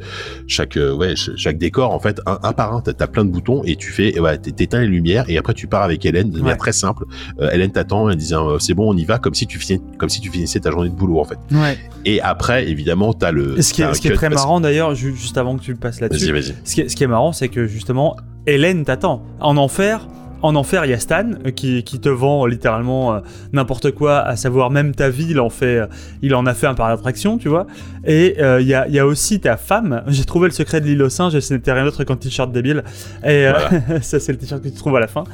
chaque 0.47 0.77
ouais 0.77 1.14
chaque 1.14 1.59
décor 1.59 1.93
en 1.93 1.99
fait 1.99 2.21
un, 2.25 2.53
par 2.55 2.75
un. 2.75 2.81
T'as 2.81 2.93
as 2.99 3.09
plein 3.09 3.27
de 3.27 3.31
boutons 3.31 3.62
et 3.64 3.77
tu 3.77 3.91
fais 3.91 4.19
ouais, 4.19 4.39
t'éteins 4.39 4.81
les 4.81 4.87
lumières 4.87 5.29
et 5.29 5.37
après 5.37 5.53
tu 5.53 5.67
pars 5.67 5.83
avec 5.83 6.05
Hélène 6.07 6.31
de 6.31 6.41
manière 6.41 6.57
très 6.57 6.73
simple. 6.73 7.05
Hélène 7.53 7.73
t'attend 7.73 8.09
en 8.09 8.14
disant 8.14 8.59
c'est 8.59 8.73
bon 8.73 8.91
on 8.91 8.97
y 8.97 9.05
va 9.05 9.19
comme 9.19 9.35
si 9.35 9.47
tu 9.47 9.59
finissais 9.59 9.83
comme 9.99 10.09
si 10.09 10.21
tu 10.23 10.31
finissais 10.31 10.61
ta 10.61 10.71
journée 10.71 10.89
de 10.89 10.95
boulot 10.95 11.21
en 11.21 11.25
fait. 11.25 11.39
Ouais. 11.53 11.77
Et 12.07 12.23
après 12.23 12.69
évidemment 12.69 13.12
t'as 13.12 13.33
le. 13.33 13.61
Ce 13.61 13.75
qui 13.75 13.83
est, 13.83 13.93
ce 13.93 14.01
qui 14.01 14.09
est 14.09 14.14
très 14.14 14.31
marrant 14.31 14.61
d'ailleurs 14.61 14.95
juste 14.95 15.37
avant 15.37 15.59
que 15.59 15.62
tu 15.62 15.75
passes 15.75 16.01
là-dessus. 16.01 16.33
Ce 16.64 16.75
qui 16.75 17.05
est 17.05 17.07
marrant 17.07 17.33
c'est 17.33 17.49
que 17.49 17.67
justement 17.67 18.17
Hélène 18.47 18.85
t'attend 18.85 19.23
en 19.41 19.57
enfer 19.57 20.07
en 20.47 20.55
enfer, 20.57 20.84
il 20.84 20.90
y 20.90 20.94
a 20.94 20.99
Stan 20.99 21.30
euh, 21.44 21.51
qui, 21.51 21.82
te 21.82 22.09
vend 22.09 22.47
littéralement 22.47 23.14
euh, 23.14 23.20
n'importe 23.53 23.90
quoi, 23.90 24.20
à 24.20 24.36
savoir 24.36 24.70
même 24.70 24.94
ta 24.94 25.09
vie, 25.09 25.28
il 25.30 25.40
en, 25.40 25.51
fait, 25.51 25.78
euh, 25.78 25.86
il 26.22 26.34
en 26.34 26.47
a 26.47 26.55
fait 26.55 26.66
un 26.66 26.74
par 26.74 26.88
d'attraction, 26.88 27.38
tu 27.38 27.49
vois. 27.49 27.66
Et 28.07 28.36
il 28.38 28.66
y, 28.66 28.99
a, 28.99 29.07
aussi 29.07 29.40
ta 29.40 29.57
femme. 29.57 30.03
J'ai 30.07 30.24
trouvé 30.24 30.49
le 30.49 30.55
secret 30.55 30.80
de 30.80 30.86
l'île 30.86 31.03
aux 31.03 31.09
singes, 31.09 31.38
ce 31.38 31.55
n'était 31.55 31.72
rien 31.72 31.84
d'autre 31.84 32.05
qu'un 32.05 32.16
t-shirt 32.16 32.53
débile. 32.53 32.84
Et 33.24 33.49
ça, 34.03 34.20
c'est 34.20 34.32
le 34.32 34.38
t-shirt 34.38 34.62
que 34.62 34.68
tu 34.68 34.74
trouves 34.74 34.97
à 34.97 35.01
la 35.01 35.09
fin. 35.09 35.24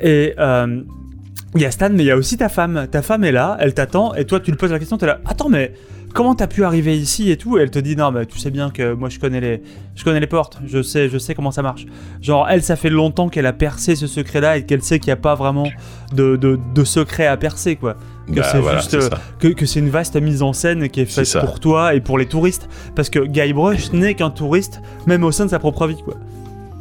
Et. 0.00 0.34
il 1.54 1.62
y 1.62 1.64
a 1.64 1.70
Stan, 1.70 1.88
mais 1.90 2.02
il 2.02 2.06
y 2.06 2.10
a 2.10 2.16
aussi 2.16 2.36
ta 2.36 2.48
femme. 2.48 2.86
Ta 2.90 3.02
femme 3.02 3.24
est 3.24 3.32
là, 3.32 3.56
elle 3.60 3.74
t'attend, 3.74 4.14
et 4.14 4.24
toi 4.24 4.40
tu 4.40 4.50
lui 4.50 4.58
poses 4.58 4.72
la 4.72 4.78
question, 4.78 4.98
tu 4.98 5.04
es 5.04 5.08
là, 5.08 5.20
attends, 5.24 5.48
mais 5.48 5.72
comment 6.16 6.34
t'as 6.34 6.46
pu 6.46 6.64
arriver 6.64 6.96
ici 6.96 7.30
et 7.30 7.36
tout 7.36 7.58
Elle 7.58 7.70
te 7.70 7.78
dit 7.78 7.94
non 7.94 8.10
mais 8.10 8.26
tu 8.26 8.38
sais 8.38 8.50
bien 8.50 8.70
que 8.70 8.94
moi 8.94 9.08
je 9.08 9.18
connais 9.18 9.40
les 9.40 9.62
je 9.94 10.02
connais 10.02 10.18
les 10.20 10.26
portes, 10.26 10.58
je 10.66 10.82
sais 10.82 11.08
je 11.08 11.18
sais 11.18 11.34
comment 11.34 11.50
ça 11.50 11.62
marche. 11.62 11.86
Genre 12.20 12.48
elle 12.48 12.62
ça 12.62 12.74
fait 12.74 12.90
longtemps 12.90 13.28
qu'elle 13.28 13.46
a 13.46 13.52
percé 13.52 13.94
ce 13.94 14.06
secret 14.06 14.40
là 14.40 14.56
et 14.56 14.64
qu'elle 14.64 14.82
sait 14.82 14.98
qu'il 14.98 15.08
n'y 15.08 15.12
a 15.12 15.16
pas 15.16 15.34
vraiment 15.34 15.68
de, 16.12 16.36
de, 16.36 16.84
secret 16.84 17.26
à 17.26 17.36
percer 17.36 17.76
quoi. 17.76 17.96
Que 18.26 18.40
bah, 18.40 18.48
c'est 18.50 18.76
juste 18.76 18.94
euh, 18.94 19.08
que, 19.38 19.48
que 19.48 19.66
c'est 19.66 19.78
une 19.78 19.90
vaste 19.90 20.16
mise 20.16 20.42
en 20.42 20.52
scène 20.52 20.88
qui 20.88 21.00
est 21.00 21.04
faite 21.04 21.38
pour 21.38 21.60
toi 21.60 21.94
et 21.94 22.00
pour 22.00 22.18
les 22.18 22.26
touristes 22.26 22.68
parce 22.96 23.10
que 23.10 23.20
Guybrush 23.20 23.92
n'est 23.92 24.14
qu'un 24.14 24.30
touriste 24.30 24.80
même 25.06 25.22
au 25.22 25.30
sein 25.30 25.44
de 25.44 25.50
sa 25.50 25.60
propre 25.60 25.86
vie 25.86 26.02
quoi. 26.04 26.14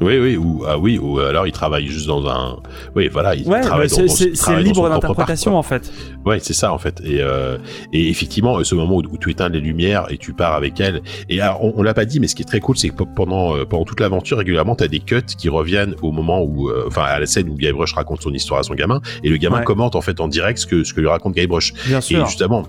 Oui, 0.01 0.19
oui, 0.19 0.35
ou 0.35 0.63
ah 0.67 0.77
oui, 0.77 0.97
ou 0.97 1.19
alors 1.19 1.47
il 1.47 1.53
travaille 1.53 1.87
juste 1.87 2.07
dans 2.07 2.27
un. 2.27 2.57
Oui, 2.95 3.07
voilà, 3.07 3.33
il 3.33 3.45
travaille 3.45 3.87
dans, 3.87 4.07
C'est 4.07 4.61
libre 4.61 4.89
d'interprétation 4.89 5.57
en 5.57 5.63
fait. 5.63 5.91
Ouais, 6.25 6.39
c'est 6.39 6.53
ça 6.53 6.73
en 6.73 6.77
fait. 6.77 7.01
Et, 7.03 7.21
euh, 7.21 7.57
et 7.93 8.09
effectivement, 8.09 8.61
ce 8.63 8.75
moment 8.75 8.97
où, 8.97 9.17
tu 9.17 9.31
éteins 9.31 9.49
les 9.49 9.61
lumières 9.61 10.07
et 10.09 10.17
tu 10.17 10.33
pars 10.33 10.53
avec 10.53 10.79
elle. 10.79 11.01
Et 11.29 11.39
alors, 11.39 11.63
on, 11.63 11.81
l'a 11.81 11.93
pas 11.93 12.05
dit, 12.05 12.19
mais 12.19 12.27
ce 12.27 12.35
qui 12.35 12.41
est 12.41 12.45
très 12.45 12.59
cool, 12.59 12.77
c'est 12.77 12.89
que 12.89 13.03
pendant 13.03 13.55
euh, 13.55 13.65
pendant 13.65 13.85
toute 13.85 13.99
l'aventure, 14.01 14.37
régulièrement, 14.37 14.75
t'as 14.75 14.87
des 14.87 14.99
cuts 14.99 15.21
qui 15.37 15.47
reviennent 15.47 15.95
au 16.01 16.11
moment 16.11 16.41
où, 16.41 16.69
euh, 16.69 16.85
enfin, 16.87 17.03
à 17.03 17.19
la 17.19 17.25
scène 17.25 17.47
où 17.49 17.55
Guybrush 17.55 17.93
raconte 17.93 18.21
son 18.21 18.33
histoire 18.33 18.59
à 18.59 18.63
son 18.63 18.73
gamin, 18.73 19.01
et 19.23 19.29
le 19.29 19.37
gamin 19.37 19.61
commente 19.61 19.95
en 19.95 20.01
fait 20.01 20.19
en 20.19 20.27
direct 20.27 20.59
ce 20.59 20.65
que 20.65 20.83
ce 20.83 20.93
que 20.93 20.99
lui 20.99 21.07
raconte 21.07 21.35
Guybrush. 21.35 21.73
Bien 21.85 22.01
sûr. 22.01 22.21
Et 22.21 22.25
justement, 22.25 22.63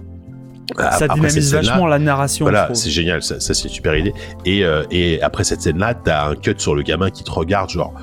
ça 0.74 1.08
dynamise 1.08 1.54
vachement 1.54 1.86
la 1.86 1.98
narration. 1.98 2.44
Voilà, 2.44 2.68
c'est 2.74 2.90
génial, 2.90 3.22
ça, 3.22 3.40
ça 3.40 3.54
c'est 3.54 3.68
super 3.68 3.96
idée. 3.96 4.14
Et, 4.44 4.64
euh, 4.64 4.84
et 4.90 5.20
après 5.22 5.44
cette 5.44 5.62
scène-là, 5.62 5.94
t'as 5.94 6.28
un 6.28 6.34
cut 6.34 6.54
sur 6.58 6.74
le 6.74 6.82
gamin 6.82 7.10
qui 7.10 7.24
te 7.24 7.30
regarde, 7.30 7.70
genre 7.70 7.94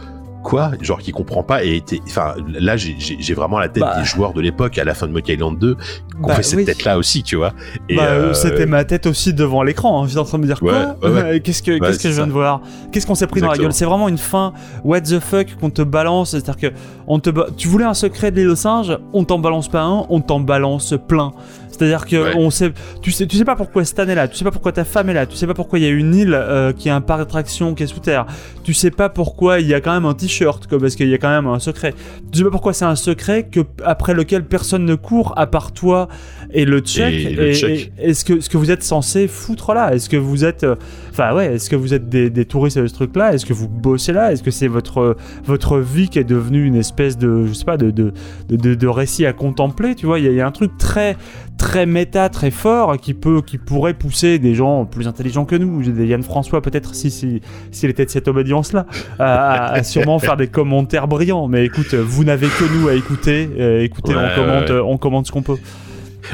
quoi? 0.44 0.72
Genre 0.82 1.00
qui 1.00 1.12
comprend 1.12 1.42
pas. 1.42 1.64
Et 1.64 1.84
enfin 2.06 2.36
là 2.48 2.78
j'ai 2.78 3.34
vraiment 3.34 3.58
la 3.58 3.70
tête 3.70 3.82
bah. 3.82 3.96
des 3.98 4.06
joueurs 4.06 4.34
de 4.34 4.42
l'époque 4.42 4.78
à 4.78 4.84
la 4.84 4.94
fin 4.94 5.08
de 5.08 5.12
Monkey 5.12 5.34
Island 5.34 5.58
2 5.58 5.76
qu'on 6.22 6.28
bah, 6.28 6.36
fait 6.36 6.44
cette 6.44 6.66
tête 6.66 6.84
là 6.84 6.98
aussi 6.98 7.24
tu 7.24 7.38
vois. 7.38 7.54
Et 7.90 7.96
bah, 7.96 8.04
euh... 8.04 8.34
c'était 8.34 8.68
ma 8.68 8.84
tête 8.84 9.08
aussi 9.08 9.34
devant 9.34 9.64
l'écran 9.64 10.04
hein. 10.04 10.08
j'étais 10.08 10.20
en 10.20 10.26
train 10.26 10.38
de 10.38 10.44
me 10.44 10.48
dire 10.48 10.60
quoi? 10.60 10.96
qu'est-ce 11.44 11.64
que 11.64 11.80
qu'est-ce 11.80 12.00
que 12.00 12.10
je 12.10 12.16
viens 12.16 12.28
de 12.28 12.32
voir? 12.32 12.62
Qu'est-ce 12.92 13.08
qu'on 13.08 13.16
s'est 13.16 13.28
pris 13.28 13.42
dans 13.42 13.50
la 13.50 13.58
gueule? 13.58 13.74
C'est 13.74 13.86
vraiment 13.86 14.10
une 14.10 14.18
fin 14.18 14.54
what 14.84 15.02
the 15.02 15.20
fuck 15.20 15.56
qu'on 15.60 15.70
te 15.70 15.82
balance. 15.82 16.32
C'est 16.32 16.50
à 16.50 16.54
dire 16.54 16.58
que 16.58 16.76
on 17.08 17.20
te 17.20 17.32
tu 17.56 17.68
voulais 17.68 17.86
un 17.86 17.94
secret 17.94 18.32
de 18.32 18.42
l'île 18.42 18.58
singe 18.58 18.98
on 19.14 19.24
t'en 19.24 19.40
balance 19.40 19.70
pas 19.70 19.82
un 19.82 20.06
on 20.10 20.22
t'en 20.22 20.40
balance 20.40 20.94
plein 21.08 21.32
c'est-à-dire 21.74 22.06
que 22.06 22.38
on 22.38 22.50
sait, 22.50 22.72
tu 23.02 23.12
sais, 23.12 23.26
tu 23.26 23.38
sais 23.38 23.46
pas 23.46 23.56
pourquoi 23.56 23.84
Stan 23.86 24.08
est 24.08 24.16
là, 24.16 24.28
tu 24.28 24.38
sais 24.38 24.44
pas 24.44 24.52
pourquoi 24.52 24.72
ta 24.72 24.84
femme 24.84 25.10
est 25.10 25.14
là, 25.14 25.26
tu 25.26 25.36
sais 25.36 25.48
pas 25.48 25.54
pourquoi 25.54 25.80
il 25.80 25.84
y 25.84 25.88
a 25.88 25.92
une 25.92 26.14
île 26.14 26.34
euh, 26.34 26.72
qui 26.72 26.90
a 26.90 26.96
un 26.96 27.02
parc 27.02 27.20
d'attraction 27.20 27.74
qui 27.74 27.84
est 27.84 27.88
sous 27.88 28.00
terre, 28.00 28.26
tu 28.64 28.74
sais 28.74 28.92
pas 28.92 29.10
pourquoi 29.10 29.60
il 29.60 29.68
y 29.68 29.74
a 29.74 29.82
quand 29.82 29.94
même 29.94 30.06
un 30.06 30.14
t-shirt, 30.14 30.68
parce 30.68 30.96
qu'il 30.96 31.10
y 31.10 31.14
a 31.14 31.18
quand 31.18 31.30
même 31.30 31.48
un 31.48 31.60
secret. 31.60 31.94
Tu 32.32 32.40
sais 32.40 32.44
pas 32.44 32.52
pourquoi 32.52 32.74
c'est 32.74 32.86
un 32.86 32.96
secret 32.96 33.44
que 33.44 33.62
après 33.84 34.14
lequel 34.14 34.46
personne 34.46 34.86
ne 34.86 34.96
court 34.96 35.34
à 35.38 35.48
part 35.48 35.72
toi 35.72 36.08
et 36.52 36.66
le 36.66 36.80
check. 36.80 37.14
Et, 37.14 37.92
est-ce 37.98 38.26
que 38.26 38.40
ce 38.40 38.50
que 38.50 38.58
vous 38.58 38.72
êtes 38.72 38.84
censé 38.84 39.28
foutre 39.28 39.74
là? 39.74 39.94
Est-ce 39.94 40.10
que 40.10 40.18
vous 40.18 40.46
êtes, 40.46 40.64
euh, 40.64 40.76
enfin 41.10 41.34
ouais, 41.34 41.56
est-ce 41.56 41.70
que 41.70 41.76
vous 41.76 41.94
êtes 41.94 42.10
des, 42.10 42.46
touristes 42.46 42.78
de 42.78 42.88
ce 42.88 42.94
truc-là? 42.94 43.34
Est-ce 43.34 43.46
que 43.46 43.54
vous 43.54 43.68
bossez 43.68 44.14
là? 44.14 44.32
Est-ce 44.32 44.44
que 44.44 44.52
c'est 44.52 44.68
votre 44.68 45.18
votre 45.46 45.80
vie 45.80 46.10
qui 46.10 46.20
est 46.20 46.24
devenue 46.24 46.66
une 46.66 46.76
espèce 46.76 47.18
de, 47.18 47.46
je 47.46 47.54
sais 47.54 47.66
pas, 47.66 47.78
de 47.78 47.92
de, 47.92 48.14
de, 48.50 48.76
de 48.76 48.88
récit 48.88 49.26
à 49.26 49.34
contempler? 49.34 49.96
Tu 49.96 50.06
vois, 50.06 50.20
il 50.20 50.32
y, 50.32 50.42
a 50.42 50.48
un 50.48 50.52
truc 50.52 50.78
très 50.78 51.18
très 51.64 51.86
méta, 51.86 52.28
très 52.28 52.52
fort, 52.52 52.98
qui 52.98 53.14
peut, 53.14 53.42
qui 53.42 53.58
pourrait 53.58 53.94
pousser 53.94 54.38
des 54.38 54.54
gens 54.54 54.86
plus 54.86 55.08
intelligents 55.08 55.46
que 55.46 55.56
nous, 55.56 55.82
des 55.82 56.08
Yann 56.08 56.22
François 56.22 56.62
peut-être 56.62 56.94
si 56.94 57.10
s'il 57.10 57.40
si, 57.72 57.86
était 57.86 58.04
de 58.04 58.10
cette 58.10 58.28
obédience-là, 58.28 58.86
à, 59.18 59.82
sûrement 59.84 60.20
faire 60.20 60.36
des 60.36 60.48
commentaires 60.48 61.08
brillants. 61.08 61.48
Mais 61.48 61.66
écoute, 61.66 61.94
vous 61.94 62.26
n'avez 62.26 62.48
que 62.48 62.78
nous 62.78 62.90
à 62.90 62.96
écouter. 62.96 63.50
Euh, 63.58 63.82
écoutez, 63.82 64.14
on 64.14 64.36
commente, 64.36 64.72
on 64.72 64.98
commente 64.98 65.28
ce 65.28 65.32
qu'on 65.32 65.42
peut. 65.42 65.58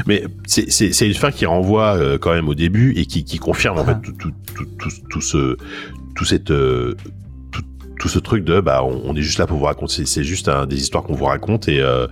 Mais 0.06 0.24
c'est 0.46 1.06
une 1.06 1.14
fin 1.14 1.30
qui 1.30 1.46
renvoie 1.46 1.96
euh, 1.96 2.18
quand 2.18 2.32
même 2.32 2.48
au 2.48 2.56
début 2.56 2.92
et 2.96 3.06
qui, 3.06 3.22
qui 3.22 3.38
confirme 3.38 3.78
en 3.78 3.84
fait 3.84 4.00
tout, 4.02 4.12
tout, 4.12 4.32
tout, 4.56 4.66
tout, 4.78 4.90
tout 5.08 5.20
ce 5.20 5.56
tout 6.16 6.24
cette 6.24 6.50
euh, 6.50 6.96
tout 8.00 8.08
ce 8.08 8.18
truc 8.18 8.44
de 8.44 8.60
bah 8.60 8.82
on, 8.82 9.14
est 9.14 9.20
juste 9.20 9.38
là 9.38 9.46
pour 9.46 9.58
vous 9.58 9.66
raconter. 9.66 10.06
C'est 10.06 10.24
juste 10.24 10.48
un, 10.48 10.66
des 10.66 10.80
histoires 10.80 11.04
qu'on 11.04 11.14
vous 11.14 11.26
raconte 11.26 11.68
et, 11.68 11.82
euh, 11.82 12.06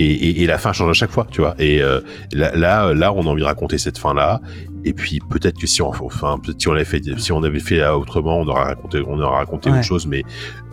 et, 0.00 0.42
et, 0.42 0.46
la 0.46 0.58
fin 0.58 0.72
change 0.72 0.90
à 0.90 0.94
chaque 0.94 1.12
fois 1.12 1.28
tu 1.30 1.40
vois. 1.40 1.54
Et 1.60 1.80
euh, 1.80 2.00
là, 2.32 2.54
là 2.56 2.92
là 2.92 3.12
on 3.12 3.22
a 3.22 3.26
envie 3.28 3.42
de 3.42 3.46
raconter 3.46 3.78
cette 3.78 3.98
fin 3.98 4.12
là 4.14 4.40
et 4.84 4.92
puis 4.92 5.20
peut-être 5.30 5.56
que 5.56 5.68
si 5.68 5.80
on 5.80 5.90
enfin 5.90 6.38
peut-être 6.42 6.60
si 6.60 6.68
on 6.68 6.72
avait 6.72 6.84
fait 6.84 7.02
si 7.18 7.30
on 7.30 7.42
avait 7.44 7.60
fait 7.60 7.86
autrement 7.86 8.38
on 8.38 8.48
aurait 8.48 8.64
raconté 8.64 9.00
on 9.06 9.20
aurait 9.20 9.36
raconté 9.36 9.70
autre 9.70 9.82
chose 9.82 10.06
mais 10.06 10.24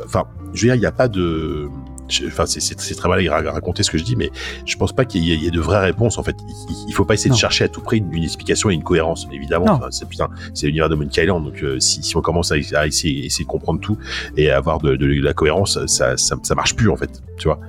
enfin 0.03 0.23
je 0.53 0.61
veux 0.61 0.67
dire 0.69 0.75
il 0.75 0.79
n'y 0.79 0.85
a 0.85 0.91
pas 0.91 1.07
de 1.07 1.67
enfin 2.27 2.45
c'est 2.45 2.95
très 2.95 3.09
mal 3.09 3.27
à 3.27 3.51
raconter 3.51 3.83
ce 3.83 3.91
que 3.91 3.97
je 3.97 4.03
dis, 4.03 4.15
mais 4.15 4.29
je 4.65 4.75
pense 4.77 4.93
pas 4.93 5.05
qu'il 5.05 5.23
y, 5.23 5.47
ait 5.47 5.51
de 5.51 5.59
vraies 5.59 5.81
réponses 5.81 6.17
en 6.17 6.23
fait. 6.23 6.35
Il, 6.87 6.93
faut 6.93 7.05
pas 7.05 7.13
essayer 7.15 7.31
de 7.31 7.35
chercher 7.35 7.65
à 7.65 7.67
tout 7.67 7.81
prix 7.81 7.97
une, 7.97 8.23
explication 8.23 8.69
et 8.69 8.73
une 8.73 8.83
cohérence, 8.83 9.27
évidemment. 9.31 9.81
c'est 9.91 10.07
putain, 10.07 10.29
c'est 10.53 10.67
l'univers 10.67 10.89
de 10.89 10.95
Monkey 10.95 11.23
Island, 11.23 11.43
donc 11.43 11.63
euh, 11.63 11.79
si, 11.79 12.03
si, 12.03 12.15
on 12.17 12.21
commence 12.21 12.51
à, 12.51 12.57
essayer, 12.57 13.25
essayer, 13.25 13.45
de 13.45 13.49
comprendre 13.49 13.79
tout 13.79 13.97
et 14.37 14.49
à 14.51 14.57
avoir 14.57 14.79
de, 14.79 14.95
de, 14.95 15.05
la 15.21 15.33
cohérence, 15.33 15.83
ça, 15.87 16.17
ça, 16.17 16.35
ça 16.41 16.55
marche 16.55 16.75
plus 16.75 16.89
en 16.89 16.95
fait, 16.95 17.09
tu 17.37 17.47
vois. 17.47 17.59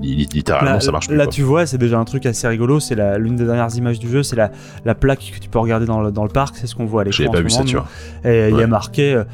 Littéralement 0.00 0.74
là, 0.74 0.80
ça 0.80 0.92
marche 0.92 1.08
plus, 1.08 1.16
là 1.16 1.26
tu 1.26 1.42
vois 1.42 1.66
c'est 1.66 1.76
déjà 1.76 1.98
un 1.98 2.04
truc 2.04 2.24
assez 2.24 2.46
rigolo 2.46 2.78
c'est 2.78 2.94
l'une 3.18 3.34
des 3.34 3.44
dernières 3.44 3.74
images 3.74 3.98
du 3.98 4.08
jeu 4.08 4.22
c'est 4.22 4.36
la, 4.36 4.52
la, 4.84 4.94
plaque 4.94 5.32
que 5.34 5.40
tu 5.40 5.48
peux 5.48 5.58
regarder 5.58 5.86
dans 5.86 6.00
le, 6.00 6.12
dans 6.12 6.22
le 6.22 6.28
parc 6.28 6.54
c'est 6.56 6.68
ce 6.68 6.76
qu'on 6.76 6.84
voit 6.84 7.00
à 7.00 7.04
l'écran 7.04 7.24
j'ai 7.24 7.28
pas 7.28 7.40
vu 7.40 7.50
ça 7.50 7.64
tu 7.64 7.74
vois. 7.74 7.88
Et 8.24 8.48
il 8.48 8.56
y 8.56 8.62
a 8.62 8.68
marqué 8.68 9.14
euh, 9.14 9.24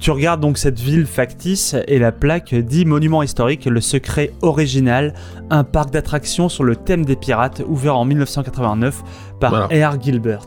tu 0.00 0.10
regardes 0.10 0.40
donc 0.40 0.58
cette 0.58 0.80
ville 0.80 1.06
factice 1.06 1.76
et 1.86 1.98
la 1.98 2.10
plaque 2.10 2.54
dit 2.54 2.84
monument 2.86 3.22
historique, 3.22 3.66
le 3.66 3.80
secret 3.80 4.32
original, 4.40 5.14
un 5.50 5.62
parc 5.62 5.90
d'attractions 5.90 6.48
sur 6.48 6.64
le 6.64 6.74
thème 6.74 7.04
des 7.04 7.16
pirates 7.16 7.62
ouvert 7.66 7.96
en 7.96 8.06
1989 8.06 9.02
par 9.38 9.68
R. 9.68 10.00
Gilbert. 10.00 10.46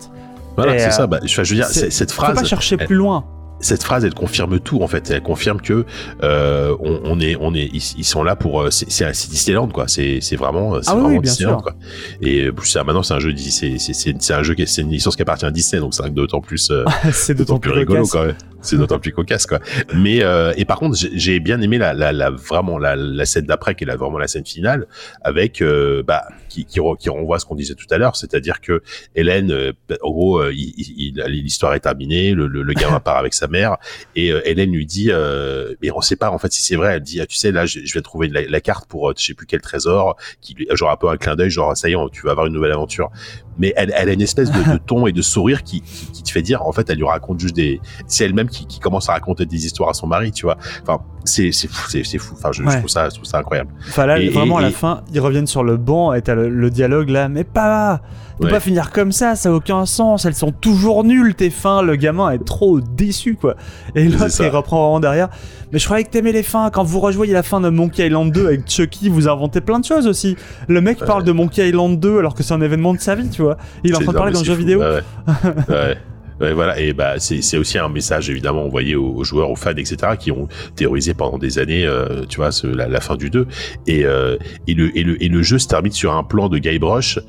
Voilà, 0.56 0.78
c'est 0.80 0.92
ça. 0.92 1.04
Euh, 1.04 1.08
bah, 1.08 1.20
je 1.24 1.42
veux 1.42 1.56
dire, 1.56 1.68
cette 1.68 2.12
phrase. 2.12 2.36
Faut 2.36 2.42
pas 2.42 2.48
chercher 2.48 2.78
plus 2.78 2.96
loin 2.96 3.26
cette 3.60 3.84
phrase, 3.84 4.04
elle 4.04 4.14
confirme 4.14 4.60
tout 4.60 4.82
en 4.82 4.88
fait. 4.88 5.10
Elle 5.10 5.22
confirme 5.22 5.62
que 5.62 5.86
euh, 6.22 6.76
on, 6.82 7.20
est, 7.22 7.38
on 7.40 7.54
est, 7.56 7.70
ils, 7.74 8.04
sont 8.04 8.22
là 8.22 8.36
pour. 8.36 8.62
Euh, 8.62 8.72
c'est 8.72 9.30
Disneyland 9.30 9.70
quoi. 9.70 9.86
C'est 9.88 10.20
vraiment, 10.36 10.82
c'est 10.82 10.92
ah 10.92 10.96
vraiment 10.96 11.22
Disneyland 11.22 11.62
quoi. 11.62 11.74
Et 12.22 12.52
plus 12.52 12.76
maintenant, 12.76 13.04
c'est 13.04 13.14
un 13.14 13.20
jeu, 13.20 13.34
c'est 13.38 14.32
un 14.32 14.44
jeu 14.44 14.54
qui 14.54 14.68
c'est 14.68 14.82
une 14.82 14.90
licence 14.90 15.16
qui 15.16 15.22
appartient 15.22 15.46
à 15.46 15.52
Disney, 15.52 15.80
donc 15.80 15.94
c'est 15.94 16.14
d'autant 16.14 16.42
plus, 16.42 16.74
c'est 17.14 17.36
d'autant 17.36 17.58
plus, 17.58 17.72
rigolo 17.72 18.06
quand 18.06 18.26
même. 18.26 18.36
C'est 18.64 18.78
d'autant 18.78 19.00
plus 19.00 19.12
cocasse 19.12 19.46
quoi. 19.46 19.60
Mais 19.94 20.22
et 20.58 20.66
par 20.66 20.80
contre, 20.80 20.98
j'ai 20.98 21.40
bien 21.40 21.62
aimé 21.62 21.78
la, 21.78 21.94
la, 21.94 22.12
la 22.12 22.30
vraiment 22.30 22.78
la, 22.78 22.96
la 22.96 23.26
scène 23.26 23.46
d'après 23.46 23.76
qui 23.76 23.84
est 23.84 23.88
la, 23.88 23.96
vraiment 23.96 24.18
la 24.18 24.28
scène 24.28 24.46
finale 24.46 24.88
avec 25.22 25.64
bah 26.06 26.24
qui, 26.50 26.66
qui, 26.66 26.80
qui 27.00 27.10
renvoie 27.10 27.36
à 27.36 27.40
ce 27.40 27.46
qu'on 27.46 27.56
disait 27.56 27.76
tout 27.76 27.88
à 27.92 27.98
l'heure, 27.98 28.16
c'est-à-dire 28.16 28.62
que 28.62 28.82
Hélène, 29.16 29.74
en 30.02 30.12
gros, 30.12 30.44
l'histoire 30.50 31.74
est 31.74 31.82
terminée, 31.82 32.34
le, 32.34 32.48
le, 32.48 32.64
le 32.64 32.74
gamin 32.74 33.00
part 33.00 33.18
avec 33.18 33.34
sa 33.34 33.48
mère 33.48 33.78
et 34.16 34.32
euh, 34.32 34.42
Hélène 34.46 34.72
lui 34.72 34.86
dit 34.86 35.08
euh, 35.12 35.76
mais 35.82 35.92
on 35.92 36.02
sait 36.02 36.16
pas 36.16 36.30
en 36.32 36.38
fait 36.38 36.52
si 36.52 36.64
c'est 36.64 36.76
vrai 36.76 36.96
elle 36.96 37.02
dit 37.02 37.22
ah, 37.22 37.26
tu 37.26 37.38
sais 37.38 37.52
là 37.52 37.66
je, 37.66 37.80
vais 37.94 38.02
trouver 38.02 38.28
la, 38.28 38.62
carte 38.62 38.88
pour 38.88 39.10
euh, 39.10 39.14
je 39.18 39.26
sais 39.26 39.34
plus 39.34 39.46
quel 39.46 39.62
trésor 39.62 40.16
qui 40.42 40.56
genre 40.72 40.92
un 40.92 40.98
peu 40.98 41.10
un 41.10 41.18
clin 41.18 41.36
d'œil 41.36 41.50
genre 41.50 41.76
ça 41.76 41.90
y 41.90 41.94
est 41.94 41.98
tu 42.12 42.24
vas 42.24 42.32
avoir 42.32 42.48
une 42.48 42.54
nouvelle 42.54 42.72
aventure 42.72 43.12
mais 43.58 43.74
elle, 43.76 43.94
elle 43.96 44.10
a 44.10 44.14
une 44.14 44.22
espèce 44.22 44.52
de, 44.52 44.78
ton 44.86 45.08
et 45.08 45.12
de 45.12 45.22
sourire 45.22 45.64
qui, 45.64 45.82
qui, 45.82 46.24
te 46.24 46.32
fait 46.32 46.42
dire 46.42 46.66
en 46.66 46.72
fait 46.72 46.90
elle 46.90 46.98
lui 46.98 47.06
raconte 47.06 47.40
juste 47.40 47.56
des 47.56 47.80
c'est 48.08 48.26
elle-même 48.26 48.50
qui, 48.50 48.66
qui, 48.66 48.80
commence 48.80 49.10
à 49.10 49.14
raconter 49.14 49.46
des 49.46 49.66
histoires 49.66 49.90
à 49.90 49.94
son 49.94 50.08
mari 50.08 50.32
tu 50.32 50.46
vois. 50.46 50.58
Enfin 50.82 51.04
c'est 51.24 51.52
c'est 51.52 51.68
fou 51.68 51.90
c'est 51.90 52.18
fou. 52.18 52.36
Enfin 52.38 52.52
je, 52.52 52.64
trouve 52.64 52.90
ça 52.90 53.10
je 53.10 53.16
trouve 53.16 53.26
ça 53.26 53.40
incroyable. 53.40 53.72
Enfin 53.88 54.06
là 54.06 54.20
vraiment 54.30 54.58
à 54.58 54.62
la 54.62 54.72
fin 54.72 55.04
ils 55.14 55.20
reviennent 55.20 55.48
sur 55.48 55.64
le 55.64 55.78
banc 55.78 56.14
et 56.14 56.22
t'as 56.22 56.36
le, 56.36 56.70
dialogue 56.70 57.10
là 57.10 57.30
mais 57.30 57.44
pas 57.44 58.02
ne 58.40 58.50
pas 58.50 58.60
finir 58.60 58.92
comme 58.92 59.12
ça 59.12 59.36
ça 59.36 59.50
a 59.50 59.52
aucun 59.52 59.86
sens 59.86 60.26
elles 60.26 60.36
sont 60.36 60.52
toujours 60.52 61.04
nulles 61.04 61.36
tes 61.36 61.50
fins 61.50 61.82
le 61.82 61.96
gamin 61.96 62.32
est 62.32 62.44
trop 62.44 62.80
déçu 62.80 63.36
quoi. 63.36 63.56
Et 63.96 64.08
l'autre 64.08 64.28
il 64.40 64.48
reprend 64.48 64.84
vraiment 64.84 65.00
derrière. 65.00 65.30
Mais 65.72 65.80
je 65.80 65.86
croyais 65.86 66.04
que 66.04 66.10
t'aimais 66.12 66.32
les 66.32 66.44
fins. 66.44 66.70
Quand 66.70 66.84
vous 66.84 67.00
rejoignez 67.00 67.34
la 67.34 67.42
fin 67.42 67.60
de 67.60 67.70
Monkey 67.70 68.06
Island 68.06 68.32
2 68.32 68.46
avec 68.46 68.70
Chucky 68.70 69.10
vous 69.10 69.28
inventez 69.28 69.62
plein 69.62 69.80
de 69.80 69.86
choses 69.86 70.08
aussi. 70.08 70.38
Le 70.68 70.82
mec 70.82 71.00
parle 71.00 71.24
de 71.24 71.32
Monkey 71.32 71.68
Island 71.68 72.00
2 72.00 72.20
alors 72.20 72.36
que 72.36 72.44
c'est 72.44 72.54
un 72.54 72.62
événement 72.62 72.94
de 72.94 73.00
sa 73.00 73.16
vie 73.16 73.30
tu 73.30 73.42
vois. 73.42 73.58
Il 73.84 73.92
est 73.92 73.96
en 73.96 74.00
train 74.00 74.12
de 74.12 74.18
parler 74.18 74.34
dans 74.34 74.42
un 74.42 74.44
jeu 74.44 74.54
vidéo. 74.54 74.80
Ouais. 74.80 75.98
voilà, 76.52 76.80
et 76.80 76.94
bah 76.94 77.16
c'est 77.20 77.58
aussi 77.58 77.78
un 77.78 77.90
message 77.90 78.30
évidemment 78.30 78.64
envoyé 78.64 78.96
aux, 78.96 79.24
joueurs, 79.24 79.50
aux 79.50 79.56
fans, 79.56 79.72
etc., 79.72 79.96
qui 80.20 80.32
ont 80.32 80.48
théorisé 80.76 81.14
pendant 81.14 81.38
des 81.38 81.60
années, 81.60 81.86
euh, 81.86 82.26
tu 82.28 82.38
vois, 82.38 82.50
la, 82.64 83.00
fin 83.00 83.16
du 83.16 83.30
2. 83.30 83.48
Et, 83.88 84.06
euh, 84.06 84.38
et, 84.68 84.74
le, 84.74 84.98
et, 84.98 85.04
le, 85.04 85.22
et 85.24 85.30
le 85.30 85.42
jeu 85.42 85.60
se 85.60 85.68
termine 85.68 85.92
sur 85.92 86.14
un 86.14 86.24
plan 86.24 86.50
de 86.50 86.58
Guybrush, 86.58 87.20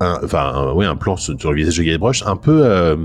enfin, 0.00 0.52
un, 0.54 0.72
ouais, 0.72 0.86
un 0.86 0.96
plan 0.96 1.16
sur, 1.16 1.34
le 1.50 1.56
visage 1.56 1.78
de 1.78 1.82
Guybrush, 1.82 2.22
un 2.26 2.36
peu. 2.36 2.64
Euh, 2.64 2.96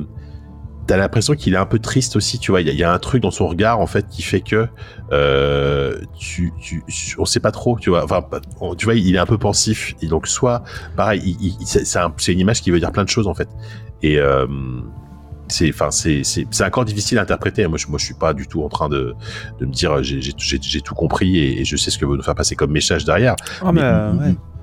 T'as 0.88 0.98
l'impression 0.98 1.34
qu'il 1.34 1.56
est 1.56 1.58
un 1.58 1.66
peu 1.66 1.80
triste 1.80 2.16
aussi, 2.16 2.38
tu 2.38 2.52
vois. 2.52 2.62
Il 2.62 2.70
y, 2.70 2.84
a 2.84 2.94
un 2.94 3.00
truc 3.00 3.24
dans 3.24 3.32
son 3.32 3.48
regard 3.48 3.80
en 3.80 3.88
fait 3.88 4.08
qui 4.08 4.22
fait 4.22 4.42
que 4.42 4.68
euh, 5.12 6.00
tu, 6.16 6.54
tu, 6.62 6.84
on 7.18 7.26
sait 7.26 7.40
pas 7.40 7.50
trop, 7.50 7.80
tu 7.80 7.90
vois. 7.90 8.04
Enfin, 8.04 8.24
tu 8.78 8.86
vois, 8.86 8.94
il 8.94 9.16
est 9.16 9.18
un 9.18 9.26
peu 9.26 9.40
pensif. 9.40 9.96
Et 10.04 10.08
donc, 10.08 10.28
soit, 10.28 10.64
pareil, 10.96 11.58
c'est 11.66 12.34
une 12.34 12.40
image 12.40 12.62
qui 12.62 12.70
veut 12.70 12.80
dire 12.80 12.92
plein 12.92 13.04
de 13.04 13.10
choses 13.10 13.28
en 13.28 13.34
fait. 13.34 13.50
Et 14.04 14.20
euh, 14.20 14.46
c'est 15.48 15.70
enfin 15.70 15.92
c'est 15.92 16.24
c'est 16.24 16.64
encore 16.64 16.86
difficile 16.86 17.20
à 17.20 17.22
interpréter. 17.22 17.68
Moi 17.68 17.78
je 17.78 17.88
moi 17.88 18.00
je 18.00 18.06
suis 18.06 18.14
pas 18.14 18.34
du 18.34 18.48
tout 18.48 18.64
en 18.64 18.70
train 18.70 18.90
de 18.90 19.14
de 19.60 19.66
me 19.66 19.72
dire 19.72 20.02
j'ai 20.04 20.20
j'ai 20.22 20.82
tout 20.82 20.96
compris 20.96 21.38
et, 21.38 21.66
je 21.66 21.76
sais 21.76 21.92
ce 21.92 21.98
que 21.98 22.06
veut 22.06 22.18
nous 22.18 22.24
faire 22.24 22.36
passer 22.36 22.56
comme 22.56 22.72
message 22.72 23.06
derrière. 23.06 23.36
Ah, 23.62 23.72
mais, 23.72 23.82
euh, 23.84 24.12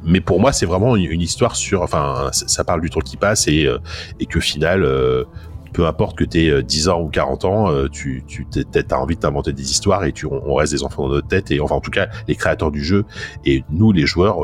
mais, 0.05 0.21
pour 0.21 0.41
moi 0.41 0.53
c'est 0.53 0.67
vraiment 0.67 0.97
une, 0.97 1.21
histoire 1.21 1.57
sur 1.57 1.83
enfin 1.83 2.31
ça, 2.33 2.65
parle 2.65 2.81
du 2.81 2.91
temps 2.91 3.01
qui 3.01 3.17
passe 3.17 3.49
et 3.49 3.67
euh, 3.67 3.79
et 4.21 4.27
que 4.27 4.41
final 4.41 4.85
euh, 4.85 5.25
peu 5.73 5.87
importe 5.87 6.19
que 6.19 6.25
tu 6.25 6.39
aies 6.39 6.63
10 6.63 6.89
ans 6.91 7.01
ou 7.01 7.09
40 7.09 7.47
ans, 7.47 7.89
tu, 7.91 8.23
tu 8.29 8.45
as 8.91 9.01
envie 9.01 9.15
de 9.15 9.21
t'inventer 9.21 9.55
des 9.55 9.71
histoires 9.71 10.05
et 10.05 10.13
tu, 10.13 10.27
on, 10.27 10.55
reste 10.55 10.75
des 10.75 10.85
enfants 10.85 11.05
dans 11.05 11.15
notre 11.15 11.29
tête 11.29 11.51
et 11.51 11.61
enfin 11.61 11.77
en 11.77 11.81
tout 11.81 11.91
cas 11.91 12.09
les 12.29 12.35
créateurs 12.35 12.71
du 12.71 12.85
jeu 12.85 13.07
et 13.47 13.65
nous 13.71 13.91
les 13.91 14.05
joueurs, 14.05 14.41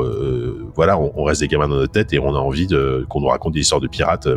voilà, 0.73 0.97
on, 0.97 1.13
on, 1.15 1.23
reste 1.23 1.41
des 1.41 1.47
gamins 1.47 1.67
dans 1.67 1.75
notre 1.75 1.91
tête 1.91 2.13
et 2.13 2.19
on 2.19 2.33
a 2.33 2.39
envie 2.39 2.65
de 2.65 3.05
qu'on 3.09 3.21
nous 3.21 3.27
raconte 3.27 3.53
des 3.53 3.59
histoires 3.59 3.79
de 3.79 3.87
pirates 3.87 4.27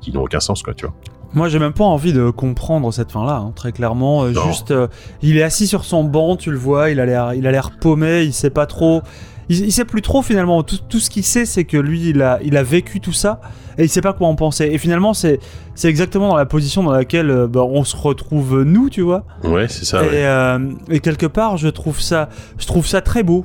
qui 0.00 0.12
n'ont 0.12 0.22
aucun 0.22 0.38
sens 0.38 0.62
quoi, 0.62 0.72
tu 0.72 0.86
vois. 0.86 0.94
Moi, 1.34 1.48
j'ai 1.48 1.58
même 1.58 1.72
pas 1.72 1.84
envie 1.84 2.12
de 2.12 2.30
comprendre 2.30 2.92
cette 2.92 3.12
fin-là, 3.12 3.36
hein, 3.36 3.52
très 3.54 3.72
clairement. 3.72 4.24
Euh, 4.24 4.32
juste, 4.46 4.70
euh, 4.70 4.88
il 5.22 5.36
est 5.36 5.42
assis 5.42 5.66
sur 5.66 5.84
son 5.84 6.04
banc, 6.04 6.36
tu 6.36 6.50
le 6.50 6.56
vois, 6.56 6.90
il 6.90 7.00
a 7.00 7.06
l'air, 7.06 7.34
il 7.34 7.46
a 7.46 7.50
l'air 7.50 7.72
paumé, 7.78 8.22
il 8.22 8.32
sait 8.32 8.50
pas 8.50 8.66
trop. 8.66 9.02
Il, 9.48 9.70
sait 9.70 9.84
plus 9.84 10.02
trop 10.02 10.22
finalement. 10.22 10.64
Tout, 10.64 10.78
tout 10.88 10.98
ce 10.98 11.08
qu'il 11.08 11.22
sait, 11.22 11.44
c'est 11.44 11.62
que 11.62 11.76
lui, 11.76 12.08
il 12.08 12.20
a, 12.20 12.40
il 12.42 12.56
a 12.56 12.64
vécu 12.64 13.00
tout 13.00 13.12
ça 13.12 13.40
et 13.78 13.84
il 13.84 13.88
sait 13.88 14.00
pas 14.00 14.12
quoi 14.12 14.26
en 14.26 14.34
penser. 14.34 14.68
Et 14.72 14.78
finalement, 14.78 15.14
c'est, 15.14 15.38
c'est 15.76 15.88
exactement 15.88 16.30
dans 16.30 16.36
la 16.36 16.46
position 16.46 16.82
dans 16.82 16.90
laquelle 16.90 17.30
euh, 17.30 17.46
bah, 17.46 17.62
on 17.62 17.84
se 17.84 17.96
retrouve 17.96 18.64
nous, 18.64 18.90
tu 18.90 19.02
vois. 19.02 19.24
Ouais, 19.44 19.68
c'est 19.68 19.84
ça. 19.84 20.02
Et, 20.04 20.96
et, 20.96 20.98
quelque 20.98 21.26
part, 21.26 21.58
je 21.58 21.68
trouve 21.68 22.00
ça, 22.00 22.28
je 22.58 22.66
trouve 22.66 22.88
ça 22.88 23.02
très 23.02 23.22
beau. 23.22 23.44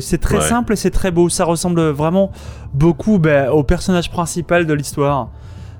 c'est 0.00 0.20
très 0.20 0.42
simple 0.42 0.74
et 0.74 0.76
c'est 0.76 0.90
très 0.90 1.10
beau. 1.10 1.30
Ça 1.30 1.46
ressemble 1.46 1.80
vraiment 1.88 2.30
beaucoup 2.74 3.18
bah, 3.18 3.50
au 3.50 3.62
personnage 3.62 4.10
principal 4.10 4.66
de 4.66 4.74
l'histoire. 4.74 5.30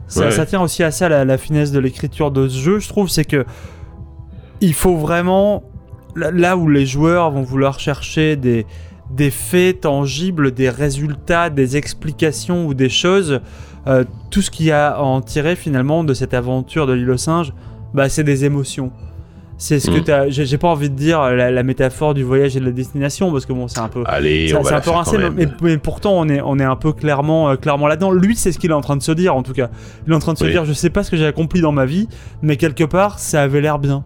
Ça, 0.06 0.46
tient 0.46 0.60
aussi 0.60 0.82
à 0.82 0.90
ça 0.90 1.08
la, 1.08 1.38
finesse 1.38 1.72
de 1.72 1.78
l'écriture 1.78 2.30
de 2.30 2.48
ce 2.48 2.58
jeu, 2.58 2.78
je 2.78 2.88
trouve, 2.88 3.08
c'est 3.08 3.24
que 3.24 3.44
il 4.60 4.74
faut 4.74 4.96
vraiment 4.96 5.64
là 6.14 6.56
où 6.56 6.68
les 6.68 6.86
joueurs 6.86 7.30
vont 7.30 7.42
vouloir 7.42 7.80
chercher 7.80 8.36
des, 8.36 8.66
des 9.10 9.30
faits 9.30 9.82
tangibles, 9.82 10.52
des 10.52 10.70
résultats, 10.70 11.50
des 11.50 11.76
explications 11.76 12.66
ou 12.66 12.74
des 12.74 12.88
choses, 12.88 13.40
euh, 13.86 14.04
tout 14.30 14.42
ce 14.42 14.50
qu'il 14.50 14.66
y 14.66 14.70
a 14.70 14.92
à 14.92 15.00
en 15.00 15.20
tirer 15.20 15.56
finalement 15.56 16.04
de 16.04 16.14
cette 16.14 16.34
aventure 16.34 16.86
de 16.86 16.92
l'île 16.92 17.10
aux 17.10 17.16
singes, 17.16 17.52
bah, 17.92 18.08
c'est 18.08 18.24
des 18.24 18.44
émotions. 18.44 18.92
C'est 19.56 19.80
ce 19.80 19.90
que 19.90 20.28
mm. 20.28 20.30
J'ai 20.30 20.58
pas 20.58 20.68
envie 20.68 20.90
de 20.90 20.94
dire 20.94 21.22
la, 21.22 21.62
métaphore 21.62 22.14
du 22.14 22.22
voyage 22.22 22.56
et 22.56 22.60
de 22.60 22.64
la 22.64 22.72
destination 22.72 23.30
parce 23.30 23.46
que 23.46 23.52
bon, 23.52 23.68
c'est 23.68 23.78
un 23.78 23.88
peu. 23.88 24.02
Allez, 24.06 24.48
c'est, 24.48 24.72
un 24.72 24.80
peu 24.80 24.90
rincé, 24.90 25.16
mais, 25.62 25.78
pourtant 25.78 26.12
on 26.14 26.28
est 26.28 26.40
on 26.40 26.58
est 26.58 26.64
un 26.64 26.76
peu 26.76 26.92
clairement 26.92 27.50
euh, 27.50 27.56
clairement 27.56 27.86
là-dedans. 27.86 28.10
Lui, 28.10 28.36
c'est 28.36 28.52
ce 28.52 28.58
qu'il 28.58 28.70
est 28.70 28.74
en 28.74 28.80
train 28.80 28.96
de 28.96 29.02
se 29.02 29.12
dire 29.12 29.34
en 29.34 29.42
tout 29.42 29.52
cas. 29.52 29.70
Il 30.06 30.12
est 30.12 30.16
en 30.16 30.18
train 30.18 30.32
de 30.32 30.38
se 30.38 30.44
dire, 30.44 30.64
je 30.64 30.72
sais 30.72 30.90
pas 30.90 31.02
ce 31.02 31.10
que 31.10 31.16
j'ai 31.16 31.26
accompli 31.26 31.60
dans 31.60 31.72
ma 31.72 31.86
vie, 31.86 32.08
mais 32.42 32.56
quelque 32.56 32.84
part, 32.84 33.18
ça 33.18 33.42
avait 33.42 33.60
l'air 33.60 33.78
bien. 33.78 34.04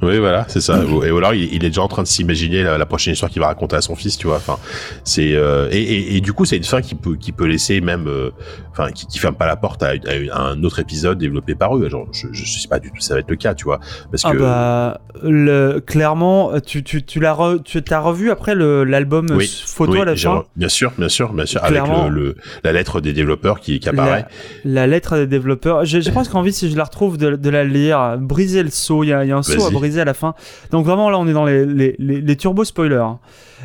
Oui, 0.00 0.18
voilà, 0.18 0.44
c'est 0.48 0.60
ça. 0.60 0.80
Et 1.04 1.08
alors, 1.08 1.34
il, 1.34 1.54
est 1.64 1.68
déjà 1.68 1.82
en 1.82 1.88
train 1.88 2.02
de 2.02 2.08
s'imaginer 2.08 2.62
la, 2.62 2.86
prochaine 2.86 3.14
histoire 3.14 3.30
qu'il 3.30 3.40
va 3.40 3.48
raconter 3.48 3.76
à 3.76 3.80
son 3.80 3.96
fils, 3.96 4.16
tu 4.16 4.26
vois. 4.26 4.36
Enfin, 4.36 4.58
c'est 5.04 5.34
euh, 5.34 5.68
et, 5.72 6.16
et, 6.16 6.20
du 6.20 6.32
coup, 6.32 6.44
c'est 6.44 6.56
une 6.56 6.64
fin 6.64 6.80
qui 6.80 6.94
peut 6.94 7.16
qui 7.16 7.32
peut 7.32 7.46
laisser 7.46 7.80
même, 7.80 8.06
euh, 8.06 8.30
enfin, 8.70 8.90
qui, 8.92 9.06
qui 9.06 9.18
ferme 9.18 9.34
pas 9.34 9.46
la 9.46 9.56
porte 9.56 9.82
à, 9.82 9.94
un 10.32 10.62
autre 10.62 10.78
épisode 10.78 11.18
développé 11.18 11.54
par 11.54 11.76
eux. 11.76 11.88
Genre, 11.88 12.06
je, 12.12 12.28
je 12.32 12.58
sais 12.58 12.68
pas 12.68 12.78
du 12.78 12.90
tout, 12.90 13.00
ça 13.00 13.14
va 13.14 13.20
être 13.20 13.30
le 13.30 13.36
cas, 13.36 13.54
tu 13.54 13.64
vois, 13.64 13.80
parce 14.10 14.24
ah 14.24 14.32
que 14.32 14.38
bah, 14.38 15.00
le, 15.22 15.80
clairement, 15.80 16.52
tu 16.60 16.84
tu 16.84 17.02
tu 17.02 17.18
l'as 17.18 17.36
tu 17.64 17.82
t'as 17.82 18.00
revu 18.00 18.30
après 18.30 18.54
l'album 18.54 19.28
photo 19.66 20.02
à 20.02 20.04
la 20.04 20.16
fin. 20.16 20.44
Bien 20.54 20.68
sûr, 20.68 20.92
bien 20.96 21.08
sûr, 21.08 21.32
bien 21.32 21.46
sûr, 21.46 21.62
avec 21.64 21.82
le, 22.10 22.36
la 22.62 22.72
lettre 22.72 23.00
des 23.00 23.12
développeurs 23.12 23.60
qui, 23.60 23.80
qui 23.80 23.88
apparaît. 23.88 24.26
La, 24.64 24.86
lettre 24.86 25.16
des 25.16 25.26
développeurs. 25.26 25.84
J'ai 25.84 26.10
presque 26.12 26.34
envie, 26.34 26.52
si 26.52 26.70
je 26.70 26.76
la 26.76 26.84
retrouve, 26.84 27.18
de, 27.18 27.34
de 27.34 27.50
la 27.50 27.64
lire. 27.64 28.16
Briser 28.18 28.62
le 28.62 28.70
saut. 28.70 29.02
Il 29.02 29.08
y 29.08 29.12
a, 29.12 29.24
y 29.24 29.32
a 29.32 29.36
un 29.36 29.42
saut 29.42 29.66
à 29.66 29.70
briser 29.70 29.87
à 29.96 30.04
la 30.04 30.14
fin. 30.14 30.34
Donc 30.70 30.84
vraiment 30.84 31.10
là 31.10 31.18
on 31.18 31.26
est 31.26 31.32
dans 31.32 31.44
les, 31.44 31.64
les, 31.64 31.96
les, 31.98 32.36
turbo 32.36 32.64
spoilers. 32.64 33.06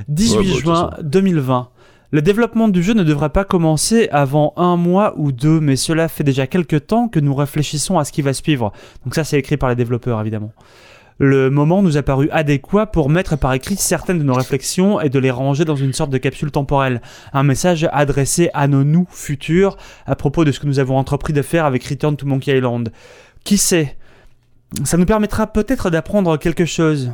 18 0.07 0.38
hein. 0.38 0.41
bah, 0.41 0.59
juin 0.59 0.89
2020. 1.03 1.69
Le 2.11 2.21
développement 2.21 2.67
du 2.67 2.84
jeu 2.84 2.93
ne 2.93 3.03
devrait 3.03 3.32
pas 3.32 3.43
commencer 3.43 4.07
avant 4.11 4.53
un 4.55 4.78
mois 4.78 5.15
ou 5.17 5.32
deux, 5.32 5.59
mais 5.59 5.76
cela 5.76 6.07
fait 6.07 6.24
déjà 6.24 6.45
quelques 6.45 6.86
temps 6.86 7.07
que 7.07 7.19
nous 7.19 7.34
réfléchissons 7.34 7.97
à 7.97 8.05
ce 8.05 8.11
qui 8.11 8.21
va 8.21 8.34
suivre. 8.34 8.71
Donc 9.03 9.15
ça 9.15 9.24
c'est 9.24 9.39
écrit 9.39 9.57
par 9.57 9.69
les 9.69 9.76
développeurs 9.76 10.21
évidemment. 10.21 10.51
Le 11.19 11.49
moment 11.49 11.84
nous 11.84 11.97
a 11.97 12.03
paru 12.03 12.30
adéquat 12.32 12.88
pour 12.88 13.09
mettre 13.09 13.38
par 13.38 13.53
écrit 13.53 13.76
certaines 13.78 14.19
de 14.19 14.24
nos 14.24 14.34
réflexions 14.34 14.99
et 14.99 15.09
de 15.09 15.19
les 15.19 15.32
ranger 15.32 15.63
dans 15.63 15.76
une 15.76 15.93
sorte 15.93 16.09
de 16.09 16.17
capsule 16.17 16.51
temporelle. 16.51 17.01
Un 17.34 17.43
message 17.43 17.88
adressé 17.91 18.49
à 18.53 18.67
nos 18.67 18.84
nous 18.84 19.07
futurs 19.09 19.78
à 20.05 20.15
propos 20.15 20.43
de 20.43 20.51
ce 20.51 20.59
que 20.59 20.67
nous 20.67 20.80
avons 20.80 20.97
entrepris 20.97 21.34
de 21.34 21.41
faire 21.41 21.65
avec 21.65 21.84
Return 21.84 22.15
to 22.15 22.26
Monkey 22.26 22.57
Island. 22.57 22.91
Qui 23.43 23.57
sait 23.57 23.95
ça 24.84 24.97
nous 24.97 25.05
permettra 25.05 25.47
peut-être 25.47 25.89
d'apprendre 25.89 26.38
quelque 26.38 26.65
chose. 26.65 27.11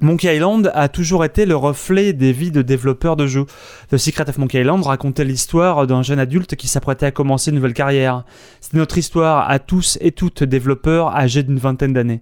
Monkey 0.00 0.34
Island 0.34 0.70
a 0.74 0.88
toujours 0.88 1.24
été 1.24 1.46
le 1.46 1.56
reflet 1.56 2.12
des 2.12 2.32
vies 2.32 2.50
de 2.50 2.60
développeurs 2.60 3.16
de 3.16 3.26
jeux. 3.26 3.46
The 3.90 3.96
Secret 3.96 4.28
of 4.28 4.36
Monkey 4.36 4.60
Island 4.60 4.84
racontait 4.84 5.24
l'histoire 5.24 5.86
d'un 5.86 6.02
jeune 6.02 6.18
adulte 6.18 6.54
qui 6.54 6.68
s'apprêtait 6.68 7.06
à 7.06 7.10
commencer 7.10 7.50
une 7.50 7.56
nouvelle 7.56 7.72
carrière. 7.72 8.24
C'était 8.60 8.76
notre 8.76 8.98
histoire 8.98 9.48
à 9.48 9.58
tous 9.58 9.96
et 10.02 10.12
toutes 10.12 10.42
développeurs 10.42 11.16
âgés 11.16 11.42
d'une 11.42 11.58
vingtaine 11.58 11.94
d'années. 11.94 12.20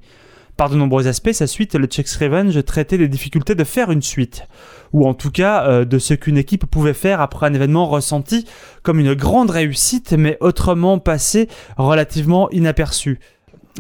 Par 0.57 0.71
de 0.71 0.77
nombreux 0.77 1.09
aspects, 1.09 1.33
sa 1.33 1.49
suite, 1.49 1.75
le 1.75 1.87
Check's 1.89 2.17
Revenge, 2.17 2.65
traitait 2.65 2.99
des 2.99 3.09
difficultés 3.09 3.57
de 3.57 3.65
faire 3.65 3.91
une 3.91 4.03
suite, 4.03 4.47
ou 4.93 5.05
en 5.09 5.13
tout 5.13 5.33
cas 5.33 5.67
euh, 5.67 5.85
de 5.85 5.99
ce 5.99 6.15
qu'une 6.15 6.39
équipe 6.39 6.67
pouvait 6.67 6.95
faire 6.95 7.21
après 7.21 7.47
un 7.47 7.55
événement 7.55 7.87
ressenti 7.87 8.47
comme 8.85 9.01
une 9.01 9.15
grande 9.15 9.51
réussite, 9.51 10.13
mais 10.13 10.37
autrement 10.41 11.01
passé 11.01 11.49
relativement 11.77 12.49
inaperçu. 12.51 13.19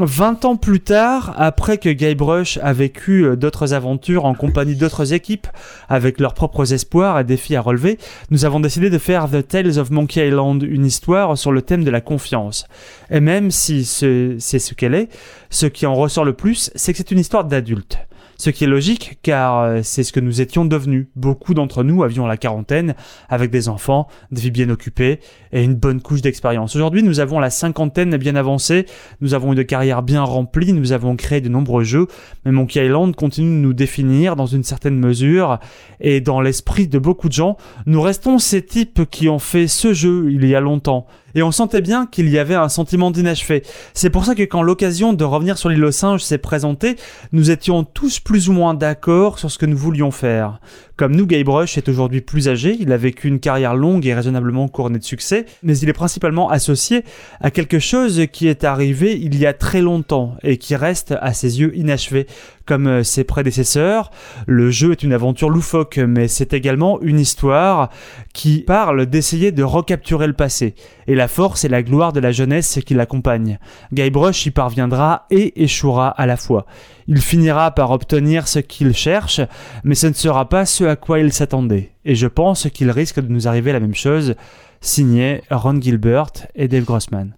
20 0.01 0.45
ans 0.45 0.57
plus 0.57 0.80
tard, 0.80 1.34
après 1.36 1.78
que 1.78 1.88
Guybrush 1.88 2.59
a 2.61 2.72
vécu 2.72 3.24
euh, 3.24 3.36
d'autres 3.36 3.74
aventures 3.74 4.24
en 4.24 4.34
compagnie 4.34 4.74
d'autres 4.74 5.12
équipes, 5.12 5.47
avec 5.88 6.18
leurs 6.18 6.34
propres 6.34 6.72
espoirs 6.72 7.20
et 7.20 7.22
défis 7.22 7.55
à 7.55 7.61
relever, 7.61 7.99
nous 8.30 8.45
avons 8.45 8.59
décidé 8.59 8.90
de 8.90 8.99
faire 8.99 9.30
The 9.30 9.47
Tales 9.47 9.78
of 9.78 9.90
Monkey 9.90 10.26
Island, 10.26 10.64
une 10.64 10.84
histoire 10.84 11.38
sur 11.38 11.53
le 11.53 11.62
thème 11.62 11.84
de 11.84 11.92
la 11.92 12.01
confiance. 12.01 12.66
Et 13.09 13.20
même 13.20 13.53
si 13.53 13.84
c'est 13.84 14.38
ce 14.40 14.74
qu'elle 14.74 14.95
est, 14.95 15.11
ce 15.51 15.66
qui 15.66 15.86
en 15.86 15.95
ressort 15.95 16.24
le 16.24 16.32
plus, 16.32 16.72
c'est 16.74 16.92
que 16.92 16.99
c'est 16.99 17.12
une 17.12 17.20
histoire 17.20 17.45
d'adulte. 17.45 17.99
Ce 18.45 18.51
qui 18.51 18.64
est 18.64 18.66
logique 18.66 19.20
car 19.22 19.61
euh, 19.61 19.80
c'est 19.82 20.03
ce 20.03 20.12
que 20.12 20.20
nous 20.20 20.42
étions 20.42 20.66
devenus. 20.66 21.07
Beaucoup 21.16 21.55
d'entre 21.55 21.82
nous 21.82 22.03
avions 22.03 22.26
la 22.26 22.36
quarantaine 22.36 22.95
avec 23.30 23.51
des 23.51 23.70
enfants, 23.70 24.07
des 24.32 24.42
vies 24.42 24.51
bien 24.51 24.68
occupées 24.68 25.20
et 25.53 25.64
une 25.64 25.72
bonne 25.72 26.03
couche 26.03 26.20
d'expérience. 26.20 26.76
Aujourd'hui, 26.76 27.03
nous 27.03 27.20
avons 27.20 27.40
la 27.40 27.49
cinquantaine 27.49 28.14
bien 28.18 28.36
avancée, 28.36 28.84
nous 29.22 29.32
avons 29.32 29.55
une 29.55 29.64
carrière 29.64 30.03
bien 30.03 30.22
remplie, 30.22 30.74
nous 30.74 30.92
avons 30.92 31.16
créé 31.16 31.40
de 31.40 31.49
nombreux 31.49 31.84
jeux, 31.84 32.07
mais 32.45 32.53
Monkey 32.53 32.84
Island 32.84 33.16
continue 33.16 33.49
de 33.49 33.62
nous 33.62 33.72
définir 33.72 34.36
dans 34.36 34.45
une 34.45 34.62
certaine 34.62 34.99
mesure 34.99 35.59
et 36.01 36.20
dans 36.20 36.42
l'esprit 36.42 36.86
de 36.86 36.99
beaucoup 36.99 37.30
de 37.30 37.32
gens, 37.32 37.57
nous 37.86 38.03
restons 38.03 38.38
ces 38.38 38.61
types 38.61 39.09
qui 39.11 39.30
ont 39.30 39.38
fait 39.38 39.68
ce 39.68 39.95
jeu 39.95 40.30
il 40.30 40.45
y 40.47 40.55
a 40.55 40.61
longtemps 40.61 41.07
et 41.35 41.43
on 41.43 41.51
sentait 41.51 41.80
bien 41.80 42.07
qu'il 42.07 42.28
y 42.28 42.39
avait 42.39 42.55
un 42.55 42.68
sentiment 42.68 43.11
d'inachevé. 43.11 43.62
C'est 43.93 44.11
pour 44.11 44.24
ça 44.24 44.35
que 44.35 44.43
quand 44.43 44.62
l'occasion 44.62 45.12
de 45.12 45.24
revenir 45.24 45.59
sur 45.59 45.68
l'île 45.68 45.85
aux 45.85 45.93
singes 45.93 46.22
s'est 46.22 46.39
présentée, 46.39 46.97
nous 47.32 47.51
étions 47.51 47.85
tous 47.85 48.20
plus 48.20 48.49
ou 48.49 48.53
moins 48.53 48.74
d'accord 48.74 49.39
sur 49.39 49.51
ce 49.51 49.59
que 49.59 49.66
nous 49.66 49.76
voulions 49.76 50.11
faire. 50.11 50.61
Comme 50.97 51.16
nous, 51.16 51.26
Guybrush 51.26 51.76
est 51.76 51.88
aujourd'hui 51.88 52.20
plus 52.20 52.49
âgé, 52.49 52.76
il 52.78 52.92
a 52.92 52.97
vécu 52.97 53.26
une 53.26 53.40
carrière 53.40 53.74
longue 53.74 54.07
et 54.07 54.14
raisonnablement 54.14 54.68
couronnée 54.68 55.01
de 55.01 55.05
succès, 55.05 55.45
mais 55.64 55.76
il 55.76 55.88
est 55.88 55.92
principalement 55.92 56.51
associé 56.51 57.03
à 57.40 57.51
quelque 57.51 57.80
chose 57.80 58.26
qui 58.32 58.47
est 58.47 58.62
arrivé 58.62 59.18
il 59.20 59.36
y 59.36 59.45
a 59.45 59.53
très 59.55 59.82
longtemps 59.82 60.36
et 60.45 60.57
qui 60.57 60.76
reste 60.76 61.12
à 61.20 61.32
ses 61.32 61.59
yeux 61.61 61.76
inachevé. 61.76 62.28
Comme 62.66 62.86
euh, 62.86 63.03
ses 63.03 63.24
prédécesseurs, 63.24 64.11
le 64.47 64.70
jeu 64.70 64.92
est 64.92 65.03
une 65.03 65.12
aventure 65.12 65.51
loufoque, 65.51 65.99
mais 65.99 66.28
c'est 66.28 66.55
également 66.55 66.99
une 67.03 67.20
histoire 67.20 67.90
qui 68.32 68.61
parle 68.61 69.05
d'essayer 69.05 69.53
de 69.53 69.62
recapturer 69.62 70.26
le 70.26 70.32
passé, 70.32 70.74
et 71.07 71.14
la 71.14 71.28
force 71.28 71.64
et 71.64 71.68
la 71.68 71.82
gloire 71.82 72.14
de 72.14 72.20
la 72.20 72.32
jeunesse 72.32 72.78
qui 72.86 72.95
l'accompagne. 72.95 73.59
Guybrush 73.92 74.47
y 74.47 74.51
parviendra 74.51 75.26
et 75.30 75.62
échouera 75.62 76.09
à 76.09 76.24
la 76.24 76.38
fois. 76.38 76.64
Il 77.07 77.20
finira 77.20 77.70
par 77.72 77.90
obtenir 77.90 78.49
ce 78.49 78.61
qu'il 78.61 78.95
cherche, 78.95 79.42
mais 79.82 79.95
ce 79.95 80.07
ne 80.07 80.14
sera 80.14 80.49
pas 80.49 80.64
ce 80.64 80.84
à 80.87 80.97
quoi 80.97 81.18
il 81.18 81.32
s'attendait. 81.32 81.91
Et 82.05 82.14
je 82.14 82.26
pense 82.26 82.68
qu'il 82.70 82.91
risque 82.91 83.20
de 83.20 83.32
nous 83.32 83.49
arriver 83.49 83.72
la 83.72 83.80
même 83.80 83.95
chose, 83.95 84.35
signé 84.80 85.43
Ron 85.51 85.80
Gilbert 85.80 86.32
et 86.55 86.68
Dave 86.68 86.85
Grossman. 86.85 87.35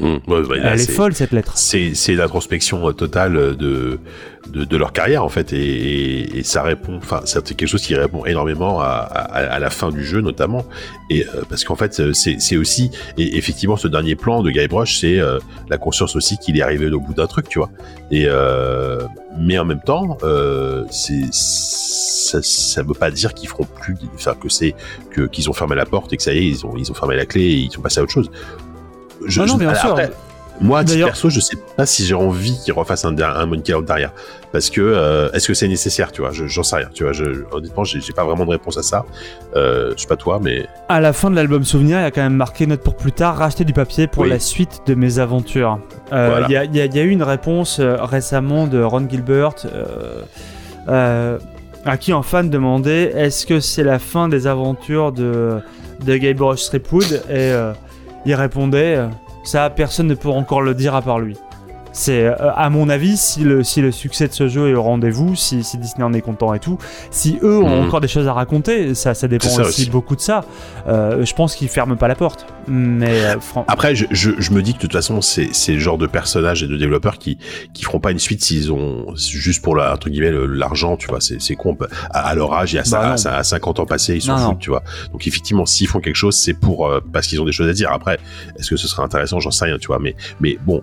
Mmh. 0.00 0.16
Elle 0.64 0.80
est, 0.80 0.90
folle 0.90 1.14
cette 1.14 1.32
lettre. 1.32 1.52
C'est 1.56 2.14
l'introspection 2.14 2.88
euh, 2.88 2.92
totale 2.92 3.56
de, 3.56 3.98
de, 4.48 4.64
de, 4.64 4.76
leur 4.78 4.94
carrière 4.94 5.22
en 5.22 5.28
fait 5.28 5.52
et, 5.52 6.38
et, 6.38 6.42
ça 6.42 6.62
répond, 6.62 6.96
enfin 6.96 7.20
c'est 7.26 7.44
quelque 7.54 7.68
chose 7.68 7.82
qui 7.82 7.94
répond 7.94 8.24
énormément 8.24 8.80
à, 8.80 8.86
à, 8.86 9.40
à, 9.52 9.58
la 9.58 9.68
fin 9.68 9.90
du 9.90 10.02
jeu 10.02 10.22
notamment 10.22 10.64
et 11.10 11.26
euh, 11.26 11.42
parce 11.50 11.64
qu'en 11.64 11.76
fait 11.76 12.00
euh, 12.00 12.12
c'est 12.14 12.56
aussi 12.56 12.90
et 13.18 13.36
effectivement 13.36 13.76
ce 13.76 13.88
dernier 13.88 14.14
plan 14.14 14.42
de 14.42 14.50
Guybrush 14.50 15.00
c'est 15.00 15.18
la 15.68 15.76
conscience 15.76 16.16
aussi 16.16 16.38
qu'il 16.38 16.56
est 16.56 16.62
arrivé 16.62 16.90
au 16.90 17.00
bout 17.00 17.12
d'un 17.12 17.26
truc 17.26 17.48
tu 17.48 17.58
vois 17.58 17.70
et 18.10 18.26
mais 19.38 19.58
en 19.58 19.66
même 19.66 19.82
temps 19.82 20.16
c'est 20.90 21.28
ça, 21.30 22.40
ça 22.42 22.82
veut 22.82 22.94
pas 22.94 23.10
dire 23.10 23.34
qu'ils 23.34 23.48
feront 23.48 23.66
plus 23.80 23.96
enfin 24.14 24.34
que 24.34 24.48
c'est 24.48 24.74
que 25.10 25.22
qu'ils 25.22 25.50
ont 25.50 25.52
fermé 25.52 25.76
la 25.76 25.84
porte 25.84 26.12
et 26.12 26.16
que 26.16 26.22
ça 26.22 26.32
y 26.32 26.38
est 26.38 26.46
ils 26.46 26.64
ont 26.64 26.76
ils 26.78 26.90
ont 26.90 26.94
fermé 26.94 27.16
la 27.16 27.26
clé 27.26 27.42
et 27.42 27.54
ils 27.54 27.70
sont 27.70 27.82
passés 27.82 28.00
à 28.00 28.02
autre 28.02 28.12
chose 28.12 28.30
je, 29.26 29.42
non, 29.42 29.56
bien 29.56 29.74
sûr. 29.74 29.96
moi, 30.60 30.80
à 30.80 30.84
titre 30.84 31.04
perso, 31.04 31.30
je 31.30 31.40
sais 31.40 31.56
pas 31.76 31.86
si 31.86 32.04
j'ai 32.04 32.14
envie 32.14 32.58
qu'ils 32.64 32.72
refassent 32.72 33.04
un, 33.04 33.16
un 33.18 33.46
Monkey 33.46 33.72
Island 33.72 33.84
derrière. 33.84 34.12
Parce 34.52 34.68
que, 34.68 34.80
euh, 34.80 35.30
est-ce 35.32 35.46
que 35.46 35.54
c'est 35.54 35.68
nécessaire, 35.68 36.10
tu 36.10 36.22
vois? 36.22 36.30
J'en 36.32 36.62
sais 36.62 36.76
rien, 36.76 36.88
tu 36.92 37.04
vois? 37.04 37.12
Je, 37.12 37.44
honnêtement, 37.52 37.84
j'ai 37.84 38.00
pas 38.12 38.24
vraiment 38.24 38.44
de 38.44 38.50
réponse 38.50 38.76
à 38.78 38.82
ça. 38.82 39.04
Euh, 39.54 39.92
je 39.96 40.02
sais 40.02 40.08
pas 40.08 40.16
toi, 40.16 40.40
mais. 40.42 40.66
À 40.88 41.00
la 41.00 41.12
fin 41.12 41.30
de 41.30 41.36
l'album 41.36 41.64
Souvenir, 41.64 41.98
il 41.98 42.02
y 42.02 42.06
a 42.06 42.10
quand 42.10 42.22
même 42.22 42.34
marqué 42.34 42.66
note 42.66 42.82
pour 42.82 42.96
plus 42.96 43.12
tard, 43.12 43.36
racheter 43.36 43.64
du 43.64 43.72
papier 43.72 44.08
pour 44.08 44.24
la 44.24 44.40
suite 44.40 44.80
de 44.86 44.94
mes 44.94 45.18
aventures. 45.20 45.78
Euh, 46.12 46.42
il 46.48 46.52
y, 46.52 46.56
a, 46.56 46.64
y, 46.64 46.76
y, 46.76 46.98
a, 46.98 47.02
eu 47.02 47.10
une 47.10 47.22
réponse 47.22 47.78
euh, 47.78 47.96
récemment 48.00 48.66
de 48.66 48.82
Ron 48.82 49.08
Gilbert. 49.08 49.54
À 51.86 51.96
qui 51.96 52.12
un 52.12 52.22
fan 52.22 52.50
demandait 52.50 53.12
est-ce 53.16 53.46
que 53.46 53.58
c'est 53.58 53.84
la 53.84 53.98
fin 53.98 54.28
des 54.28 54.46
aventures 54.46 55.12
de, 55.12 55.60
de 56.04 56.16
Guybrush 56.16 56.66
Threepwood 56.66 57.22
et 57.30 57.54
il 58.24 58.34
répondait 58.34 58.96
euh, 58.96 59.08
Ça, 59.44 59.70
personne 59.70 60.06
ne 60.06 60.14
peut 60.14 60.28
encore 60.28 60.62
le 60.62 60.74
dire 60.74 60.94
à 60.94 61.02
part 61.02 61.18
lui. 61.18 61.36
C'est, 61.92 62.24
euh, 62.24 62.34
à 62.54 62.70
mon 62.70 62.88
avis, 62.88 63.16
si 63.16 63.40
le, 63.40 63.64
si 63.64 63.80
le 63.80 63.90
succès 63.90 64.28
de 64.28 64.32
ce 64.32 64.48
jeu 64.48 64.68
est 64.68 64.74
au 64.74 64.82
rendez-vous, 64.82 65.34
si, 65.34 65.64
si 65.64 65.78
Disney 65.78 66.04
en 66.04 66.12
est 66.12 66.20
content 66.20 66.54
et 66.54 66.60
tout, 66.60 66.78
si 67.10 67.38
eux 67.42 67.58
ont 67.58 67.80
mhm. 67.80 67.86
encore 67.86 68.00
des 68.00 68.08
choses 68.08 68.28
à 68.28 68.32
raconter, 68.32 68.94
ça, 68.94 69.14
ça 69.14 69.28
dépend 69.28 69.48
aussi, 69.60 69.90
beaucoup 69.90 70.16
de 70.16 70.20
ça. 70.20 70.44
Euh, 70.86 71.24
je 71.24 71.34
pense 71.34 71.54
qu'ils 71.54 71.68
ferment 71.68 71.96
pas 71.96 72.08
la 72.08 72.14
porte. 72.14 72.46
Mais 72.68 73.24
euh, 73.24 73.36
après, 73.66 73.94
je, 73.94 74.06
je, 74.10 74.30
je, 74.38 74.52
me 74.52 74.62
dis 74.62 74.72
que 74.72 74.78
de 74.78 74.82
toute 74.82 74.92
façon, 74.92 75.20
c'est, 75.20 75.48
c'est 75.52 75.72
le 75.72 75.78
genre 75.80 75.98
de 75.98 76.06
personnages 76.06 76.62
et 76.62 76.68
de 76.68 76.76
développeurs 76.76 77.18
qui 77.18 77.38
qui 77.72 77.84
feront 77.84 78.00
pas 78.00 78.12
une 78.12 78.18
suite 78.18 78.42
s'ils 78.44 78.72
ont 78.72 79.14
juste 79.16 79.62
pour 79.62 79.74
la, 79.74 79.92
entre 79.92 80.08
guillemets 80.10 80.32
l'argent, 80.48 80.96
tu 80.96 81.08
vois. 81.08 81.20
C'est, 81.20 81.40
c'est 81.40 81.56
con. 81.56 81.76
À, 82.10 82.34
leur 82.34 82.52
âge, 82.52 82.72
il 82.72 82.76
y 82.76 82.78
a 82.78 82.84
bah 82.90 83.14
à, 83.24 83.42
50 83.42 83.80
ans 83.80 83.86
passés, 83.86 84.14
ils 84.14 84.22
sont 84.22 84.36
fous, 84.36 84.56
tu 84.60 84.70
vois. 84.70 84.82
Donc 85.12 85.26
effectivement, 85.26 85.66
s'ils 85.66 85.88
font 85.88 86.00
quelque 86.00 86.16
chose, 86.16 86.36
c'est 86.36 86.54
pour 86.54 86.90
parce 87.12 87.26
qu'ils 87.26 87.40
ont 87.40 87.44
des 87.44 87.52
choses 87.52 87.68
à 87.68 87.72
dire. 87.72 87.90
Après, 87.92 88.18
est-ce 88.58 88.70
que 88.70 88.76
ce 88.76 88.86
serait 88.86 89.02
intéressant? 89.02 89.40
J'en 89.40 89.50
sais 89.50 89.64
rien, 89.64 89.78
tu 89.78 89.88
vois. 89.88 89.98
Mais 89.98 90.14
mais 90.40 90.58
bon, 90.64 90.82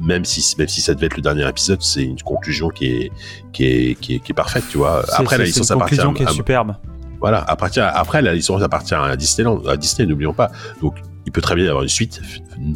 même 0.00 0.24
si 0.24 0.29
même 0.58 0.68
si 0.68 0.80
ça 0.80 0.94
devait 0.94 1.06
être 1.06 1.16
le 1.16 1.22
dernier 1.22 1.48
épisode, 1.48 1.82
c'est 1.82 2.02
une 2.02 2.20
conclusion 2.20 2.68
qui 2.68 2.86
est 2.86 3.12
qui 3.52 3.64
est 3.64 3.94
qui 4.00 4.14
est, 4.14 4.18
qui 4.20 4.32
est 4.32 4.34
parfaite, 4.34 4.64
tu 4.70 4.78
vois. 4.78 5.04
Après 5.12 5.38
la 5.38 5.44
licence 5.44 5.70
appartient 5.70 5.96
conclusion 5.96 6.14
qui 6.14 6.22
est 6.22 6.34
superbe. 6.34 6.76
Voilà, 7.20 7.42
appartient 7.42 7.80
après 7.80 8.22
la 8.22 8.34
licence 8.34 8.62
appartient 8.62 8.94
à 8.94 9.14
Disneyland, 9.14 9.62
à 9.66 9.76
Disney, 9.76 10.06
n'oublions 10.06 10.32
pas. 10.32 10.50
Donc 10.80 10.96
il 11.26 11.32
peut 11.32 11.42
très 11.42 11.54
bien 11.54 11.66
y 11.66 11.68
avoir 11.68 11.82
une 11.82 11.88
suite 11.88 12.20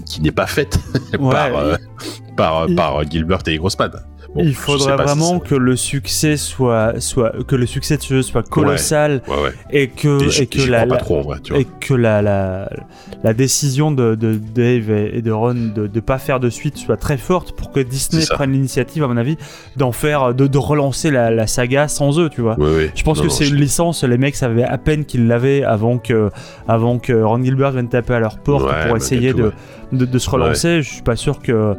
qui 0.06 0.20
n'est 0.20 0.32
pas 0.32 0.46
faite 0.46 0.78
par, 1.18 1.56
euh, 1.56 1.76
par, 2.36 2.66
par 2.76 3.10
Gilbert 3.10 3.40
et 3.46 3.56
Grossman 3.56 3.90
il 4.36 4.54
faudrait 4.54 4.96
vraiment 4.96 5.38
que 5.38 5.54
le 5.54 5.76
succès 5.76 6.36
soit, 6.36 7.00
soit, 7.00 7.32
que 7.46 7.56
le 7.56 7.66
succès 7.66 7.96
de 7.96 8.02
ce 8.02 8.14
jeu 8.14 8.22
soit 8.22 8.46
colossal 8.48 9.22
et 9.70 9.88
que, 9.88 10.40
et, 10.40 10.46
que 10.46 10.68
la, 10.68 10.86
et 11.54 11.66
que 11.80 11.94
la, 11.94 12.22
la, 12.22 12.68
la 13.22 13.34
décision 13.34 13.92
de, 13.92 14.14
de, 14.14 14.34
Dave 14.34 14.90
et 14.90 15.22
de 15.22 15.30
Ron 15.30 15.54
de 15.54 15.90
ne 15.92 16.00
pas 16.00 16.18
faire 16.18 16.40
de 16.40 16.50
suite 16.50 16.76
soit 16.76 16.96
très 16.96 17.16
forte 17.16 17.52
pour 17.52 17.70
que 17.70 17.80
Disney 17.80 18.24
prenne 18.28 18.52
l'initiative, 18.52 19.04
à 19.04 19.08
mon 19.08 19.16
avis, 19.16 19.36
d'en 19.76 19.92
faire, 19.92 20.34
de, 20.34 20.46
de 20.46 20.58
relancer 20.58 21.10
la, 21.10 21.30
la, 21.30 21.46
saga 21.46 21.88
sans 21.88 22.18
eux, 22.18 22.28
tu 22.28 22.40
vois. 22.40 22.56
Je 22.94 23.02
pense 23.02 23.20
que 23.20 23.28
c'est 23.28 23.48
une 23.48 23.56
licence, 23.56 24.04
les 24.04 24.18
mecs 24.18 24.36
savaient 24.36 24.64
à 24.64 24.78
peine 24.78 25.04
qu'ils 25.04 25.26
l'avaient 25.26 25.62
avant 25.62 25.98
que, 25.98 26.30
avant 26.68 26.98
que 26.98 27.12
Ron 27.12 27.42
Gilbert 27.42 27.72
vienne 27.72 27.88
taper 27.88 28.14
à 28.14 28.20
leur 28.20 28.38
porte 28.38 28.68
pour 28.86 28.96
essayer 28.96 29.32
de, 29.32 29.52
de, 29.92 30.04
de, 30.04 30.18
se 30.18 30.30
relancer. 30.30 30.82
Je 30.82 30.94
suis 30.94 31.02
pas 31.02 31.16
sûr 31.16 31.40
que 31.40 31.76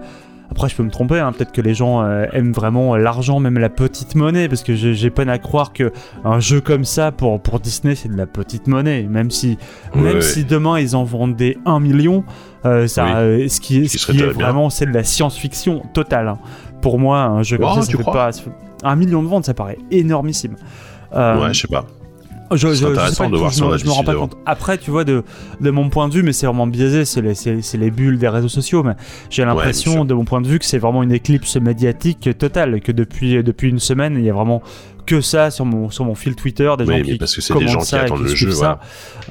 après, 0.51 0.69
je 0.69 0.75
peux 0.75 0.83
me 0.83 0.91
tromper, 0.91 1.19
hein. 1.19 1.31
peut-être 1.31 1.51
que 1.51 1.61
les 1.61 1.73
gens 1.73 2.03
euh, 2.03 2.25
aiment 2.31 2.53
vraiment 2.53 2.95
l'argent, 2.95 3.39
même 3.39 3.57
la 3.57 3.69
petite 3.69 4.15
monnaie, 4.15 4.47
parce 4.47 4.63
que 4.63 4.75
j'ai 4.75 5.09
peine 5.09 5.29
à 5.29 5.37
croire 5.37 5.73
que 5.73 5.91
un 6.23 6.39
jeu 6.39 6.61
comme 6.61 6.85
ça 6.85 7.11
pour, 7.11 7.41
pour 7.41 7.59
Disney, 7.59 7.95
c'est 7.95 8.09
de 8.09 8.17
la 8.17 8.27
petite 8.27 8.67
monnaie. 8.67 9.03
Même 9.03 9.31
si, 9.31 9.57
même 9.95 10.21
si 10.21 10.45
demain 10.45 10.79
ils 10.79 10.95
en 10.95 11.03
vendaient 11.03 11.57
un 11.65 11.79
million, 11.79 12.23
euh, 12.65 12.87
ça, 12.87 13.17
euh, 13.17 13.47
ce 13.47 13.59
qui, 13.59 13.89
ce 13.89 14.11
qui 14.11 14.19
est 14.19 14.27
vraiment, 14.27 14.69
c'est 14.69 14.85
de 14.85 14.93
la 14.93 15.03
science-fiction 15.03 15.83
totale. 15.93 16.27
Hein. 16.27 16.39
Pour 16.81 16.99
moi, 16.99 17.21
un 17.23 17.43
jeu 17.43 17.57
comme 17.57 17.73
ça, 17.75 17.81
ça 17.81 17.97
fait 17.97 18.03
pas. 18.03 18.29
Un 18.83 18.95
million 18.95 19.23
de 19.23 19.27
ventes, 19.27 19.45
ça 19.45 19.53
paraît 19.53 19.79
énormissime. 19.89 20.55
ouais, 21.13 21.53
je 21.53 21.61
sais 21.61 21.67
pas. 21.67 21.85
Je, 22.55 22.73
je, 22.73 22.85
intéressant 22.85 23.29
de 23.29 23.37
voir 23.37 23.51
je, 23.51 23.63
me, 23.63 23.77
je 23.77 23.85
me 23.85 23.91
rends 23.91 24.03
pas 24.03 24.15
compte. 24.15 24.37
Après, 24.45 24.77
tu 24.77 24.91
vois, 24.91 25.03
de, 25.03 25.23
de 25.61 25.69
mon 25.71 25.89
point 25.89 26.07
de 26.07 26.13
vue, 26.13 26.23
mais 26.23 26.33
c'est 26.33 26.45
vraiment 26.45 26.67
biaisé, 26.67 27.05
c'est 27.05 27.21
les, 27.21 27.33
les, 27.77 27.91
bulles 27.91 28.17
des 28.17 28.27
réseaux 28.27 28.49
sociaux, 28.49 28.83
mais 28.83 28.93
j'ai 29.29 29.45
l'impression, 29.45 30.05
de 30.05 30.13
mon 30.13 30.25
point 30.25 30.41
de 30.41 30.47
vue, 30.47 30.59
que 30.59 30.65
c'est 30.65 30.77
vraiment 30.77 31.03
une 31.03 31.11
éclipse 31.11 31.57
médiatique 31.57 32.29
totale, 32.37 32.81
que 32.81 32.91
depuis, 32.91 33.43
depuis 33.43 33.69
une 33.69 33.79
semaine, 33.79 34.15
il 34.17 34.25
y 34.25 34.29
a 34.29 34.33
vraiment 34.33 34.61
que 35.05 35.21
ça 35.21 35.51
sur 35.51 35.65
mon 35.65 35.89
sur 35.89 36.05
mon 36.05 36.15
fil 36.15 36.35
Twitter, 36.35 36.71
des 36.77 36.85
gens 36.85 37.01
qui 37.01 37.17
parce 37.17 37.35
que 37.35 37.41
c'est 37.41 37.57
des 37.57 37.67
gens 37.67 37.79
qui 37.79 37.95
attendent 37.95 38.23
le 38.23 38.35
jeu. 38.35 38.51
Ça. 38.51 38.79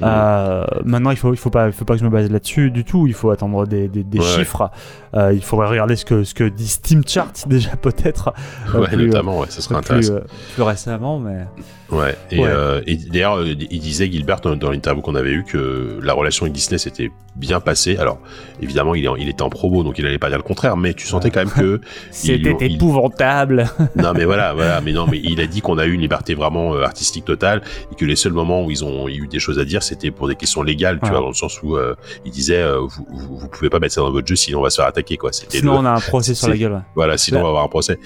Euh, 0.01 0.65
maintenant, 0.83 1.11
il 1.11 1.17
faut 1.17 1.33
il 1.33 1.37
faut 1.37 1.49
pas 1.49 1.67
il 1.67 1.73
faut 1.73 1.85
pas 1.85 1.93
que 1.95 1.99
je 1.99 2.05
me 2.05 2.09
base 2.09 2.29
là-dessus 2.29 2.71
du 2.71 2.83
tout. 2.83 3.07
Il 3.07 3.13
faut 3.13 3.29
attendre 3.29 3.65
des, 3.65 3.87
des, 3.87 4.21
chiffres. 4.21 4.69
Euh, 5.15 5.33
il 5.33 5.41
faudrait 5.41 5.67
regarder 5.67 5.95
ce 5.95 6.03
que 6.03 6.23
ce 6.23 6.33
que 6.33 6.43
dit 6.43 6.67
Steam 6.67 7.03
Chart 7.05 7.31
déjà 7.47 7.75
peut-être. 7.75 8.33
Euh, 8.73 8.81
ouais, 8.81 8.95
notamment, 8.95 9.39
ouais, 9.39 9.47
ça 9.49 9.61
serait 9.61 9.75
intéressant. 9.75 10.19
plus 10.53 10.63
récemment, 10.63 11.19
mais. 11.19 11.45
Ouais, 11.91 12.17
et, 12.31 12.39
euh, 12.43 12.81
et 12.87 12.97
d'ailleurs, 12.97 13.37
euh, 13.37 13.53
il 13.69 13.79
disait 13.79 14.11
Gilbert 14.11 14.41
dans, 14.41 14.71
l'interview 14.71 15.03
qu'on 15.03 15.13
avait 15.13 15.31
eu 15.31 15.43
que 15.43 15.99
la 16.01 16.13
relation 16.13 16.45
avec 16.45 16.53
Disney 16.53 16.79
s'était 16.79 17.11
bien 17.35 17.59
passée. 17.59 17.97
Alors, 17.97 18.19
évidemment, 18.59 18.95
il, 18.95 19.05
est, 19.05 19.09
il 19.19 19.29
était 19.29 19.43
en 19.43 19.49
promo, 19.49 19.83
donc 19.83 19.99
il 19.99 20.05
allait 20.07 20.17
pas 20.17 20.29
dire 20.29 20.37
le 20.37 20.43
contraire, 20.43 20.77
mais 20.77 20.95
tu 20.95 21.05
sentais 21.05 21.29
quand 21.29 21.41
même 21.41 21.51
que. 21.51 21.81
C'était 22.11 22.55
épouvantable. 22.59 23.67
non, 23.95 24.13
mais 24.13 24.25
voilà, 24.25 24.53
voilà, 24.53 24.81
mais 24.81 24.93
non, 24.93 25.05
mais 25.09 25.19
il 25.23 25.39
a 25.41 25.47
dit 25.47 25.61
qu'on 25.65 25.77
a 25.77 25.85
eu 25.85 25.93
une 25.93 26.01
liberté 26.01 26.35
vraiment 26.35 26.75
euh, 26.75 26.83
artistique 26.83 27.25
totale 27.25 27.61
et 27.91 27.95
que 27.95 28.05
les 28.05 28.15
seuls 28.15 28.33
moments 28.33 28.63
où 28.63 28.71
ils 28.71 28.85
ont 28.85 29.09
eu 29.09 29.27
des 29.27 29.39
choses 29.39 29.59
à 29.59 29.65
dire, 29.65 29.83
c'était 29.83 30.11
pour 30.11 30.27
des 30.27 30.35
questions 30.35 30.63
légales, 30.63 30.99
tu 31.03 31.09
vois, 31.09 31.19
dans 31.19 31.27
le 31.27 31.33
sens 31.33 31.61
où 31.61 31.77
il 32.23 32.31
disait 32.31 32.63
vous, 32.77 33.37
vous, 33.39 33.47
pouvez 33.49 33.69
pas 33.69 33.79
mettre 33.79 33.95
ça 33.95 34.01
dans 34.01 34.11
votre 34.11 34.27
jeu 34.27 34.35
sinon 34.35 34.59
on 34.59 34.63
va 34.63 34.69
se 34.69 34.77
faire 34.77 34.85
attaquer, 34.85 35.17
quoi. 35.17 35.31
Sinon, 35.33 35.79
on 35.79 35.85
a 35.85 35.91
un 35.91 35.99
procès 35.99 36.33
sur 36.33 36.47
la 36.47 36.57
gueule. 36.57 36.83
Voilà, 36.95 37.17
sinon 37.17 37.39
on 37.39 37.43
va 37.43 37.49
avoir 37.49 37.63
un 37.63 37.69
procès. 37.69 37.99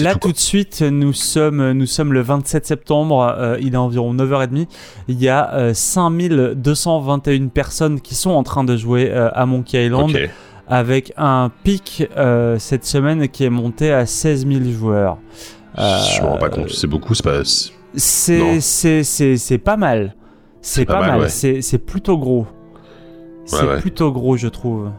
Là, 0.00 0.14
tout, 0.16 0.32
de 0.32 0.38
suite, 0.38 0.82
nous 0.82 1.12
sommes, 1.12 1.72
nous 1.72 1.86
sommes 1.86 2.12
le 2.12 2.20
27 2.20 2.66
septembre, 2.66 3.34
euh, 3.38 3.56
il 3.60 3.74
est 3.74 3.78
environ 3.78 4.14
9h30. 4.14 4.66
Il 5.08 5.20
y 5.20 5.28
a 5.28 5.72
5221 5.72 7.44
euh, 7.44 7.48
personnes 7.48 8.00
qui 8.00 8.14
sont 8.14 8.30
en 8.30 8.42
train 8.42 8.64
de 8.64 8.76
jouer 8.76 9.10
euh, 9.10 9.30
à 9.32 9.46
Monkey 9.46 9.86
Island. 9.86 10.10
Avec 10.68 11.12
un 11.16 11.50
pic 11.64 12.08
cette 12.58 12.86
semaine 12.86 13.28
qui 13.28 13.44
est 13.44 13.50
monté 13.50 13.92
à 13.92 14.06
16 14.06 14.46
000 14.46 14.60
joueurs. 14.70 15.18
Je 15.76 16.22
me 16.22 16.26
rends 16.26 16.38
pas 16.38 16.50
compte, 16.50 16.70
c'est 16.70 16.86
beaucoup, 16.86 17.14
c'est 17.14 17.24
pas. 17.24 17.42
C'est 17.96 19.58
pas 19.64 19.76
mal. 19.76 20.14
C'est 20.60 20.84
pas, 20.84 21.00
mal, 21.00 21.30
c'est 21.30 21.78
plutôt 21.78 22.18
gros. 22.18 22.46
c'est 23.44 23.80
plutôt 23.80 24.12
gros, 24.12 24.36
je 24.36 24.48
trouve. 24.48 24.90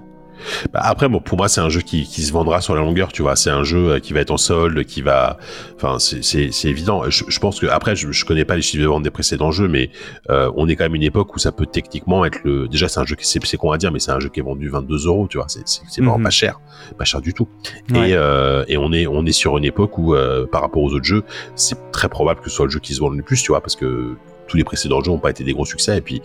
Bah, 0.71 0.81
après, 0.83 1.09
bon, 1.09 1.19
pour 1.19 1.37
moi, 1.37 1.47
c'est 1.47 1.61
un 1.61 1.69
jeu 1.69 1.81
qui, 1.81 2.03
qui, 2.03 2.23
se 2.23 2.31
vendra 2.31 2.61
sur 2.61 2.75
la 2.75 2.81
longueur, 2.81 3.11
tu 3.11 3.21
vois. 3.21 3.35
C'est 3.35 3.49
un 3.49 3.63
jeu 3.63 3.93
euh, 3.93 3.99
qui 3.99 4.13
va 4.13 4.21
être 4.21 4.31
en 4.31 4.37
solde, 4.37 4.83
qui 4.83 5.01
va. 5.01 5.37
Enfin, 5.75 5.97
c'est 5.99 6.65
évident. 6.65 7.09
Je, 7.09 7.23
je, 7.27 7.39
pense 7.39 7.59
que 7.59 7.67
après, 7.67 7.95
je, 7.95 8.11
je 8.11 8.25
connais 8.25 8.45
pas 8.45 8.55
les 8.55 8.61
chiffres 8.61 8.83
de 8.83 8.87
vente 8.87 9.03
des 9.03 9.11
précédents 9.11 9.51
jeux, 9.51 9.67
mais 9.67 9.89
euh, 10.29 10.51
on 10.55 10.67
est 10.67 10.75
quand 10.75 10.85
même 10.85 10.95
une 10.95 11.03
époque 11.03 11.35
où 11.35 11.39
ça 11.39 11.51
peut 11.51 11.65
techniquement 11.65 12.25
être 12.25 12.39
le. 12.43 12.67
Déjà, 12.67 12.87
c'est 12.87 12.99
un 12.99 13.05
jeu 13.05 13.15
qui 13.15 13.25
c'est 13.25 13.57
con 13.57 13.71
à 13.71 13.77
dire, 13.77 13.91
mais 13.91 13.99
c'est 13.99 14.11
un 14.11 14.19
jeu 14.19 14.29
qui 14.29 14.39
est 14.39 14.43
vendu 14.43 14.69
22 14.69 15.07
euros, 15.07 15.27
tu 15.29 15.37
vois. 15.37 15.47
C'est 15.47 15.63
vraiment 15.97 16.17
mhm. 16.17 16.23
pas 16.23 16.29
cher, 16.29 16.59
pas 16.97 17.05
cher 17.05 17.21
du 17.21 17.33
tout. 17.33 17.47
Et, 17.93 18.15
euh, 18.15 18.63
et 18.67 18.77
on 18.77 18.91
est 18.91 19.07
on 19.07 19.25
est 19.25 19.31
sur 19.31 19.57
une 19.57 19.65
époque 19.65 19.97
où, 19.97 20.15
euh, 20.15 20.45
par 20.45 20.61
rapport 20.61 20.81
aux 20.81 20.93
autres 20.93 21.05
jeux, 21.05 21.23
c'est 21.55 21.91
très 21.91 22.09
probable 22.09 22.41
que 22.41 22.49
ce 22.49 22.55
soit 22.55 22.65
le 22.65 22.71
jeu 22.71 22.79
qui 22.79 22.93
se 22.93 22.99
vende 22.99 23.15
le 23.15 23.23
plus, 23.23 23.41
tu 23.41 23.49
vois, 23.49 23.61
parce 23.61 23.75
que 23.75 24.15
tous 24.47 24.57
les 24.57 24.63
précédents 24.63 25.01
jeux 25.01 25.11
n'ont 25.11 25.19
pas 25.19 25.29
été 25.29 25.43
des 25.43 25.53
gros 25.53 25.65
succès. 25.65 25.97
Et 25.97 26.01
puis, 26.01 26.21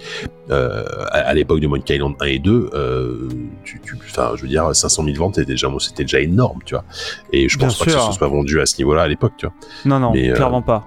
euh, 0.50 0.84
à, 1.10 1.34
l'époque 1.34 1.60
de 1.60 1.66
Monkey 1.66 1.96
Island 1.96 2.14
1 2.20 2.26
et 2.26 2.38
2, 2.38 2.70
euh, 2.74 3.28
tu, 3.64 3.80
tu, 3.80 3.96
je 4.06 4.42
veux 4.42 4.48
dire, 4.48 4.74
500 4.74 5.04
000 5.04 5.16
ventes, 5.16 5.36
c'était 5.36 5.52
déjà, 5.52 5.68
c'était 5.78 6.04
déjà 6.04 6.20
énorme, 6.20 6.60
tu 6.64 6.74
vois. 6.74 6.84
Et 7.32 7.48
je 7.48 7.58
pense 7.58 7.78
pas 7.78 7.84
que 7.86 7.90
ça 7.90 8.12
soit 8.12 8.28
vendu 8.28 8.60
à 8.60 8.66
ce 8.66 8.76
niveau-là 8.78 9.02
à 9.02 9.08
l'époque, 9.08 9.32
tu 9.36 9.46
vois. 9.46 9.54
Non, 9.84 9.98
non, 9.98 10.12
euh, 10.14 10.34
clairement 10.34 10.62
pas. 10.62 10.84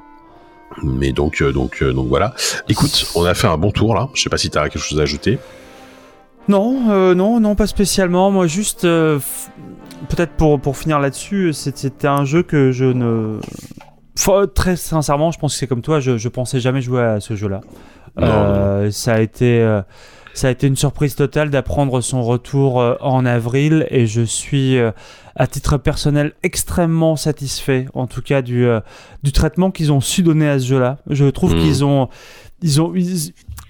Mais 0.84 1.12
donc, 1.12 1.42
euh, 1.42 1.52
donc, 1.52 1.84
donc 1.84 2.08
voilà. 2.08 2.34
Écoute, 2.70 3.12
on 3.16 3.26
a 3.26 3.34
fait 3.34 3.48
un 3.48 3.58
bon 3.58 3.72
tour 3.72 3.94
là. 3.94 4.10
Je 4.14 4.22
sais 4.22 4.30
pas 4.30 4.38
si 4.38 4.50
tu 4.50 4.58
as 4.58 4.70
quelque 4.70 4.82
chose 4.82 5.00
à 5.00 5.04
ajouter. 5.04 5.38
Non, 6.48 7.14
non, 7.14 7.40
non, 7.40 7.56
pas 7.56 7.68
spécialement. 7.68 8.32
Moi, 8.32 8.48
juste, 8.48 8.82
peut-être 8.82 10.32
pour, 10.38 10.60
pour 10.60 10.78
finir 10.78 11.00
là-dessus, 11.00 11.54
c'était 11.54 12.08
un 12.08 12.26
jeu 12.26 12.42
que 12.44 12.72
je 12.72 12.86
ne 12.86 13.40
très 14.54 14.76
sincèrement, 14.76 15.32
je 15.32 15.40
pense 15.40 15.54
que 15.54 15.60
c'est 15.60 15.68
comme 15.68 15.82
toi, 15.82 16.00
je, 16.00 16.18
je 16.18 16.30
pensais 16.30 16.60
jamais 16.60 16.82
jouer 16.82 17.02
à 17.02 17.20
ce 17.20 17.36
jeu-là. 17.36 17.62
Euh, 18.20 18.92
ça 18.92 19.14
a 19.14 19.20
été, 19.22 19.62
euh, 19.62 19.82
ça 20.34 20.48
a 20.48 20.52
été 20.52 20.68
une 20.68 20.76
surprise 20.76 21.16
totale 21.16 21.50
d'apprendre 21.50 22.02
son 22.02 22.24
retour 22.24 22.82
euh, 22.82 22.96
en 23.02 23.26
avril 23.26 23.88
et 23.90 24.06
je 24.06 24.22
suis, 24.22 24.78
à 25.36 25.48
titre 25.48 25.78
personnel, 25.78 26.34
extrêmement 26.44 27.16
satisfait, 27.16 27.86
en 27.94 28.08
tout 28.08 28.22
cas 28.22 28.42
du, 28.42 28.68
du 29.24 29.32
traitement 29.32 29.72
qu'ils 29.72 29.92
ont 29.92 30.02
su 30.02 30.24
donner 30.24 30.50
à 30.50 30.60
ce 30.60 30.66
jeu-là. 30.66 30.98
Je 31.10 31.26
trouve 31.26 31.56
mmh. 31.56 31.60
qu'ils 31.60 31.86
ont, 31.86 32.10
ils 32.62 32.82
ont, 32.82 32.94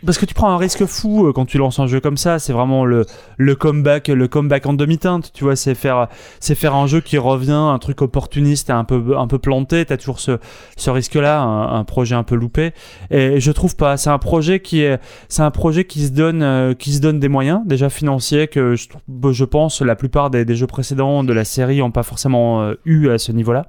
parce 0.05 0.17
que 0.17 0.25
tu 0.25 0.33
prends 0.33 0.49
un 0.49 0.57
risque 0.57 0.85
fou 0.85 1.27
euh, 1.27 1.33
quand 1.33 1.45
tu 1.45 1.57
lances 1.57 1.79
un 1.79 1.87
jeu 1.87 1.99
comme 1.99 2.17
ça. 2.17 2.39
C'est 2.39 2.53
vraiment 2.53 2.85
le, 2.85 3.05
le 3.37 3.55
comeback, 3.55 4.07
le 4.07 4.27
comeback 4.27 4.65
en 4.65 4.73
demi-teinte. 4.73 5.31
Tu 5.33 5.43
vois, 5.43 5.55
c'est 5.55 5.75
faire, 5.75 6.07
c'est 6.39 6.55
faire 6.55 6.75
un 6.75 6.87
jeu 6.87 7.01
qui 7.01 7.17
revient, 7.17 7.51
un 7.51 7.79
truc 7.79 8.01
opportuniste, 8.01 8.69
un 8.69 8.83
peu, 8.83 9.17
un 9.17 9.27
peu 9.27 9.39
planté. 9.39 9.85
T'as 9.85 9.97
toujours 9.97 10.19
ce, 10.19 10.39
ce 10.77 10.89
risque-là, 10.89 11.41
un, 11.41 11.83
projet 11.83 12.15
un 12.15 12.23
peu 12.23 12.35
loupé. 12.35 12.71
Et 13.09 13.39
je 13.39 13.51
trouve 13.51 13.75
pas. 13.75 13.97
C'est 13.97 14.09
un 14.09 14.19
projet 14.19 14.59
qui 14.59 14.81
est, 14.81 14.99
c'est 15.29 15.43
un 15.43 15.51
projet 15.51 15.85
qui 15.85 16.05
se 16.05 16.11
donne, 16.11 16.41
euh, 16.41 16.73
qui 16.73 16.93
se 16.93 17.01
donne 17.01 17.19
des 17.19 17.29
moyens 17.29 17.61
déjà 17.65 17.89
financiers 17.89 18.47
que 18.47 18.75
je, 18.75 18.87
je 19.31 19.45
pense 19.45 19.81
la 19.81 19.95
plupart 19.95 20.29
des, 20.29 20.45
des, 20.45 20.55
jeux 20.55 20.67
précédents 20.67 21.23
de 21.23 21.33
la 21.33 21.45
série 21.45 21.81
ont 21.81 21.91
pas 21.91 22.03
forcément 22.03 22.61
euh, 22.61 22.75
eu 22.85 23.09
à 23.09 23.17
ce 23.17 23.31
niveau-là. 23.31 23.65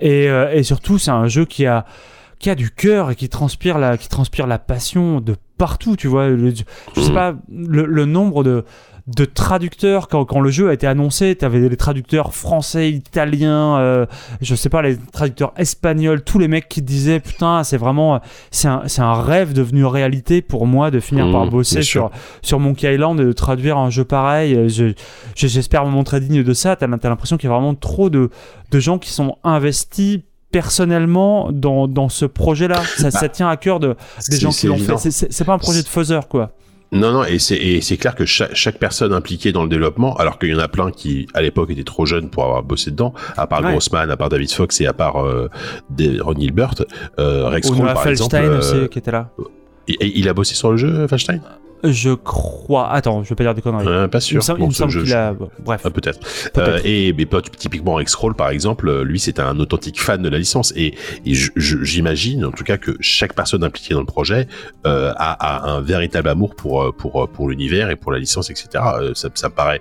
Et, 0.00 0.24
et 0.24 0.62
surtout, 0.62 0.98
c'est 0.98 1.10
un 1.10 1.26
jeu 1.26 1.44
qui 1.44 1.66
a 1.66 1.84
qui 2.40 2.50
a 2.50 2.54
du 2.54 2.70
cœur 2.70 3.10
et 3.10 3.14
qui 3.14 3.28
transpire 3.28 3.78
la, 3.78 3.96
qui 3.96 4.08
transpire 4.08 4.46
la 4.46 4.58
passion 4.58 5.20
de 5.20 5.36
partout, 5.58 5.94
tu 5.94 6.08
vois. 6.08 6.30
je 6.30 6.64
sais 6.96 7.10
mm. 7.10 7.14
pas, 7.14 7.34
le, 7.50 8.06
nombre 8.06 8.42
de, 8.42 8.64
de 9.06 9.26
traducteurs 9.26 10.08
quand, 10.08 10.24
quand, 10.24 10.40
le 10.40 10.50
jeu 10.50 10.70
a 10.70 10.72
été 10.72 10.86
annoncé, 10.86 11.36
tu 11.38 11.44
avais 11.44 11.68
les 11.68 11.76
traducteurs 11.76 12.34
français, 12.34 12.90
italiens, 12.90 13.76
euh, 13.76 14.06
je 14.40 14.54
sais 14.54 14.70
pas, 14.70 14.80
les 14.80 14.96
traducteurs 14.96 15.52
espagnols, 15.58 16.24
tous 16.24 16.38
les 16.38 16.48
mecs 16.48 16.66
qui 16.66 16.80
disaient 16.80 17.20
putain, 17.20 17.62
c'est 17.62 17.76
vraiment, 17.76 18.20
c'est 18.50 18.68
un, 18.68 18.84
un, 18.96 19.20
rêve 19.20 19.52
devenu 19.52 19.84
réalité 19.84 20.40
pour 20.40 20.66
moi 20.66 20.90
de 20.90 20.98
finir 20.98 21.30
par 21.30 21.44
mm, 21.44 21.50
bosser 21.50 21.82
sur, 21.82 22.10
sur 22.40 22.58
Monkey 22.58 22.94
Island 22.94 23.20
et 23.20 23.24
de 23.24 23.32
traduire 23.32 23.76
un 23.76 23.90
jeu 23.90 24.04
pareil. 24.04 24.66
J'espère 25.36 25.84
me 25.84 25.90
montrer 25.90 26.20
digne 26.20 26.42
de 26.42 26.54
ça. 26.54 26.74
T'as 26.74 26.86
as, 26.86 27.08
l'impression 27.08 27.36
qu'il 27.36 27.50
y 27.50 27.52
a 27.52 27.54
vraiment 27.54 27.74
trop 27.74 28.08
de, 28.08 28.30
de 28.70 28.80
gens 28.80 28.98
qui 28.98 29.10
sont 29.10 29.36
investis 29.44 30.20
personnellement 30.50 31.50
dans, 31.52 31.86
dans 31.86 32.08
ce 32.08 32.24
projet-là 32.24 32.82
ça, 32.84 33.10
ça, 33.10 33.20
bah, 33.22 33.28
tient 33.28 33.48
à 33.48 33.56
cœur 33.56 33.80
de, 33.80 33.96
des 34.28 34.38
gens 34.38 34.50
qui 34.50 34.66
l'ont 34.66 34.78
fait. 34.78 35.10
C'est 35.10 35.44
pas 35.44 35.54
un 35.54 35.58
projet 35.58 35.82
de 35.82 35.88
faiseur, 35.88 36.28
quoi. 36.28 36.52
Non, 36.92 37.12
non, 37.12 37.24
et 37.24 37.38
c'est 37.38 37.96
clair 37.98 38.16
que 38.16 38.26
chaque, 38.26 38.54
chaque, 38.54 38.78
personne 38.78 39.12
impliquée 39.12 39.52
dans 39.52 39.62
le 39.62 39.68
développement, 39.68 40.16
alors 40.16 40.38
qu'il 40.40 40.48
y 40.48 40.54
en 40.54 40.58
a 40.58 40.66
plein 40.66 40.90
qui, 40.90 41.28
à 41.34 41.40
l'époque, 41.40 41.70
étaient 41.70 41.84
trop 41.84 42.04
jeunes 42.04 42.30
pour 42.30 42.44
avoir 42.44 42.64
bossé 42.64 42.90
dedans, 42.90 43.14
à 43.36 43.46
part 43.46 43.62
Grossman, 43.62 44.10
à 44.10 44.16
part 44.16 44.28
David 44.28 44.50
Fox 44.50 44.80
et 44.80 44.86
à 44.86 44.92
part 44.92 45.24
euh, 45.24 45.48
Ron 46.20 46.34
Gilbert, 46.36 46.74
euh, 47.20 47.48
Rex 47.48 47.70
Kroll, 47.70 47.92
par 47.92 48.08
exemple. 48.08 48.34
Euh, 48.34 48.58
aussi, 48.58 48.88
qui 48.88 48.98
était 48.98 49.12
là. 49.12 49.30
Il, 49.86 49.96
il, 50.00 50.28
a 50.28 50.34
bossé 50.34 50.54
sur 50.54 50.72
le 50.72 50.76
jeu, 50.76 51.06
Feinstein 51.06 51.40
je 51.84 52.10
crois. 52.10 52.90
Attends, 52.90 53.22
je 53.24 53.30
vais 53.30 53.34
pas 53.34 53.44
dire 53.44 53.54
des 53.54 53.62
conneries. 53.62 53.86
Euh, 53.86 54.08
pas 54.08 54.20
sûr. 54.20 54.42
Il 54.58 54.66
me, 54.66 54.72
semble 54.72 55.02
qu'il 55.02 55.12
a. 55.14 55.34
Bref. 55.60 55.82
Ah, 55.84 55.90
peut-être. 55.90 56.20
Euh, 56.58 56.80
et 56.84 57.12
mais, 57.12 57.26
typiquement, 57.56 58.00
X-Roll, 58.00 58.34
par 58.34 58.50
exemple, 58.50 59.02
lui, 59.02 59.18
c'était 59.18 59.42
un 59.42 59.58
authentique 59.58 60.00
fan 60.00 60.22
de 60.22 60.28
la 60.28 60.38
licence. 60.38 60.72
Et, 60.76 60.94
j'imagine, 61.24 62.44
en 62.44 62.52
tout 62.52 62.64
cas, 62.64 62.76
que 62.76 62.92
chaque 63.00 63.34
personne 63.34 63.64
impliquée 63.64 63.94
dans 63.94 64.00
le 64.00 64.06
projet 64.06 64.48
euh, 64.86 65.12
a, 65.16 65.70
un 65.70 65.80
véritable 65.80 66.28
amour 66.28 66.54
pour, 66.54 66.94
pour, 66.96 67.28
pour 67.28 67.48
l'univers 67.48 67.90
et 67.90 67.96
pour 67.96 68.12
la 68.12 68.18
licence, 68.18 68.50
etc. 68.50 68.68
ça, 69.14 69.28
ça 69.34 69.48
me 69.48 69.54
paraît. 69.54 69.80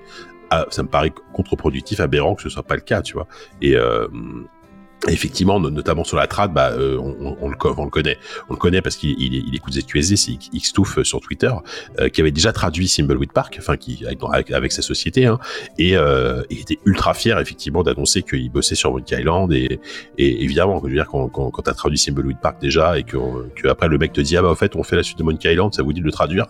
Ah, 0.52 0.66
ça 0.72 0.82
me 0.82 0.88
paraît 0.88 1.14
contre-productif, 1.34 2.00
aberrant 2.00 2.34
que 2.34 2.41
ce 2.41 2.50
soit 2.50 2.64
pas 2.64 2.74
le 2.74 2.82
cas, 2.82 3.04
tu 3.04 3.14
vois. 3.14 3.28
Et, 3.62 3.76
effectivement, 5.08 5.60
notamment 5.60 6.04
sur 6.04 6.18
la 6.18 6.28
trad, 6.28 6.54
bah, 6.54 6.72
euh, 6.72 6.97
on, 6.97 7.38
on, 7.41 7.50
le, 7.50 7.56
on, 7.78 7.86
le, 7.86 7.89
connaît. 7.89 8.18
On 8.50 8.54
le 8.54 8.60
connaît 8.60 8.82
parce 8.82 8.95
qu'il 8.95 9.12
il, 9.18 9.34
il 9.47 9.56
écoute 9.56 9.74
ZQSD, 9.74 10.18
c'est 10.18 10.38
Xtoof 10.54 10.97
euh, 10.97 11.04
sur 11.04 11.22
Twitter, 11.22 11.52
euh, 12.00 12.10
qui 12.10 12.22
avait 12.22 12.32
déjà 12.32 12.52
traduit 12.52 12.88
Thimbleweed 12.88 13.32
Park, 13.32 13.56
enfin, 13.60 13.78
qui, 13.78 14.04
avec, 14.06 14.52
avec 14.52 14.72
sa 14.72 14.82
société, 14.82 15.26
hein, 15.26 15.39
et 15.78 15.95
euh, 15.95 16.43
il 16.50 16.60
était 16.60 16.80
ultra 16.86 17.14
fier, 17.14 17.39
effectivement, 17.39 17.84
d'annoncer 17.84 18.24
qu'il 18.24 18.50
bossait 18.52 18.76
sur 18.76 18.91
Monkey 18.91 19.20
Island, 19.20 19.52
et, 19.54 19.80
et 20.18 20.43
évidemment, 20.43 20.80
je 20.80 20.89
veux 20.89 20.93
dire, 20.93 21.08
quand, 21.08 21.30
quand, 21.30 21.50
quand 21.50 21.62
tu 21.62 21.70
as 21.70 21.74
traduit 21.74 21.97
Thimbleweed 21.97 22.39
Park 22.41 22.62
déjà, 22.62 23.00
et 23.00 23.04
que, 23.04 23.18
que, 23.56 23.68
après 23.68 23.88
le 23.88 23.97
mec 23.97 24.12
te 24.14 24.22
dit, 24.22 24.36
ah 24.36 24.41
bah, 24.41 24.50
en 24.50 24.56
fait, 24.56 24.76
on 24.76 24.84
fait 24.84 24.95
la 24.95 25.04
suite 25.04 25.18
de 25.18 25.24
Monkey 25.24 25.52
Island, 25.52 25.74
ça 25.74 25.84
vous 25.84 25.93
dit 25.93 26.02
de 26.02 26.06
le 26.06 26.12
traduire? 26.12 26.47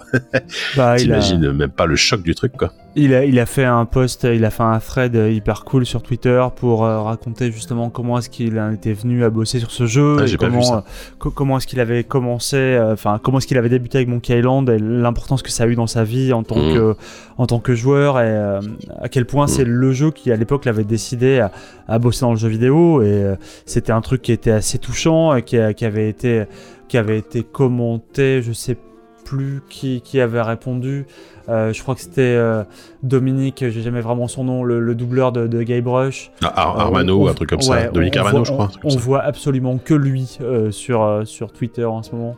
bah, 0.75 0.95
T'imagines 0.95 1.51
même 1.51 1.71
pas 1.71 1.85
le 1.85 1.95
choc 1.95 2.23
du 2.23 2.33
truc, 2.33 2.53
quoi. 2.57 2.73
Il 2.95 3.13
a, 3.13 3.23
il 3.23 3.39
a 3.39 3.45
fait 3.45 3.65
un 3.65 3.85
post, 3.85 4.23
il 4.23 4.43
a 4.43 4.49
fait 4.49 4.63
un 4.63 4.79
thread 4.79 5.15
hyper 5.15 5.63
cool 5.63 5.85
sur 5.85 6.01
Twitter 6.01 6.43
pour 6.55 6.81
raconter 6.81 7.51
justement 7.51 7.89
comment 7.89 8.17
est-ce 8.17 8.29
qu'il 8.29 8.61
était 8.73 8.93
venu 8.93 9.23
à 9.23 9.29
bosser 9.29 9.59
sur 9.59 9.71
ce 9.71 9.85
jeu, 9.85 10.17
ah, 10.19 10.25
comment, 10.37 10.77
euh, 10.77 11.29
comment 11.33 11.57
est-ce 11.57 11.67
qu'il 11.67 11.79
avait 11.79 12.03
commencé, 12.03 12.57
euh, 12.57 12.93
enfin 12.93 13.19
comment 13.21 13.37
est-ce 13.37 13.47
qu'il 13.47 13.57
avait 13.57 13.69
débuté 13.69 13.99
avec 13.99 14.07
Monkey 14.07 14.37
Island 14.37 14.69
et 14.69 14.79
l'importance 14.79 15.43
que 15.43 15.51
ça 15.51 15.63
a 15.63 15.67
eu 15.67 15.75
dans 15.75 15.87
sa 15.87 16.03
vie 16.03 16.33
en 16.33 16.43
tant 16.43 16.57
mm. 16.57 16.73
que 16.73 16.95
en 17.37 17.45
tant 17.45 17.59
que 17.59 17.75
joueur 17.75 18.19
et 18.19 18.25
euh, 18.25 18.59
à 18.99 19.07
quel 19.07 19.25
point 19.25 19.45
mm. 19.45 19.49
c'est 19.49 19.65
le 19.65 19.91
jeu 19.91 20.11
qui 20.11 20.31
à 20.31 20.35
l'époque 20.35 20.65
l'avait 20.65 20.83
décidé 20.83 21.45
à, 21.87 21.99
bosser 21.99 22.21
dans 22.21 22.31
le 22.31 22.37
jeu 22.37 22.49
vidéo 22.49 23.01
et 23.01 23.35
c'était 23.65 23.91
un 23.91 24.01
truc 24.01 24.21
qui 24.21 24.31
était 24.31 24.51
assez 24.51 24.77
touchant 24.77 25.35
et 25.35 25.43
qui, 25.43 25.57
qui 25.75 25.85
avait 25.85 26.09
été 26.09 26.45
qui 26.87 26.97
avait 26.97 27.19
été 27.19 27.43
commenté, 27.43 28.41
je 28.41 28.51
sais 28.51 28.77
plus 29.25 29.61
qui, 29.69 30.01
qui 30.01 30.19
avait 30.19 30.41
répondu. 30.41 31.05
Euh, 31.49 31.73
je 31.73 31.81
crois 31.81 31.95
que 31.95 32.01
c'était 32.01 32.21
euh, 32.21 32.63
Dominique, 33.03 33.63
j'ai 33.67 33.81
jamais 33.81 34.01
vraiment 34.01 34.27
son 34.27 34.43
nom, 34.43 34.63
le, 34.63 34.95
doubleur 34.95 35.31
de, 35.31 35.47
de 35.47 35.63
Guybrush. 35.63 36.31
Ah, 36.43 36.75
Armano, 36.77 37.27
un 37.27 37.33
truc 37.33 37.49
comme 37.49 37.61
ça. 37.61 37.87
Dominique 37.87 38.17
Armano, 38.17 38.45
je 38.45 38.51
crois. 38.51 38.69
On, 38.83 38.95
voit 38.97 39.21
absolument 39.21 39.77
que 39.77 39.93
lui 39.93 40.37
sur, 40.71 41.21
sur 41.25 41.51
Twitter 41.51 41.85
en 41.85 42.03
ce 42.03 42.11
moment. 42.11 42.35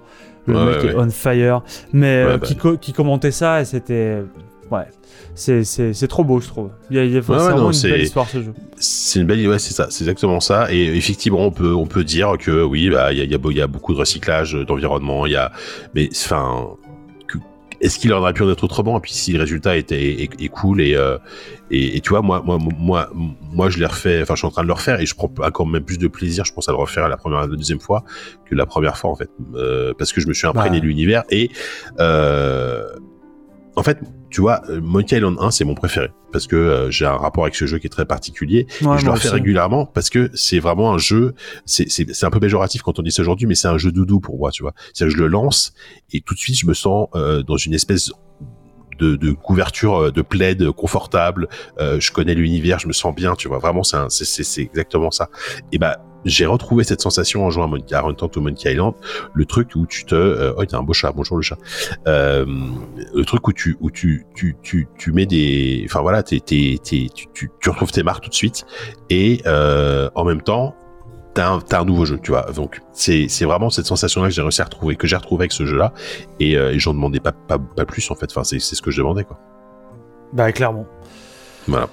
Le 0.48 0.66
mec 0.66 0.84
est 0.84 0.96
on 0.96 1.10
fire. 1.10 1.62
Mais 1.94 2.26
bah. 2.26 2.40
qui, 2.40 2.58
qui 2.80 2.94
commentait 2.94 3.32
ça 3.32 3.62
et 3.62 3.66
c'était 3.66 4.24
ouais, 4.72 4.88
c'est 5.36 6.08
trop 6.08 6.24
beau, 6.24 6.40
je 6.40 6.48
trouve. 6.48 6.70
Il 6.90 6.98
y 6.98 7.18
a, 7.18 7.20
vraiment 7.20 7.72
une 7.72 7.82
belle 7.82 8.02
histoire 8.02 8.28
ce 8.28 8.42
jeu. 8.42 8.54
C'est 8.78 9.20
une 9.20 9.28
belle, 9.28 9.48
ouais, 9.48 9.60
c'est 9.60 9.74
ça, 9.74 9.88
c'est 9.90 10.04
exactement 10.04 10.40
ça. 10.40 10.72
Et 10.72 10.96
effectivement, 10.96 11.46
on 11.46 11.52
peut, 11.52 11.74
on 11.74 11.86
peut 11.86 12.04
dire 12.04 12.34
que 12.40 12.64
oui, 12.64 12.90
bah, 12.90 13.12
il 13.12 13.20
y 13.20 13.22
a, 13.22 13.26
y, 13.26 13.54
y 13.54 13.62
a 13.62 13.68
beaucoup 13.68 13.94
de 13.94 14.00
recyclage 14.00 14.54
d'environnement. 14.54 15.26
Il 15.26 15.34
y 15.34 15.36
a, 15.36 15.52
mais 15.94 16.10
enfin, 16.12 16.68
est-ce 17.82 17.98
qu'il 18.00 18.14
aurait 18.14 18.34
pu 18.34 18.44
en 18.44 18.52
être 18.52 18.64
autrement? 18.64 18.98
Et 18.98 19.02
puis 19.02 19.12
si 19.12 19.34
le 19.34 19.40
résultat 19.40 19.76
était 19.76 20.24
est, 20.24 20.48
cool 20.50 20.82
et, 20.82 20.96
euh, 20.96 21.18
et, 21.72 21.98
et 21.98 22.02
tu 22.02 22.10
vois, 22.10 22.22
moi, 22.22 22.42
moi, 22.46 22.58
moi, 22.60 23.10
moi, 23.52 23.70
je 23.70 23.80
l'ai 23.80 23.86
refait. 23.86 24.22
Enfin, 24.22 24.36
je 24.36 24.40
suis 24.40 24.48
en 24.48 24.52
train 24.52 24.62
de 24.62 24.68
le 24.68 24.74
refaire 24.74 25.00
et 25.00 25.06
je 25.06 25.16
prends 25.16 25.32
encore 25.44 25.68
même 25.68 25.84
plus 25.84 25.98
de 25.98 26.08
plaisir. 26.08 26.46
Je 26.46 26.54
pense 26.54 26.70
à 26.70 26.72
le 26.72 26.78
refaire 26.78 27.10
la 27.10 27.18
première, 27.18 27.42
la 27.42 27.48
deuxième 27.48 27.80
fois 27.80 28.04
que 28.46 28.56
la 28.56 28.66
première 28.66 28.98
fois 28.98 29.10
en 29.10 29.16
fait, 29.16 29.32
euh, 29.56 29.94
parce 29.98 30.14
que 30.14 30.22
je 30.22 30.28
me 30.28 30.34
suis 30.34 30.48
imprégné 30.48 30.80
de 30.80 30.86
l'univers 30.86 31.24
et 31.32 31.50
euh, 32.00 32.84
en 33.76 33.84
fait, 33.84 34.00
tu 34.30 34.42
vois, 34.42 34.62
euh, 34.70 34.82
Monkey 34.82 35.18
Island 35.18 35.38
1, 35.40 35.52
c'est 35.52 35.64
mon 35.64 35.76
préféré 35.76 36.10
parce 36.32 36.48
que 36.48 36.56
euh, 36.56 36.92
j'ai 36.92 37.06
un 37.06 37.16
rapport 37.16 37.44
avec 37.44 37.56
ce 37.56 37.66
jeu 37.66 37.78
qui 37.78 37.88
est 37.88 37.92
très 37.92 38.06
particulier. 38.06 38.68
et 38.82 38.84
je 38.98 39.06
le 39.06 39.12
refais 39.12 39.30
régulièrement 39.30 39.86
parce 39.86 40.10
que 40.10 40.30
c'est 40.34 40.60
vraiment 40.60 40.94
un 40.94 40.98
jeu. 40.98 41.36
C'est 41.66 42.24
un 42.24 42.30
peu 42.30 42.40
péjoratif 42.40 42.82
quand 42.82 43.00
on 43.00 43.02
dit 43.02 43.12
ça 43.12 43.22
aujourd'hui, 43.22 43.48
mais 43.48 43.56
c'est 43.56 43.68
un 43.68 43.78
jeu 43.78 43.92
doudou 43.92 44.20
pour 44.20 44.38
moi, 44.38 44.52
tu 44.52 44.64
vois. 44.64 44.74
C'est-à-dire 44.94 45.14
que 45.14 45.20
je 45.20 45.24
le 45.24 45.30
lance 45.30 45.74
et 46.12 46.22
tout 46.22 46.34
de 46.34 46.40
suite, 46.40 46.58
je 46.58 46.66
me 46.66 46.74
sens 46.74 47.08
euh, 47.16 47.44
dans 47.44 47.58
une 47.58 47.74
espèce 47.74 48.12
de, 49.00 49.16
de, 49.16 49.32
couverture 49.32 50.12
de 50.12 50.22
plaid 50.22 50.70
confortable. 50.72 51.48
je 51.80 52.12
connais 52.12 52.36
l'univers, 52.36 52.78
je 52.78 52.88
me 52.88 52.94
sens 52.94 53.16
bien, 53.16 53.36
tu 53.36 53.48
vois. 53.48 53.58
Vraiment, 53.58 53.82
c'est 53.84 54.62
exactement 54.62 55.10
ça. 55.12 55.30
Et 55.72 55.80
bah 55.80 55.98
j'ai 56.26 56.46
retrouvé 56.46 56.84
cette 56.84 57.02
sensation 57.02 57.46
en 57.46 57.50
jouant 57.50 57.66
à, 57.66 57.68
Monkey, 57.68 57.96
à 57.96 58.02
Monkey 58.02 58.72
Island, 58.72 58.94
le 59.34 59.46
truc 59.46 59.70
où 59.76 59.86
tu 59.86 60.06
te, 60.06 60.16
euh, 60.16 60.54
oh, 60.58 60.66
t'as 60.66 60.78
un 60.78 60.84
beau 60.84 60.94
chat, 60.94 61.12
bonjour 61.12 61.38
le 61.38 61.44
chat, 61.44 61.58
euh, 62.08 62.46
le 63.14 63.26
truc 63.26 63.48
où 63.48 63.54
tu, 63.54 63.78
où 63.80 63.92
tu, 63.92 64.26
tu, 64.36 64.56
tu, 64.62 64.88
tu 64.98 65.12
mets 65.12 65.26
des, 65.26 65.84
enfin 65.86 66.02
voilà, 66.02 66.24
t'es, 66.24 66.40
t'es, 66.40 66.80
t'es, 66.84 67.08
tu, 67.14 67.28
tu, 67.34 67.52
tu 67.60 67.70
retrouves 67.70 67.92
tes 67.92 68.04
marques 68.04 68.24
tout 68.24 68.30
de 68.30 68.36
suite, 68.36 68.66
et 69.10 69.42
euh, 69.46 70.10
en 70.16 70.24
même 70.24 70.42
temps, 70.42 70.76
t'as 71.34 71.50
un, 71.50 71.60
t'as 71.60 71.82
un 71.82 71.86
nouveau 71.86 72.06
jeu, 72.06 72.20
tu 72.22 72.32
vois. 72.32 72.52
Donc 72.52 72.82
c'est, 72.92 73.28
c'est 73.30 73.46
vraiment 73.46 73.70
cette 73.70 73.86
sensation-là 73.86 74.28
que 74.28 74.34
j'ai 74.34 74.42
réussi 74.42 74.62
à 74.62 74.66
retrouver, 74.66 74.96
que 74.96 75.08
j'ai 75.08 75.16
retrouvé 75.16 75.44
avec 75.44 75.52
ce 75.52 75.66
jeu-là, 75.66 75.94
et, 76.40 76.58
euh, 76.58 76.72
et 76.74 76.80
j'en 76.80 76.94
demandais 76.94 77.20
pas, 77.20 77.32
pas, 77.32 77.58
pas 77.58 77.86
plus 77.86 78.10
en 78.12 78.16
fait. 78.16 78.30
Enfin, 78.32 78.44
c'est, 78.44 78.60
c'est 78.60 78.76
ce 78.76 78.82
que 78.82 78.92
je 78.92 78.98
demandais 78.98 79.24
quoi. 79.24 79.40
Bah 80.34 80.52
clairement. 80.52 80.86
Voilà. 81.68 81.90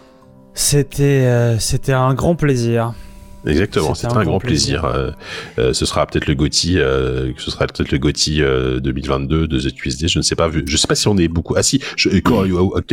C'était, 0.55 1.27
euh, 1.27 1.59
c'était 1.59 1.93
un 1.93 2.15
grand 2.15 2.35
plaisir. 2.35 2.95
Exactement, 3.47 3.95
c'est 3.95 4.13
un, 4.13 4.25
grand 4.25 4.39
plaisir. 4.39 4.85
Euh, 4.85 5.11
euh, 5.59 5.73
ce 5.73 5.87
sera 5.87 6.07
peut-être 6.07 6.27
le 6.27 6.35
Gotti, 6.35 6.79
euh, 6.79 7.33
ce 7.37 7.51
sera 7.51 7.67
peut-être 7.67 7.93
le 7.93 7.99
Gotti 7.99 8.41
2022 8.41 9.47
de 9.47 9.59
ZQSD. 9.59 10.09
Je 10.09 10.19
ne 10.19 10.23
sais 10.23 10.35
pas. 10.35 10.51
Je 10.51 10.77
sais 10.77 10.87
pas 10.87 10.95
si 10.95 11.09
on 11.09 11.17
est 11.17 11.29
beaucoup. 11.29 11.55
Ah 11.57 11.63
si, 11.63 11.81
je, 11.97 12.09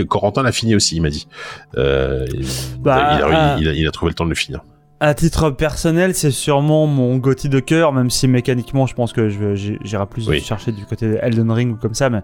Corentin 0.03 0.43
l'a 0.43 0.51
fini 0.51 0.75
aussi. 0.75 0.97
Il 0.97 1.01
m'a 1.01 1.09
dit. 1.09 1.27
Bah, 1.75 3.57
il, 3.59 3.67
a, 3.67 3.73
il, 3.73 3.87
a, 3.87 3.91
trouvé 3.91 4.11
le 4.11 4.15
temps 4.15 4.25
de 4.25 4.29
le 4.29 4.35
finir. 4.35 4.61
À 5.01 5.13
titre 5.13 5.49
personnel, 5.49 6.15
c'est 6.15 6.31
sûrement 6.31 6.87
mon 6.87 7.17
Gotti 7.17 7.49
de 7.49 7.59
cœur, 7.59 7.91
même 7.91 8.09
si 8.09 8.27
mécaniquement, 8.29 8.87
je 8.87 8.95
pense 8.95 9.11
que 9.11 9.27
j'irai 9.27 10.05
plus 10.05 10.31
chercher 10.41 10.71
du 10.71 10.85
côté 10.85 11.07
de 11.09 11.19
Elden 11.21 11.51
Ring 11.51 11.73
ou 11.73 11.77
comme 11.77 11.93
ça, 11.93 12.09
mais 12.09 12.21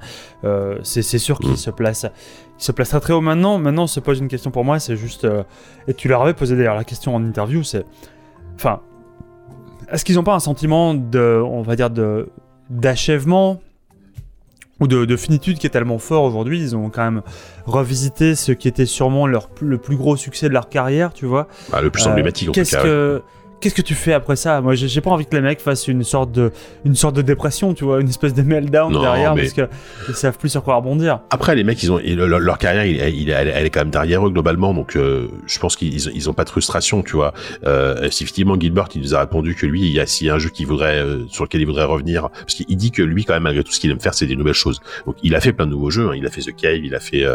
c'est 0.83 1.01
sûr 1.19 1.37
qu'il 1.39 1.51
mm. 1.51 1.57
se 1.57 1.69
place, 1.69 2.05
il 2.57 2.63
se 2.63 2.71
place 2.71 2.89
très 2.89 3.01
très 3.01 3.13
haut 3.13 3.19
maintenant. 3.19 3.57
Maintenant, 3.57 3.87
se 3.87 3.99
pose 3.99 4.19
une 4.19 4.29
question 4.29 4.51
pour 4.51 4.63
moi, 4.63 4.79
c'est 4.79 4.95
juste, 4.95 5.27
et 5.87 5.93
tu 5.93 6.07
leur 6.07 6.21
avais 6.21 6.33
posé 6.33 6.55
d'ailleurs 6.55 6.75
la 6.75 6.85
question 6.85 7.13
en 7.13 7.23
interview, 7.23 7.61
c'est 7.61 7.85
Enfin, 8.55 8.81
est-ce 9.91 10.05
qu'ils 10.05 10.15
n'ont 10.15 10.23
pas 10.23 10.35
un 10.35 10.39
sentiment 10.39 10.93
de, 10.93 11.41
on 11.43 11.61
va 11.61 11.75
dire, 11.75 11.89
de 11.89 12.29
d'achèvement 12.69 13.59
ou 14.81 14.87
de, 14.87 15.15
finitude 15.15 15.59
qui 15.59 15.67
est 15.67 15.71
tellement 15.71 15.99
fort 15.99 16.23
aujourd'hui 16.23 16.59
Ils 16.59 16.75
ont 16.75 16.89
quand 16.89 17.03
même 17.03 17.21
revisité 17.65 18.35
ce 18.35 18.51
qui 18.51 18.67
était 18.67 18.85
sûrement 18.85 19.27
leur, 19.27 19.49
le 19.61 19.77
plus 19.77 19.95
gros 19.95 20.17
succès 20.17 20.49
de 20.49 20.53
leur 20.53 20.67
carrière, 20.67 21.13
tu 21.13 21.25
vois. 21.25 21.47
Bah, 21.71 21.81
le 21.81 21.89
plus 21.89 22.05
emblématique 22.07 22.49
en 22.49 22.51
tout 22.51 22.63
cas. 22.63 22.83
Que, 22.83 23.21
qu'est-ce 23.61 23.75
que 23.75 23.81
tu 23.81 23.95
fais 23.95 24.11
après 24.11 24.35
ça? 24.35 24.59
Moi, 24.59 24.75
j'ai 24.75 25.01
pas 25.01 25.11
envie 25.11 25.25
que 25.25 25.35
les 25.35 25.41
mecs 25.41 25.61
fassent 25.61 25.87
une 25.87 26.03
sorte 26.03 26.31
de, 26.31 26.51
une 26.83 26.95
sorte 26.95 27.15
de 27.15 27.21
dépression, 27.21 27.73
tu 27.73 27.85
vois, 27.85 28.01
une 28.01 28.09
espèce 28.09 28.33
de 28.33 28.41
meltdown 28.41 28.91
derrière 28.91 29.35
parce 29.35 29.53
que 29.53 29.69
ils 30.09 30.15
savent 30.15 30.37
plus 30.37 30.49
sur 30.49 30.63
quoi 30.63 30.75
rebondir. 30.75 31.21
Après, 31.29 31.55
les 31.55 31.63
mecs, 31.63 31.81
ils 31.81 31.91
ont 31.91 31.99
leur, 32.03 32.57
carrière, 32.57 32.85
il, 32.85 33.29
elle, 33.29 33.65
est 33.65 33.69
quand 33.69 33.81
même 33.81 33.91
derrière 33.91 34.25
eux 34.25 34.31
globalement, 34.31 34.73
donc 34.73 34.95
euh, 34.95 35.27
je 35.45 35.59
pense 35.59 35.75
qu'ils 35.75 35.93
ils 35.93 36.29
ont 36.29 36.33
pas 36.33 36.43
de 36.43 36.49
frustration, 36.49 37.03
tu 37.03 37.15
vois. 37.15 37.33
Euh, 37.65 38.03
effectivement, 38.03 38.59
Gilbert, 38.59 38.89
il 38.95 39.01
nous 39.01 39.15
a 39.15 39.19
répondu 39.19 39.55
que 39.55 39.65
lui, 39.65 39.81
il 39.81 39.93
y 39.93 39.99
a 39.99 40.05
s'il 40.05 40.27
y 40.27 40.29
a 40.29 40.35
un 40.35 40.39
jeu 40.39 40.49
qui 40.49 40.65
voudrait, 40.65 40.97
euh, 40.97 41.27
sur 41.29 41.43
lequel 41.43 41.61
il 41.61 41.65
voudrait 41.65 41.85
revenir, 41.85 42.29
parce 42.29 42.55
qu'il 42.55 42.75
dit 42.75 42.91
que 42.91 43.03
lui, 43.03 43.23
quand 43.23 43.33
même, 43.33 43.43
malgré 43.43 43.63
tout, 43.63 43.71
ce 43.71 43.79
qu'il 43.79 43.91
aime 43.91 44.01
faire, 44.01 44.15
c'est 44.15 44.27
des 44.27 44.35
nouvelles 44.35 44.53
choses. 44.53 44.81
Donc, 45.05 45.15
il 45.21 45.35
a 45.35 45.39
fait 45.39 45.53
plein 45.53 45.67
de 45.67 45.71
nouveaux 45.71 45.91
jeux. 45.91 46.09
Hein. 46.09 46.15
Il 46.15 46.25
a 46.25 46.31
fait 46.31 46.41
The 46.41 46.55
Cave, 46.55 46.83
il 46.83 46.95
a 46.95 46.99
fait, 46.99 47.25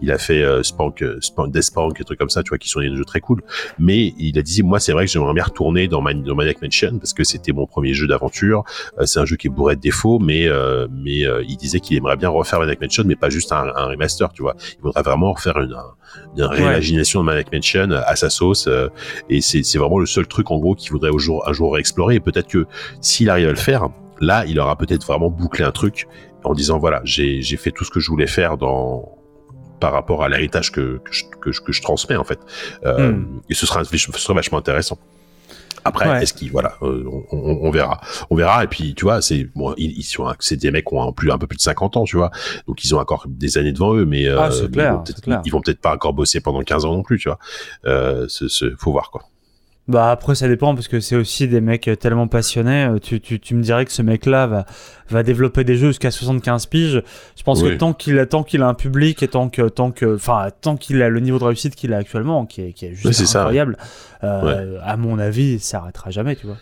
il 0.00 0.10
a 0.10 0.18
fait 0.18 0.44
Spank, 0.62 1.04
Spank, 1.20 1.52
Death 1.52 1.62
Spank, 1.62 1.98
des 1.98 2.04
trucs 2.04 2.18
comme 2.18 2.30
ça, 2.30 2.42
tu 2.42 2.48
vois, 2.48 2.58
qui 2.58 2.68
sont 2.68 2.80
des 2.80 2.94
jeux 2.94 3.04
très 3.04 3.20
cool. 3.20 3.42
Mais 3.78 4.14
il 4.18 4.38
a 4.38 4.42
dit, 4.42 4.62
moi, 4.62 4.80
c'est 4.80 4.92
vrai 4.92 5.04
que 5.04 5.10
j'aimerais 5.10 5.34
bien 5.34 5.44
retourner 5.44 5.73
dans, 5.88 6.00
ma, 6.00 6.14
dans 6.14 6.34
Mansion 6.34 6.98
parce 6.98 7.12
que 7.12 7.24
c'était 7.24 7.52
mon 7.52 7.66
premier 7.66 7.94
jeu 7.94 8.06
d'aventure. 8.06 8.64
Euh, 8.98 9.06
c'est 9.06 9.20
un 9.20 9.24
jeu 9.24 9.36
qui 9.36 9.48
est 9.48 9.50
bourré 9.50 9.76
de 9.76 9.80
défauts, 9.80 10.18
mais 10.18 10.46
euh, 10.48 10.86
mais 10.90 11.26
euh, 11.26 11.42
il 11.46 11.56
disait 11.56 11.80
qu'il 11.80 11.96
aimerait 11.96 12.16
bien 12.16 12.28
refaire 12.28 12.60
Maniac 12.60 12.80
Mansion, 12.80 13.04
mais 13.06 13.16
pas 13.16 13.30
juste 13.30 13.52
un, 13.52 13.64
remaster, 13.64 14.32
tu 14.32 14.42
vois. 14.42 14.56
Il 14.78 14.82
voudrait 14.82 15.02
vraiment 15.02 15.32
refaire 15.32 15.58
une, 15.58 15.76
une 16.36 16.42
réimagination 16.42 17.20
de 17.20 17.26
Maniac 17.26 17.52
Mansion 17.52 17.90
à 17.90 18.16
sa 18.16 18.30
sauce. 18.30 18.68
et 19.28 19.40
c'est 19.40 19.78
vraiment 19.78 19.98
le 19.98 20.06
seul 20.06 20.26
truc 20.26 20.50
en 20.50 20.58
gros 20.58 20.74
qu'il 20.74 20.92
voudrait 20.92 21.10
au 21.10 21.18
jour, 21.18 21.46
un 21.48 21.52
jour 21.52 21.78
explorer. 21.78 22.16
Et 22.16 22.20
peut-être 22.20 22.48
que 22.48 22.66
s'il 23.00 23.30
arrive 23.30 23.48
à 23.48 23.52
le 23.52 23.56
faire, 23.56 23.88
là, 24.20 24.44
il 24.46 24.58
aura 24.58 24.76
peut-être 24.76 25.06
vraiment 25.06 25.30
bouclé 25.30 25.64
un 25.64 25.72
truc 25.72 26.06
en 26.44 26.54
disant 26.54 26.78
voilà, 26.78 27.00
j'ai 27.04 27.42
fait 27.56 27.70
tout 27.70 27.84
ce 27.84 27.90
que 27.90 28.00
je 28.00 28.10
voulais 28.10 28.26
faire 28.26 28.56
dans 28.56 29.18
par 29.80 29.92
rapport 29.92 30.22
à 30.22 30.28
l'héritage 30.28 30.72
que, 30.72 30.98
que, 31.04 31.12
je, 31.12 31.24
que, 31.60 31.72
je, 31.72 31.82
transmets 31.82 32.16
en 32.16 32.24
fait. 32.24 32.38
Hmm. 32.84 33.40
Et 33.50 33.54
ce 33.54 33.66
sera, 33.66 33.84
ce 33.84 33.96
sera 33.98 34.34
vachement 34.34 34.58
intéressant. 34.58 34.98
Après, 35.84 36.22
est-ce 36.22 36.32
qu'ils 36.32 36.50
voilà, 36.50 36.74
euh, 36.82 37.04
on, 37.30 37.58
on, 37.62 37.70
verra, 37.70 38.00
on 38.30 38.36
verra. 38.36 38.64
Et 38.64 38.66
puis 38.66 38.94
tu 38.94 39.04
vois, 39.04 39.20
c'est 39.20 39.44
bon, 39.54 39.74
ils, 39.76 40.02
sont, 40.02 40.32
c'est 40.40 40.56
des 40.56 40.70
mecs 40.70 40.86
qui 40.86 40.94
ont 40.94 41.08
un, 41.08 41.12
plus 41.12 41.30
un 41.30 41.38
peu 41.38 41.46
plus 41.46 41.56
de 41.56 41.62
50 41.62 41.96
ans, 41.96 42.04
tu 42.04 42.16
vois, 42.16 42.30
donc 42.66 42.82
ils 42.84 42.94
ont 42.94 42.98
encore 42.98 43.26
des 43.28 43.58
années 43.58 43.72
devant 43.72 43.94
eux, 43.94 44.06
mais 44.06 44.26
ah, 44.28 44.50
euh, 44.50 44.68
ils 45.44 45.52
vont 45.52 45.60
peut-être 45.60 45.80
pas 45.80 45.94
encore 45.94 46.14
bosser 46.14 46.40
pendant 46.40 46.62
15 46.62 46.84
ans 46.84 46.92
non 46.92 47.02
plus, 47.02 47.18
tu 47.18 47.28
vois. 47.28 47.38
Euh, 47.86 48.26
ce, 48.28 48.48
ce, 48.48 48.74
faut 48.76 48.92
voir 48.92 49.10
quoi. 49.10 49.22
Bah 49.86 50.10
après 50.10 50.34
ça 50.34 50.48
dépend 50.48 50.74
parce 50.74 50.88
que 50.88 50.98
c'est 50.98 51.14
aussi 51.14 51.46
des 51.46 51.60
mecs 51.60 51.90
tellement 52.00 52.26
passionnés. 52.26 52.86
Euh, 52.86 52.98
tu, 52.98 53.20
tu, 53.20 53.38
tu 53.38 53.54
me 53.54 53.62
dirais 53.62 53.84
que 53.84 53.92
ce 53.92 54.00
mec-là 54.00 54.46
va, 54.46 54.64
va 55.10 55.22
développer 55.22 55.62
des 55.62 55.76
jeux 55.76 55.88
jusqu'à 55.88 56.10
75 56.10 56.66
piges. 56.66 57.02
Je 57.36 57.42
pense 57.42 57.62
que 57.62 57.74
tant 57.74 57.92
qu'il 57.92 58.18
a 58.18 58.24
tant 58.24 58.44
qu'il 58.44 58.62
a 58.62 58.68
un 58.68 58.74
public 58.74 59.22
et 59.22 59.28
tant 59.28 59.50
que 59.50 59.68
tant 59.68 59.90
que 59.90 60.14
enfin 60.14 60.48
tant 60.62 60.76
qu'il 60.76 61.02
a 61.02 61.10
le 61.10 61.20
niveau 61.20 61.38
de 61.38 61.44
réussite 61.44 61.74
qu'il 61.74 61.92
a 61.92 61.98
actuellement, 61.98 62.46
qui 62.46 62.62
est, 62.62 62.72
qui 62.72 62.86
est 62.86 62.94
juste 62.94 63.36
incroyable, 63.36 63.76
euh, 64.22 64.78
à 64.82 64.96
mon 64.96 65.18
avis, 65.18 65.58
ça 65.58 65.78
arrêtera 65.78 66.10
jamais, 66.10 66.36
tu 66.36 66.46
vois 66.46 66.56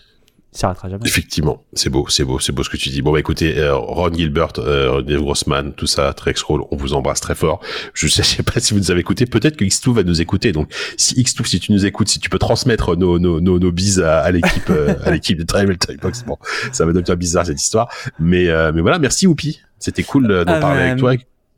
s'arrêtera 0.53 0.90
jamais. 0.90 1.07
Effectivement, 1.07 1.64
c'est 1.72 1.88
beau, 1.88 2.07
c'est 2.09 2.24
beau, 2.24 2.38
c'est 2.38 2.53
beau 2.53 2.62
ce 2.62 2.68
que 2.68 2.76
tu 2.76 2.90
dis. 2.90 3.00
Bon 3.00 3.12
bah 3.12 3.20
écoutez, 3.20 3.59
euh, 3.59 3.74
Ron 3.74 4.12
Gilbert, 4.12 4.53
euh, 4.59 5.00
Dave 5.03 5.20
Grossman, 5.20 5.72
tout 5.72 5.86
ça, 5.86 6.12
Trex 6.12 6.42
Roll, 6.42 6.62
on 6.70 6.76
vous 6.76 6.92
embrasse 6.92 7.20
très 7.20 7.34
fort. 7.34 7.61
Je 7.94 8.07
sais, 8.07 8.22
sais 8.22 8.42
pas 8.42 8.61
si 8.61 8.74
vous 8.74 8.80
nous 8.80 8.90
avez 8.90 9.00
écouté, 9.00 9.24
peut-être 9.26 9.57
que 9.57 9.64
X2 9.64 9.92
va 9.92 10.03
nous 10.03 10.20
écouter. 10.20 10.53
Donc 10.53 10.72
si 10.96 11.14
X2, 11.14 11.46
si 11.46 11.61
tu 11.61 11.72
nous 11.72 11.86
écoutes, 11.86 12.09
si 12.09 12.20
tu 12.20 12.28
peux 12.28 12.38
transmettre 12.38 12.96
nos 12.96 13.18
nos 13.18 13.40
nos, 13.40 13.59
nos 13.59 13.72
bises 13.72 14.00
à, 14.00 14.30
l'équipe 14.30 14.68
euh, 14.70 14.94
à 15.05 15.11
l'équipe 15.11 15.38
de 15.38 15.44
Time 15.44 15.74
Box, 16.00 16.24
bon, 16.24 16.36
ça 16.72 16.84
va 16.84 16.92
devenir 16.92 17.16
bizarre 17.16 17.46
cette 17.46 17.61
histoire, 17.61 17.88
mais 18.18 18.48
euh, 18.48 18.72
mais 18.74 18.82
voilà, 18.82 18.98
merci 18.98 19.26
Whoopi, 19.26 19.61
c'était 19.78 20.03
cool 20.03 20.28
d'en 20.28 20.53
ah, 20.53 20.61
parler 20.61 20.82
avec 20.82 20.98
toi. 20.98 21.14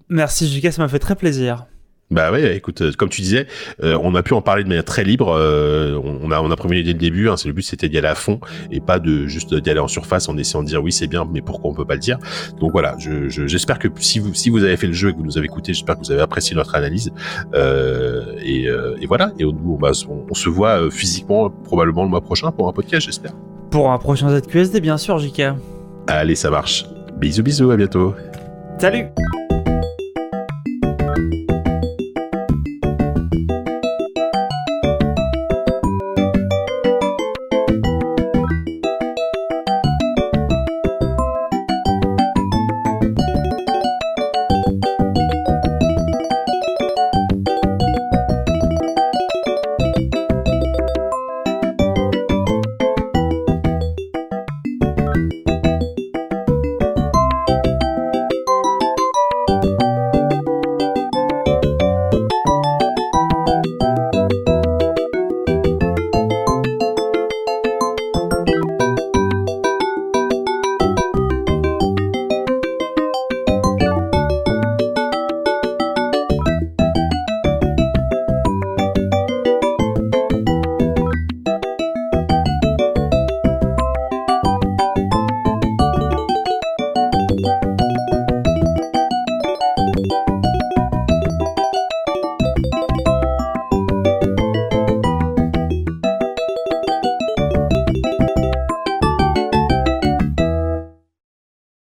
Merci 0.08 0.48
Jika, 0.48 0.70
ça 0.70 0.82
m'a 0.82 0.88
fait 0.88 0.98
très 0.98 1.16
plaisir. 1.16 1.66
Bah 2.10 2.30
oui, 2.32 2.44
écoute, 2.44 2.82
euh, 2.82 2.92
comme 2.92 3.08
tu 3.08 3.22
disais, 3.22 3.46
euh, 3.82 3.98
on 4.02 4.14
a 4.14 4.22
pu 4.22 4.34
en 4.34 4.42
parler 4.42 4.62
de 4.62 4.68
manière 4.68 4.84
très 4.84 5.04
libre. 5.04 5.34
Euh, 5.36 5.98
on 6.04 6.30
a 6.30 6.40
on 6.40 6.50
a 6.50 6.56
prévenu 6.56 6.82
dès 6.82 6.92
le 6.92 6.98
début. 6.98 7.28
Hein, 7.28 7.36
c'est 7.36 7.48
le 7.48 7.54
but, 7.54 7.62
c'était 7.62 7.88
d'y 7.88 7.96
aller 7.96 8.08
à 8.08 8.14
fond 8.14 8.40
et 8.70 8.80
pas 8.80 8.98
de 8.98 9.26
juste 9.26 9.54
d'y 9.54 9.70
aller 9.70 9.80
en 9.80 9.88
surface 9.88 10.28
en 10.28 10.36
essayant 10.36 10.62
de 10.62 10.68
dire 10.68 10.82
oui 10.82 10.92
c'est 10.92 11.06
bien, 11.06 11.26
mais 11.30 11.40
pourquoi 11.40 11.70
on 11.70 11.74
peut 11.74 11.86
pas 11.86 11.94
le 11.94 12.00
dire. 12.00 12.18
Donc 12.60 12.72
voilà, 12.72 12.96
j'espère 12.98 13.78
que 13.78 13.88
si 13.98 14.18
vous 14.18 14.34
si 14.34 14.50
vous 14.50 14.62
avez 14.62 14.76
fait 14.76 14.86
le 14.86 14.92
jeu 14.92 15.08
et 15.08 15.12
que 15.12 15.18
vous 15.18 15.24
nous 15.24 15.38
avez 15.38 15.46
écouté, 15.46 15.72
j'espère 15.72 15.96
que 15.96 16.00
vous 16.04 16.12
avez 16.12 16.20
apprécié 16.20 16.54
notre 16.54 16.74
analyse. 16.74 17.10
Et, 17.54 18.64
et, 18.64 19.06
voilà. 19.06 19.32
Et 19.38 19.44
on, 19.44 19.50
on, 19.50 20.26
on, 20.30 20.34
se 20.34 20.48
voit 20.48 20.90
physiquement 20.90 21.50
probablement 21.50 22.04
le 22.04 22.10
mois 22.10 22.20
prochain 22.20 22.50
pour 22.52 22.68
un 22.68 22.72
podcast, 22.72 23.06
j'espère. 23.06 23.32
Pour 23.70 23.90
un 23.90 23.98
prochain 23.98 24.28
ZQSD, 24.28 24.80
bien 24.80 24.98
sûr, 24.98 25.18
JK. 25.18 25.42
Allez, 26.06 26.34
ça 26.34 26.50
marche. 26.50 26.84
Bisous, 27.16 27.42
bisous, 27.42 27.70
à 27.70 27.76
bientôt. 27.76 28.14
Salut. 28.78 29.06